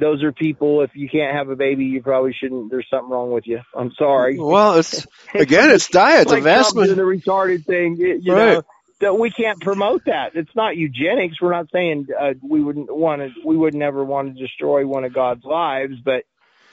those 0.00 0.22
are 0.22 0.30
people. 0.32 0.82
If 0.82 0.90
you 0.94 1.08
can't 1.08 1.34
have 1.36 1.48
a 1.48 1.56
baby, 1.56 1.86
you 1.86 2.02
probably 2.02 2.32
shouldn't. 2.38 2.70
There's 2.70 2.86
something 2.90 3.10
wrong 3.10 3.32
with 3.32 3.46
you. 3.46 3.60
I'm 3.74 3.92
sorry. 3.98 4.38
Well, 4.38 4.74
it's 4.78 5.06
again, 5.34 5.70
it's 5.70 5.88
diet. 5.88 6.20
It's 6.22 6.30
The 6.30 6.34
like 6.36 6.44
vast 6.44 6.74
Trump 6.74 6.88
ma- 6.90 6.94
the 6.94 7.02
retarded 7.02 7.64
thing. 7.64 7.96
You 7.96 8.20
Right. 8.32 8.54
know 8.54 8.62
we 9.00 9.30
can't 9.30 9.60
promote 9.60 10.04
that. 10.06 10.32
It's 10.34 10.54
not 10.56 10.76
eugenics. 10.76 11.40
We're 11.40 11.52
not 11.52 11.66
saying 11.72 12.08
uh, 12.18 12.34
we 12.42 12.62
wouldn't 12.62 12.94
want 12.94 13.22
to. 13.22 13.30
We 13.44 13.56
would 13.56 13.74
never 13.74 14.04
want 14.04 14.34
to 14.36 14.40
destroy 14.42 14.86
one 14.86 15.04
of 15.04 15.12
God's 15.14 15.44
lives, 15.44 15.94
but 16.04 16.24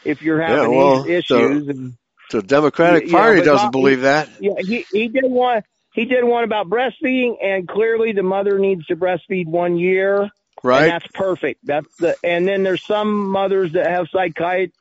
if 0.03 0.21
you're 0.21 0.41
having 0.41 0.71
Yeah, 0.73 0.77
well, 0.77 1.03
these 1.03 1.27
so- 1.27 1.37
issues 1.37 1.67
and 1.67 1.93
the 2.31 2.41
Democratic 2.41 3.09
Party 3.11 3.39
but 3.41 3.45
doesn't 3.45 3.65
not- 3.67 3.71
believe 3.71 4.01
that. 4.01 4.29
yeah, 4.39 4.53
he 4.59 4.85
he 4.91 5.07
did 5.07 5.25
one. 5.29 5.61
He 5.93 6.05
did 6.05 6.23
one 6.23 6.43
about 6.43 6.67
breastfeeding, 6.69 7.35
and 7.41 7.67
clearly 7.67 8.11
the 8.11 8.23
mother 8.23 8.59
needs 8.59 8.85
to 8.87 8.95
breastfeed 8.95 9.45
one 9.47 9.77
year, 9.77 10.21
and 10.23 10.31
Right. 10.63 10.87
that's 10.87 11.07
perfect. 11.13 11.61
That's 11.63 11.87
the. 11.97 12.15
And 12.23 12.47
then 12.47 12.63
there's 12.63 12.83
some 12.85 13.29
mothers 13.29 13.73
that 13.73 13.87
have 13.87 14.07
psychi- 14.13 14.71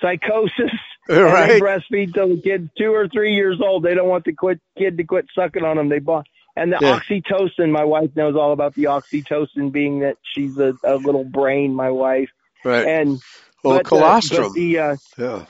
psychosis, 0.00 0.72
and 1.08 1.16
they 1.18 1.22
Right. 1.22 1.62
breastfeed 1.62 2.14
till 2.14 2.28
the 2.34 2.40
kid's 2.42 2.70
two 2.76 2.92
or 2.92 3.08
three 3.08 3.34
years 3.34 3.60
old. 3.62 3.82
They 3.84 3.94
don't 3.94 4.08
want 4.08 4.24
the 4.24 4.32
quit, 4.32 4.60
kid 4.76 4.96
to 4.96 5.04
quit 5.04 5.26
sucking 5.34 5.64
on 5.64 5.76
them. 5.76 5.88
They 5.88 5.98
bought. 6.00 6.26
And 6.56 6.72
the 6.72 6.76
Yeah. 6.80 7.00
oxytocin, 7.00 7.70
my 7.70 7.84
wife 7.84 8.10
knows 8.16 8.34
all 8.34 8.52
about 8.52 8.74
the 8.74 8.84
oxytocin, 8.84 9.72
being 9.72 10.00
that 10.00 10.16
she's 10.22 10.56
a, 10.58 10.74
a 10.84 10.96
little 10.96 11.24
brain, 11.24 11.74
my 11.74 11.90
wife, 11.90 12.30
Right. 12.64 12.86
and 12.86 13.20
Well, 13.62 13.78
but, 13.78 13.86
uh, 13.86 13.88
colostrum. 13.88 14.44
but 14.44 14.54
the 14.54 14.78
uh, 14.78 14.96
yeah. 15.18 15.46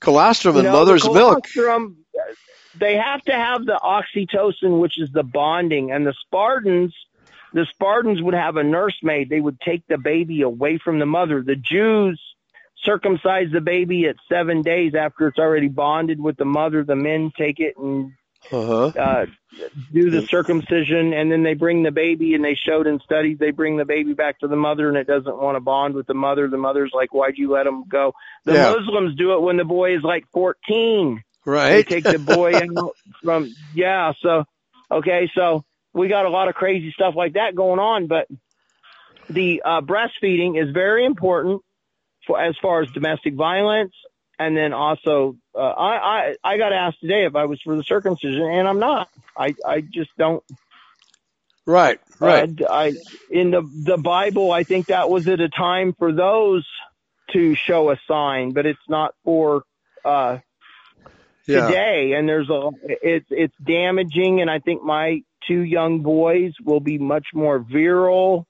Colostrum 0.00 0.54
know, 0.62 0.72
mother's 0.72 1.02
the 1.02 1.10
milk. 1.10 1.48
colostrum, 1.48 1.96
They 2.78 2.96
have 2.96 3.22
to 3.24 3.32
have 3.32 3.64
the 3.64 3.80
oxytocin, 3.82 4.80
which 4.80 4.98
is 4.98 5.10
the 5.12 5.22
bonding. 5.22 5.90
And 5.90 6.06
the 6.06 6.14
Spartans, 6.26 6.94
the 7.52 7.66
Spartans 7.70 8.22
would 8.22 8.34
have 8.34 8.56
a 8.56 8.62
nursemaid. 8.62 9.28
They 9.30 9.40
would 9.40 9.60
take 9.60 9.82
the 9.88 9.98
baby 9.98 10.42
away 10.42 10.78
from 10.78 10.98
the 10.98 11.06
mother. 11.06 11.42
The 11.42 11.56
Jews 11.56 12.20
circumcise 12.84 13.50
the 13.50 13.60
baby 13.60 14.06
at 14.06 14.16
seven 14.28 14.62
days 14.62 14.94
after 14.94 15.26
it's 15.28 15.38
already 15.38 15.68
bonded 15.68 16.20
with 16.20 16.36
the 16.36 16.44
mother. 16.44 16.84
The 16.84 16.96
men 16.96 17.32
take 17.36 17.58
it 17.60 17.74
and 17.78 18.12
Uh-huh. 18.52 18.86
uh, 18.98 19.26
do 19.92 20.10
the 20.10 20.26
circumcision, 20.26 21.12
and 21.12 21.32
then 21.32 21.42
they 21.42 21.54
bring 21.54 21.82
the 21.82 21.90
baby. 21.90 22.34
And 22.34 22.44
they 22.44 22.54
showed 22.54 22.86
in 22.86 23.00
studies 23.00 23.38
they 23.38 23.50
bring 23.50 23.76
the 23.76 23.84
baby 23.84 24.12
back 24.12 24.38
to 24.40 24.48
the 24.48 24.56
mother, 24.56 24.88
and 24.88 24.96
it 24.96 25.06
doesn't 25.06 25.36
want 25.36 25.56
to 25.56 25.60
bond 25.60 25.94
with 25.94 26.06
the 26.06 26.14
mother. 26.14 26.48
The 26.48 26.56
mother's 26.58 26.92
like, 26.94 27.12
"Why'd 27.14 27.38
you 27.38 27.50
let 27.52 27.66
him 27.66 27.84
go?" 27.88 28.12
The 28.44 28.54
Yeah. 28.54 28.70
Muslims 28.78 29.16
do 29.16 29.34
it 29.34 29.42
when 29.42 29.56
the 29.56 29.64
boy 29.64 29.96
is 29.96 30.02
like 30.02 30.24
fourteen. 30.32 31.22
Right. 31.44 31.70
They 31.70 31.82
take 31.82 32.04
the 32.04 32.18
boy 32.18 32.54
out 32.78 32.96
from 33.22 33.52
yeah. 33.74 34.12
So 34.22 34.44
okay, 34.90 35.30
so 35.34 35.64
we 35.92 36.08
got 36.08 36.26
a 36.26 36.30
lot 36.30 36.48
of 36.48 36.54
crazy 36.54 36.92
stuff 36.92 37.14
like 37.16 37.34
that 37.34 37.54
going 37.54 37.78
on, 37.80 38.06
but 38.06 38.28
the 39.30 39.62
uh, 39.64 39.80
breastfeeding 39.80 40.62
is 40.62 40.70
very 40.72 41.04
important 41.04 41.62
for 42.26 42.40
as 42.40 42.54
far 42.60 42.82
as 42.82 42.90
domestic 42.90 43.34
violence, 43.34 43.92
and 44.38 44.56
then 44.56 44.72
also 44.72 45.36
uh, 45.54 45.58
I, 45.58 45.96
I 45.96 46.34
I 46.44 46.58
got 46.58 46.72
asked 46.72 47.00
today 47.00 47.24
if 47.26 47.34
I 47.36 47.44
was 47.44 47.60
for 47.62 47.76
the 47.76 47.82
circumcision, 47.84 48.42
and 48.42 48.68
I'm 48.68 48.78
not. 48.78 49.08
I 49.36 49.54
I 49.64 49.80
just 49.80 50.10
don't. 50.18 50.42
right. 51.64 52.00
Right. 52.18 52.60
Uh, 52.60 52.66
I 52.68 52.92
in 53.30 53.50
the 53.50 53.62
the 53.62 53.96
Bible, 53.96 54.52
I 54.52 54.64
think 54.64 54.86
that 54.86 55.10
was 55.10 55.28
at 55.28 55.40
a 55.40 55.48
time 55.48 55.94
for 55.98 56.12
those 56.12 56.66
to 57.32 57.54
show 57.54 57.90
a 57.90 57.96
sign, 58.08 58.52
but 58.52 58.66
it's 58.66 58.88
not 58.88 59.14
for. 59.24 59.64
uh 60.04 60.38
yeah. 61.46 61.66
today 61.66 62.12
and 62.16 62.28
there's 62.28 62.50
a 62.50 62.70
it's 62.84 63.26
it's 63.30 63.54
damaging 63.64 64.40
and 64.40 64.50
i 64.50 64.58
think 64.58 64.82
my 64.82 65.22
two 65.46 65.60
young 65.60 66.00
boys 66.00 66.52
will 66.64 66.80
be 66.80 66.98
much 66.98 67.26
more 67.34 67.58
virile 67.58 68.46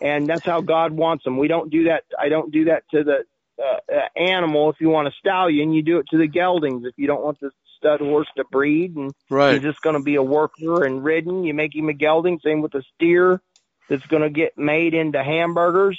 and 0.00 0.26
that's 0.26 0.44
how 0.44 0.60
god 0.60 0.92
wants 0.92 1.24
them 1.24 1.36
we 1.36 1.48
don't 1.48 1.70
do 1.70 1.84
that 1.84 2.04
i 2.18 2.28
don't 2.28 2.50
do 2.50 2.64
that 2.64 2.84
to 2.90 3.04
the 3.04 3.24
uh, 3.62 3.94
uh, 3.94 4.20
animal 4.20 4.70
if 4.70 4.76
you 4.80 4.88
want 4.90 5.08
a 5.08 5.12
stallion 5.18 5.72
you 5.72 5.82
do 5.82 5.98
it 5.98 6.06
to 6.10 6.18
the 6.18 6.28
geldings 6.28 6.84
if 6.86 6.94
you 6.96 7.06
don't 7.06 7.22
want 7.24 7.38
the 7.40 7.50
stud 7.78 8.00
horse 8.00 8.28
to 8.36 8.44
breed 8.52 8.96
and 8.96 9.14
Right. 9.30 9.54
he's 9.54 9.62
just 9.62 9.80
going 9.82 9.96
to 9.96 10.02
be 10.02 10.16
a 10.16 10.22
worker 10.22 10.84
and 10.84 11.04
ridden 11.04 11.44
you 11.44 11.54
make 11.54 11.74
him 11.74 11.88
a 11.88 11.94
gelding 11.94 12.40
same 12.44 12.62
with 12.62 12.72
the 12.72 12.82
steer 12.96 13.40
that's 13.88 14.06
going 14.06 14.22
to 14.22 14.30
get 14.30 14.58
made 14.58 14.94
into 14.94 15.22
hamburgers 15.22 15.98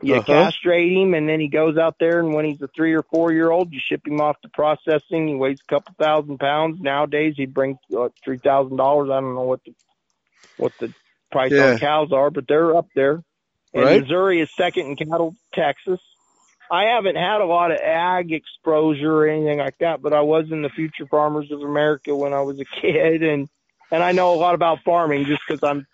You 0.00 0.20
Uh-huh. 0.20 0.22
castrate 0.22 0.92
him, 0.92 1.14
and 1.14 1.28
then 1.28 1.40
he 1.40 1.48
goes 1.48 1.76
out 1.78 1.96
there, 2.00 2.20
and 2.20 2.32
when 2.34 2.44
he's 2.46 2.62
a 2.62 2.68
three 2.76 2.94
or 2.94 3.02
four 3.10 3.32
year 3.32 3.50
old, 3.50 3.72
you 3.72 3.80
ship 3.82 4.06
him 4.06 4.20
off 4.22 4.40
to 4.42 4.50
processing. 4.50 5.28
He 5.28 5.34
weighs 5.34 5.58
a 5.68 5.72
couple 5.74 5.94
thousand 5.98 6.38
pounds. 6.38 6.78
Nowadays, 6.80 7.34
he'd 7.36 7.54
bring 7.54 7.78
uh, 7.98 8.10
three 8.24 8.38
thousand 8.38 8.76
dollars. 8.78 9.10
I 9.10 9.20
don't 9.20 9.34
know 9.34 9.42
what 9.42 9.60
the 9.66 9.74
what 10.56 10.72
the 10.80 10.94
price 11.32 11.52
Yeah. 11.52 11.58
on 11.58 11.76
cows 11.76 12.12
are, 12.12 12.30
but 12.30 12.46
they're 12.48 12.76
up 12.76 12.88
there. 12.94 13.22
And 13.74 13.84
Right. 13.84 13.92
Missouri 13.92 14.40
is 14.42 14.50
second 14.58 14.86
in 14.86 14.96
cattle. 14.96 15.36
Texas. 15.54 16.00
I 16.70 16.94
haven't 16.94 17.16
had 17.16 17.40
a 17.40 17.46
lot 17.46 17.70
of 17.70 17.78
ag 17.78 18.32
exposure 18.32 19.12
or 19.12 19.28
anything 19.28 19.58
like 19.58 19.78
that, 19.80 20.02
but 20.02 20.12
I 20.12 20.20
was 20.20 20.46
in 20.50 20.62
the 20.62 20.68
Future 20.68 21.06
Farmers 21.06 21.50
of 21.50 21.62
America 21.62 22.14
when 22.14 22.32
I 22.34 22.40
was 22.42 22.60
a 22.60 22.64
kid, 22.80 23.22
and 23.22 23.48
and 23.90 24.02
I 24.02 24.12
know 24.12 24.34
a 24.34 24.36
lot 24.36 24.54
about 24.54 24.80
farming 24.84 25.24
just 25.26 25.40
because 25.48 25.62
I'm 25.62 25.86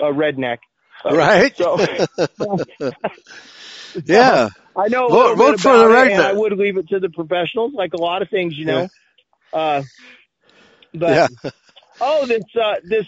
a 0.00 0.12
redneck. 0.12 0.58
So- 1.02 1.16
Right? 1.16 1.56
So 1.56 1.78
yeah. 4.04 4.48
I 4.76 4.88
know 4.88 5.08
Vote- 5.08 5.36
vote 5.36 5.60
for 5.60 5.76
the 5.76 5.84
redneck. 5.84 6.20
I 6.20 6.32
would 6.32 6.52
leave 6.52 6.76
it 6.76 6.88
to 6.88 7.00
the 7.00 7.10
professionals, 7.10 7.72
like 7.74 7.92
a 7.94 8.00
lot 8.00 8.22
of 8.22 8.30
things, 8.30 8.56
you 8.56 8.64
know. 8.64 8.88
Uh, 9.52 9.82
but 10.92 11.30
Yeah. 11.42 11.50
oh, 12.00 12.26
this 12.26 12.42
uh, 12.60 12.74
this 12.84 13.06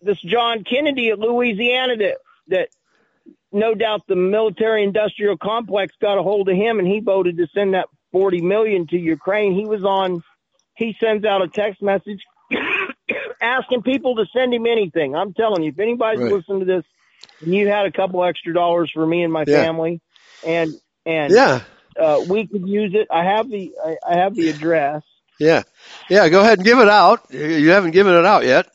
this 0.00 0.20
John 0.20 0.64
Kennedy 0.64 1.10
at 1.10 1.18
Louisiana 1.18 1.96
that 1.96 2.16
that 2.48 2.68
no 3.54 3.74
doubt 3.74 4.02
the 4.08 4.16
military 4.16 4.84
industrial 4.84 5.38
complex 5.38 5.94
got 6.00 6.18
a 6.18 6.22
hold 6.22 6.48
of 6.48 6.56
him, 6.56 6.78
and 6.78 6.88
he 6.88 7.00
voted 7.00 7.38
to 7.38 7.46
send 7.54 7.74
that 7.74 7.88
forty 8.12 8.42
million 8.42 8.86
to 8.88 8.98
Ukraine. 8.98 9.54
He 9.54 9.66
was 9.66 9.84
on. 9.84 10.22
He 10.76 10.94
sends 11.00 11.24
out 11.24 11.42
a 11.42 11.48
text 11.48 11.80
message 11.82 12.20
asking 13.40 13.82
people 13.82 14.16
to 14.16 14.26
send 14.36 14.52
him 14.52 14.66
anything. 14.66 15.14
I'm 15.14 15.32
telling 15.34 15.62
you, 15.62 15.70
if 15.70 15.78
anybody's 15.78 16.20
Right. 16.20 16.32
listening 16.32 16.60
to 16.60 16.66
this, 16.66 16.84
and 17.40 17.54
you 17.54 17.68
had 17.68 17.86
a 17.86 17.92
couple 17.92 18.24
extra 18.24 18.52
dollars 18.54 18.90
for 18.92 19.06
me 19.06 19.22
and 19.22 19.32
my 19.32 19.44
Yeah. 19.46 19.62
family, 19.62 20.00
and 20.42 20.74
and 21.06 21.32
Yeah. 21.34 21.60
uh, 22.00 22.18
we 22.20 22.46
could 22.46 22.66
use 22.68 22.92
it. 22.94 23.08
I 23.10 23.24
have 23.24 23.48
the 23.48 23.72
I, 23.84 23.96
I 24.06 24.16
have 24.18 24.36
the 24.36 24.48
address. 24.48 25.02
Yeah. 25.38 25.62
Yeah. 26.10 26.28
Go 26.28 26.40
ahead 26.40 26.58
and 26.58 26.64
give 26.66 26.78
it 26.80 26.88
out. 26.88 27.26
You 27.32 27.70
haven't 27.70 27.92
given 27.92 28.14
it 28.14 28.24
out 28.26 28.44
yet. 28.44 28.66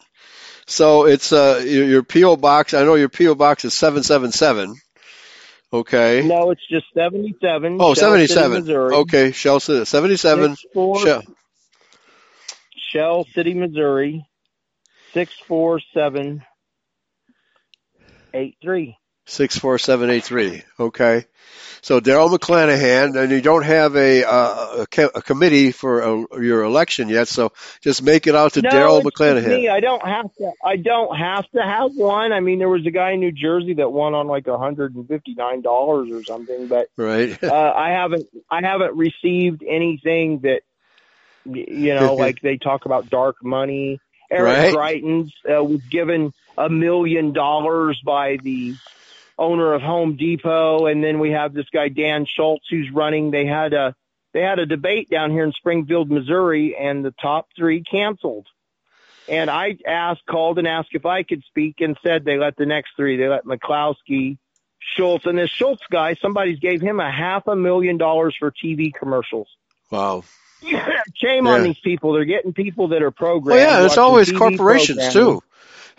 So 0.69 1.05
it's 1.05 1.33
uh 1.33 1.63
your, 1.65 1.85
your 1.85 2.03
PO 2.03 2.37
box. 2.37 2.75
I 2.75 2.83
know 2.83 2.93
your 2.93 3.09
PO 3.09 3.33
box 3.33 3.65
is 3.65 3.73
seven 3.73 4.03
seven 4.03 4.31
seven. 4.31 4.75
Okay. 5.73 6.21
No, 6.23 6.51
it's 6.51 6.65
just 6.69 6.85
seventy 6.93 7.35
seven. 7.41 7.77
oh, 7.79 7.95
77. 7.95 8.51
Missouri. 8.61 8.95
Okay. 8.95 9.31
Shell 9.31 9.59
City, 9.59 9.85
77. 9.85 10.55
Shell. 10.73 11.23
Shell 12.91 13.25
City, 13.33 13.55
Missouri. 13.55 14.25
Six 15.13 15.33
four 15.47 15.79
seven 15.93 16.43
eight 18.35 18.55
three. 18.61 18.95
64783. 19.29 20.63
Okay. 20.79 21.25
So 21.81 21.99
Daryl 22.01 22.29
McClanahan, 22.35 23.15
and 23.21 23.31
you 23.31 23.41
don't 23.41 23.63
have 23.63 23.95
a, 23.95 24.23
uh, 24.25 24.85
a, 24.97 25.03
a 25.15 25.21
committee 25.21 25.71
for 25.71 26.03
uh 26.03 26.37
your 26.39 26.63
election 26.63 27.09
yet, 27.09 27.27
so 27.27 27.53
just 27.81 28.03
make 28.03 28.27
it 28.27 28.35
out 28.35 28.53
to 28.53 28.61
no, 28.61 28.69
Daryl 28.69 29.01
it's 29.01 29.11
just 29.23 29.45
me. 29.45 29.67
McClanahan. 29.67 29.69
I 29.69 29.79
don't 29.79 30.05
have 30.05 30.33
to. 30.37 30.51
I 30.63 30.75
don't 30.77 31.15
have 31.15 31.45
to 31.55 31.61
have 31.61 31.91
one. 31.93 32.33
I 32.33 32.39
mean, 32.41 32.59
there 32.59 32.69
was 32.69 32.85
a 32.85 32.91
guy 32.91 33.11
in 33.11 33.19
New 33.19 33.31
Jersey 33.31 33.75
that 33.75 33.89
won 33.91 34.13
on 34.13 34.27
like 34.27 34.47
a 34.47 34.57
hundred 34.57 34.95
and 34.95 35.07
fifty 35.07 35.35
nine 35.35 35.61
dollars 35.61 36.09
or 36.11 36.23
something, 36.23 36.67
but 36.67 36.87
Right. 36.97 37.37
uh, 37.47 37.53
I 37.53 37.89
haven't 37.91 38.27
I 38.49 38.61
haven't 38.61 38.95
received 38.97 39.63
anything 39.67 40.41
that 40.43 40.61
you 41.45 41.95
know 41.95 42.15
like 42.19 42.37
they 42.41 42.57
talk 42.57 42.85
about 42.85 43.09
dark 43.09 43.37
money. 43.43 44.01
Eric 44.31 44.69
Greitens 44.69 45.29
uh, 45.49 45.63
was 45.63 45.81
given 45.89 46.33
a 46.57 46.69
million 46.69 47.33
dollars 47.33 47.99
by 48.05 48.37
the 48.43 48.77
owner 49.39 49.73
of 49.73 49.81
Home 49.81 50.17
Depot, 50.17 50.85
and 50.85 51.03
then 51.03 51.19
we 51.19 51.31
have 51.31 51.53
this 51.53 51.65
guy 51.73 51.87
Dan 51.89 52.25
Schultz 52.27 52.65
who's 52.69 52.91
running. 52.93 53.31
They 53.31 53.45
had 53.45 53.73
a 53.73 53.95
they 54.33 54.41
had 54.41 54.59
a 54.59 54.65
debate 54.67 55.09
down 55.09 55.31
here 55.31 55.43
in 55.43 55.53
Springfield, 55.53 56.11
Missouri, 56.11 56.75
and 56.79 57.03
the 57.03 57.13
top 57.19 57.47
three 57.57 57.81
canceled. 57.83 58.45
And 59.27 59.49
I 59.49 59.77
asked, 59.87 60.25
called 60.27 60.57
and 60.59 60.67
asked 60.67 60.89
if 60.93 61.05
I 61.05 61.23
could 61.23 61.43
speak, 61.45 61.81
and 61.81 61.97
said 62.03 62.25
they 62.25 62.37
let 62.37 62.55
the 62.57 62.65
next 62.65 62.91
three. 62.95 63.17
They 63.17 63.27
let 63.27 63.45
McCloskey, 63.45 64.37
Schultz, 64.79 65.25
and 65.25 65.37
this 65.37 65.49
Schultz 65.49 65.83
guy. 65.91 66.15
Somebody's 66.15 66.59
gave 66.59 66.81
him 66.81 66.99
a 66.99 67.11
half 67.11 67.47
a 67.47 67.55
million 67.55 67.97
dollars 67.97 68.35
for 68.37 68.51
TV 68.51 68.93
commercials. 68.93 69.47
Wow. 69.91 70.23
Shame 71.15 71.47
on 71.47 71.63
these 71.63 71.79
people. 71.79 72.13
They're 72.13 72.25
getting 72.25 72.53
people 72.53 72.89
that 72.89 73.01
are 73.01 73.05
Well, 73.05 73.11
programmed. 73.11 73.61
yeah, 73.61 73.85
it's 73.85 73.97
always 73.97 74.29
TV 74.31 74.37
corporations 74.37 75.13
too. 75.13 75.41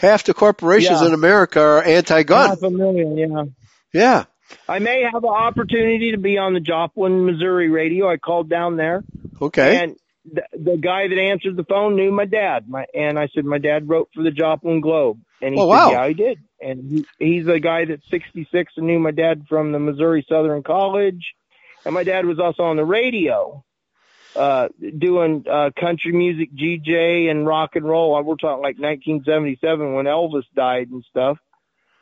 Half 0.01 0.25
the 0.25 0.35
corporations 0.35 1.01
Yeah. 1.01 1.09
in 1.09 1.15
America 1.15 1.61
are 1.61 1.83
anti-gun. 1.83 2.49
Half 2.51 2.63
a 2.63 2.71
million, 2.71 3.17
yeah. 3.17 3.45
Yeah. 3.93 4.25
I 4.69 4.79
may 4.81 5.03
have 5.03 5.23
an 5.23 5.31
opportunity 5.31 6.11
to 6.13 6.19
be 6.19 6.39
on 6.39 6.55
the 6.55 6.61
Joplin, 6.61 7.25
Missouri 7.27 7.69
radio. 7.69 8.09
I 8.11 8.17
called 8.17 8.49
down 8.49 8.77
there, 8.77 9.05
Okay. 9.41 9.77
and 9.85 9.97
the, 10.25 10.43
the 10.53 10.77
guy 10.77 11.07
that 11.09 11.19
answered 11.19 11.57
the 11.57 11.65
phone 11.65 11.95
knew 11.97 12.11
my 12.11 12.25
dad. 12.25 12.69
My 12.69 12.85
and 12.95 13.19
I 13.19 13.29
said 13.35 13.45
my 13.45 13.59
dad 13.59 13.89
wrote 13.89 14.09
for 14.15 14.23
the 14.23 14.31
Joplin 14.33 14.81
Globe, 14.81 15.19
and 15.41 15.55
he 15.55 15.61
Oh, 15.61 15.65
said, 15.65 15.69
wow. 15.69 15.91
"Yeah, 15.93 16.09
he 16.09 16.15
did." 16.15 16.39
And 16.61 16.85
he, 16.91 17.07
he's 17.19 17.47
the 17.47 17.61
guy 17.61 17.85
that's 17.85 18.03
66 18.11 18.73
and 18.77 18.87
knew 18.87 18.99
my 18.99 19.13
dad 19.13 19.45
from 19.49 19.71
the 19.73 19.79
Missouri 19.79 20.27
Southern 20.29 20.63
College, 20.63 21.33
and 21.85 21.95
my 21.95 22.03
dad 22.05 22.27
was 22.27 22.39
also 22.41 22.65
on 22.65 22.77
the 22.77 22.85
radio, 22.85 23.65
uh, 24.37 24.69
doing 24.99 25.45
uh, 25.51 25.71
country 25.79 26.13
music, 26.13 26.51
GJ, 26.55 27.31
and 27.31 27.47
rock 27.47 27.77
and 27.77 27.85
roll. 27.85 28.15
I 28.15 28.21
we're 28.21 28.37
talking 28.37 28.63
like 28.63 28.79
1977 28.79 29.95
when 29.95 30.07
Elvis 30.07 30.45
died 30.55 30.89
and 30.91 31.05
stuff 31.11 31.39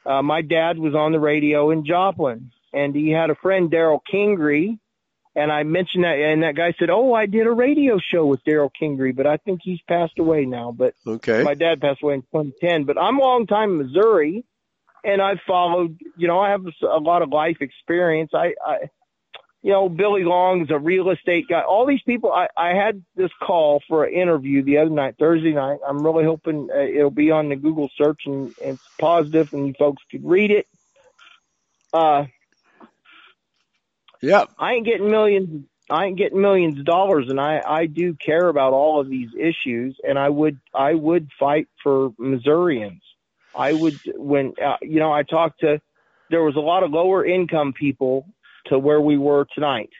uh, 0.09 0.23
my 0.23 0.41
dad 0.41 0.79
was 0.79 0.95
on 0.95 1.13
the 1.13 1.21
radio 1.21 1.71
in 1.71 1.85
Joplin, 1.85 2.51
and 2.73 2.95
he 2.95 3.11
had 3.11 3.29
a 3.29 3.35
friend, 3.35 3.71
Daryl 3.71 4.01
Kingery, 4.11 4.79
and 5.37 5.53
I 5.53 5.63
mentioned 5.65 6.05
that, 6.05 6.19
and 6.19 6.43
that 6.43 6.57
guy 6.57 6.73
said, 6.79 6.89
"Oh, 6.89 7.13
I 7.13 7.27
did 7.27 7.47
a 7.47 7.53
radio 7.53 7.99
show 7.99 8.25
with 8.27 8.43
Daryl 8.45 8.71
Kingery, 8.81 9.15
but 9.15 9.27
I 9.27 9.37
think 9.37 9.61
he's 9.63 9.81
passed 9.87 10.19
away 10.19 10.47
now." 10.47 10.73
But 10.73 10.95
Okay. 11.07 11.43
my 11.43 11.55
dad 11.55 11.81
passed 11.81 12.03
away 12.03 12.15
in 12.15 12.23
2010. 12.23 12.85
But 12.85 12.99
I'm 12.99 13.19
a 13.19 13.21
long 13.21 13.47
time 13.47 13.77
Missouri, 13.77 14.45
and 15.05 15.21
I've 15.21 15.41
followed. 15.47 15.99
You 16.17 16.27
know, 16.27 16.41
I 16.41 16.51
have 16.51 16.65
a 16.83 16.99
lot 16.99 17.21
of 17.23 17.29
life 17.29 17.59
experience. 17.61 18.31
I, 18.35 18.55
I 18.67 18.77
you 19.62 19.72
know, 19.72 19.89
Billy 19.89 20.24
Long's 20.24 20.70
a 20.70 20.78
real 20.78 21.10
estate 21.10 21.47
guy. 21.48 21.62
All 21.62 21.86
these 21.86 22.02
people. 22.06 22.32
I, 22.32 22.48
I 22.56 22.70
had 22.74 23.05
this 23.16 23.30
call 23.43 23.82
for 23.89 24.05
an 24.05 24.14
interview 24.14 24.62
the 24.62 24.78
other 24.78 24.90
night, 24.90 25.16
Thursday 25.18 25.52
night. 25.52 25.78
I'm 25.86 26.05
really 26.05 26.24
hoping 26.24 26.68
uh, 26.74 26.80
it'll 26.80 27.10
be 27.10 27.30
on 27.32 27.48
the 27.48 27.56
Google 27.56 27.90
search 27.97 28.22
and, 28.26 28.55
and 28.62 28.74
it's 28.76 28.85
positive, 29.01 29.48
and 29.52 29.66
you 29.68 29.74
folks 29.78 30.02
could 30.10 30.24
read 30.24 30.51
it. 30.52 30.66
Uh, 31.93 32.24
Yeah. 34.22 34.47
I 34.59 34.74
ain't 34.74 34.86
getting 34.86 35.10
millions. 35.10 35.66
I 35.90 36.06
ain't 36.06 36.18
getting 36.18 36.40
millions 36.40 36.78
of 36.78 36.85
dollars, 36.86 37.26
and 37.28 37.40
I 37.40 37.60
I 37.66 37.86
do 37.86 38.14
care 38.14 38.48
about 38.48 38.72
all 38.72 39.01
of 39.01 39.09
these 39.10 39.30
issues, 39.39 39.98
and 40.02 40.18
I 40.18 40.28
would 40.28 40.60
I 40.74 40.94
would 40.94 41.28
fight 41.39 41.68
for 41.82 42.10
Missourians. 42.18 43.02
I 43.55 43.72
would 43.72 44.01
when 44.16 44.55
uh, 44.64 44.76
you 44.82 45.01
know 45.01 45.12
I 45.12 45.22
talked 45.24 45.60
to 45.60 45.80
there 46.30 46.43
was 46.43 46.56
a 46.56 46.60
lot 46.60 46.82
of 46.85 46.90
lower 46.93 47.24
income 47.24 47.74
people 47.78 48.26
to 48.69 48.78
where 48.78 49.01
we 49.01 49.16
were 49.19 49.47
tonight 49.55 49.90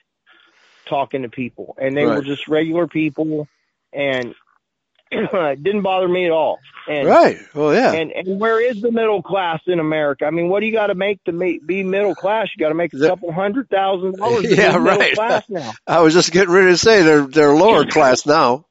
talking 0.89 1.23
to 1.23 1.29
people, 1.29 1.77
and 1.81 1.97
they 1.97 2.07
were 2.07 2.23
just 2.23 2.49
regular 2.49 2.87
people, 2.87 3.49
and 3.93 4.35
it 5.11 5.63
didn't 5.63 5.83
bother 5.83 6.09
me 6.09 6.27
at 6.27 6.31
all. 6.31 6.59
And 6.89 7.07
Right. 7.07 7.39
Well, 7.55 7.75
yeah. 7.75 7.93
and 7.93 8.11
and 8.13 8.41
where 8.41 8.61
is 8.61 8.81
the 8.81 8.91
middle 8.91 9.23
class 9.23 9.61
in 9.67 9.79
America? 9.81 10.25
I 10.25 10.31
mean, 10.31 10.49
what 10.49 10.61
do 10.61 10.67
you 10.67 10.73
got 10.73 10.89
to 10.89 10.95
make 10.95 11.23
to 11.25 11.33
make, 11.33 11.67
be 11.67 11.83
middle 11.83 12.15
class? 12.15 12.49
You 12.57 12.63
got 12.65 12.71
to 12.71 12.75
make 12.75 12.95
a 12.95 12.99
couple 12.99 13.33
hundred 13.33 13.69
thousand 13.69 14.17
dollars 14.17 14.47
Yeah, 14.49 14.77
right. 14.77 15.15
class 15.15 15.45
now. 15.49 15.73
I 15.87 16.01
was 16.01 16.15
just 16.15 16.33
getting 16.33 16.53
ready 16.53 16.69
to 16.69 16.79
say 16.79 17.03
they're 17.03 17.27
they're 17.27 17.55
lower 17.55 17.85
class 17.91 18.27
now, 18.27 18.67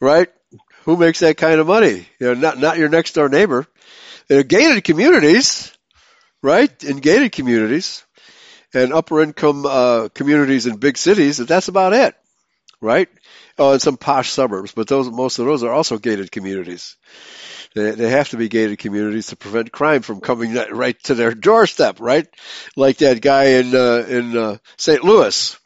right? 0.00 0.28
Who 0.84 0.96
makes 0.96 1.20
that 1.20 1.36
kind 1.36 1.60
of 1.60 1.66
money? 1.66 2.06
You 2.18 2.28
know, 2.28 2.34
not 2.34 2.58
not 2.58 2.78
your 2.78 2.88
next 2.88 3.14
door 3.14 3.28
neighbor. 3.28 3.66
In 4.28 4.46
gated 4.46 4.84
communities, 4.84 5.76
right? 6.42 6.84
In 6.84 6.98
gated 6.98 7.32
communities 7.32 8.04
and 8.74 8.92
upper 8.92 9.20
income 9.20 9.66
uh, 9.66 10.08
communities 10.08 10.66
in 10.66 10.76
big 10.76 10.96
cities, 10.96 11.38
that's 11.38 11.68
about 11.68 11.92
it, 11.92 12.14
right? 12.80 13.08
Oh, 13.58 13.72
and 13.72 13.82
some 13.82 13.96
posh 13.96 14.30
suburbs, 14.30 14.72
but 14.72 14.88
those 14.88 15.10
most 15.10 15.38
of 15.38 15.46
those 15.46 15.62
are 15.62 15.72
also 15.72 15.98
gated 15.98 16.32
communities. 16.32 16.96
They 17.74 17.90
they 17.92 18.08
have 18.08 18.30
to 18.30 18.36
be 18.36 18.48
gated 18.48 18.78
communities 18.78 19.28
to 19.28 19.36
prevent 19.36 19.70
crime 19.70 20.02
from 20.02 20.20
coming 20.20 20.54
right 20.54 21.00
to 21.04 21.14
their 21.14 21.34
doorstep, 21.34 22.00
right? 22.00 22.26
Like 22.76 22.98
that 22.98 23.20
guy 23.20 23.44
in 23.60 23.74
uh, 23.74 24.06
in 24.08 24.36
uh, 24.36 24.56
St. 24.76 25.04
Louis 25.04 25.59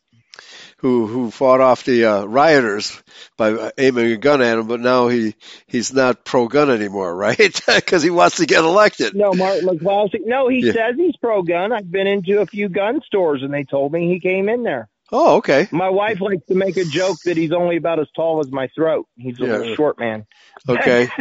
who 0.84 1.06
who 1.06 1.30
fought 1.30 1.62
off 1.62 1.84
the 1.84 2.04
uh, 2.04 2.24
rioters 2.26 3.02
by 3.38 3.52
uh, 3.52 3.70
aiming 3.78 4.12
a 4.12 4.18
gun 4.18 4.42
at 4.42 4.58
him, 4.58 4.66
but 4.66 4.80
now 4.80 5.08
he 5.08 5.34
he's 5.66 5.94
not 5.94 6.26
pro 6.26 6.46
gun 6.46 6.70
anymore, 6.70 7.16
right? 7.26 7.58
Because 7.66 8.02
he 8.02 8.10
wants 8.10 8.36
to 8.36 8.44
get 8.44 8.62
elected. 8.64 9.14
No, 9.14 9.32
Martin 9.32 9.66
McCloskey. 9.66 10.26
No, 10.26 10.46
he 10.48 10.60
Yeah. 10.60 10.72
says 10.74 10.96
he's 10.98 11.16
pro 11.16 11.42
gun. 11.42 11.72
I've 11.72 11.90
been 11.90 12.06
into 12.06 12.42
a 12.42 12.46
few 12.46 12.68
gun 12.68 13.00
stores, 13.06 13.40
and 13.42 13.50
they 13.52 13.64
told 13.64 13.92
me 13.92 14.12
he 14.12 14.20
came 14.20 14.50
in 14.50 14.62
there. 14.62 14.90
Oh, 15.10 15.36
okay. 15.36 15.68
My 15.70 15.88
wife 15.88 16.20
likes 16.20 16.44
to 16.48 16.54
make 16.54 16.76
a 16.76 16.84
joke 16.84 17.16
that 17.24 17.38
he's 17.38 17.52
only 17.52 17.76
about 17.78 17.98
as 17.98 18.08
tall 18.14 18.40
as 18.44 18.52
my 18.52 18.68
throat. 18.74 19.06
He's 19.16 19.38
a 19.40 19.44
Yeah. 19.44 19.52
little 19.58 19.76
short 19.76 19.98
man. 19.98 20.26
Okay. 20.68 21.08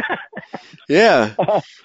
Yeah. 0.88 1.34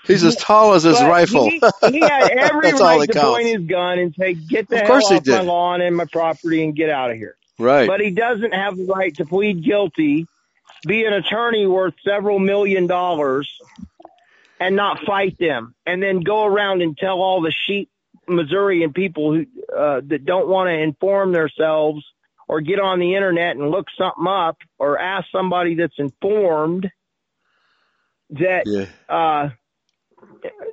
He's 0.06 0.24
as 0.26 0.36
tall 0.36 0.74
as 0.74 0.84
his 0.84 1.00
But 1.00 1.10
rifle. 1.10 1.50
He, 1.50 1.62
he 1.90 2.00
had 2.02 2.30
every 2.38 2.74
right 2.74 3.08
to 3.08 3.14
counts. 3.14 3.30
point 3.30 3.48
his 3.48 3.66
gun 3.66 4.00
and 4.00 4.14
say, 4.20 4.34
"Get 4.34 4.68
the 4.70 4.76
Of 4.76 4.82
hell 4.88 5.06
off 5.06 5.26
my 5.26 5.40
lawn 5.42 5.82
and 5.82 5.96
my 5.96 6.06
property 6.12 6.64
and 6.66 6.76
get 6.76 6.90
out 6.90 7.12
of 7.12 7.16
here." 7.18 7.38
Right. 7.60 7.88
But 7.88 8.00
he 8.00 8.12
doesn't 8.12 8.54
have 8.54 8.78
the 8.78 8.86
right 8.86 9.14
to 9.18 9.26
plead 9.26 9.64
guilty, 9.64 10.26
be 10.88 11.06
an 11.06 11.14
attorney 11.14 11.68
worth 11.68 11.94
several 12.04 12.40
million 12.40 12.88
dollars, 12.88 13.52
and 14.60 14.76
not 14.76 15.04
fight 15.06 15.38
them, 15.38 15.76
and 15.86 16.02
then 16.02 16.22
go 16.22 16.46
around 16.46 16.82
and 16.82 16.98
tell 16.98 17.20
all 17.20 17.42
the 17.42 17.52
sheep 17.52 17.90
Missourian 18.28 18.94
people 18.94 19.34
who 19.34 19.46
uh, 19.76 20.02
that 20.06 20.26
don't 20.26 20.48
want 20.48 20.68
to 20.68 20.74
inform 20.74 21.32
themselves 21.32 22.04
or 22.48 22.62
get 22.62 22.80
on 22.80 23.00
the 23.00 23.16
internet 23.16 23.56
and 23.56 23.70
look 23.70 23.88
something 23.98 24.28
up 24.28 24.58
or 24.78 25.00
ask 25.00 25.28
somebody 25.32 25.76
that's 25.76 25.98
informed 25.98 26.90
that 28.32 28.64
yeah. 28.66 28.86
uh, 29.08 29.50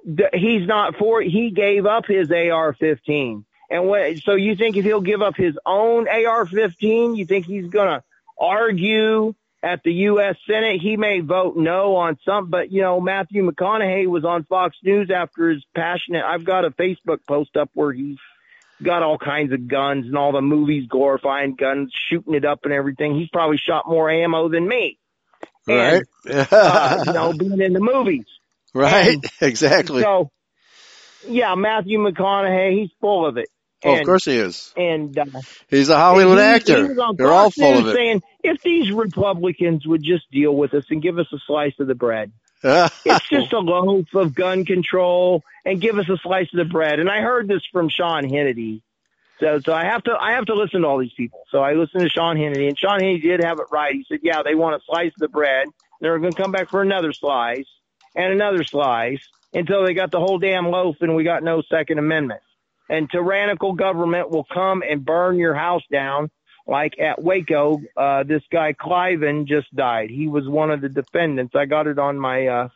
th- 0.05 0.31
he's 0.33 0.67
not 0.67 0.97
for. 0.97 1.21
He 1.21 1.51
gave 1.51 1.87
up 1.87 2.07
his 2.07 2.31
AR-15, 2.31 3.45
and 3.71 3.87
what? 3.87 4.19
So 4.19 4.35
you 4.35 4.57
think 4.57 4.77
if 4.77 4.85
he'll 4.85 5.01
give 5.01 5.23
up 5.23 5.37
his 5.37 5.57
own 5.65 6.09
AR-15, 6.09 7.17
you 7.17 7.27
think 7.27 7.47
he's 7.47 7.69
gonna 7.69 8.03
argue 8.39 9.35
at 9.63 9.83
the 9.83 9.93
U.S. 9.93 10.37
Senate? 10.47 10.81
He 10.81 10.97
may 10.97 11.21
vote 11.21 11.57
no 11.57 11.97
on 11.97 12.19
some, 12.25 12.51
but 12.51 12.71
you 12.71 12.83
know 12.83 13.01
Matthew 13.01 13.49
McConaughey 13.49 14.07
was 14.07 14.25
on 14.25 14.45
Fox 14.45 14.77
News 14.83 15.11
after 15.11 15.51
his 15.51 15.65
passionate. 15.75 16.25
I've 16.25 16.45
got 16.45 16.65
a 16.65 16.71
Facebook 16.71 17.19
post 17.27 17.57
up 17.57 17.71
where 17.75 17.93
he's 17.93 18.19
got 18.83 19.03
all 19.03 19.19
kinds 19.19 19.53
of 19.53 19.69
guns 19.69 20.07
and 20.07 20.17
all 20.17 20.33
the 20.33 20.43
movies 20.43 20.87
glorifying 20.89 21.55
guns, 21.55 21.93
shooting 22.11 22.35
it 22.35 22.45
up 22.45 22.61
and 22.65 22.73
everything. 22.73 23.19
He's 23.19 23.29
probably 23.31 23.59
shot 23.59 23.89
more 23.89 24.11
ammo 24.11 24.49
than 24.49 24.69
me. 24.69 24.99
Right. 25.67 26.05
And, 26.25 26.49
uh, 26.51 27.05
you 27.07 27.13
know, 27.13 27.33
being 27.39 27.61
in 27.61 27.73
the 27.73 27.81
movies. 27.81 28.27
right. 28.75 29.19
Exactly. 29.41 30.03
So, 30.03 30.31
yeah, 31.29 31.55
Matthew 31.55 31.99
McConaughey, 31.99 32.81
he's 32.81 32.91
full 33.01 33.27
of 33.27 33.37
it. 33.37 33.49
Oh, 33.87 33.93
And, 33.93 34.01
of 34.01 34.07
course 34.07 34.25
he 34.25 34.37
is. 34.37 34.73
And 34.77 35.19
uh, 35.19 35.25
He's 35.69 35.89
a 35.89 35.97
Hollywood 35.97 36.39
he- 36.39 36.45
actor. 36.45 36.95
They're 37.17 37.33
all 37.33 37.51
full 37.51 37.79
of 37.79 37.87
it. 37.89 37.95
Saying 37.95 38.23
if 38.43 38.63
these 38.63 38.91
Republicans 38.91 39.87
would 39.87 40.03
just 40.03 40.31
deal 40.31 40.55
with 40.55 40.75
us 40.75 40.85
and 40.91 41.03
give 41.03 41.19
us 41.19 41.27
a 41.33 41.39
slice 41.47 41.75
of 41.79 41.87
the 41.87 41.95
bread, 41.95 42.33
it's 42.63 43.29
just 43.29 43.53
a 43.53 43.59
loaf 43.59 44.07
of 44.15 44.35
gun 44.35 44.65
control 44.65 45.43
and 45.65 45.81
give 45.81 45.99
us 45.99 46.09
a 46.09 46.17
slice 46.19 46.49
of 46.53 46.59
the 46.59 46.65
bread. 46.65 46.99
And 46.99 47.09
I 47.09 47.21
heard 47.21 47.49
this 47.49 47.63
from 47.73 47.89
Sean 47.89 48.25
Hannity. 48.25 48.83
So, 49.41 49.61
so 49.65 49.73
I 49.73 49.85
have 49.85 50.03
to, 50.05 50.13
I 50.19 50.33
have 50.33 50.47
to 50.47 50.55
listen 50.55 50.81
to 50.81 50.87
all 50.87 50.99
these 50.99 51.13
people. 51.15 51.41
So 51.51 51.59
I 51.59 51.75
listened 51.75 52.03
to 52.03 52.09
Sean 52.09 52.37
Hannity 52.37 52.69
and 52.69 52.79
Sean 52.79 53.01
Hannity 53.01 53.23
did 53.23 53.45
have 53.45 53.59
it 53.59 53.67
right. 53.71 53.93
He 53.93 54.05
said, 54.09 54.21
yeah, 54.23 54.43
they 54.43 54.55
want 54.55 54.77
a 54.77 54.85
slice 54.87 55.09
of 55.09 55.19
the 55.19 55.29
bread. 55.29 55.69
They're 56.01 56.19
going 56.19 56.33
to 56.33 56.43
come 56.43 56.53
back 56.53 56.71
for 56.71 56.81
another 56.83 57.13
slice 57.13 57.67
and 58.15 58.33
another 58.33 58.65
slice 58.65 59.21
until 59.53 59.85
they 59.85 59.95
got 59.95 60.11
the 60.11 60.21
whole 60.21 60.39
damn 60.39 60.69
loaf 60.71 60.97
and 61.01 61.15
we 61.15 61.25
got 61.25 61.43
no 61.43 61.63
second 61.63 61.99
amendment. 61.99 62.41
And 62.89 63.11
tyrannical 63.11 63.73
government 63.73 64.31
will 64.31 64.47
come 64.53 64.83
and 64.89 65.05
burn 65.05 65.39
your 65.39 65.55
house 65.55 65.83
down. 65.91 66.31
Like 66.69 66.99
at 66.99 67.23
Waco, 67.23 67.81
uh, 67.97 68.25
this 68.25 68.43
guy 68.51 68.73
Cliven 68.73 69.47
just 69.47 69.75
died. 69.75 70.11
He 70.11 70.27
was 70.27 70.49
one 70.49 70.71
of 70.71 70.81
the 70.81 70.89
defendants. 70.89 71.55
I 71.55 71.67
got 71.67 71.87
it 71.87 71.99
on 71.99 72.19
my, 72.19 72.47
uh, 72.47 72.69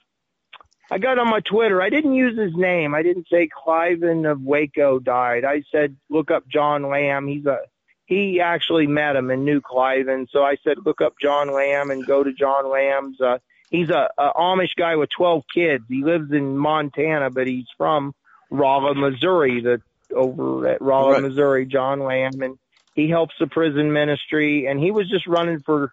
I 0.93 0.99
got 0.99 1.19
on 1.19 1.29
my 1.29 1.41
Twitter. 1.41 1.83
I 1.83 1.91
didn't 1.91 2.15
use 2.15 2.39
his 2.39 2.55
name. 2.55 2.95
I 2.95 3.03
didn't 3.03 3.27
say 3.31 3.49
Cliven 3.49 4.31
of 4.31 4.43
Waco 4.43 4.99
died. 4.99 5.45
I 5.45 5.63
said, 5.73 5.97
look 6.09 6.31
up 6.31 6.49
John 6.49 6.89
Lamb. 6.89 7.27
He's 7.27 7.47
a, 7.47 7.59
he 8.07 8.41
actually 8.41 8.89
met 8.89 9.15
him 9.15 9.31
and 9.31 9.45
knew 9.45 9.61
Cliven. 9.61 10.27
So 10.31 10.43
I 10.43 10.57
said, 10.65 10.79
look 10.85 11.01
up 11.01 11.15
John 11.23 11.53
Lamb 11.53 11.91
and 11.91 12.05
go 12.05 12.25
to 12.25 12.33
John 12.33 12.69
Lamb's, 12.69 13.21
uh, 13.21 13.39
he's 13.71 13.89
a, 13.89 14.11
a 14.19 14.33
Amish 14.35 14.75
guy 14.77 14.97
with 14.97 15.11
12 15.17 15.45
kids. 15.55 15.85
He 15.89 16.03
lives 16.03 16.33
in 16.33 16.57
Montana, 16.57 17.31
but 17.31 17.47
he's 17.47 17.67
from 17.79 18.13
Rolla, 18.51 18.97
Missouri, 18.97 19.61
the, 19.61 19.81
over 20.15 20.69
at 20.69 20.81
Rolla, 20.83 21.13
Right. 21.13 21.23
Missouri, 21.23 21.67
John 21.67 22.01
Lamb. 22.01 22.43
And 22.43 22.59
he 22.95 23.09
helps 23.09 23.35
the 23.39 23.47
prison 23.47 23.93
ministry 23.93 24.67
and 24.67 24.79
he 24.81 24.91
was 24.91 25.09
just 25.09 25.27
running 25.27 25.61
for 25.61 25.93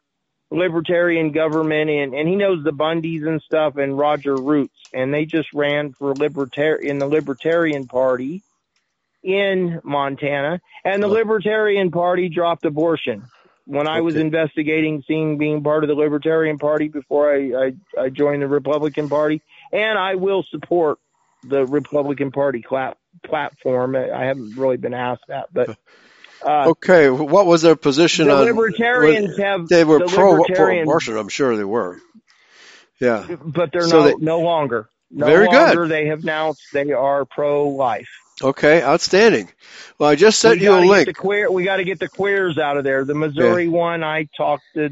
libertarian 0.49 1.31
government 1.31 1.89
and, 1.89 2.13
and 2.13 2.27
he 2.27 2.35
knows 2.35 2.63
the 2.63 2.71
Bundys 2.71 3.27
and 3.27 3.41
stuff 3.41 3.75
and 3.75 3.97
Roger 3.97 4.35
Roots 4.35 4.77
and 4.93 5.13
they 5.13 5.25
just 5.25 5.49
ran 5.53 5.91
for 5.93 6.13
libertar 6.13 6.79
in 6.79 6.99
the 6.99 7.07
Libertarian 7.07 7.85
Party 7.87 8.41
in 9.23 9.81
Montana 9.83 10.61
and 10.85 11.03
the. 11.03 11.07
Libertarian 11.07 11.91
Party 11.91 12.29
dropped 12.29 12.65
abortion. 12.65 13.23
When 13.65 13.85
I 13.87 13.99
was 13.99 14.15
investigating 14.15 15.03
seeing 15.05 15.37
being 15.37 15.61
part 15.61 15.83
of 15.83 15.89
the 15.89 15.95
Libertarian 15.95 16.57
Party 16.57 16.87
before 16.87 17.33
I, 17.33 17.67
I, 17.97 18.03
I 18.03 18.09
joined 18.09 18.41
the 18.41 18.47
Republican 18.47 19.09
Party 19.09 19.41
and 19.73 19.99
I 19.99 20.15
will 20.15 20.43
support 20.49 20.99
the 21.43 21.65
Republican 21.65 22.31
Party 22.31 22.61
clap, 22.61 22.97
platform. 23.25 23.95
I 23.95 24.25
haven't 24.25 24.55
really 24.57 24.77
been 24.77 24.93
asked 24.93 25.23
that, 25.27 25.47
but 25.53 25.77
uh, 26.45 26.69
okay. 26.69 27.09
What 27.09 27.45
was 27.45 27.61
their 27.61 27.75
position 27.75 28.27
the 28.27 28.35
on? 28.35 28.45
libertarians 28.45 29.37
have 29.37 29.67
They 29.67 29.83
were 29.83 29.99
the 29.99 30.05
pro, 30.05 30.43
pro 30.43 30.81
abortion. 30.81 31.17
I'm 31.17 31.29
sure 31.29 31.55
they 31.57 31.63
were. 31.63 31.99
Yeah. 32.99 33.27
but 33.43 33.71
they're 33.71 33.81
So 33.81 33.99
no 33.99 34.03
they- 34.07 34.15
no 34.25 34.39
longer. 34.39 34.89
No 35.09 35.25
Very 35.25 35.47
good. 35.47 35.89
They 35.89 36.07
have 36.07 36.23
announced 36.23 36.61
they 36.73 36.91
are 36.91 37.23
pro 37.25 37.69
life. 37.69 38.09
Okay. 38.43 38.83
Outstanding. 38.83 39.49
Well, 39.97 40.09
I 40.09 40.15
just 40.15 40.39
sent 40.39 40.59
you 40.59 40.73
a 40.73 40.81
link. 40.81 41.07
the 41.07 41.13
queer. 41.13 41.49
We 41.49 41.63
got 41.63 41.77
to 41.77 41.85
get 41.85 41.99
the 41.99 42.09
queers 42.09 42.57
out 42.57 42.77
of 42.77 42.83
there. 42.83 43.05
The 43.05 43.15
Missouri 43.15 43.67
one, 43.69 44.03
I 44.03 44.27
talked 44.35 44.63
to 44.75 44.89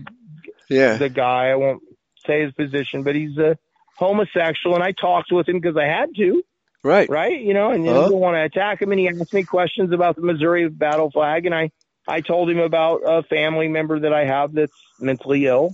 Yeah. 0.69 0.95
the 0.97 1.09
guy. 1.09 1.49
I 1.49 1.55
won't 1.55 1.83
say 2.25 2.41
his 2.43 2.53
position, 2.53 3.03
but 3.03 3.13
he's 3.15 3.37
a 3.37 3.57
homosexual, 3.97 4.75
and 4.75 4.83
I 4.83 4.93
talked 4.93 5.31
with 5.31 5.47
him 5.49 5.59
because 5.59 5.77
I 5.77 5.85
had 5.85 6.09
to. 6.15 6.43
Right. 6.85 7.09
right? 7.09 7.41
You 7.41 7.55
know, 7.55 7.71
and 7.71 7.83
you 7.83 7.89
Uh-huh. 7.91 8.09
don't 8.09 8.19
want 8.19 8.35
to 8.35 8.43
attack 8.43 8.79
him. 8.81 8.91
And 8.91 8.99
he 8.99 9.07
asked 9.09 9.33
me 9.33 9.43
questions 9.43 9.91
about 9.91 10.15
the 10.15 10.21
Missouri 10.21 10.69
battle 10.69 11.09
flag, 11.09 11.47
and 11.47 11.55
I, 11.55 11.71
I 12.07 12.21
told 12.21 12.47
him 12.49 12.59
about 12.59 13.01
a 13.03 13.23
family 13.23 13.67
member 13.67 13.99
that 14.01 14.13
I 14.13 14.25
have 14.25 14.53
that's 14.53 14.71
mentally 14.99 15.47
ill. 15.47 15.73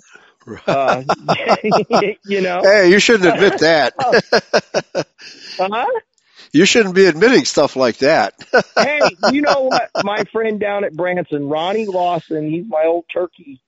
Uh, 0.65 1.03
you 2.25 2.41
know, 2.41 2.61
Hey, 2.63 2.89
you 2.89 2.99
shouldn't 2.99 3.33
admit 3.35 3.59
that. 3.59 3.93
uh-huh. 5.59 5.85
you 6.53 6.65
shouldn't 6.65 6.95
be 6.95 7.05
admitting 7.05 7.43
stuff 7.45 7.75
like 7.75 7.97
that. 7.97 8.33
hey, 8.77 9.01
you 9.31 9.41
know 9.41 9.63
what? 9.63 9.89
My 10.03 10.23
friend 10.31 10.59
down 10.59 10.83
at 10.85 10.93
Branson, 10.95 11.49
Ronnie 11.49 11.85
Lawson, 11.87 12.49
he's 12.49 12.65
my 12.67 12.85
old 12.85 13.05
turkey 13.13 13.61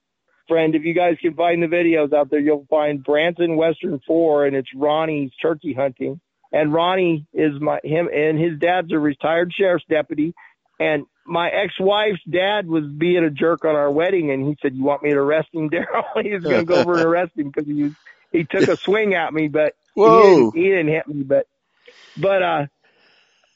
friend. 0.48 0.74
If 0.74 0.84
you 0.84 0.94
guys 0.94 1.16
can 1.20 1.34
find 1.34 1.62
the 1.62 1.66
videos 1.66 2.12
out 2.12 2.30
there, 2.30 2.40
you'll 2.40 2.66
find 2.68 3.04
Branson 3.04 3.56
Western 3.56 4.00
Four, 4.06 4.46
and 4.46 4.56
it's 4.56 4.68
Ronnie's 4.74 5.30
turkey 5.40 5.74
hunting. 5.74 6.20
And 6.54 6.72
Ronnie 6.72 7.26
is 7.34 7.60
my 7.60 7.80
him, 7.82 8.08
and 8.14 8.38
his 8.38 8.60
dad's 8.60 8.92
a 8.92 8.98
retired 8.98 9.52
sheriff's 9.52 9.84
deputy. 9.90 10.34
And 10.78 11.04
my 11.26 11.48
ex-wife's 11.48 12.22
dad 12.30 12.68
was 12.68 12.84
being 12.84 13.24
a 13.24 13.30
jerk 13.30 13.64
on 13.64 13.74
our 13.74 13.90
wedding, 13.90 14.30
and 14.30 14.46
he 14.46 14.56
said, 14.62 14.76
"You 14.76 14.84
want 14.84 15.02
me 15.02 15.10
to 15.10 15.18
arrest 15.18 15.48
him, 15.52 15.68
Daryl?" 15.70 16.04
He's 16.22 16.42
going 16.42 16.60
to 16.60 16.64
go 16.64 16.76
over 16.76 16.94
and 16.94 17.04
arrest 17.04 17.32
him 17.36 17.50
because 17.50 17.66
he 17.66 17.82
was, 17.82 17.92
he 18.30 18.44
took 18.44 18.68
a 18.68 18.76
swing 18.76 19.14
at 19.14 19.34
me, 19.34 19.48
but 19.48 19.74
he 19.96 20.02
didn't, 20.22 20.54
he 20.54 20.62
didn't 20.62 20.88
hit 20.88 21.08
me. 21.08 21.24
But 21.24 21.48
but 22.16 22.42
uh, 22.42 22.66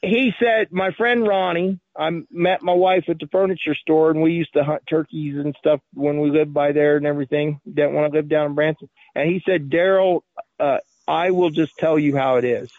he 0.01 0.31
said, 0.37 0.71
my 0.71 0.91
friend 0.91 1.25
Ronnie, 1.25 1.79
I 1.97 2.09
met 2.29 2.61
my 2.61 2.73
wife 2.73 3.05
at 3.07 3.19
the 3.19 3.27
furniture 3.27 3.75
store, 3.75 4.11
and 4.11 4.21
we 4.21 4.33
used 4.33 4.53
to 4.53 4.63
hunt 4.65 4.83
turkeys 4.89 5.35
and 5.37 5.55
stuff 5.57 5.79
when 5.93 6.19
we 6.19 6.31
lived 6.31 6.53
by 6.53 6.73
there 6.73 6.97
and 6.97 7.05
everything. 7.05 7.61
Didn't 7.65 7.93
want 7.93 8.11
to 8.11 8.17
live 8.17 8.27
down 8.27 8.47
in 8.47 8.55
Branson. 8.55 8.89
And 9.15 9.29
he 9.29 9.41
said, 9.45 9.69
Daryl, 9.69 10.21
uh, 10.59 10.79
I 11.07 11.31
will 11.31 11.49
just 11.49 11.77
tell 11.77 11.97
you 11.97 12.15
how 12.17 12.35
it 12.37 12.45
is. 12.45 12.69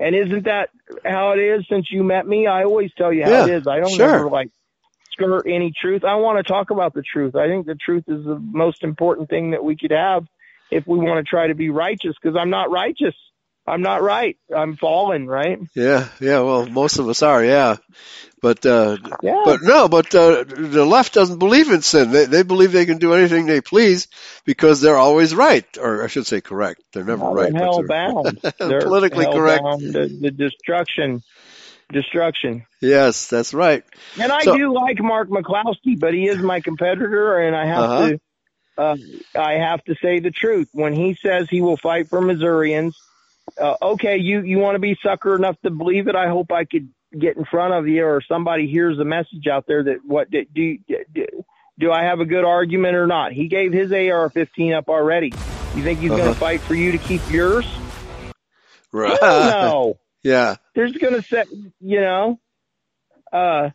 And 0.00 0.16
isn't 0.16 0.44
that 0.46 0.70
how 1.04 1.32
it 1.32 1.38
is 1.38 1.66
since 1.68 1.88
you 1.90 2.02
met 2.02 2.26
me? 2.26 2.46
I 2.46 2.64
always 2.64 2.90
tell 2.96 3.12
you 3.12 3.24
how 3.24 3.30
Yeah, 3.30 3.46
it 3.46 3.58
is. 3.58 3.66
I 3.68 3.78
don't 3.80 3.90
sure. 3.90 4.14
ever 4.16 4.30
like 4.30 4.50
skirt 5.12 5.46
any 5.46 5.72
truth. 5.78 6.04
I 6.04 6.14
want 6.14 6.38
to 6.44 6.50
talk 6.50 6.70
about 6.70 6.94
the 6.94 7.02
truth. 7.02 7.36
I 7.36 7.46
think 7.48 7.66
the 7.66 7.74
truth 7.74 8.04
is 8.08 8.24
the 8.24 8.38
most 8.40 8.82
important 8.82 9.28
thing 9.28 9.50
that 9.50 9.62
we 9.62 9.76
could 9.76 9.90
have 9.90 10.24
if 10.70 10.86
we 10.86 10.98
want 10.98 11.24
to 11.24 11.28
try 11.28 11.48
to 11.48 11.54
be 11.54 11.68
righteous 11.68 12.14
because 12.20 12.36
I'm 12.36 12.50
not 12.50 12.70
righteous. 12.70 13.14
I'm 13.66 13.82
not 13.82 14.02
right. 14.02 14.38
I'm 14.54 14.76
fallen, 14.78 15.26
right? 15.26 15.58
Yeah, 15.74 16.08
yeah. 16.18 16.40
Well, 16.40 16.66
most 16.66 16.98
of 16.98 17.08
us 17.08 17.22
are, 17.22 17.44
yeah. 17.44 17.76
But 18.42 18.64
uh, 18.64 18.96
Yeah. 19.22 19.42
but 19.44 19.60
no, 19.62 19.88
but 19.88 20.14
uh, 20.14 20.44
the 20.44 20.84
left 20.86 21.12
doesn't 21.12 21.38
believe 21.38 21.70
in 21.70 21.82
sin. 21.82 22.10
They 22.10 22.24
they 22.24 22.42
believe 22.42 22.72
they 22.72 22.86
can 22.86 22.98
do 22.98 23.12
anything 23.14 23.44
they 23.46 23.60
please 23.60 24.08
because 24.46 24.80
they're 24.80 24.96
always 24.96 25.34
right, 25.34 25.66
or 25.78 26.02
I 26.04 26.06
should 26.06 26.26
say 26.26 26.40
correct. 26.40 26.80
They're 26.92 27.04
never 27.04 27.22
Well, 27.24 27.34
right. 27.34 27.54
hell 27.54 27.78
they're- 27.78 27.86
bound. 27.88 28.38
They're 28.58 28.80
Politically 28.90 29.26
correct. 29.26 29.62
to 29.80 30.08
the 30.08 30.30
destruction, 30.30 31.22
destruction. 31.92 32.64
Yes, 32.80 33.28
that's 33.28 33.52
right. 33.52 33.84
And 34.18 34.32
I 34.32 34.40
So- 34.42 34.56
do 34.56 34.72
like 34.72 35.00
Mark 35.00 35.28
McCloskey, 35.28 35.98
but 35.98 36.14
he 36.14 36.26
is 36.28 36.38
my 36.38 36.60
competitor, 36.60 37.38
and 37.38 37.54
I 37.54 37.66
have 37.66 37.82
Uh-huh. 37.82 38.08
to, 38.08 38.20
uh, 38.78 38.96
I 39.38 39.52
have 39.54 39.84
to 39.84 39.94
say 40.02 40.20
the 40.20 40.30
truth. 40.30 40.68
When 40.72 40.94
he 40.94 41.14
says 41.14 41.48
he 41.50 41.60
will 41.60 41.76
fight 41.76 42.08
for 42.08 42.20
Missourians, 42.20 42.96
uh, 43.60 43.74
okay, 43.82 44.16
you 44.18 44.40
you 44.42 44.58
want 44.58 44.76
to 44.76 44.78
be 44.78 44.96
sucker 45.02 45.34
enough 45.36 45.60
to 45.62 45.70
believe 45.70 46.08
it? 46.08 46.14
I 46.14 46.28
hope 46.28 46.52
I 46.52 46.64
could 46.64 46.88
get 47.18 47.36
in 47.36 47.44
front 47.44 47.74
of 47.74 47.88
you 47.88 48.04
or 48.04 48.20
somebody 48.26 48.66
hears 48.68 48.96
the 48.98 49.04
message 49.04 49.46
out 49.50 49.66
there 49.66 49.82
that 49.84 49.98
what 50.04 50.30
do 50.30 50.44
do, 50.54 50.78
do, 51.12 51.26
do 51.78 51.90
I 51.92 52.04
have 52.04 52.20
a 52.20 52.24
good 52.24 52.44
argument 52.44 52.94
or 52.96 53.06
not? 53.06 53.32
He 53.32 53.48
gave 53.48 53.72
his 53.72 53.90
AR-15 53.90 54.76
up 54.76 54.88
already. 54.88 55.32
You 55.74 55.82
think 55.82 56.00
he's 56.00 56.10
going 56.10 56.22
Uh-huh. 56.22 56.34
to 56.34 56.38
fight 56.38 56.60
for 56.60 56.74
you 56.74 56.92
to 56.92 56.98
keep 56.98 57.22
yours? 57.30 57.66
Right. 58.92 59.18
no. 59.22 59.98
Yeah. 60.22 60.56
There's 60.74 60.92
going 60.92 61.14
to 61.14 61.22
set, 61.22 61.48
you 61.80 62.00
know, 62.02 62.38
uh, 63.32 63.70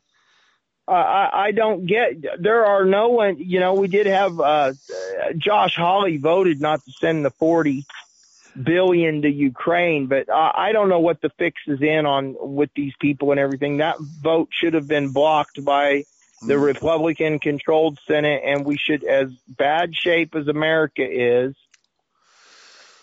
I- 0.87 0.93
I, 0.93 1.29
I 1.47 1.51
don't 1.53 1.87
get, 1.87 2.23
there 2.39 2.63
are 2.67 2.85
no 2.85 3.09
one, 3.09 3.37
you 3.39 3.59
know, 3.59 3.73
we 3.73 3.87
did 3.87 4.05
have, 4.05 4.39
uh, 4.39 4.73
Josh 5.37 5.75
Hawley 5.75 6.17
voted 6.17 6.61
not 6.61 6.85
to 6.85 6.91
send 6.91 7.25
the 7.25 7.31
40 7.31 7.83
billion 8.61 9.21
to 9.21 9.29
Ukraine, 9.29 10.07
but 10.07 10.29
I, 10.31 10.69
I 10.69 10.71
don't 10.71 10.89
know 10.89 10.99
what 10.99 11.21
the 11.21 11.29
fix 11.37 11.61
is 11.67 11.81
in 11.81 12.05
on 12.05 12.35
with 12.39 12.69
these 12.75 12.93
people 12.99 13.31
and 13.31 13.39
everything. 13.39 13.77
That 13.77 13.97
vote 13.99 14.49
should 14.51 14.73
have 14.73 14.87
been 14.87 15.11
blocked 15.11 15.63
by 15.63 16.05
the 16.45 16.57
Republican 16.57 17.39
controlled 17.39 17.99
Senate 18.07 18.41
and 18.45 18.65
we 18.65 18.77
should, 18.77 19.03
as 19.03 19.29
bad 19.47 19.95
shape 19.95 20.35
as 20.35 20.47
America 20.47 21.03
is, 21.07 21.55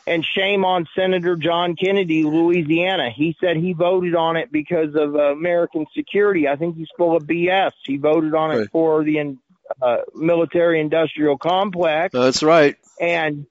and 0.07 0.25
shame 0.25 0.65
on 0.65 0.89
Senator 0.97 1.37
John 1.37 1.77
Kennedy, 1.77 2.25
Louisiana. 2.25 3.11
He 3.11 3.37
said 3.41 3.57
he 3.57 3.73
voted 3.73 4.15
on 4.17 4.37
it 4.37 4.51
because 4.51 4.95
of 4.95 5.15
uh, 5.15 5.33
American 5.33 5.87
security. 5.95 6.49
I 6.49 6.57
think 6.57 6.77
he's 6.77 6.89
full 6.97 7.17
of 7.17 7.25
BS. 7.25 7.73
He 7.85 7.99
voted 7.99 8.35
on 8.35 8.51
it 8.51 8.71
for 8.73 9.05
the 9.05 9.39
uh, 9.81 9.97
military 10.15 10.81
industrial 10.81 11.39
complex 11.39 12.13
That's 12.13 12.43
right. 12.43 12.77
and 13.01 13.47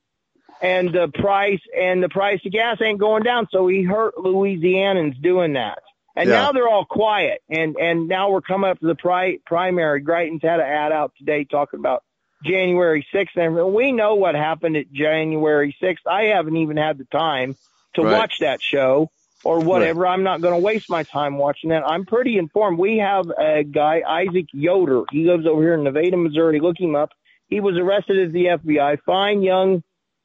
and 0.62 0.90
the 0.94 1.08
price 1.14 1.60
and 1.78 2.02
the 2.04 2.10
price 2.10 2.40
of 2.46 2.52
gas 2.52 2.78
ain't 2.82 3.00
going 3.00 3.24
down. 3.24 3.48
So 3.52 3.68
he 3.68 3.84
hurt 3.84 4.16
Louisianans 4.16 5.22
doing 5.22 5.54
that. 5.54 5.80
And 6.16 6.30
Yeah. 6.30 6.36
now 6.36 6.52
they're 6.52 6.68
all 6.68 6.86
quiet. 6.86 7.42
And 7.50 7.76
and 7.78 8.08
now 8.08 8.30
we're 8.32 8.42
coming 8.42 8.70
up 8.70 8.80
to 8.80 8.86
the 8.88 8.96
pri- 8.96 9.40
primary. 9.46 10.02
Greitens 10.04 10.42
had 10.44 10.60
an 10.60 10.66
ad 10.66 10.92
out 10.92 11.14
today 11.18 11.46
talking 11.46 11.80
about 11.80 12.04
January 12.44 13.06
6th. 13.14 13.36
And 13.38 13.74
we 13.74 13.92
know 13.92 14.16
what 14.16 14.36
happened 14.36 14.76
at 14.78 14.92
January 14.92 15.76
6th. 15.82 16.06
I 16.08 16.26
haven't 16.36 16.58
even 16.58 16.78
had 16.78 16.98
the 16.98 17.06
time 17.06 17.56
to 17.96 18.04
Right. 18.04 18.18
watch 18.18 18.40
that 18.40 18.62
show 18.62 19.10
or 19.44 19.60
whatever. 19.60 20.06
I'm 20.08 20.24
not 20.24 20.42
going 20.42 20.54
to 20.54 20.64
waste 20.64 20.90
my 20.90 21.04
time 21.04 21.38
watching 21.38 21.70
that. 21.72 21.84
I'm 21.88 22.06
pretty 22.06 22.38
informed. 22.38 22.78
We 22.78 22.98
have 22.98 23.30
a 23.38 23.64
guy, 23.64 24.02
Isaac 24.08 24.48
Yoder. 24.54 25.04
He 25.12 25.26
lives 25.26 25.46
over 25.48 25.62
here 25.62 25.74
in 25.76 25.84
Nevada, 25.84 26.18
Missouri. 26.18 26.60
Look 26.60 26.80
him 26.80 26.96
up. 26.96 27.12
He 27.48 27.60
was 27.60 27.78
arrested 27.78 28.28
as 28.28 28.34
the 28.34 28.50
FBI. 28.50 28.98
Fine 29.06 29.42
young 29.44 29.84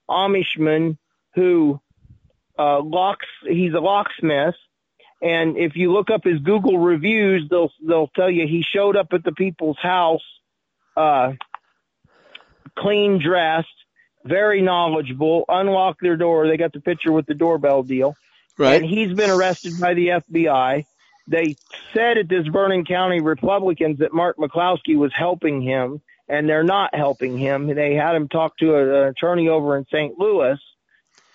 Amishman 0.09 0.99
who 1.35 1.81
uh, 2.59 2.81
locks. 2.81 3.27
He's 3.43 3.75
a 3.75 3.81
locksmith, 3.81 4.55
and 5.23 5.57
if 5.57 5.77
you 5.77 5.93
look 5.93 6.11
up 6.11 6.25
his 6.25 6.41
Google 6.41 6.79
reviews, 6.79 7.49
they'll 7.51 7.71
they'll 7.87 8.11
tell 8.15 8.31
you 8.31 8.47
he 8.47 8.63
showed 8.63 8.97
up 8.97 9.09
at 9.13 9.25
the 9.25 9.33
people's 9.33 9.79
house, 9.81 10.25
uh, 10.97 11.33
clean 12.79 13.21
dressed, 13.23 13.69
very 14.25 14.63
knowledgeable. 14.63 15.45
Unlocked 15.49 16.01
their 16.03 16.17
door. 16.17 16.49
They 16.49 16.57
got 16.57 16.73
the 16.73 16.81
picture 16.81 17.13
with 17.13 17.27
the 17.27 17.35
doorbell 17.35 17.83
deal. 17.83 18.17
Right. 18.59 18.81
And 18.81 18.91
he's 18.91 19.13
been 19.13 19.31
arrested 19.31 19.75
by 19.81 19.95
the 19.95 20.09
FBI. 20.09 20.85
They 21.29 21.57
said 21.93 22.19
at 22.19 22.29
this 22.29 22.47
Vernon 22.47 22.85
County 22.85 23.21
Republicans 23.21 23.99
that 23.99 24.13
Mark 24.13 24.37
McCloskey 24.37 24.97
was 24.97 25.13
helping 25.15 25.61
him, 25.61 26.01
and 26.29 26.49
they're 26.49 26.65
not 26.65 26.95
helping 26.95 27.39
him. 27.39 27.67
They 27.67 27.95
had 27.95 28.15
him 28.15 28.29
talk 28.29 28.57
to 28.59 28.75
a- 28.75 29.03
an 29.03 29.09
attorney 29.09 29.49
over 29.49 29.77
in 29.77 29.85
St. 29.87 30.19
Louis, 30.19 30.59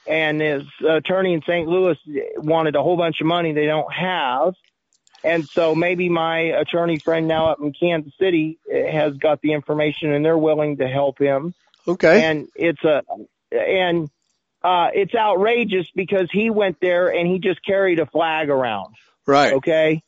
and 0.08 0.42
his 0.42 0.64
attorney 0.88 1.34
in 1.34 1.42
St. 1.44 1.68
Louis 1.68 1.98
wanted 2.38 2.76
a 2.76 2.82
whole 2.84 2.98
bunch 2.98 3.22
of 3.22 3.28
money 3.28 3.54
they 3.54 3.68
don't 3.68 3.92
have. 3.94 4.54
And 5.24 5.46
so 5.46 5.76
maybe 5.76 6.10
my 6.10 6.40
attorney 6.40 6.98
friend 6.98 7.28
now 7.28 7.48
up 7.52 7.60
in 7.62 7.74
Kansas 7.74 8.14
City 8.20 8.58
has 8.72 9.16
got 9.18 9.40
the 9.42 9.54
information 9.54 10.12
and 10.12 10.26
they're 10.26 10.38
willing 10.38 10.78
to 10.78 10.88
help 10.88 11.20
him 11.20 11.54
Okay. 11.88 12.24
and 12.26 12.48
it's 12.56 12.84
a 12.84 13.04
and 13.52 14.10
uh 14.64 14.88
it's 14.94 15.14
outrageous 15.16 15.86
because 15.96 16.28
he 16.32 16.50
went 16.50 16.78
there 16.82 17.10
and 17.10 17.28
he 17.28 17.38
just 17.40 17.64
carried 17.66 18.00
a 18.00 18.06
flag 18.08 18.50
around 18.50 18.96
right. 19.28 19.54
okay 19.54 20.02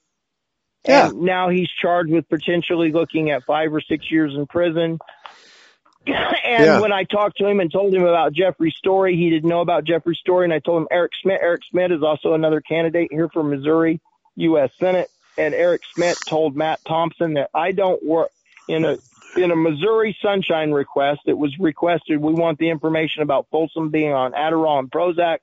Yeah. 0.87 1.09
and 1.09 1.21
now 1.21 1.49
he's 1.49 1.69
charged 1.69 2.11
with 2.11 2.27
potentially 2.29 2.91
looking 2.91 3.29
at 3.31 3.43
five 3.45 3.73
or 3.73 3.81
six 3.81 4.11
years 4.11 4.33
in 4.35 4.45
prison 4.47 4.99
and 6.07 6.65
Yeah. 6.65 6.79
when 6.81 6.91
I 6.91 7.03
talked 7.05 7.37
to 7.37 7.47
him 7.47 7.59
and 7.59 7.71
told 7.71 7.93
him 7.93 8.03
about 8.03 8.33
Jeffrey's 8.33 8.75
story, 8.75 9.15
he 9.15 9.29
didn't 9.29 9.49
know 9.49 9.61
about 9.61 9.85
Jeffrey's 9.85 10.17
story. 10.19 10.43
And 10.45 10.53
I 10.53 10.59
told 10.59 10.81
him 10.81 10.87
Eric 10.91 11.13
Schmitt. 11.21 11.39
Eric 11.41 11.61
Schmitt 11.71 11.91
is 11.91 12.03
also 12.03 12.33
another 12.33 12.59
candidate 12.61 13.09
here 13.11 13.29
for 13.29 13.43
Missouri 13.43 14.01
U.S. 14.35 14.71
Senate. 14.79 15.09
And 15.37 15.53
Eric 15.53 15.81
Schmitt 15.95 16.17
told 16.27 16.55
Matt 16.55 16.79
Thompson 16.85 17.35
that 17.35 17.49
I 17.53 17.71
don't 17.71 18.03
work 18.05 18.29
in 18.67 18.85
a 18.85 18.97
in 19.35 19.49
a 19.49 19.55
Missouri 19.55 20.15
Sunshine 20.21 20.71
request. 20.71 21.21
It 21.25 21.37
was 21.37 21.57
requested. 21.57 22.19
We 22.21 22.33
want 22.33 22.59
the 22.59 22.69
information 22.69 23.23
about 23.23 23.47
Folsom 23.49 23.89
being 23.89 24.13
on 24.13 24.33
Adderall 24.33 24.77
and 24.79 24.91
Prozac. 24.91 25.39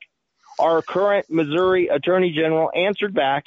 Our 0.61 0.81
current 0.83 1.27
Missouri 1.31 1.89
Attorney 1.89 2.31
General 2.33 2.71
answered 2.75 3.15
back, 3.15 3.47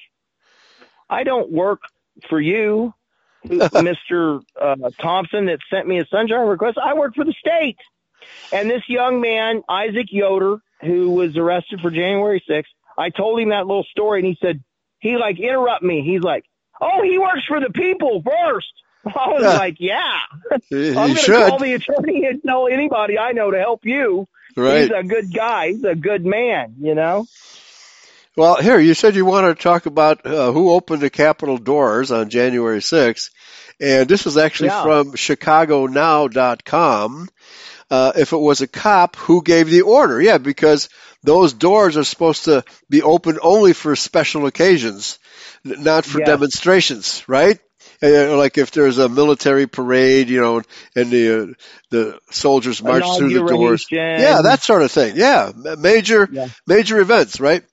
"I 1.14 1.24
don't 1.24 1.52
work 1.52 1.82
for 2.30 2.40
you." 2.42 2.94
Mr. 3.46 4.42
Uh, 4.60 4.76
Thompson 5.02 5.48
that 5.48 5.60
sent 5.70 5.86
me 5.88 6.00
a 6.00 6.06
sunshine 6.10 6.48
request. 6.48 6.78
I 6.82 6.94
work 6.94 7.14
for 7.16 7.26
the 7.26 7.34
state. 7.38 7.78
And 8.54 8.70
this 8.70 8.84
young 8.88 9.20
man, 9.20 9.64
Isaac 9.68 10.08
Yoder, 10.12 10.60
who 10.82 11.12
was 11.12 11.36
arrested 11.36 11.80
for 11.82 11.92
January 11.92 12.42
6th, 12.50 12.64
I 12.98 13.10
told 13.10 13.40
him 13.42 13.50
that 13.50 13.68
little 13.68 13.84
story 13.92 14.20
and 14.20 14.28
he 14.28 14.38
said, 14.42 14.64
he 15.00 15.18
like 15.18 15.40
interrupt 15.40 15.84
me. 15.84 16.04
He's 16.06 16.22
like, 16.22 16.46
oh, 16.80 17.02
he 17.04 17.18
works 17.20 17.44
for 17.48 17.60
the 17.60 17.70
people 17.74 18.24
first. 18.24 18.72
I 19.06 19.28
was 19.30 19.42
Yeah. 19.44 19.58
like, 19.58 19.76
yeah, 19.80 20.20
He, 20.70 20.90
I'm 20.90 20.94
going 20.96 21.16
to 21.16 21.32
call 21.50 21.60
the 21.60 21.74
attorney 21.74 22.26
and 22.26 22.42
tell 22.44 22.68
anybody 22.70 23.18
I 23.20 23.34
know 23.34 23.52
to 23.52 23.60
help 23.60 23.82
you. 23.84 24.26
right. 24.56 24.84
He's 24.84 24.92
a 24.92 25.04
good 25.04 25.34
guy. 25.34 25.72
He's 25.72 25.84
a 25.84 25.96
good 25.96 26.26
man, 26.26 26.76
you 26.80 26.96
know? 26.96 27.26
Well, 28.36 28.56
here, 28.62 28.80
you 28.80 28.94
said 28.96 29.16
you 29.16 29.26
wanted 29.26 29.58
to 29.58 29.64
talk 29.64 29.86
about 29.86 30.26
uh, 30.26 30.52
who 30.52 30.72
opened 30.72 31.02
the 31.02 31.10
Capitol 31.12 31.58
doors 31.58 32.12
on 32.12 32.30
January 32.30 32.80
6th. 32.80 33.30
And 33.80 34.08
this 34.10 34.26
is 34.26 34.38
actually 34.38 34.70
Yeah. 34.70 34.82
from 34.84 35.12
ChicagoNow.com. 35.14 37.30
Uh, 37.92 38.12
if 38.16 38.32
it 38.34 38.38
was 38.38 38.62
a 38.62 38.68
cop, 38.68 39.16
who 39.18 39.44
gave 39.44 39.70
the 39.70 39.82
order? 39.82 40.20
Yeah, 40.22 40.38
because 40.40 40.90
those 41.24 41.54
doors 41.54 41.96
are 41.98 42.04
supposed 42.04 42.46
to 42.46 42.64
be 42.90 43.02
open 43.04 43.38
only 43.42 43.74
for 43.74 43.96
special 43.96 44.46
occasions, 44.48 45.20
not 45.64 46.06
for 46.06 46.20
Yes. 46.20 46.28
demonstrations, 46.28 47.24
right? 47.28 47.60
Uh, 48.02 48.36
like 48.36 48.58
if 48.58 48.72
there's 48.72 48.98
a 48.98 49.08
military 49.10 49.68
parade, 49.68 50.30
you 50.30 50.42
know, 50.42 50.62
and 50.96 51.12
the 51.12 51.44
uh, 51.44 51.48
the 51.92 52.18
soldiers 52.32 52.82
march 52.84 53.04
through 53.18 53.30
the 53.30 53.46
doors. 53.46 53.86
Yeah, 53.92 54.42
that 54.42 54.62
sort 54.64 54.82
of 54.82 54.92
thing. 54.92 55.14
Yeah, 55.16 55.52
major 55.78 56.28
Yeah. 56.32 56.48
major 56.68 57.00
events, 57.00 57.40
right? 57.40 57.64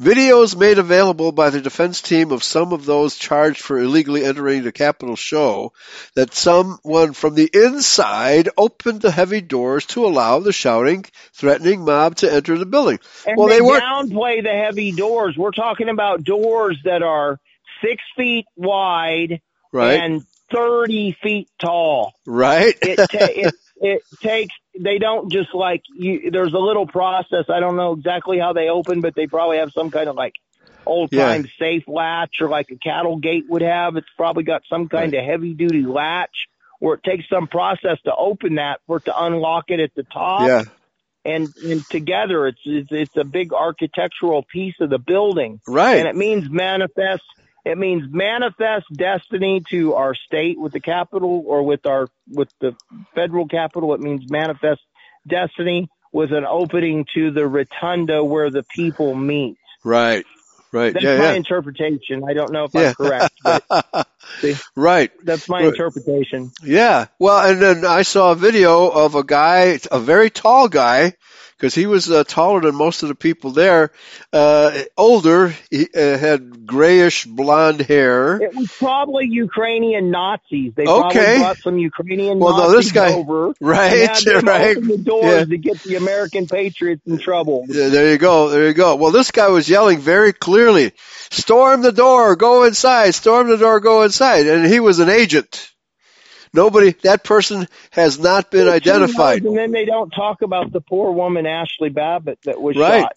Videos 0.00 0.54
made 0.56 0.78
available 0.78 1.32
by 1.32 1.48
the 1.50 1.60
defense 1.60 2.02
team 2.02 2.30
of 2.30 2.42
some 2.44 2.72
of 2.74 2.84
those 2.84 3.16
charged 3.16 3.60
for 3.60 3.78
illegally 3.78 4.24
entering 4.24 4.62
the 4.62 4.72
Capitol 4.72 5.16
show 5.16 5.72
that 6.14 6.34
someone 6.34 7.12
from 7.14 7.34
the 7.34 7.48
inside 7.52 8.50
opened 8.58 9.00
the 9.00 9.10
heavy 9.10 9.40
doors 9.40 9.86
to 9.86 10.04
allow 10.04 10.38
the 10.40 10.52
shouting, 10.52 11.04
threatening 11.32 11.84
mob 11.84 12.16
to 12.16 12.30
enter 12.32 12.58
the 12.58 12.66
building. 12.66 12.98
And 13.26 13.38
well, 13.38 13.48
they, 13.48 13.56
they 13.56 13.62
weren't. 13.62 13.82
downplay 13.82 14.42
the 14.42 14.52
heavy 14.52 14.92
doors. 14.92 15.34
We're 15.36 15.50
talking 15.52 15.88
about 15.88 16.22
doors 16.24 16.78
that 16.84 17.02
are 17.02 17.40
six 17.82 18.02
feet 18.16 18.44
wide 18.54 19.40
Right, 19.72 20.00
and 20.00 20.24
30 20.52 21.16
feet 21.22 21.48
tall. 21.60 22.14
right. 22.24 22.74
It, 22.80 22.96
ta- 22.96 23.06
it, 23.12 23.54
it 23.76 24.02
takes, 24.22 24.54
they 24.78 24.98
don't 24.98 25.30
just 25.30 25.54
like, 25.54 25.82
you, 25.94 26.30
there's 26.30 26.54
a 26.54 26.58
little 26.58 26.86
process. 26.86 27.46
I 27.48 27.60
don't 27.60 27.76
know 27.76 27.92
exactly 27.92 28.38
how 28.38 28.52
they 28.52 28.68
open, 28.68 29.00
but 29.00 29.14
they 29.14 29.26
probably 29.26 29.58
have 29.58 29.72
some 29.72 29.90
kind 29.90 30.08
of 30.08 30.16
like 30.16 30.34
old 30.86 31.10
time 31.10 31.48
safe 31.58 31.84
latch 31.86 32.40
or 32.40 32.48
like 32.48 32.70
a 32.70 32.76
cattle 32.76 33.18
gate 33.18 33.44
would 33.48 33.62
have. 33.62 33.96
It's 33.96 34.08
probably 34.16 34.44
got 34.44 34.62
some 34.68 34.88
kind 34.88 35.14
of 35.14 35.24
heavy 35.24 35.52
duty 35.52 35.82
latch 35.82 36.46
where 36.78 36.94
it 36.94 37.02
takes 37.02 37.28
some 37.28 37.46
process 37.46 37.98
to 38.04 38.14
open 38.14 38.56
that 38.56 38.80
for 38.86 38.98
it 38.98 39.06
to 39.06 39.24
unlock 39.24 39.64
it 39.68 39.80
at 39.80 39.94
the 39.94 40.04
top 40.04 40.46
yeah, 40.48 40.62
and, 41.24 41.54
and 41.64 41.88
together 41.88 42.46
it's, 42.46 42.60
it's 42.64 42.88
it's 42.90 43.16
a 43.16 43.24
big 43.24 43.52
architectural 43.52 44.42
piece 44.42 44.74
of 44.80 44.90
the 44.90 44.98
building 44.98 45.60
right. 45.66 45.98
and 45.98 46.08
it 46.08 46.16
means 46.16 46.48
manifest 46.50 47.22
it 47.66 47.76
means 47.76 48.04
manifest 48.08 48.86
destiny 48.94 49.60
to 49.70 49.94
our 49.94 50.14
state 50.14 50.58
with 50.58 50.72
the 50.72 50.80
capital 50.80 51.42
or 51.46 51.62
with 51.64 51.84
our 51.84 52.08
with 52.30 52.48
the 52.60 52.74
federal 53.14 53.48
capital 53.48 53.92
it 53.94 54.00
means 54.00 54.22
manifest 54.30 54.80
destiny 55.26 55.88
with 56.12 56.32
an 56.32 56.44
opening 56.48 57.04
to 57.14 57.30
the 57.32 57.46
rotunda 57.46 58.22
where 58.24 58.50
the 58.50 58.62
people 58.74 59.14
meet 59.14 59.56
Right, 59.84 60.24
right. 60.72 60.92
that's 60.94 61.04
yeah, 61.04 61.18
my 61.18 61.30
yeah. 61.30 61.34
interpretation 61.34 62.22
i 62.28 62.32
don't 62.34 62.52
know 62.52 62.64
if 62.64 62.70
Yeah. 62.74 62.88
i'm 62.90 62.94
correct 62.94 63.34
but 63.42 63.64
See? 64.40 64.54
right. 64.76 65.10
that's 65.24 65.48
my 65.48 65.62
Right. 65.62 65.68
interpretation 65.68 66.52
Yeah. 66.62 67.06
Well, 67.18 67.38
and 67.50 67.60
then 67.60 67.84
I 67.86 68.02
saw 68.02 68.32
a 68.32 68.34
video 68.34 68.88
of 68.88 69.14
a 69.14 69.24
guy, 69.24 69.78
a 69.90 69.98
very 69.98 70.28
tall 70.30 70.68
guy, 70.68 71.14
because 71.56 71.74
he 71.74 71.86
was 71.86 72.10
uh, 72.10 72.22
taller 72.24 72.60
than 72.60 72.74
most 72.74 73.02
of 73.02 73.08
the 73.08 73.14
people 73.14 73.50
there. 73.50 73.90
Uh, 74.32 74.82
older, 74.96 75.54
he 75.70 75.88
uh, 75.94 76.18
had 76.18 76.66
grayish 76.66 77.24
blonde 77.24 77.80
hair. 77.80 78.40
It 78.42 78.54
was 78.54 78.70
probably 78.72 79.26
Ukrainian 79.26 80.10
Nazis. 80.10 80.74
They 80.74 80.84
Okay. 80.86 81.14
probably 81.14 81.38
brought 81.38 81.56
some 81.58 81.78
Ukrainian 81.78 82.38
Well, 82.38 82.56
no, 82.58 82.62
Nazis 82.72 82.76
this 82.86 82.92
guy- 82.92 83.14
over. 83.14 83.54
Right, 83.60 83.92
and 83.92 84.10
had 84.10 84.24
them 84.24 84.44
right. 84.44 84.76
Open 84.76 84.88
the 84.88 84.98
doors 84.98 85.24
Yeah. 85.24 85.44
to 85.46 85.56
get 85.58 85.82
the 85.82 85.94
American 85.96 86.46
patriots 86.46 87.02
in 87.06 87.18
trouble. 87.18 87.64
Yeah, 87.68 87.88
There 87.88 88.10
you 88.12 88.18
go. 88.18 88.50
There 88.50 88.66
you 88.66 88.74
go. 88.74 88.96
Well, 88.96 89.12
this 89.12 89.30
guy 89.30 89.48
was 89.48 89.68
yelling 89.68 89.98
very 89.98 90.32
clearly, 90.32 90.92
storm 91.30 91.82
the 91.82 91.92
door, 91.92 92.36
go 92.36 92.64
inside, 92.64 93.14
storm 93.14 93.48
the 93.48 93.56
door, 93.56 93.80
go 93.80 94.02
inside. 94.02 94.46
And 94.46 94.66
he 94.66 94.80
was 94.80 94.98
an 94.98 95.08
agent. 95.08 95.70
Nobody, 96.52 96.92
that 97.02 97.24
person 97.24 97.66
has 97.90 98.18
not 98.18 98.50
been 98.50 98.68
identified. 98.68 99.44
And 99.44 99.56
then 99.56 99.72
they 99.72 99.84
don't 99.84 100.10
talk 100.10 100.42
about 100.42 100.72
the 100.72 100.80
poor 100.80 101.12
woman 101.12 101.46
Ashley 101.46 101.90
Babbitt 101.90 102.38
that 102.44 102.60
was 102.60 102.76
Right. 102.76 103.02
shot. 103.02 103.12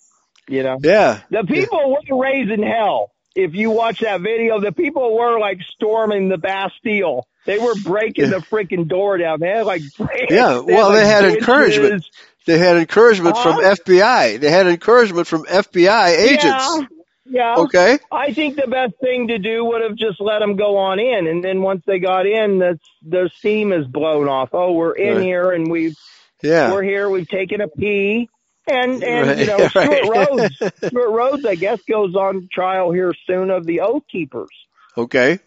You 0.47 0.63
know, 0.63 0.77
Yeah. 0.81 1.19
the 1.29 1.43
people 1.43 1.97
were 2.09 2.21
raising 2.21 2.63
hell. 2.63 3.11
If 3.35 3.53
you 3.53 3.69
watch 3.69 3.99
that 3.99 4.21
video, 4.21 4.59
the 4.59 4.71
people 4.71 5.15
were 5.15 5.39
like 5.39 5.59
storming 5.75 6.29
the 6.29 6.37
Bastille. 6.37 7.27
They 7.45 7.59
were 7.59 7.75
breaking 7.83 8.31
the 8.31 8.37
freaking 8.37 8.87
door 8.87 9.17
down. 9.17 9.39
They 9.39 9.49
had 9.49 9.65
like 9.65 9.81
Yeah, 10.29 10.59
well, 10.59 10.91
they 10.91 11.05
had 11.05 11.25
encouragement. 11.25 12.05
They 12.45 12.57
had 12.57 12.77
encouragement 12.77 13.37
from 13.37 13.59
uh-huh. 13.59 13.75
FBI. 13.75 14.39
They 14.39 14.49
had 14.49 14.65
encouragement 14.67 15.27
from 15.27 15.45
FBI 15.45 16.09
agents. 16.17 16.43
Yeah, 16.43 16.81
yeah. 17.29 17.57
Okay. 17.57 17.99
I 18.11 18.33
think 18.33 18.57
the 18.57 18.67
best 18.67 18.95
thing 19.01 19.29
to 19.29 19.39
do 19.39 19.65
would 19.65 19.81
have 19.81 19.95
just 19.97 20.21
let 20.21 20.39
them 20.39 20.57
go 20.57 20.77
on 20.77 20.99
in, 20.99 21.27
and 21.27 21.43
then 21.43 21.61
once 21.61 21.83
they 21.87 21.99
got 21.99 22.25
in, 22.27 22.59
the 22.59 22.79
the 23.03 23.29
steam 23.39 23.73
is 23.73 23.87
blown 23.87 24.27
off. 24.29 24.49
Oh, 24.53 24.73
we're 24.73 24.95
in 24.95 25.17
Right. 25.17 25.21
here, 25.21 25.51
and 25.51 25.69
we've 25.71 25.95
Yeah. 26.43 26.69
we're 26.71 26.83
here. 26.83 27.09
We've 27.09 27.27
taken 27.27 27.61
a 27.61 27.69
pee, 27.69 28.29
and 28.67 29.03
and 29.03 29.37
you 29.37 29.45
know 29.47 29.65
Right, 29.75 29.75
Stewart 29.79 30.05
right. 30.15 30.29
Rhodes. 30.29 30.55
Stewart 30.87 31.11
Rhodes, 31.11 31.45
I 31.47 31.55
guess, 31.55 31.79
goes 31.89 32.15
on 32.15 32.49
trial 32.53 32.91
here 32.91 33.13
soon 33.27 33.51
of 33.51 33.65
the 33.65 33.81
Oath 33.81 34.03
Keepers. 34.11 34.49
Okay. 34.97 35.39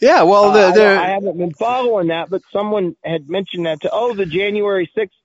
Yeah. 0.00 0.22
Well, 0.24 0.52
Uh, 0.52 0.72
they're, 0.72 1.00
I, 1.00 1.10
I 1.10 1.14
haven't 1.14 1.38
been 1.38 1.54
following 1.54 2.08
that, 2.08 2.30
but 2.30 2.42
someone 2.52 2.96
had 3.04 3.28
mentioned 3.28 3.66
that 3.66 3.82
to 3.82 3.90
oh 3.92 4.14
the 4.14 4.26
January 4.26 4.90
sixth 4.96 5.16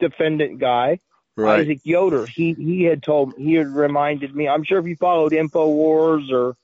defendant 0.00 0.60
guy. 0.60 1.00
Right. 1.38 1.60
Isaac 1.62 1.80
Yoder. 1.84 2.26
He 2.26 2.54
he 2.54 2.84
had 2.84 3.02
told 3.02 3.34
he 3.38 3.54
had 3.54 3.74
reminded 3.74 4.34
me. 4.34 4.48
I'm 4.48 4.64
sure 4.64 4.78
if 4.78 4.86
you 4.86 4.96
followed 4.96 5.32
Infowars 5.32 6.30
or 6.32 6.54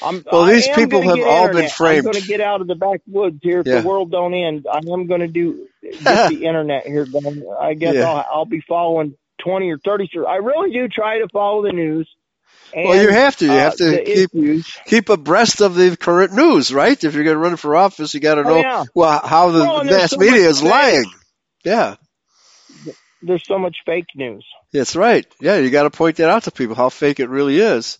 I'm 0.00 0.24
Well, 0.30 0.44
I 0.44 0.52
these 0.52 0.68
people 0.68 1.02
have 1.02 1.20
all 1.20 1.48
been 1.48 1.54
internet. 1.54 1.72
framed. 1.72 2.06
I'm 2.06 2.12
going 2.12 2.22
to 2.22 2.28
get 2.28 2.40
out 2.40 2.60
of 2.60 2.66
the 2.68 2.74
backwoods 2.76 3.38
here 3.42 3.60
if 3.60 3.66
Yeah. 3.66 3.80
the 3.82 3.88
world 3.88 4.10
don't 4.12 4.34
end. 4.34 4.66
I 4.72 4.78
am 4.78 5.06
going 5.06 5.20
to 5.20 5.28
do 5.28 5.66
get 5.82 6.28
the 6.28 6.44
internet 6.46 6.86
here 6.86 7.04
going. 7.06 7.44
I 7.60 7.74
guess 7.74 7.94
Yeah. 7.94 8.04
I'll 8.04 8.24
I'll 8.32 8.44
be 8.46 8.60
following 8.68 9.16
20 9.44 9.70
or 9.70 9.78
30. 9.78 10.08
I 10.28 10.36
really 10.36 10.72
do 10.72 10.88
try 10.88 11.18
to 11.18 11.28
follow 11.32 11.62
the 11.62 11.72
news. 11.72 12.08
And, 12.72 12.86
Well, 12.86 13.02
you 13.02 13.08
have 13.10 13.36
to. 13.38 13.46
You 13.46 13.50
uh, 13.50 13.54
have 13.54 13.76
to 13.76 13.98
keep 14.04 14.30
issues. 14.30 14.66
keep 14.86 15.08
abreast 15.08 15.62
of 15.62 15.74
the 15.74 15.96
current 15.96 16.32
news, 16.32 16.72
right? 16.72 17.02
If 17.02 17.14
you're 17.14 17.24
going 17.24 17.36
to 17.36 17.40
run 17.42 17.56
for 17.56 17.74
office, 17.74 18.12
you 18.14 18.20
got 18.20 18.34
to 18.36 18.44
Oh, 18.44 18.48
know 18.48 18.62
yeah. 18.62 18.84
well 18.94 19.20
how 19.24 19.50
the 19.50 19.60
Well, 19.60 19.84
mass 19.84 20.10
so 20.10 20.18
media 20.18 20.48
is 20.48 20.62
lying. 20.62 21.10
Yeah. 21.64 21.96
There's 23.22 23.44
so 23.46 23.58
much 23.58 23.78
fake 23.84 24.06
news. 24.14 24.44
That's 24.72 24.94
right. 24.96 25.26
Yeah, 25.40 25.56
you 25.56 25.70
got 25.70 25.84
to 25.84 25.90
point 25.90 26.16
that 26.16 26.30
out 26.30 26.44
to 26.44 26.50
people 26.50 26.76
how 26.76 26.88
fake 26.88 27.20
it 27.20 27.28
really 27.28 27.58
is. 27.58 27.98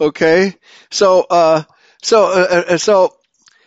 Okay, 0.00 0.54
so 0.90 1.26
uh, 1.28 1.62
so 2.02 2.24
uh, 2.26 2.62
uh, 2.68 2.78
so 2.78 3.14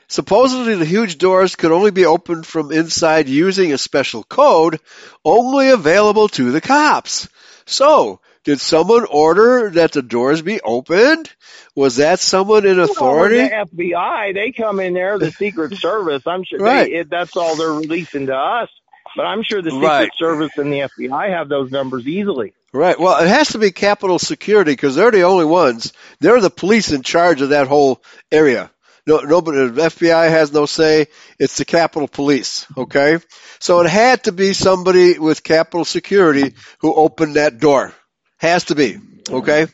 supposedly 0.07 0.76
the 0.76 0.86
huge 0.86 1.18
doors 1.18 1.56
could 1.56 1.72
only 1.72 1.91
be 1.91 2.06
opened 2.06 2.45
from 2.45 2.72
inside 2.72 3.28
using 3.28 3.74
a 3.74 3.78
special 3.78 4.24
code, 4.24 4.80
only 5.26 5.70
available 5.70 6.28
to 6.30 6.52
the 6.52 6.61
cops. 6.61 7.28
So. 7.66 8.20
Did 8.45 8.61
someone 8.61 9.06
order 9.06 9.70
that 9.72 9.91
the 9.91 10.02
doors 10.02 10.41
be 10.41 10.61
opened? 10.61 11.30
Was 11.76 11.98
that 11.98 12.20
someone 12.20 12.66
in 12.66 12.80
authority? 12.80 13.38
Well, 13.38 13.66
the 13.72 13.84
FBI, 13.84 14.34
they 14.34 14.52
come 14.53 14.80
in 14.80 14.94
there, 14.94 15.20
the 15.20 15.30
Secret 15.30 15.76
Service. 15.76 16.24
I'm 16.26 16.45
sure 16.45 16.57
Right. 16.57 16.86
they, 16.90 16.99
it, 16.99 17.10
that's 17.10 17.36
all 17.36 17.57
they're 17.57 17.74
releasing 17.74 18.28
to 18.28 18.36
us. 18.36 18.70
But 19.15 19.26
I'm 19.26 19.44
sure 19.44 19.61
the 19.61 19.72
Secret 19.72 19.86
Right. 19.86 20.11
Service 20.18 20.52
and 20.57 20.72
the 20.72 20.80
FBI 20.80 21.30
have 21.30 21.49
those 21.49 21.72
numbers 21.72 22.07
easily. 22.07 22.53
Right. 22.72 22.99
Well, 22.99 23.22
it 23.23 23.27
has 23.27 23.49
to 23.49 23.57
be 23.57 23.72
Capitol 23.72 24.19
Security 24.19 24.72
because 24.72 24.95
they're 24.95 25.11
the 25.11 25.23
only 25.23 25.45
ones. 25.45 25.94
They're 26.19 26.41
the 26.41 26.49
police 26.49 26.91
in 26.91 27.02
charge 27.02 27.41
of 27.41 27.49
that 27.49 27.68
whole 27.68 28.03
area. 28.31 28.72
No, 29.07 29.22
nobody. 29.22 29.69
The 29.69 29.81
FBI 29.81 30.30
has 30.30 30.53
no 30.53 30.68
say. 30.68 31.07
It's 31.40 31.57
the 31.57 31.65
Capitol 31.65 32.07
Police. 32.07 32.68
Okay. 32.77 33.18
So 33.60 33.81
it 33.81 33.90
had 33.90 34.26
to 34.26 34.31
be 34.31 34.53
somebody 34.53 35.18
with 35.18 35.44
Capitol 35.44 35.84
Security 35.84 36.53
who 36.80 36.94
opened 36.94 37.36
that 37.36 37.60
door. 37.60 37.94
Has 38.38 38.65
to 38.65 38.76
be. 38.76 38.98
Okay. 39.30 39.68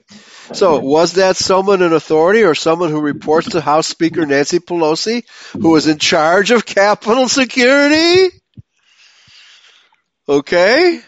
So 0.53 0.79
was 0.79 1.13
that 1.13 1.37
someone 1.37 1.81
in 1.81 1.91
authority 1.91 2.43
or 2.43 2.55
someone 2.55 2.91
who 2.91 3.01
reports 3.01 3.49
to 3.49 3.61
House 3.61 3.87
Speaker 3.87 4.25
Nancy 4.25 4.59
Pelosi 4.59 5.25
who 5.53 5.69
was 5.71 5.87
in 5.87 5.97
charge 5.97 6.51
of 6.51 6.65
Capitol 6.65 7.27
Security? 7.27 8.29
Okay. 10.27 11.01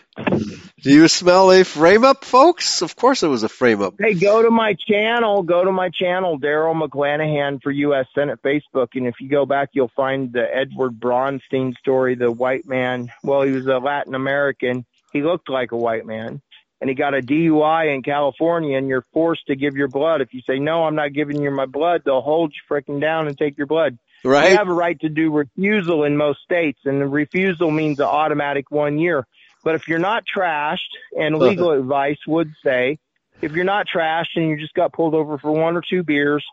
Do 0.81 0.91
you 0.91 1.07
smell 1.07 1.52
a 1.52 1.64
frame 1.64 2.03
up, 2.03 2.23
folks? 2.23 2.84
Of 2.84 2.95
course 2.95 3.23
it 3.23 3.27
was 3.27 3.41
a 3.41 3.49
frame 3.49 3.81
up. 3.81 3.95
Hey, 3.99 4.14
go 4.14 4.44
to 4.44 4.52
my 4.52 4.76
channel. 4.88 5.41
Go 5.41 5.64
to 5.64 5.72
my 5.72 5.89
channel, 5.89 6.39
Daryl 6.39 6.80
McClanahan 6.80 7.61
for 7.61 7.72
U.S. 7.72 8.06
Senate 8.14 8.39
Facebook. 8.44 8.89
And 8.94 9.07
if 9.07 9.15
you 9.19 9.27
go 9.27 9.48
back, 9.48 9.69
you'll 9.73 9.91
find 9.95 10.31
the 10.31 10.45
Edward 10.53 10.99
Bronstein 10.99 11.76
story, 11.77 12.14
the 12.14 12.31
white 12.31 12.68
man. 12.68 13.11
Well, 13.23 13.41
he 13.41 13.52
was 13.52 13.65
a 13.65 13.80
Latin 13.80 14.14
American. 14.14 14.85
He 15.14 15.23
looked 15.23 15.49
like 15.49 15.72
a 15.72 15.77
white 15.77 16.06
man. 16.06 16.41
And 16.80 16.88
he 16.88 16.95
got 16.95 17.15
a 17.15 17.22
DUI 17.22 17.95
in 17.95 18.03
California, 18.03 18.77
and 18.77 18.88
you're 18.88 19.06
forced 19.14 19.48
to 19.48 19.56
give 19.56 19.76
your 19.76 19.88
blood. 19.88 20.22
If 20.22 20.35
you 20.35 20.41
say, 20.45 20.60
no, 20.60 20.84
I'm 20.84 20.94
not 20.94 21.11
giving 21.11 21.41
you 21.41 21.49
my 21.49 21.65
blood, 21.65 22.03
they'll 22.06 22.22
hold 22.22 22.53
you 22.53 22.61
freaking 22.69 23.02
down 23.02 23.27
and 23.27 23.35
take 23.35 23.57
your 23.57 23.65
blood. 23.65 23.98
Right? 24.23 24.52
You 24.52 24.57
have 24.57 24.68
a 24.68 24.73
right 24.73 24.99
to 25.02 25.10
do 25.10 25.31
refusal 25.31 26.03
in 26.03 26.18
most 26.18 26.39
states, 26.41 26.80
and 26.85 26.99
the 26.99 27.07
refusal 27.07 27.72
means 27.72 27.99
an 27.99 28.06
automatic 28.06 28.72
one 28.72 28.98
year. 28.98 29.26
But 29.64 29.76
if 29.76 29.88
you're 29.88 29.99
not 29.99 30.23
trashed, 30.26 30.77
and 31.18 31.35
uh-huh. 31.35 31.45
legal 31.45 31.72
advice 31.72 32.19
would 32.27 32.52
say, 32.64 32.99
if 33.41 33.53
you're 33.53 33.65
not 33.65 33.88
trashed 33.94 34.35
and 34.35 34.49
you 34.49 34.57
just 34.57 34.73
got 34.73 34.94
pulled 34.94 35.14
over 35.14 35.38
for 35.38 35.52
one 35.52 35.76
or 35.76 35.84
two 35.88 36.03
beers, 36.03 36.44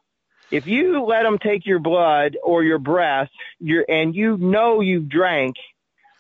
if 0.51 0.67
you 0.67 1.03
let 1.03 1.23
them 1.23 1.39
take 1.39 1.67
your 1.67 1.79
blood 1.79 2.37
or 2.43 2.63
your 2.63 2.79
breath, 2.79 3.31
you're 3.59 3.85
and 3.89 4.15
you 4.15 4.37
know 4.37 4.81
you've 4.81 5.09
drank, 5.09 5.57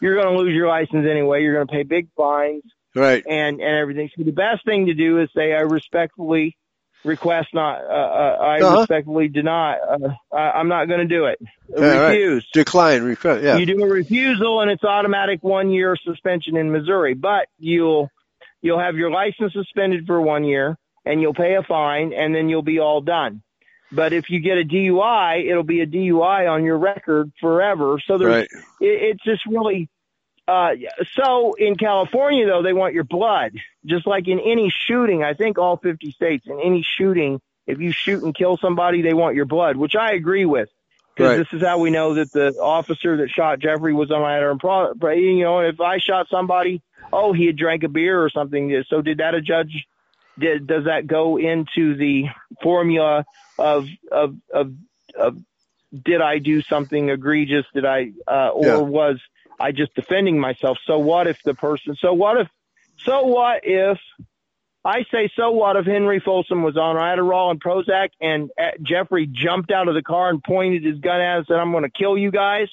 you're 0.01 0.21
going 0.21 0.35
to 0.35 0.43
lose 0.43 0.55
your 0.55 0.69
license 0.69 1.07
anyway. 1.09 1.43
You're 1.43 1.55
going 1.55 1.67
to 1.67 1.73
pay 1.73 1.83
big 1.83 2.09
fines 2.17 2.63
Right. 2.95 3.25
and 3.27 3.61
and 3.61 3.77
everything. 3.77 4.11
So 4.17 4.25
the 4.25 4.33
best 4.33 4.65
thing 4.65 4.87
to 4.87 4.95
do 4.95 5.21
is 5.21 5.29
say, 5.35 5.53
I 5.53 5.61
respectfully 5.61 6.57
request 7.05 7.49
not. 7.55 7.81
Uh, 7.85 7.89
uh, 7.93 8.37
I 8.41 8.61
Uh-huh. 8.61 8.79
respectfully 8.81 9.29
deny. 9.29 9.77
Uh, 9.77 10.09
I, 10.35 10.53
I'm 10.59 10.69
not 10.69 10.87
going 10.87 11.01
to 11.01 11.07
do 11.07 11.27
it. 11.27 11.39
Yeah, 11.69 11.85
right. 11.99 12.09
Refuse. 12.11 12.49
Decline. 12.53 13.03
Request. 13.03 13.43
Yeah. 13.45 13.57
You 13.57 13.67
do 13.67 13.83
a 13.85 13.89
refusal, 13.89 14.61
and 14.61 14.71
it's 14.71 14.85
automatic 14.85 15.43
one 15.43 15.71
year 15.71 15.97
suspension 16.05 16.57
in 16.57 16.71
Missouri. 16.73 17.15
But 17.15 17.49
you'll 17.59 18.11
you'll 18.63 18.81
have 18.81 18.97
your 18.97 19.11
license 19.11 19.53
suspended 19.53 20.07
for 20.07 20.21
one 20.21 20.45
year, 20.45 20.77
and 21.05 21.21
you'll 21.21 21.35
pay 21.35 21.55
a 21.57 21.63
fine, 21.63 22.13
and 22.13 22.35
then 22.35 22.49
you'll 22.49 22.63
be 22.63 22.79
all 22.81 23.01
done. 23.01 23.43
But 23.93 24.13
if 24.13 24.29
you 24.31 24.41
get 24.41 24.59
a 24.59 24.65
DUI, 24.65 25.49
it'll 25.49 25.63
be 25.63 25.81
a 25.81 25.87
DUI 25.87 26.51
on 26.51 26.65
your 26.65 26.79
record 26.79 27.31
forever. 27.41 28.01
So 28.07 28.19
there's 28.19 28.33
Right. 28.35 28.49
it, 28.81 29.03
it's 29.17 29.25
just 29.25 29.47
really 29.47 29.89
uh 30.47 30.71
so 31.17 31.55
in 31.55 31.77
California 31.77 32.47
though 32.47 32.63
they 32.63 32.73
want 32.73 32.95
your 32.95 33.05
blood 33.05 33.53
just 33.87 34.07
like 34.07 34.29
in 34.29 34.39
any 34.41 34.73
shooting 34.87 35.23
I 35.23 35.35
think 35.35 35.59
all 35.59 35.77
50 35.77 36.11
states 36.13 36.47
in 36.47 36.61
any 36.61 36.83
shooting 36.99 37.41
if 37.67 37.79
you 37.81 37.93
shoot 37.93 38.23
and 38.23 38.35
kill 38.35 38.59
somebody 38.59 39.03
they 39.03 39.15
want 39.15 39.37
your 39.37 39.47
blood 39.47 39.77
which 39.77 39.97
I 39.97 40.13
agree 40.13 40.45
with 40.45 40.69
because 41.17 41.31
Right. 41.31 41.39
this 41.39 41.47
is 41.53 41.63
how 41.63 41.79
we 41.79 41.91
know 41.91 42.15
that 42.15 42.33
the 42.33 42.55
officer 42.61 43.19
that 43.19 43.31
shot 43.31 43.59
Jeffrey 43.61 43.95
was 43.95 44.11
on 44.11 44.21
my 44.21 44.55
pro 44.61 44.95
but 44.95 45.17
you 45.17 45.43
know 45.45 45.61
if 45.61 45.81
I 45.81 45.99
shot 45.99 46.27
somebody 46.31 46.83
oh 47.13 47.33
he 47.33 47.47
had 47.47 47.57
drank 47.57 47.83
a 47.85 47.89
beer 47.89 48.23
or 48.23 48.29
something 48.29 48.85
so 48.89 49.01
did 49.01 49.19
that 49.19 49.35
a 49.35 49.41
judge 49.41 49.87
did 50.39 50.67
does 50.67 50.85
that 50.85 51.07
go 51.07 51.39
into 51.39 51.97
the 51.97 52.25
formula 52.63 53.25
of 53.59 53.85
of 54.13 54.35
of 54.53 54.75
of 55.19 55.37
did 56.05 56.21
I 56.21 56.39
do 56.39 56.61
something 56.63 57.09
egregious? 57.09 57.65
Did 57.73 57.85
I, 57.85 58.11
uh, 58.27 58.49
or 58.49 58.67
Yeah. 58.67 58.77
was 58.79 59.21
I 59.61 59.73
just 59.73 59.95
defending 59.95 60.39
myself? 60.39 60.79
So 60.87 60.99
what 60.99 61.27
if 61.27 61.43
the 61.45 61.55
person, 61.55 61.97
so 61.99 62.13
what 62.13 62.41
if, 62.41 62.49
so 63.05 63.25
what 63.25 63.61
if 63.65 63.99
I 64.85 65.05
say, 65.11 65.31
so 65.35 65.51
what 65.53 65.77
if 65.77 65.87
Henry 65.87 66.21
Folsom 66.21 66.63
was 66.63 66.77
on 66.77 66.97
Adderall 66.97 67.51
and 67.51 67.63
Prozac 67.63 68.11
and 68.21 68.51
uh, 68.61 68.73
Jeffrey 68.83 69.27
jumped 69.27 69.71
out 69.71 69.89
of 69.89 69.95
the 69.95 70.03
car 70.03 70.29
and 70.29 70.43
pointed 70.43 70.85
his 70.85 70.99
gun 70.99 71.21
at 71.21 71.37
us 71.37 71.39
and 71.39 71.47
said, 71.49 71.57
I'm 71.59 71.73
going 71.73 71.85
to 71.85 71.91
kill 71.91 72.19
you 72.19 72.31
guys? 72.31 72.69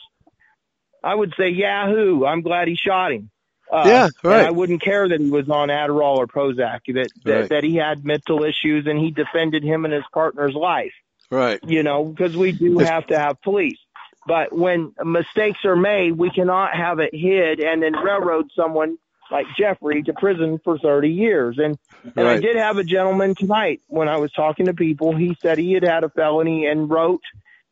I 1.04 1.16
would 1.16 1.34
say, 1.38 1.50
Yahoo! 1.50 2.26
I'm 2.26 2.42
glad 2.42 2.68
he 2.68 2.76
shot 2.76 3.12
him. 3.14 3.30
Uh, 3.72 3.84
Yeah, 3.86 4.04
and 4.06 4.14
right. 4.24 4.46
I 4.46 4.52
wouldn't 4.52 4.82
care 4.82 5.08
that 5.08 5.20
he 5.22 5.30
was 5.30 5.50
on 5.50 5.70
Adderall 5.70 6.18
or 6.18 6.28
Prozac, 6.28 6.82
that, 6.88 7.10
that, 7.24 7.40
Right. 7.40 7.50
that 7.50 7.64
he 7.64 7.76
had 7.78 8.04
mental 8.06 8.44
issues 8.44 8.86
and 8.88 9.00
he 9.00 9.12
defended 9.12 9.64
him 9.64 9.86
and 9.86 9.94
his 9.94 10.04
partner's 10.14 10.54
life 10.54 10.94
Right. 11.32 11.60
you 11.66 11.82
know, 11.82 12.04
because 12.04 12.36
we 12.36 12.52
do 12.52 12.82
If- 12.82 12.88
have 12.90 13.08
to 13.08 13.18
have 13.18 13.42
police. 13.42 13.80
But 14.28 14.54
when 14.54 14.94
mistakes 15.04 15.66
are 15.66 15.76
made, 15.76 16.12
we 16.12 16.30
cannot 16.30 16.76
have 16.76 17.00
it 17.00 17.14
hid 17.14 17.60
and 17.60 17.82
then 17.82 17.94
railroad 17.94 18.52
someone 18.56 18.98
like 19.32 19.48
Jeffrey 19.58 20.04
to 20.04 20.14
prison 20.14 20.60
for 20.64 20.78
30 20.78 21.10
years. 21.10 21.58
And, 21.58 21.78
and 22.16 22.28
I 22.28 22.38
did 22.40 22.56
have 22.58 22.78
a 22.78 22.84
gentleman 22.84 23.34
tonight 23.34 23.82
when 23.88 24.08
I 24.10 24.18
was 24.18 24.32
talking 24.34 24.66
to 24.66 24.74
people. 24.74 25.16
He 25.16 25.38
said 25.42 25.58
he 25.58 25.74
had 25.74 25.84
had 25.84 26.04
a 26.04 26.10
felony 26.10 26.66
and 26.68 26.90
wrote. 26.90 27.24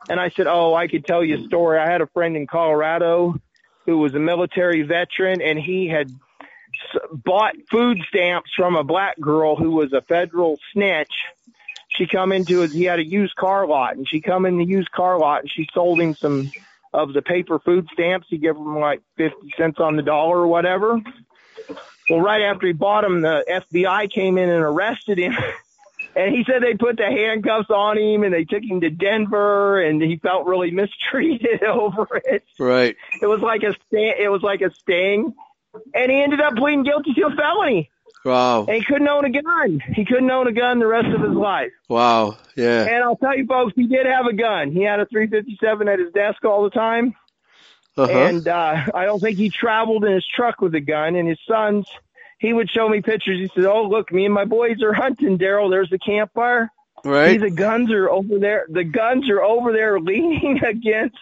And 0.08 0.20
I 0.20 0.30
said, 0.30 0.48
Oh, 0.48 0.74
I 0.74 0.88
could 0.88 1.06
tell 1.06 1.24
you 1.24 1.44
a 1.44 1.48
story. 1.48 1.78
I 1.78 1.86
had 1.92 2.02
a 2.02 2.08
friend 2.08 2.36
in 2.38 2.48
Colorado 2.48 3.36
who 3.86 3.98
was 3.98 4.16
a 4.16 4.20
military 4.20 4.82
veteran 4.84 5.42
and 5.42 5.60
he 5.60 5.88
had 5.88 6.10
s- 6.10 7.02
bought 7.12 7.56
food 7.70 8.00
stamps 8.08 8.52
from 8.56 8.76
a 8.76 8.84
black 8.84 9.20
girl 9.20 9.56
who 9.56 9.72
was 9.72 9.92
a 9.94 10.02
federal 10.02 10.58
snitch. 10.74 11.26
She 12.00 12.08
come 12.08 12.32
into 12.32 12.60
his, 12.60 12.72
he 12.72 12.86
had 12.86 13.00
a 13.00 13.06
used 13.06 13.36
car 13.36 13.68
lot 13.68 13.98
and 13.98 14.08
she 14.08 14.22
come 14.22 14.46
in 14.46 14.58
the 14.58 14.64
used 14.64 14.90
car 14.92 15.20
lot 15.20 15.42
and 15.42 15.52
she 15.52 15.68
sold 15.74 16.00
him 16.00 16.16
some 16.16 16.50
of 16.94 17.12
the 17.12 17.22
paper 17.22 17.60
food 17.60 17.90
stamps. 17.92 18.28
He 18.30 18.38
gave 18.38 18.56
him 18.56 18.80
like 18.80 19.02
50 19.18 19.36
cents 19.58 19.80
on 19.80 19.98
the 19.98 20.02
dollar 20.02 20.38
or 20.38 20.48
whatever. 20.48 20.98
Well, 22.10 22.22
right 22.22 22.44
after 22.44 22.68
he 22.68 22.74
bought 22.74 23.02
them, 23.02 23.22
the 23.22 23.44
FBI 23.76 24.12
came 24.12 24.38
in 24.38 24.50
and 24.50 24.64
arrested 24.64 25.18
him. 25.20 25.34
And 26.16 26.36
he 26.36 26.44
said 26.44 26.64
they 26.64 26.74
put 26.74 26.98
the 26.98 27.06
handcuffs 27.06 27.70
on 27.70 27.98
him 27.98 28.24
and 28.24 28.34
they 28.34 28.44
took 28.44 28.64
him 28.64 28.82
to 28.82 28.90
Denver 28.90 29.80
and 29.80 30.02
he 30.02 30.18
felt 30.18 30.48
really 30.48 30.72
mistreated 31.12 31.64
over 31.64 32.08
it. 32.26 32.44
Right. 32.58 32.98
It 33.22 33.28
was 33.28 33.42
like 33.42 33.62
a 33.62 33.76
it 33.92 34.30
was 34.30 34.42
like 34.42 34.62
a 34.62 34.74
sting. 34.74 35.36
And 35.94 36.12
he 36.12 36.20
ended 36.20 36.42
up 36.42 36.56
pleading 36.56 36.84
guilty 36.84 37.14
to 37.14 37.28
a 37.28 37.36
felony. 37.36 37.92
Wow. 38.26 38.66
And 38.66 38.76
he 38.76 38.84
couldn't 38.84 39.08
own 39.08 39.26
a 39.26 39.32
gun. 39.32 39.82
He 39.96 40.06
couldn't 40.06 40.30
own 40.30 40.48
a 40.48 40.52
gun 40.52 40.80
the 40.80 40.88
rest 40.88 41.08
of 41.08 41.22
his 41.22 41.36
life. 41.36 41.72
Wow. 41.88 42.38
Yeah. 42.56 42.84
And 42.84 43.04
I'll 43.04 43.16
tell 43.16 43.38
you 43.38 43.46
folks, 43.46 43.74
he 43.76 43.88
did 43.88 44.06
have 44.06 44.26
a 44.26 44.34
gun. 44.34 44.72
He 44.72 44.84
had 44.84 45.00
a 45.00 45.06
357 45.06 45.88
at 45.88 46.00
his 46.00 46.12
desk 46.12 46.44
all 46.44 46.64
the 46.64 46.70
time. 46.70 47.16
Uh-huh. 47.98 48.12
And 48.12 48.48
uh, 48.48 48.86
I 48.94 49.06
don't 49.06 49.20
think 49.20 49.38
he 49.38 49.50
traveled 49.50 50.06
in 50.06 50.14
his 50.14 50.26
truck 50.36 50.62
with 50.62 50.76
a 50.76 50.80
gun. 50.82 51.16
And 51.16 51.28
his 51.28 51.40
sons, 51.48 51.88
he 52.40 52.54
would 52.54 52.70
show 52.70 52.88
me 52.88 53.02
pictures. 53.02 53.40
He 53.40 53.52
said, 53.54 53.66
"Oh, 53.66 53.84
look, 53.84 54.12
me 54.12 54.26
and 54.26 54.34
my 54.34 54.46
boys 54.46 54.82
are 54.84 54.94
hunting, 54.94 55.38
Daryl. 55.38 55.70
There's 55.70 55.90
the 55.90 56.00
campfire. 56.00 56.72
See, 57.04 57.10
right. 57.10 57.40
the 57.40 57.50
guns 57.50 57.92
are 57.92 58.10
over 58.10 58.40
there. 58.40 58.66
The 58.70 58.84
guns 58.86 59.30
are 59.30 59.42
over 59.42 59.74
there 59.74 60.00
leaning 60.02 60.62
against, 60.64 61.18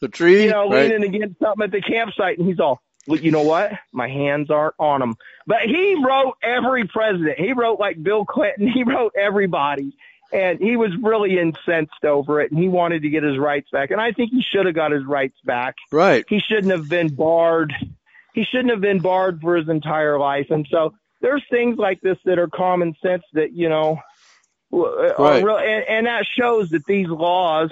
The 0.00 0.08
tree. 0.08 0.44
you 0.44 0.50
know, 0.50 0.70
right. 0.70 0.90
leaning 0.90 1.14
against 1.14 1.40
something 1.40 1.64
at 1.64 1.72
the 1.72 1.80
campsite." 1.80 2.38
And 2.38 2.46
he's 2.46 2.60
all, 2.60 2.80
"You 3.06 3.30
know 3.30 3.42
what? 3.42 3.72
My 3.92 4.08
hands 4.08 4.50
aren't 4.50 4.74
on 4.78 5.00
them." 5.00 5.16
But 5.46 5.62
he 5.66 5.96
wrote 6.04 6.34
every 6.42 6.86
president. 6.86 7.38
He 7.38 7.52
wrote 7.52 7.78
like 7.80 8.02
Bill 8.02 8.24
Clinton. 8.24 8.68
He 8.72 8.84
wrote 8.84 9.12
everybody. 9.18 9.92
And 10.32 10.60
he 10.60 10.76
was 10.76 10.92
really 11.02 11.40
incensed 11.40 12.04
over 12.04 12.40
it, 12.40 12.52
and 12.52 12.60
he 12.60 12.68
wanted 12.68 13.02
to 13.02 13.08
get 13.08 13.24
his 13.24 13.36
rights 13.36 13.68
back. 13.72 13.90
And 13.90 14.00
I 14.00 14.12
think 14.12 14.30
he 14.30 14.42
should 14.42 14.64
have 14.66 14.76
got 14.76 14.92
his 14.92 15.04
rights 15.04 15.34
back 15.44 15.74
Right. 15.90 16.24
he 16.28 16.38
shouldn't 16.38 16.70
have 16.70 16.88
been 16.88 17.08
barred. 17.08 17.72
He 18.32 18.44
shouldn't 18.44 18.70
have 18.70 18.80
been 18.80 19.00
barred 19.00 19.40
for 19.40 19.56
his 19.56 19.68
entire 19.68 20.20
life. 20.20 20.46
And 20.50 20.68
so 20.70 20.94
there's 21.20 21.42
things 21.50 21.78
like 21.78 22.00
this 22.00 22.16
that 22.26 22.38
are 22.38 22.46
common 22.46 22.94
sense 23.02 23.24
that, 23.32 23.52
you 23.54 23.68
know, 23.68 23.98
uh, 24.72 24.78
are 24.78 25.14
Right. 25.18 25.42
real, 25.44 25.58
and, 25.58 25.84
and 25.88 26.06
that 26.06 26.24
shows 26.38 26.70
that 26.70 26.86
these 26.86 27.08
laws 27.08 27.70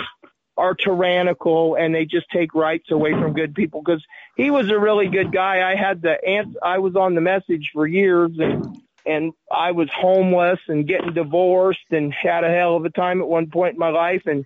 are 0.59 0.75
tyrannical 0.75 1.77
and 1.77 1.95
they 1.95 2.05
just 2.05 2.27
take 2.31 2.55
rights 2.55 2.91
away 2.91 3.13
from 3.13 3.33
good 3.33 3.55
people 3.55 3.81
because 3.83 4.05
he 4.37 4.51
was 4.51 4.69
a 4.69 4.79
really 4.79 5.09
good 5.09 5.33
guy. 5.33 5.71
I 5.71 5.77
had 5.77 6.03
the 6.03 6.17
ant, 6.27 6.57
I 6.63 6.79
was 6.79 6.97
on 6.97 7.15
the 7.15 7.21
message 7.21 7.71
for 7.73 7.87
years 7.87 8.33
and, 8.39 8.83
and 9.07 9.33
I 9.51 9.71
was 9.71 9.89
homeless 9.95 10.59
and 10.69 10.87
getting 10.87 11.15
divorced 11.15 11.91
and 11.91 12.13
had 12.13 12.45
a 12.45 12.51
hell 12.51 12.77
of 12.77 12.85
a 12.85 12.91
time 12.91 13.23
at 13.23 13.29
one 13.29 13.51
point 13.51 13.75
in 13.75 13.79
my 13.79 13.91
life. 13.91 14.23
And, 14.27 14.45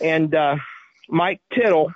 and, 0.00 0.34
uh, 0.34 0.56
Mike 1.08 1.40
Tittle, 1.54 1.92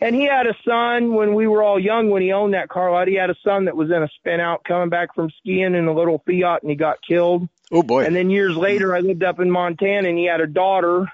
and 0.00 0.14
he 0.14 0.24
had 0.26 0.46
a 0.46 0.54
son 0.66 1.14
when 1.14 1.34
we 1.34 1.46
were 1.46 1.62
all 1.62 1.80
young 1.80 2.10
when 2.10 2.22
he 2.22 2.32
owned 2.32 2.54
that 2.54 2.68
car 2.68 2.92
lot. 2.92 3.08
He 3.08 3.14
had 3.14 3.30
a 3.30 3.36
son 3.42 3.64
that 3.64 3.76
was 3.76 3.90
in 3.90 4.02
a 4.02 4.08
spin 4.18 4.40
out 4.40 4.64
coming 4.64 4.90
back 4.90 5.14
from 5.14 5.30
skiing 5.38 5.74
in 5.74 5.86
a 5.86 5.94
little 5.94 6.22
Fiat 6.26 6.62
and 6.62 6.70
he 6.70 6.76
got 6.76 6.98
killed. 7.06 7.48
Oh 7.72 7.82
boy. 7.82 8.04
And 8.04 8.14
then 8.14 8.28
years 8.28 8.56
later, 8.56 8.94
I 8.94 9.00
lived 9.00 9.22
up 9.22 9.40
in 9.40 9.50
Montana 9.50 10.08
and 10.08 10.18
he 10.18 10.26
had 10.26 10.40
a 10.40 10.46
daughter 10.46 11.06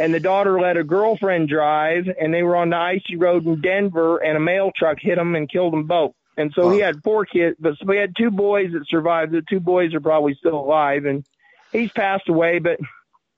and 0.00 0.14
the 0.14 0.18
daughter 0.20 0.58
let 0.58 0.78
a 0.78 0.82
girlfriend 0.84 1.48
drive 1.50 2.04
and 2.18 2.32
they 2.32 2.42
were 2.42 2.56
on 2.56 2.70
the 2.70 2.76
icy 2.76 3.16
road 3.16 3.44
in 3.46 3.60
Denver 3.60 4.16
and 4.16 4.34
a 4.34 4.40
mail 4.40 4.70
truck 4.74 4.96
hit 4.98 5.16
them 5.16 5.34
and 5.34 5.50
killed 5.50 5.74
them 5.74 5.86
both. 5.86 6.12
And 6.38 6.50
so 6.54 6.70
he 6.70 6.80
had 6.80 7.02
four 7.04 7.26
kids, 7.26 7.56
but 7.60 7.74
so 7.78 7.92
he 7.92 7.98
had 7.98 8.14
two 8.16 8.30
boys 8.30 8.68
that 8.72 8.88
survived. 8.88 9.32
The 9.32 9.42
two 9.48 9.60
boys 9.60 9.92
are 9.92 10.00
probably 10.00 10.34
still 10.38 10.58
alive 10.58 11.04
and 11.04 11.22
he's 11.70 11.90
passed 11.94 12.30
away, 12.30 12.60
but 12.60 12.78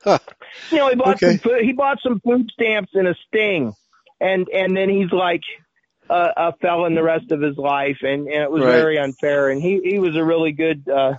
Huh. 0.04 0.18
you 0.70 0.78
know, 0.78 0.88
he 0.88 0.94
bought 0.96 1.16
Okay. 1.16 1.26
some 1.26 1.40
food, 1.40 1.62
he 1.64 1.72
bought 1.72 1.98
some 2.00 2.20
food 2.20 2.48
stamps 2.52 2.92
and 2.94 3.08
a 3.08 3.16
sting 3.26 3.72
and, 4.20 4.48
and 4.48 4.76
then 4.76 4.88
he's 4.88 5.10
like, 5.12 5.42
a, 6.10 6.28
a 6.36 6.52
felon 6.60 6.94
the 6.94 7.02
rest 7.02 7.30
of 7.32 7.40
his 7.40 7.56
life 7.56 7.98
and, 8.02 8.28
and 8.28 8.42
it 8.42 8.50
was 8.50 8.62
Right. 8.62 8.70
very 8.70 8.98
unfair. 8.98 9.48
And 9.50 9.62
he, 9.62 9.80
he 9.82 9.98
was 9.98 10.14
a 10.16 10.24
really 10.24 10.52
good, 10.52 10.88
uh, 10.88 11.14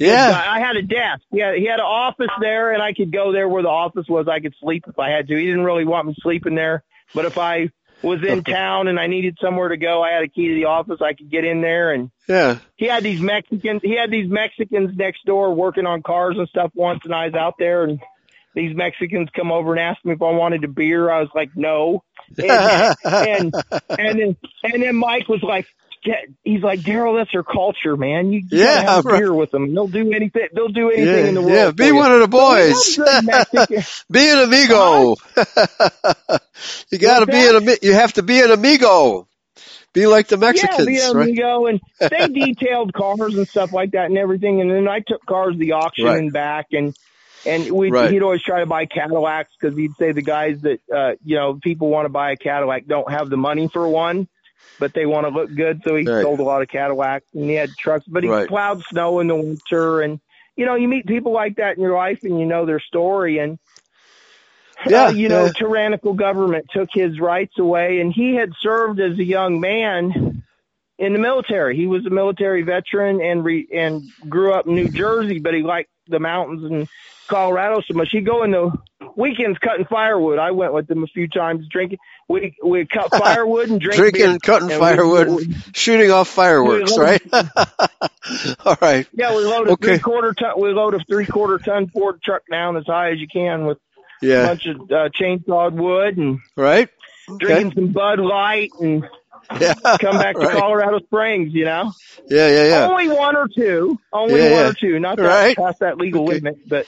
yeah. 0.00 0.30
Uh, 0.30 0.50
I 0.50 0.60
had 0.60 0.76
a 0.76 0.82
desk. 0.82 1.22
He 1.30 1.36
he 1.38 1.66
had 1.66 1.78
an 1.78 1.86
office 1.86 2.30
there, 2.40 2.72
and 2.72 2.82
I 2.82 2.92
could 2.92 3.12
go 3.12 3.32
there 3.32 3.48
where 3.48 3.62
the 3.62 3.68
office 3.68 4.06
was. 4.08 4.26
I 4.28 4.40
could 4.40 4.54
sleep 4.60 4.84
if 4.88 4.98
I 4.98 5.10
had 5.10 5.28
to. 5.28 5.36
He 5.36 5.44
didn't 5.46 5.64
really 5.64 5.84
want 5.84 6.08
me 6.08 6.16
sleeping 6.20 6.54
there, 6.54 6.82
but 7.14 7.24
if 7.26 7.38
I 7.38 7.70
was 8.02 8.20
in 8.26 8.42
town 8.44 8.88
and 8.88 8.98
I 8.98 9.06
needed 9.08 9.36
somewhere 9.42 9.68
to 9.68 9.76
go, 9.76 10.02
I 10.02 10.12
had 10.12 10.22
a 10.22 10.28
key 10.28 10.48
to 10.48 10.54
the 10.54 10.64
office. 10.64 11.00
I 11.02 11.12
could 11.12 11.30
get 11.30 11.44
in 11.44 11.60
there, 11.60 11.92
and 11.92 12.10
Yeah. 12.26 12.56
he 12.76 12.86
had 12.86 13.02
these 13.04 13.20
Mexicans. 13.20 13.82
He 13.84 13.94
had 13.94 14.10
these 14.10 14.28
Mexicans 14.30 14.96
next 14.96 15.24
door 15.26 15.54
working 15.54 15.84
on 15.86 16.02
cars 16.02 16.36
and 16.38 16.48
stuff 16.48 16.70
once, 16.74 17.00
and 17.04 17.14
I 17.14 17.26
was 17.26 17.34
out 17.34 17.54
there, 17.58 17.84
and 17.84 18.00
these 18.54 18.74
Mexicans 18.74 19.28
come 19.36 19.52
over 19.52 19.72
and 19.72 19.80
asked 19.80 20.04
me 20.04 20.12
if 20.14 20.22
I 20.22 20.30
wanted 20.32 20.64
a 20.64 20.68
beer. 20.68 21.10
I 21.10 21.20
was 21.20 21.28
like, 21.34 21.50
no, 21.54 22.02
and 22.38 22.96
and 23.04 23.54
and 23.98 24.18
then 24.18 24.36
and 24.64 24.82
then 24.82 24.96
Mike 24.96 25.28
was 25.28 25.42
like. 25.42 25.66
He's 26.42 26.62
like 26.62 26.80
Daryl. 26.80 27.18
That's 27.18 27.30
their 27.32 27.42
culture, 27.42 27.96
man. 27.96 28.32
You, 28.32 28.40
you 28.40 28.58
Yeah, 28.58 28.66
gotta 28.66 28.82
have 28.82 28.96
a 28.96 29.02
right. 29.02 29.18
beer 29.18 29.32
with 29.34 29.50
them. 29.50 29.74
They'll 29.74 29.88
do 29.88 30.12
anything. 30.12 30.48
They'll 30.54 30.68
do 30.68 30.90
anything 30.90 31.12
Yeah, 31.22 31.28
in 31.28 31.34
the 31.34 31.42
world. 31.42 31.54
yeah, 31.54 31.70
be 31.72 31.88
for 31.88 31.94
you. 31.94 31.94
one 31.96 32.12
of 32.12 32.20
the 32.20 32.28
boys. 32.28 32.98
Be 34.10 34.28
an 34.30 34.38
amigo. 34.38 35.14
you 36.90 36.98
got 36.98 37.20
to 37.20 37.26
be 37.26 37.46
an 37.46 37.56
ami- 37.56 37.78
you 37.82 37.92
have 37.94 38.12
to 38.14 38.22
be 38.22 38.40
an 38.40 38.50
amigo. 38.50 39.26
Be 39.92 40.06
like 40.06 40.28
the 40.28 40.36
Mexicans, 40.36 40.78
yeah, 40.78 40.84
be 40.84 40.98
an 41.00 41.10
right? 41.16 41.24
amigo, 41.26 41.66
and 41.66 41.80
they 42.10 42.28
detailed 42.28 42.92
cars 42.92 43.34
and 43.36 43.46
stuff 43.48 43.70
like 43.72 43.92
that 43.92 44.06
and 44.06 44.16
everything. 44.18 44.60
And 44.60 44.70
then 44.70 44.88
I 44.88 45.00
took 45.00 45.24
cars 45.26 45.54
to 45.54 45.58
the 45.58 45.72
auction 45.72 46.06
Right. 46.06 46.18
and 46.18 46.32
back, 46.32 46.66
and 46.72 46.94
and 47.44 47.70
we 47.72 47.90
Right. 47.90 48.10
he'd 48.10 48.22
always 48.22 48.42
try 48.42 48.60
to 48.60 48.66
buy 48.66 48.86
Cadillacs 48.86 49.50
because 49.60 49.76
he'd 49.76 49.96
say 49.98 50.12
the 50.12 50.22
guys 50.22 50.60
that 50.62 50.80
uh, 50.94 51.12
you 51.24 51.36
know 51.36 51.58
people 51.60 51.88
want 51.88 52.04
to 52.06 52.10
buy 52.10 52.32
a 52.32 52.36
Cadillac 52.36 52.86
don't 52.86 53.10
have 53.10 53.30
the 53.30 53.36
money 53.36 53.68
for 53.72 53.88
one, 53.88 54.28
but 54.78 54.92
they 54.94 55.06
want 55.06 55.26
to 55.26 55.30
look 55.30 55.54
good. 55.54 55.82
So 55.84 55.96
he 55.96 56.10
Right. 56.10 56.20
sold 56.20 56.40
a 56.40 56.44
lot 56.44 56.62
of 56.62 56.68
Cadillacs 56.68 57.26
and 57.34 57.50
he 57.50 57.56
had 57.56 57.76
trucks, 57.78 58.06
but 58.08 58.24
he 58.24 58.30
Right. 58.30 58.48
plowed 58.48 58.82
snow 58.90 59.20
in 59.20 59.28
the 59.28 59.36
winter 59.36 60.02
and. 60.02 60.20
You 60.56 60.66
know, 60.66 60.74
you 60.74 60.88
meet 60.88 61.06
people 61.06 61.32
like 61.32 61.56
that 61.56 61.76
in 61.76 61.82
your 61.82 61.96
life, 61.96 62.18
and 62.22 62.38
you 62.38 62.44
know 62.44 62.66
their 62.66 62.80
story, 62.80 63.38
and 63.38 63.58
Yeah, 64.86 65.06
uh, 65.06 65.08
you 65.08 65.28
know, 65.28 65.46
yeah. 65.46 65.52
tyrannical 65.56 66.14
government 66.14 66.66
took 66.70 66.88
his 66.92 67.20
rights 67.20 67.58
away, 67.58 68.00
and 68.00 68.12
he 68.12 68.34
had 68.34 68.50
served 68.60 69.00
as 69.00 69.18
a 69.18 69.24
young 69.24 69.60
man 69.60 70.42
in 70.98 71.12
the 71.12 71.18
military. 71.18 71.76
He 71.76 71.86
was 71.86 72.06
a 72.06 72.10
military 72.10 72.62
veteran 72.62 73.20
and 73.22 73.44
re- 73.44 73.68
and 73.74 74.12
grew 74.28 74.54
up 74.54 74.66
in 74.66 74.74
New 74.76 74.90
Jersey, 74.90 75.40
but 75.40 75.54
he 75.54 75.62
liked 75.62 75.90
the 76.08 76.20
mountains 76.20 76.64
and 76.64 76.88
Colorado 77.30 77.80
so 77.86 77.94
much. 77.94 78.08
He'd 78.12 78.26
go 78.26 78.44
in 78.44 78.50
the 78.52 78.70
weekends 79.16 79.58
cutting 79.58 79.86
firewood. 79.86 80.38
I 80.38 80.50
went 80.52 80.74
with 80.74 80.90
him 80.90 81.04
a 81.04 81.08
few 81.08 81.28
times 81.28 81.66
drinking. 81.70 81.98
We 82.30 82.54
we 82.62 82.86
cut 82.86 83.10
firewood 83.10 83.70
and 83.70 83.80
drink 83.80 83.96
Drinking, 83.98 84.24
beer. 84.26 84.38
cutting 84.38 84.70
And 84.70 84.78
firewood, 84.78 85.28
we- 85.28 85.52
shooting 85.74 86.12
off 86.12 86.28
fireworks, 86.28 86.96
we- 86.96 87.02
right? 87.02 87.22
All 88.64 88.76
right. 88.80 89.06
yeah, 89.12 89.34
we 89.34 89.42
load 89.44 89.66
a 89.68 89.72
Okay. 89.72 89.88
three 89.88 89.98
quarter 89.98 90.32
ton. 90.32 90.52
We 90.60 90.70
load 90.70 90.94
a 90.94 91.00
three 91.08 91.26
quarter 91.26 91.58
ton 91.58 91.88
Ford 91.88 92.20
truck 92.22 92.42
down 92.48 92.76
as 92.76 92.84
high 92.86 93.10
as 93.10 93.18
you 93.18 93.26
can 93.26 93.66
with 93.66 93.78
a 94.22 94.26
Yeah. 94.26 94.46
bunch 94.46 94.66
of 94.66 94.76
uh, 94.82 95.08
chainsawed 95.20 95.72
wood 95.72 96.18
and 96.18 96.38
Right. 96.56 96.88
Okay. 97.28 97.44
drinking 97.46 97.72
some 97.74 97.88
Bud 97.92 98.20
Light 98.20 98.70
and 98.80 99.04
Yeah. 99.60 99.74
come 100.00 100.16
back 100.18 100.34
to 100.36 100.40
right. 100.46 100.56
Colorado 100.58 101.00
Springs, 101.00 101.52
you 101.54 101.64
know? 101.64 101.92
Yeah, 102.28 102.48
yeah, 102.48 102.64
yeah. 102.68 102.88
Only 102.88 103.08
one 103.08 103.36
or 103.36 103.48
two. 103.48 103.98
Only 104.12 104.36
Yeah, 104.40 104.52
one 104.52 104.60
yeah. 104.62 104.68
or 104.70 104.72
two. 104.74 104.98
Not 105.00 105.16
that 105.16 105.22
Right. 105.26 105.56
past 105.56 105.80
that 105.80 105.98
legal 105.98 106.24
Okay. 106.24 106.34
limit, 106.36 106.58
but, 106.68 106.86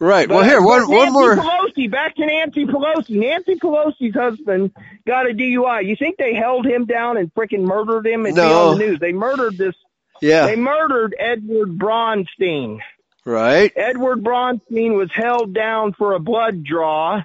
Right. 0.00 0.28
but 0.28 0.36
Well, 0.36 0.44
here 0.44 0.60
one 0.62 0.88
one 0.88 0.98
Nancy 0.98 1.12
more. 1.12 1.36
Pelosi, 1.36 1.90
back 1.90 2.14
to 2.16 2.26
Nancy 2.26 2.64
Pelosi. 2.66 3.10
Nancy 3.10 3.56
Pelosi's 3.56 4.14
husband 4.14 4.72
got 5.06 5.28
a 5.28 5.34
DUI. 5.34 5.80
You 5.86 5.96
think 5.96 6.16
they 6.18 6.34
held 6.34 6.66
him 6.66 6.86
down 6.86 7.16
and 7.16 7.32
freaking 7.34 7.62
murdered 7.62 8.06
him? 8.06 8.24
It'd 8.26 8.36
be 8.36 8.40
No. 8.40 8.70
on 8.70 8.78
the 8.78 8.86
news. 8.86 8.98
They 9.00 9.12
murdered 9.12 9.56
this. 9.58 9.74
Yeah. 10.20 10.46
They 10.46 10.56
murdered 10.56 11.14
Edward 11.18 11.78
Bronstein. 11.78 12.78
Right. 13.24 13.70
Edward 13.76 14.24
Bronstein 14.24 14.96
was 14.96 15.10
held 15.12 15.52
down 15.54 15.92
for 15.92 16.14
a 16.14 16.18
blood 16.20 16.64
draw, 16.64 17.22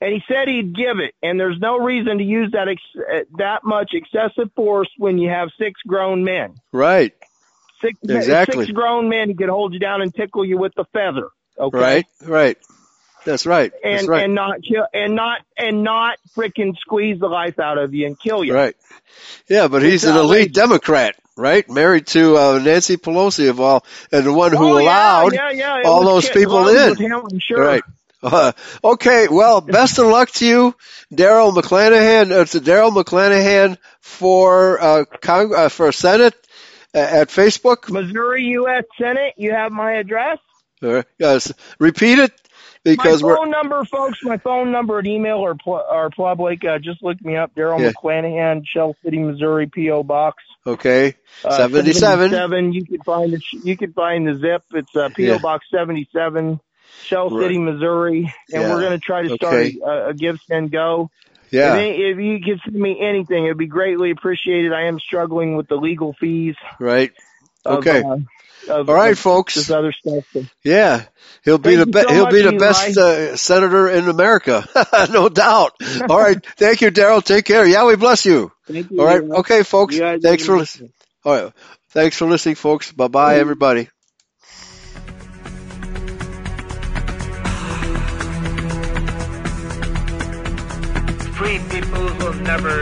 and 0.00 0.12
he 0.12 0.22
said 0.28 0.48
he'd 0.48 0.74
give 0.76 0.98
it. 0.98 1.14
And 1.22 1.38
there's 1.40 1.58
no 1.60 1.78
reason 1.78 2.18
to 2.18 2.24
use 2.24 2.52
that 2.52 2.68
ex- 2.68 2.82
uh, 2.96 3.20
that 3.38 3.64
much 3.64 3.92
excessive 3.94 4.50
force 4.54 4.88
when 4.98 5.18
you 5.18 5.28
have 5.30 5.48
six 5.58 5.80
grown 5.86 6.24
men. 6.24 6.54
Right. 6.72 7.12
Six, 7.80 7.98
Exactly. 8.02 8.66
six 8.66 8.72
grown 8.72 9.08
men 9.08 9.36
could 9.36 9.48
hold 9.48 9.72
you 9.72 9.78
down 9.78 10.02
and 10.02 10.14
tickle 10.14 10.44
you 10.44 10.58
with 10.58 10.72
the 10.76 10.84
feather. 10.92 11.28
Okay. 11.58 11.78
Right. 11.78 12.06
Right. 12.24 12.58
That's 13.24 13.46
right. 13.46 13.72
That's 13.82 14.02
And 14.02 14.08
right. 14.08 14.24
and 14.24 14.34
not 14.34 14.62
kill 14.62 14.86
and 14.94 15.14
not 15.14 15.40
and 15.56 15.82
not 15.82 16.18
freaking 16.36 16.76
squeeze 16.78 17.18
the 17.20 17.26
life 17.28 17.58
out 17.58 17.76
of 17.78 17.92
you 17.94 18.06
and 18.06 18.18
kill 18.18 18.42
you. 18.44 18.54
Right. 18.54 18.74
Yeah, 19.48 19.68
but 19.68 19.82
he's 19.82 20.04
It's 20.04 20.04
an 20.04 20.16
elite 20.16 20.28
outrageous. 20.50 20.52
Democrat. 20.54 21.16
right? 21.36 21.68
Married 21.70 22.06
to 22.08 22.36
uh, 22.36 22.58
Nancy 22.58 22.96
Pelosi 22.96 23.48
of 23.50 23.60
all, 23.60 23.84
and 24.12 24.24
the 24.24 24.32
one 24.32 24.52
who 24.52 24.76
Oh, 24.76 24.78
allowed 24.80 25.34
yeah, 25.34 25.50
yeah, 25.50 25.78
it 25.80 25.86
all 25.86 26.04
those 26.04 26.28
people 26.28 26.68
in. 26.68 26.96
him, 26.96 27.22
sure. 27.40 27.64
Right. 27.64 27.82
Uh, 28.22 28.52
okay. 28.84 29.28
Well, 29.30 29.60
best 29.60 29.98
of 29.98 30.06
luck 30.06 30.30
to 30.32 30.46
you, 30.46 30.74
Daryl 31.12 31.52
McClanahan. 31.54 32.30
Uh, 32.36 32.40
It's 32.42 32.54
Daryl 32.54 32.92
McClanahan 32.92 33.78
for 34.00 34.80
uh, 34.80 35.04
Cong- 35.22 35.54
uh, 35.54 35.68
for 35.68 35.92
Senate 35.92 36.34
uh, 36.94 36.98
at 36.98 37.28
Facebook. 37.28 37.90
Missouri 37.90 38.44
U.S. 38.60 38.84
Senate. 39.00 39.34
You 39.36 39.52
have 39.52 39.72
my 39.72 39.92
address. 39.94 40.38
Uh, 40.82 41.02
yes. 41.18 41.52
Repeat 41.78 42.18
it 42.20 42.32
because 42.84 43.22
my 43.22 43.34
phone 43.34 43.50
number, 43.50 43.84
folks. 43.84 44.18
My 44.22 44.36
phone 44.38 44.70
number 44.72 44.98
and 44.98 45.08
email 45.08 45.44
are 45.44 45.54
pl- 45.56 45.84
or 45.90 46.10
public. 46.10 46.64
Uh, 46.64 46.78
just 46.78 47.02
look 47.02 47.20
me 47.24 47.36
up, 47.36 47.54
Daryl 47.54 47.80
Yeah. 47.80 47.90
McClanahan, 47.92 48.62
Shell 48.66 48.96
City, 49.04 49.18
Missouri, 49.18 49.66
PO 49.66 50.04
Box 50.04 50.42
okay. 50.66 51.14
uh, 51.44 51.56
77. 51.56 52.30
77. 52.30 52.72
You 52.72 52.84
can 52.86 53.02
find 53.02 53.32
the 53.32 53.40
you 53.64 53.76
can 53.76 53.92
find 53.92 54.26
the 54.28 54.34
zip. 54.36 54.62
It's 54.72 54.94
uh, 54.94 55.08
PO 55.08 55.22
Yeah. 55.22 55.38
Box 55.38 55.66
seventy 55.70 56.08
seven, 56.12 56.60
Shell 57.04 57.30
Right. 57.30 57.44
City, 57.44 57.58
Missouri, 57.58 58.32
and 58.52 58.62
Yeah. 58.62 58.74
we're 58.74 58.80
going 58.80 58.92
to 58.92 59.04
try 59.04 59.22
to 59.22 59.34
start 59.34 59.54
Okay. 59.54 59.78
a, 59.84 60.10
a 60.10 60.14
GiveSendGo. 60.14 61.08
Yeah. 61.50 61.76
If, 61.76 62.18
if 62.18 62.22
you 62.24 62.40
could 62.44 62.60
send 62.64 62.74
me 62.76 63.00
anything, 63.00 63.44
it'd 63.46 63.56
be 63.56 63.66
greatly 63.66 64.10
appreciated. 64.10 64.72
I 64.72 64.82
am 64.84 65.00
struggling 65.00 65.56
with 65.56 65.68
the 65.68 65.76
legal 65.76 66.12
fees. 66.12 66.56
Right. 66.78 67.12
Of, 67.64 67.78
Okay. 67.78 68.02
uh, 68.02 68.16
of, 68.72 68.88
All 68.90 68.94
right, 68.94 69.12
of 69.12 69.18
folks. 69.18 69.54
This 69.54 69.70
other 69.70 69.92
stuff. 69.92 70.24
Yeah, 70.62 71.04
he'll 71.44 71.56
be 71.58 71.76
Thank 71.76 71.92
the 71.92 71.92
be- 72.02 72.08
so 72.08 72.14
he'll 72.14 72.26
be 72.28 72.42
the 72.42 72.52
best 72.58 72.96
uh, 72.98 73.36
senator 73.36 73.88
in 73.88 74.08
America, 74.08 74.66
no 75.10 75.28
doubt. 75.28 75.72
All 76.08 76.18
right, 76.20 76.36
thank 76.56 76.80
you, 76.82 76.90
Daryl. 76.90 77.24
Take 77.24 77.44
care. 77.46 77.66
Yeah, 77.66 77.86
we 77.86 77.96
bless 77.96 78.26
you. 78.26 78.52
thank 78.66 78.90
you. 78.90 79.00
All 79.00 79.06
right, 79.06 79.22
Eli. 79.22 79.36
okay, 79.38 79.62
folks. 79.62 79.96
Thanks 79.96 80.44
for 80.44 80.58
listening. 80.58 80.92
All 81.24 81.32
right, 81.44 81.52
thanks 81.90 82.16
for 82.16 82.26
listening, 82.26 82.56
folks. 82.56 82.92
Bye 82.92 83.08
bye, 83.08 83.36
everybody. 83.38 83.88
Free 91.38 91.60
people 91.70 92.02
will 92.18 92.34
never 92.34 92.76